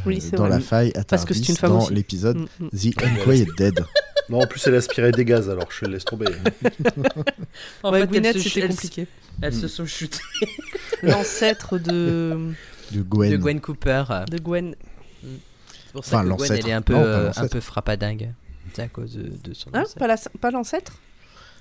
Oui, 0.04 0.18
dans 0.32 0.38
vrai. 0.38 0.48
la 0.50 0.60
faille 0.60 0.92
à 0.94 1.04
Parce 1.04 1.24
que 1.24 1.32
c'est 1.34 1.40
Tardis, 1.40 1.52
une 1.52 1.56
femme 1.58 1.70
dans 1.70 1.82
aussi. 1.84 1.94
l'épisode 1.94 2.38
Mm, 2.38 2.64
mm. 2.64 2.68
The 2.70 3.02
Unquiet 3.02 3.46
Dead. 3.56 3.84
Non, 4.28 4.40
en 4.42 4.46
plus, 4.48 4.66
elle 4.66 4.74
aspirait 4.74 5.12
des 5.12 5.24
gaz, 5.24 5.48
alors 5.48 5.68
je 5.70 5.84
laisse 5.84 6.04
tomber. 6.04 6.26
En 7.84 7.92
ouais, 7.92 8.00
fait, 8.00 8.06
Gwyneth, 8.08 8.38
c'était 8.40 8.66
compliqué. 8.66 9.06
Elles 9.40 9.54
se 9.54 9.68
sont 9.68 9.86
shootées. 9.86 10.18
L'ancêtre 11.02 11.78
de, 11.78 12.50
De 12.90 13.02
Gwen. 13.02 13.30
De 13.30 13.36
Gwen 13.36 13.60
Cooper. 13.60 14.04
de 14.28 14.38
Gwen. 14.38 14.74
C'est 15.22 15.92
pour 15.92 16.00
Enfin, 16.00 16.10
ça 16.10 16.16
que 16.18 16.22
Gwen, 16.24 16.28
l'ancêtre. 16.38 16.64
elle 16.64 16.70
est 16.70 16.74
un 16.74 16.82
peu, 16.82 16.94
Non, 16.94 17.30
un 17.36 17.46
peu 17.48 17.60
frappadingue. 17.60 18.32
C'est 18.74 18.82
à 18.82 18.88
cause 18.88 19.14
de, 19.14 19.30
de 19.44 19.54
son 19.54 19.70
Hein, 19.72 19.82
ancêtre. 19.82 19.98
pas 19.98 20.06
la- 20.08 20.16
pas 20.40 20.50
l'ancêtre? 20.50 20.92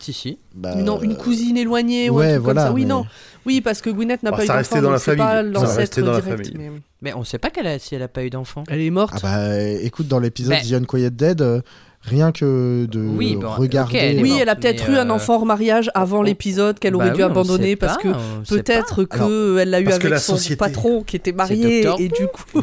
Si, 0.05 0.13
si. 0.13 0.37
Bah, 0.53 0.75
Non, 0.75 1.01
une 1.01 1.15
cousine 1.17 1.57
éloignée 1.57 2.09
ou 2.11 2.17
ouais, 2.17 2.25
un 2.27 2.31
truc 2.33 2.43
voilà, 2.43 2.61
comme 2.61 2.69
ça. 2.69 2.73
Oui, 2.75 2.81
mais- 2.83 2.87
non. 2.89 3.05
Oui, 3.47 3.61
parce 3.61 3.81
que 3.81 3.89
Gwyneth 3.89 4.21
n'a 4.23 4.29
Bah, 4.31 4.37
pas 4.37 4.43
eu 4.43 4.47
d'enfant. 4.47 4.81
dans 4.81 4.89
la 4.91 4.95
pas 4.97 4.99
famille. 4.99 5.23
Ça 5.25 5.41
l'ancêtre 5.43 5.77
restait 5.77 6.01
dans 6.03 6.11
la 6.11 6.21
famille. 6.21 6.53
mais- 6.57 6.71
Mais 7.01 7.13
on 7.15 7.23
sait 7.23 7.37
pas 7.39 7.49
qu'elle 7.49 7.65
a, 7.67 7.79
si 7.79 7.95
elle 7.95 8.03
a 8.03 8.07
pas 8.07 8.23
eu 8.23 8.29
d'enfant. 8.29 8.63
Elle 8.69 8.81
est 8.81 8.89
morte. 8.91 9.13
Ah 9.17 9.19
bah 9.21 9.59
écoute, 9.81 10.07
dans 10.07 10.19
l'épisode 10.19 10.53
Mais- 10.63 10.67
The 10.69 10.73
Unquiet 10.73 11.09
Dead, 11.11 11.41
euh, 11.41 11.61
rien 12.01 12.31
que 12.31 12.85
de 12.85 12.99
Oui, 12.99 13.35
bon, 13.35 13.49
regarder. 13.49 13.97
elle 13.97 14.21
oui, 14.21 14.29
morte, 14.29 14.41
elle 14.43 14.49
a 14.49 14.55
peut-être 14.55 14.89
eu 14.89 14.95
un 14.95 15.09
euh, 15.09 15.13
enfant 15.13 15.35
hors 15.37 15.45
mariage 15.47 15.89
avant 15.95 16.19
on- 16.19 16.23
l'épisode 16.23 16.77
qu'elle 16.79 16.95
aurait 16.95 17.09
Bah 17.09 17.13
dû 17.15 17.21
oui, 17.21 17.27
on 17.27 17.31
abandonner 17.31 17.75
parce 17.75 17.97
pas, 17.97 18.01
que 18.03 18.09
peut-être 18.49 19.03
pas. 19.05 19.17
que 19.17 19.57
elle 19.59 19.69
l'a 19.71 19.79
eu 19.81 19.87
avec 19.87 20.03
la 20.09 20.19
son 20.19 20.37
patron 20.55 21.01
qui 21.03 21.15
était 21.15 21.31
marié 21.31 21.81
et 21.99 22.09
du 22.09 22.27
coup. 22.27 22.61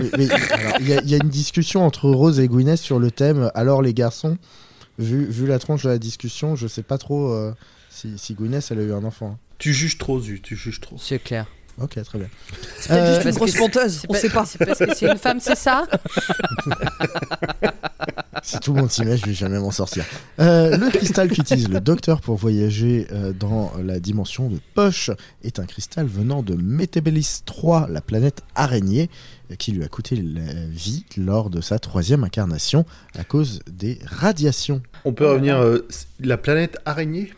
Il 0.80 0.88
y 1.11 1.14
a 1.14 1.18
une 1.22 1.28
discussion 1.28 1.84
entre 1.84 2.09
Rose 2.09 2.38
et 2.40 2.47
Gwyneth 2.49 2.78
sur 2.78 2.99
le 3.01 3.11
thème. 3.11 3.51
Alors 3.55 3.82
les 3.82 3.95
garçons, 3.95 4.36
vu, 4.99 5.24
vu 5.26 5.47
la 5.47 5.59
tronche 5.59 5.84
de 5.84 5.88
la 5.90 5.99
discussion, 5.99 6.57
je 6.57 6.66
sais 6.66 6.82
pas 6.82 6.99
trop 6.99 7.32
euh, 7.32 7.55
si, 7.90 8.18
si 8.18 8.34
Gwyneth 8.34 8.68
elle 8.70 8.78
a 8.80 8.82
eu 8.82 8.93
un 8.93 9.05
enfant. 9.05 9.38
tu 9.59 9.72
juges 9.72 9.99
trop, 9.99 10.20
Zu, 10.20 10.40
tu 10.40 10.57
juges 10.57 10.80
trop. 10.80 10.97
C'est 10.99 11.18
clair. 11.18 11.47
Ok, 11.80 12.01
très 12.05 12.18
bien. 12.18 12.28
C'est 12.78 12.88
peut-être 12.88 13.01
Euh, 13.03 13.07
juste 13.07 13.18
une 13.18 13.24
parce 13.24 13.36
grosse 13.36 13.53
que 13.53 13.57
on 14.09 14.12
pas- 14.12 14.18
sait 14.18 14.28
pas. 14.28 14.45
C'est 14.45 14.59
parce 14.59 14.78
que 14.78 14.95
c'est 14.95 15.11
une 15.11 15.16
femme, 15.18 15.40
c'est 15.40 15.55
ça? 15.57 15.86
Si 18.43 18.59
tout 18.59 18.72
le 18.74 18.80
monde 18.80 18.90
s'y 18.90 19.05
met, 19.05 19.16
je 19.16 19.26
vais 19.26 19.34
jamais 19.34 19.59
m'en 19.59 19.70
sortir. 19.70 20.05
Euh, 20.40 20.76
le 20.76 20.90
cristal 20.90 21.30
qu'utilise 21.30 21.68
le 21.68 21.80
docteur 21.80 22.20
pour 22.20 22.34
voyager 22.36 23.07
euh, 23.12 23.32
dans 23.32 23.72
la 23.82 24.01
dimension 24.01 24.49
de 24.49 24.59
poche 24.74 25.11
est 25.45 25.61
un 25.61 25.64
cristal 25.64 26.07
venant 26.07 26.43
de 26.43 26.55
Métébelis 26.55 27.43
3, 27.47 27.86
la 27.88 28.01
planète 28.01 28.43
araignée, 28.57 29.09
euh, 29.51 29.55
qui 29.55 29.70
lui 29.72 29.84
a 29.84 29.88
coûté 29.88 30.16
la 30.16 30.66
vie 30.68 31.05
lors 31.16 31.51
de 31.51 31.61
sa 31.61 31.78
troisième 31.78 32.24
incarnation 32.24 32.84
à 33.16 33.22
cause 33.24 33.61
des 33.70 33.99
radiations. 34.05 34.82
On 35.05 35.12
peut 35.12 35.28
revenir. 35.28 35.59
euh, 35.59 35.86
la 36.20 36.36
planète 36.36 36.78
araignée? 36.84 37.32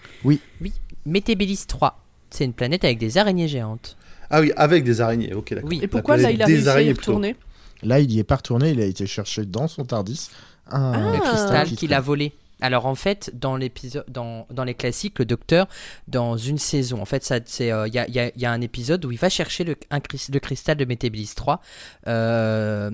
Métébelis 1.06 1.64
3. 1.68 2.00
C'est 2.30 2.44
une 2.44 2.54
planète 2.54 2.84
avec 2.84 2.98
des 2.98 3.18
araignées 3.18 3.48
géantes. 3.48 3.96
Ah 4.30 4.40
oui, 4.40 4.52
avec 4.56 4.84
des 4.84 5.00
araignées, 5.00 5.34
ok, 5.34 5.54
d'accord. 5.54 5.68
Oui. 5.70 5.80
Et 5.82 5.86
pourquoi 5.86 6.16
là 6.16 6.30
il 6.30 6.42
a 6.42 6.46
des 6.46 6.54
réussi 6.54 6.68
à 6.68 6.80
y 6.82 6.92
retourner 6.92 7.36
Là, 7.82 8.00
il 8.00 8.10
y 8.10 8.18
est 8.18 8.24
pas 8.24 8.36
retourné, 8.36 8.70
il 8.70 8.80
a 8.80 8.86
été 8.86 9.06
cherché 9.06 9.44
dans 9.44 9.68
son 9.68 9.84
Tardis 9.84 10.30
Ah. 10.70 10.92
Le 11.12 11.18
cristal 11.20 11.66
qui 11.68 11.76
qu'il 11.76 11.94
a 11.94 12.00
volé. 12.00 12.32
Alors 12.60 12.86
en 12.86 12.94
fait, 12.94 13.30
dans 13.34 13.56
l'épisode, 13.56 14.04
dans, 14.08 14.46
dans 14.50 14.64
les 14.64 14.74
classiques, 14.74 15.18
le 15.18 15.24
docteur, 15.26 15.66
dans 16.08 16.36
une 16.38 16.56
saison, 16.56 17.02
en 17.02 17.04
fait, 17.04 17.22
ça, 17.24 17.40
c'est, 17.44 17.70
euh, 17.72 17.86
il 17.88 17.94
y, 17.94 17.98
a, 17.98 18.06
il 18.08 18.14
y 18.14 18.20
a- 18.20 18.30
y 18.34 18.46
a 18.46 18.52
un 18.52 18.60
épisode 18.60 19.04
où 19.04 19.10
il 19.12 19.18
va 19.18 19.28
chercher 19.28 19.64
le, 19.64 19.76
un, 19.90 19.98
cris- 20.00 20.28
le 20.32 20.38
cristal 20.38 20.76
de 20.76 20.84
Métébilis 20.86 21.32
3, 21.34 21.60
euh, 22.06 22.90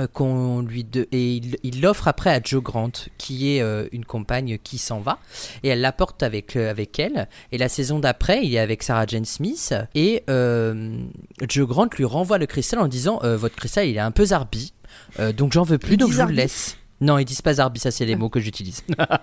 euh, 0.00 0.06
qu'on 0.12 0.62
lui 0.62 0.82
de, 0.84 1.06
et 1.12 1.40
il 1.62 1.80
l'offre 1.82 2.08
après 2.08 2.30
à 2.30 2.40
Joe 2.42 2.62
Grant, 2.62 2.90
qui 3.18 3.54
est 3.56 3.60
euh, 3.62 3.86
une 3.92 4.04
compagne 4.04 4.58
qui 4.58 4.78
s'en 4.78 5.00
va, 5.00 5.18
et 5.62 5.68
elle 5.68 5.82
l'apporte 5.82 6.22
avec, 6.22 6.56
euh, 6.56 6.70
avec 6.70 6.98
elle. 6.98 7.28
Et 7.52 7.58
la 7.58 7.68
saison 7.68 7.98
d'après, 8.00 8.44
il 8.44 8.54
est 8.54 8.58
avec 8.58 8.82
Sarah 8.82 9.06
Jane 9.06 9.26
Smith, 9.26 9.74
et 9.94 10.24
euh, 10.30 10.96
Joe 11.48 11.68
Grant 11.68 11.88
lui 11.96 12.04
renvoie 12.06 12.38
le 12.38 12.46
cristal 12.46 12.80
en 12.80 12.88
disant 12.88 13.20
euh, 13.22 13.36
Votre 13.36 13.54
cristal, 13.54 13.86
il 13.86 13.96
est 13.96 14.00
un 14.00 14.10
peu 14.12 14.24
zarbi, 14.24 14.72
euh, 15.20 15.32
donc 15.32 15.52
j'en 15.52 15.62
veux 15.62 15.78
plus, 15.78 15.96
donc 15.96 16.10
je 16.10 16.20
vous 16.22 16.28
le 16.28 16.34
laisse. 16.34 16.78
Non, 17.04 17.18
ils 17.18 17.26
disent 17.26 17.42
pas 17.42 17.54
Zarbi, 17.54 17.78
ça 17.78 17.90
c'est 17.90 18.06
les 18.06 18.16
mots 18.16 18.30
que 18.30 18.40
j'utilise. 18.40 18.82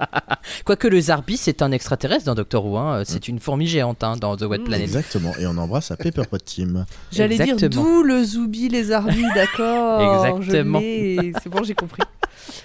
Quoique 0.65 0.87
le 0.87 0.99
Zarbi, 0.99 1.35
c'est 1.35 1.61
un 1.61 1.71
extraterrestre 1.71 2.25
dans 2.25 2.35
Doctor 2.35 2.65
Who, 2.65 2.77
hein. 2.77 3.03
c'est 3.05 3.27
une 3.27 3.39
fourmi 3.39 3.67
géante 3.67 4.03
hein, 4.03 4.15
dans 4.17 4.37
The 4.37 4.43
Wet. 4.43 4.59
Planet. 4.59 4.81
Exactement, 4.81 5.33
et 5.39 5.47
on 5.47 5.57
embrasse 5.57 5.89
à 5.89 5.97
Pepperpot 5.97 6.37
Team. 6.37 6.85
J'allais 7.11 7.37
dire 7.37 7.57
d'où 7.69 8.03
le 8.03 8.23
Zoubi 8.23 8.69
les 8.69 8.91
Arbis, 8.91 9.25
d'accord. 9.33 10.25
Exactement. 10.25 10.79
C'est 10.79 11.49
bon, 11.49 11.63
j'ai 11.63 11.73
compris. 11.73 12.03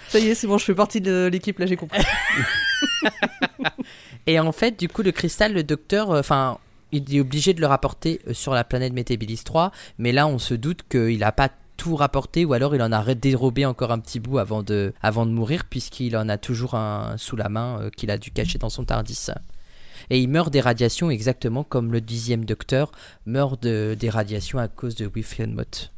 Ça 0.09 0.19
y 0.19 0.29
est, 0.29 0.35
c'est 0.35 0.47
bon, 0.47 0.59
je 0.59 0.65
fais 0.65 0.75
partie 0.75 1.01
de 1.01 1.29
l'équipe, 1.33 1.59
là 1.59 1.67
j'ai 1.67 1.77
compris. 1.77 2.03
Et 4.27 4.39
en 4.39 4.53
fait, 4.53 4.79
du 4.79 4.89
coup, 4.89 5.03
le 5.03 5.13
cristal, 5.13 5.55
le 5.55 5.63
docteur, 5.63 6.11
euh, 6.11 6.21
enfin, 6.21 6.59
il 6.93 7.15
est 7.15 7.21
obligé 7.21 7.55
de 7.55 7.61
le 7.61 7.67
rapporter 7.67 8.21
euh, 8.27 8.35
sur 8.35 8.53
la 8.53 8.65
planète 8.65 8.93
Métébilis 8.93 9.43
3, 9.45 9.73
mais 9.99 10.13
là, 10.13 10.27
on 10.27 10.39
se 10.39 10.55
doute 10.55 10.81
qu'il 10.89 11.19
n'a 11.19 11.33
pas 11.33 11.49
tout 11.77 11.97
rapporté, 11.97 12.45
ou 12.45 12.53
alors 12.53 12.75
il 12.75 12.83
en 12.83 12.93
a 12.93 13.15
dérobé 13.15 13.65
encore 13.65 13.93
un 13.93 13.99
petit 13.99 14.21
bout 14.21 14.39
avant 14.39 14.63
de, 14.63 14.93
avant 15.03 15.27
de 15.27 15.31
mourir, 15.31 15.65
puisqu'il 15.69 16.17
en 16.17 16.29
a 16.29 16.39
toujours 16.39 16.75
un 16.75 17.17
sous 17.17 17.37
la 17.37 17.49
main 17.49 17.81
euh, 17.81 17.91
qu'il 17.91 18.11
a 18.11 18.19
dû 18.19 18.31
cacher 18.31 18.59
dans 18.59 18.71
son 18.71 18.85
Tardis. 18.85 19.27
Et 20.11 20.21
il 20.21 20.29
meurt 20.29 20.53
des 20.53 20.61
radiations 20.61 21.11
exactement 21.11 21.65
comme 21.65 21.93
le 21.93 22.01
dixième 22.01 22.45
docteur 22.45 22.93
meurt 23.25 23.63
de, 23.63 23.97
des 23.99 24.11
radiations 24.11 24.59
à 24.59 24.69
cause 24.69 24.95
de 24.95 25.11
Mott. 25.47 25.93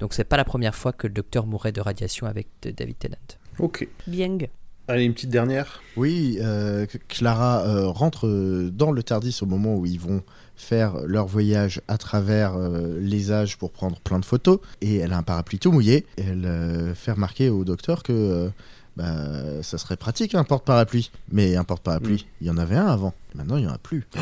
Donc 0.00 0.12
c'est 0.12 0.24
pas 0.24 0.36
la 0.36 0.44
première 0.44 0.74
fois 0.74 0.92
que 0.92 1.06
le 1.06 1.14
docteur 1.14 1.46
mourrait 1.46 1.72
de 1.72 1.80
radiation 1.80 2.26
avec 2.26 2.48
de 2.62 2.70
David 2.70 2.98
Tennant. 2.98 3.16
Ok. 3.58 3.88
Bien. 4.06 4.38
Allez, 4.86 5.04
une 5.04 5.14
petite 5.14 5.30
dernière. 5.30 5.82
Oui, 5.96 6.38
euh, 6.40 6.86
Clara 7.08 7.66
euh, 7.66 7.88
rentre 7.88 8.28
dans 8.70 8.92
le 8.92 9.02
Tardis 9.02 9.38
au 9.40 9.46
moment 9.46 9.76
où 9.76 9.86
ils 9.86 9.98
vont 9.98 10.22
faire 10.56 11.00
leur 11.06 11.26
voyage 11.26 11.80
à 11.88 11.98
travers 11.98 12.54
euh, 12.54 12.98
les 13.00 13.32
âges 13.32 13.56
pour 13.56 13.70
prendre 13.70 13.98
plein 14.00 14.18
de 14.18 14.24
photos. 14.24 14.58
Et 14.80 14.96
elle 14.96 15.12
a 15.12 15.18
un 15.18 15.22
parapluie 15.22 15.58
tout 15.58 15.72
mouillé. 15.72 16.06
Elle 16.16 16.44
euh, 16.46 16.94
fait 16.94 17.12
remarquer 17.12 17.48
au 17.48 17.64
docteur 17.64 18.02
que 18.02 18.12
euh, 18.12 18.48
bah, 18.96 19.62
ça 19.62 19.78
serait 19.78 19.96
pratique 19.96 20.34
un 20.34 20.44
porte-parapluie. 20.44 21.10
Mais 21.32 21.56
un 21.56 21.64
porte-parapluie, 21.64 22.26
il 22.40 22.46
y 22.46 22.50
en 22.50 22.58
avait 22.58 22.76
un 22.76 22.86
avant. 22.86 23.14
Maintenant, 23.34 23.56
il 23.56 23.64
n'y 23.64 23.70
en 23.70 23.74
a 23.74 23.78
plus. 23.78 24.06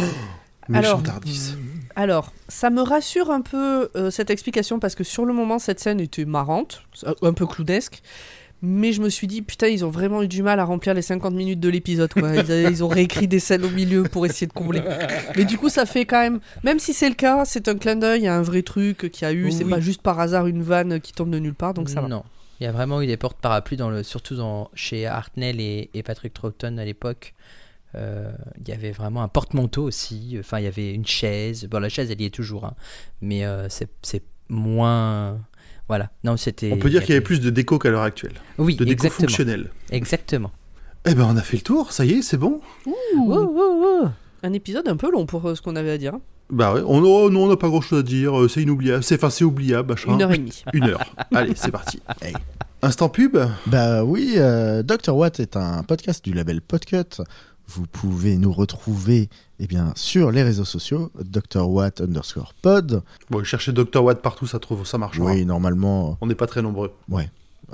Méchant 0.69 1.03
Alors. 1.03 1.03
Alors, 1.97 2.33
ça 2.49 2.71
me 2.71 2.83
rassure 2.83 3.31
un 3.31 3.41
peu 3.41 3.91
euh, 3.97 4.11
cette 4.11 4.31
explication 4.31 4.79
parce 4.79 4.95
que 4.95 5.05
sur 5.05 5.25
le 5.25 5.33
moment, 5.33 5.59
cette 5.59 5.81
scène 5.81 6.01
était 6.01 6.25
marrante, 6.25 6.83
un 7.21 7.33
peu 7.33 7.47
clownesque. 7.47 8.01
Mais 8.65 8.93
je 8.93 9.01
me 9.03 9.09
suis 9.11 9.27
dit, 9.27 9.43
putain, 9.43 9.67
ils 9.67 9.85
ont 9.85 9.91
vraiment 9.91 10.23
eu 10.23 10.29
du 10.29 10.43
mal 10.43 10.61
à 10.61 10.65
remplir 10.65 10.95
les 10.95 11.03
50 11.03 11.35
minutes 11.35 11.59
de 11.59 11.69
l'épisode. 11.69 12.13
quoi. 12.13 12.31
Ils, 12.37 12.49
ils 12.71 12.85
ont 12.85 12.89
réécrit 12.89 13.27
des 13.27 13.41
scènes 13.41 13.65
au 13.65 13.71
milieu 13.71 14.05
pour 14.05 14.25
essayer 14.25 14.47
de 14.47 14.53
combler. 14.53 14.81
Mais 15.37 15.45
du 15.45 15.59
coup, 15.59 15.69
ça 15.69 15.85
fait 15.85 16.05
quand 16.05 16.21
même. 16.21 16.39
Même 16.63 16.79
si 16.79 16.95
c'est 16.95 17.09
le 17.09 17.17
cas, 17.17 17.45
c'est 17.45 17.67
un 17.67 17.77
clin 17.77 17.97
d'œil, 17.97 18.21
il 18.21 18.25
y 18.25 18.29
a 18.29 18.37
un 18.37 18.43
vrai 18.43 18.63
truc 18.63 19.11
qu'il 19.11 19.23
y 19.23 19.25
a 19.29 19.33
eu. 19.33 19.51
C'est 19.51 19.65
Oui. 19.65 19.71
pas 19.71 19.81
juste 19.81 20.01
par 20.01 20.21
hasard 20.21 20.47
une 20.47 20.63
vanne 20.63 21.01
qui 21.01 21.13
tombe 21.13 21.31
de 21.31 21.39
nulle 21.41 21.55
part, 21.55 21.75
donc 21.75 21.89
ça 21.89 22.01
va. 22.01 22.07
Non. 22.09 22.23
Il 22.61 22.65
y 22.65 22.67
a 22.69 22.73
vraiment 22.73 23.03
eu 23.03 23.09
des 23.09 23.17
porte-parapluies, 23.17 23.77
dans 23.77 23.91
le, 23.91 24.05
surtout 24.05 24.37
dans, 24.37 24.71
chez 24.75 25.07
Hartnell 25.09 25.61
et, 25.61 25.91
et 25.95 26.05
Patrick 26.05 26.33
Troughton 26.33 26.79
à 26.79 26.85
l'époque. 26.85 27.35
Euh, 27.97 28.31
il 28.61 28.69
y 28.69 28.73
avait 28.73 28.93
vraiment 28.93 29.23
un 29.25 29.29
porte-manteau 29.29 29.83
aussi. 29.83 30.37
Enfin, 30.39 30.61
il 30.61 30.65
y 30.65 30.69
avait 30.69 30.95
une 30.95 31.05
chaise. 31.07 31.67
Bon, 31.69 31.81
la 31.81 31.89
chaise, 31.89 32.13
elle 32.13 32.21
y 32.21 32.27
est 32.27 32.31
toujours. 32.31 32.65
hein. 32.65 32.75
Mais 33.21 33.45
euh, 33.45 33.69
c'est 33.69 33.89
c'est 34.03 34.23
moins. 34.49 35.41
Voilà. 35.89 36.11
Non, 36.25 36.37
c'était. 36.37 36.73
On 36.73 36.79
peut 36.79 36.91
dire 36.91 37.01
qu'il 37.03 37.11
y 37.11 37.13
avait 37.13 37.21
plus 37.21 37.41
de 37.41 37.51
déco 37.51 37.79
qu'à 37.79 37.91
l'heure 37.91 38.03
actuelle. 38.03 38.35
Oui, 38.59 38.77
De 38.77 38.85
déco 38.85 38.93
exactement. 38.93 39.29
fonctionnelle. 39.29 39.71
Exactement. 39.91 40.51
Eh 41.07 41.15
ben, 41.15 41.27
on 41.29 41.37
a 41.37 41.43
fait 41.43 41.57
le 41.57 41.63
tour, 41.63 41.93
ça 41.93 42.05
y 42.05 42.13
est, 42.13 42.23
c'est 42.23 42.37
bon. 42.37 42.61
Un 44.45 44.53
épisode 44.53 44.89
un 44.89 44.97
peu 44.97 45.11
long 45.11 45.27
pour 45.27 45.47
euh, 45.49 45.55
ce 45.55 45.63
qu'on 45.63 45.77
avait 45.77 45.91
à 45.91 45.99
dire. 45.99 46.15
Bah 46.51 46.75
ouais, 46.75 46.83
on, 46.87 47.03
oh, 47.03 47.31
non, 47.31 47.45
on 47.45 47.49
n'a 47.49 47.57
pas 47.57 47.69
grand 47.69 47.81
chose 47.81 48.01
à 48.01 48.03
dire, 48.03 48.39
euh, 48.39 48.49
c'est 48.49 48.63
inoubliable, 48.63 49.03
c'est 49.03 49.15
enfin, 49.15 49.31
c'est 49.31 49.45
oubliable, 49.45 49.91
machin. 49.91 50.13
Une 50.13 50.23
heure 50.23 50.33
et 50.33 50.39
demie. 50.39 50.63
Une 50.73 50.85
heure. 50.85 51.01
Allez, 51.35 51.55
c'est 51.57 51.71
parti. 51.71 52.01
Hey. 52.21 52.35
Instant 52.83 53.09
pub 53.09 53.39
Bah 53.69 54.05
oui, 54.05 54.35
euh, 54.37 54.83
Dr. 54.83 55.17
Watt 55.17 55.41
est 55.41 55.57
un 55.57 55.83
podcast 55.83 56.25
du 56.25 56.33
label 56.35 56.61
Podcut. 56.61 57.23
Vous 57.75 57.87
pouvez 57.87 58.37
nous 58.37 58.53
retrouver 58.53 59.29
eh 59.61 59.67
bien, 59.67 59.93
sur 59.97 60.31
les 60.31 60.43
réseaux 60.43 60.65
sociaux, 60.65 61.11
Dr. 61.25 61.69
Watt 61.69 62.01
underscore 62.01 62.53
pod. 62.63 63.03
Bon, 63.31 63.43
chercher 63.45 63.73
Dr. 63.73 64.03
Watt 64.03 64.21
partout, 64.21 64.47
ça, 64.47 64.59
trouve, 64.59 64.87
ça 64.87 64.99
marche. 64.99 65.19
Oui, 65.19 65.45
normalement. 65.47 66.19
On 66.21 66.27
n'est 66.27 66.35
pas 66.35 66.47
très 66.47 66.63
nombreux. 66.63 66.91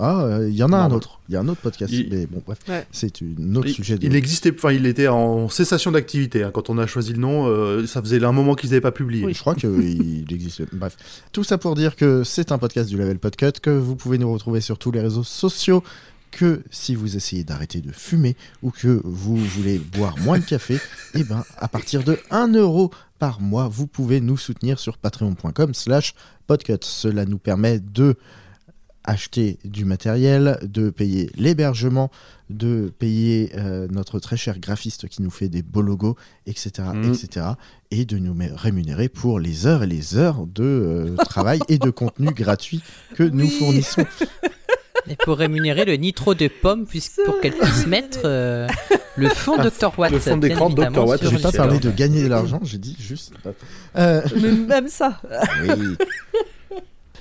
Ah, 0.01 0.23
euh, 0.23 0.49
il 0.49 0.55
y 0.55 0.63
en 0.63 0.73
a 0.73 0.77
un 0.77 0.93
autre. 0.93 1.19
Il 1.29 1.33
y 1.33 1.37
a 1.37 1.41
un 1.41 1.49
autre 1.49 1.61
podcast. 1.61 1.93
Il- 1.93 2.09
Mais 2.11 2.27
bon, 2.27 2.41
bref, 2.47 2.59
Ouais. 2.69 2.87
c'est 2.93 3.21
un 3.21 3.57
autre 3.57 3.67
Il, 3.67 3.75
sujet. 3.75 3.99
De... 3.99 4.07
il 4.07 4.15
existait, 4.15 4.53
enfin, 4.55 4.71
il 4.71 4.87
était 4.87 5.09
en 5.09 5.49
cessation 5.49 5.91
d'activité. 5.91 6.45
hein. 6.45 6.53
Quand 6.55 6.71
on 6.71 6.79
a 6.79 6.87
choisi 6.87 7.13
le 7.15 7.19
nom, 7.19 7.47
euh, 7.49 7.85
ça 7.87 8.01
faisait 8.01 8.23
un 8.23 8.31
moment 8.31 8.55
qu'ils 8.55 8.71
n'avaient 8.71 8.81
pas 8.81 8.93
publié. 8.93 9.33
Je 9.35 9.41
crois 9.41 9.57
qu'il 9.57 10.25
existe. 10.31 10.63
Bref. 10.73 10.97
Tout 11.33 11.43
ça 11.43 11.59
pour 11.59 11.75
dire 11.75 11.97
que 11.97 12.23
c'est 12.23 12.53
un 12.53 12.59
podcast 12.59 12.89
du 12.89 12.97
label 12.97 13.19
Podcut, 13.19 13.53
que 13.61 13.71
vous 13.71 13.97
pouvez 13.97 14.19
nous 14.19 14.33
retrouver 14.33 14.61
sur 14.61 14.79
tous 14.79 14.93
les 14.93 15.01
réseaux 15.01 15.25
sociaux, 15.25 15.83
que 16.31 16.63
si 16.71 16.95
vous 16.95 17.17
essayez 17.17 17.45
d'arrêter 17.45 17.81
de 17.81 17.93
fumer 17.93 18.37
ou 18.63 18.71
que 18.71 19.01
vous 19.05 19.37
voulez 19.37 19.79
boire 19.79 20.19
moins 20.19 20.39
de 20.39 20.45
café, 20.45 20.79
et 21.15 21.25
ben 21.25 21.45
à 21.57 21.69
partir 21.69 22.05
de 22.05 22.19
1 22.31 22.55
euro 22.55 22.91
par 23.19 23.41
mois, 23.41 23.69
vous 23.69 23.87
pouvez 23.87 24.21
nous 24.21 24.37
soutenir 24.37 24.79
sur 24.79 24.99
patreon.com 24.99 25.75
slash 25.75 26.15
podcut. 26.47 26.79
Cela 26.83 27.25
nous 27.25 27.39
permet 27.39 27.81
de 27.81 28.17
acheter 29.09 29.59
du 29.65 29.87
matériel, 29.87 30.59
de 30.63 30.91
payer 30.91 31.31
l'hébergement, 31.35 32.11
de 32.51 32.93
payer 32.99 33.51
euh, 33.57 33.89
notre 33.91 34.19
très 34.19 34.37
cher 34.37 34.59
graphiste 34.59 35.09
qui 35.09 35.23
nous 35.23 35.31
fait 35.31 35.49
des 35.49 35.63
beaux 35.63 35.81
logos, 35.81 36.17
etc., 36.47 36.89
etc., 37.03 37.47
et 37.91 38.05
de 38.05 38.19
nous 38.19 38.37
rémunérer 38.55 39.09
pour 39.09 39.41
les 39.41 39.67
heures 39.67 39.83
et 39.83 39.87
les 39.87 40.17
heures 40.17 40.47
de 40.47 40.63
euh, 40.63 41.17
travail 41.25 41.61
et 41.69 41.79
de 41.79 41.89
contenu 42.03 42.33
gratuit 42.33 42.83
que 43.15 43.23
nous 43.23 43.49
fournissons. 43.49 44.05
Et 45.11 45.17
pour 45.17 45.39
rémunérer 45.39 45.85
le 45.85 45.95
nitro 45.95 46.35
de 46.35 46.49
pomme, 46.49 46.87
puisque, 46.87 47.21
pour 47.25 47.41
qu'elle 47.41 47.53
puisse 47.55 47.87
mettre 47.87 48.21
euh, 48.25 48.67
le 49.17 49.29
fond 49.29 49.55
Ah, 49.59 49.69
Dr. 49.69 49.99
Watt. 49.99 50.13
le 50.13 50.19
fond 50.19 50.37
d'écran 50.37 50.71
de 50.71 50.75
Dr. 50.85 51.07
Watt, 51.07 51.23
n'ai 51.23 51.39
pas 51.39 51.53
parlé 51.53 51.79
de 51.79 51.91
gagner 51.91 52.23
de 52.23 52.29
l'argent, 52.29 52.61
j'ai 52.63 52.79
dit 52.79 52.97
juste. 52.99 53.33
Euh, 53.97 54.23
Mais 54.41 54.53
même 54.53 54.89
ça. 54.89 55.21
oui, 55.63 55.97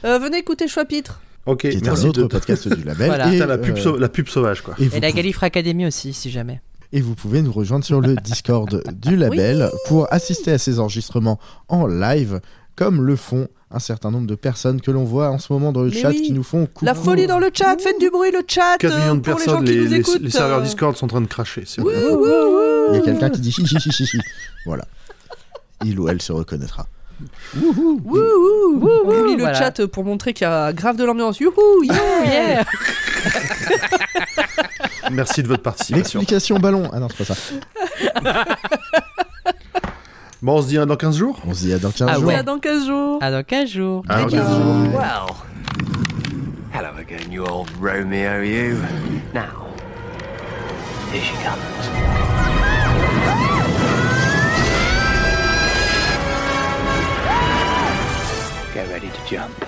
Euh, 0.06 0.20
venez 0.20 0.38
écouter 0.38 0.68
Choix-Pitre. 0.68 1.22
Ok, 1.48 1.62
qui 1.62 1.68
est 1.68 1.88
un 1.88 1.94
autre 2.04 2.22
de... 2.22 2.28
podcast 2.28 2.68
du 2.68 2.84
label. 2.84 3.08
Voilà. 3.08 3.34
Et, 3.34 3.38
la, 3.40 3.58
pub 3.58 3.78
euh, 3.78 3.98
la 4.00 4.10
pub 4.10 4.28
sauvage, 4.28 4.62
quoi. 4.62 4.76
Et 4.80 4.84
la 4.84 4.90
pouvez- 4.90 5.12
Galifre 5.14 5.44
Academy 5.44 5.88
aussi, 5.88 6.14
si 6.14 6.30
jamais. 6.30 6.62
Et 6.94 7.02
vous 7.02 7.16
pouvez 7.16 7.42
nous 7.42 7.52
rejoindre 7.52 7.84
sur 7.86 8.00
le 8.02 8.16
Discord 8.24 8.84
du 8.94 9.16
label 9.16 9.70
pour 9.88 10.12
assister 10.14 10.52
à 10.52 10.58
ces 10.58 10.80
enregistrements 10.80 11.40
en 11.68 11.88
live, 11.88 12.42
comme 12.78 13.06
le 13.06 13.18
font 13.18 13.50
un 13.72 13.80
certain 13.80 14.12
nombre 14.12 14.28
de 14.28 14.36
personnes 14.36 14.80
que 14.80 14.92
l'on 14.92 15.04
voit 15.04 15.30
en 15.30 15.40
ce 15.40 15.52
moment 15.52 15.74
dans 15.74 15.82
le 15.82 15.90
Mais 15.90 16.00
chat 16.00 16.10
oui. 16.12 16.22
qui 16.22 16.32
nous 16.32 16.44
font 16.44 16.68
coucou. 16.68 16.86
La 16.86 16.94
folie 16.94 17.28
dans 17.28 17.40
le 17.40 17.50
chat, 17.54 17.76
faites 17.82 18.00
du 18.00 18.10
bruit 18.10 18.32
le 18.32 18.42
chat 18.48 18.78
4 18.80 18.94
euh, 18.94 18.98
millions 19.00 19.16
de 19.16 19.20
pour 19.20 19.36
personnes, 19.36 19.66
les 19.66 19.66
gens 19.66 19.66
qui 19.66 19.74
les, 19.74 19.84
nous 19.84 19.90
les- 19.90 19.98
écoutent. 20.00 20.22
les 20.22 20.30
serveurs 20.30 20.60
euh. 20.60 20.64
Discord 20.64 20.96
sont 20.96 21.04
en 21.06 21.10
train 21.10 21.20
de 21.22 21.28
cracher. 21.28 21.66
Il 21.78 21.84
y 21.84 22.98
a 22.98 23.02
quelqu'un 23.02 23.30
qui 23.30 23.42
dit 23.42 23.50
hi 23.58 23.64
hi 23.64 23.76
hi 23.76 23.90
hi 23.90 24.04
hi. 24.14 24.20
Voilà. 24.66 24.86
Il 25.84 26.00
ou 26.00 26.08
elle 26.08 26.22
se 26.22 26.32
reconnaîtra. 26.32 26.86
Wouh, 27.60 28.00
wouh, 28.06 28.80
wouh. 28.80 29.02
On 29.06 29.20
oublie 29.20 29.36
le 29.36 29.42
Voilà. 29.42 29.58
chat 29.58 29.86
pour 29.88 30.06
montrer 30.06 30.34
qu'il 30.34 30.46
y 30.46 30.50
a 30.50 30.72
grave 30.72 30.96
de 30.96 31.04
l'ambiance. 31.04 31.40
Youhou, 31.40 31.84
yeah. 31.84 32.64
Merci 35.12 35.42
de 35.44 35.48
votre 35.48 35.64
participation. 35.64 36.20
L'explication 36.20 36.60
ballon. 36.60 36.90
Ah 36.94 37.00
non, 37.00 37.08
c'est 37.10 37.26
pas 37.26 37.34
ça. 37.34 37.36
Bon, 40.42 40.58
on 40.58 40.62
se 40.62 40.68
dit 40.68 40.78
hein, 40.78 40.86
dans 40.86 40.96
15 40.98 41.18
jours 41.18 41.40
On 41.48 41.54
se 41.54 41.62
dit 41.62 41.74
à 41.74 41.80
dans 41.80 41.92
15 41.92 42.08
Ah 42.10 42.16
jours. 42.16 42.26
ouais. 42.26 42.36
À 42.36 42.44
dans 42.44 42.60
15 42.60 42.86
jours. 42.86 43.18
À 43.24 43.32
dans 43.32 43.44
15 43.44 43.70
jours. 43.70 44.04
Ah, 44.08 44.18
Bye, 44.18 44.26
ok. 44.26 44.32
bye. 44.32 44.40
Well, 44.94 45.36
hello 46.74 46.90
again, 47.00 47.32
you 47.32 47.46
old 47.46 47.70
Romeo, 47.80 48.42
you. 48.42 48.78
Now, 49.34 49.68
here 51.12 51.22
she 51.22 51.34
comes. 51.44 51.88
Get 58.74 58.88
ready 58.90 59.10
to 59.10 59.22
jump. 59.26 59.66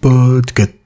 Podcast. 0.00 0.83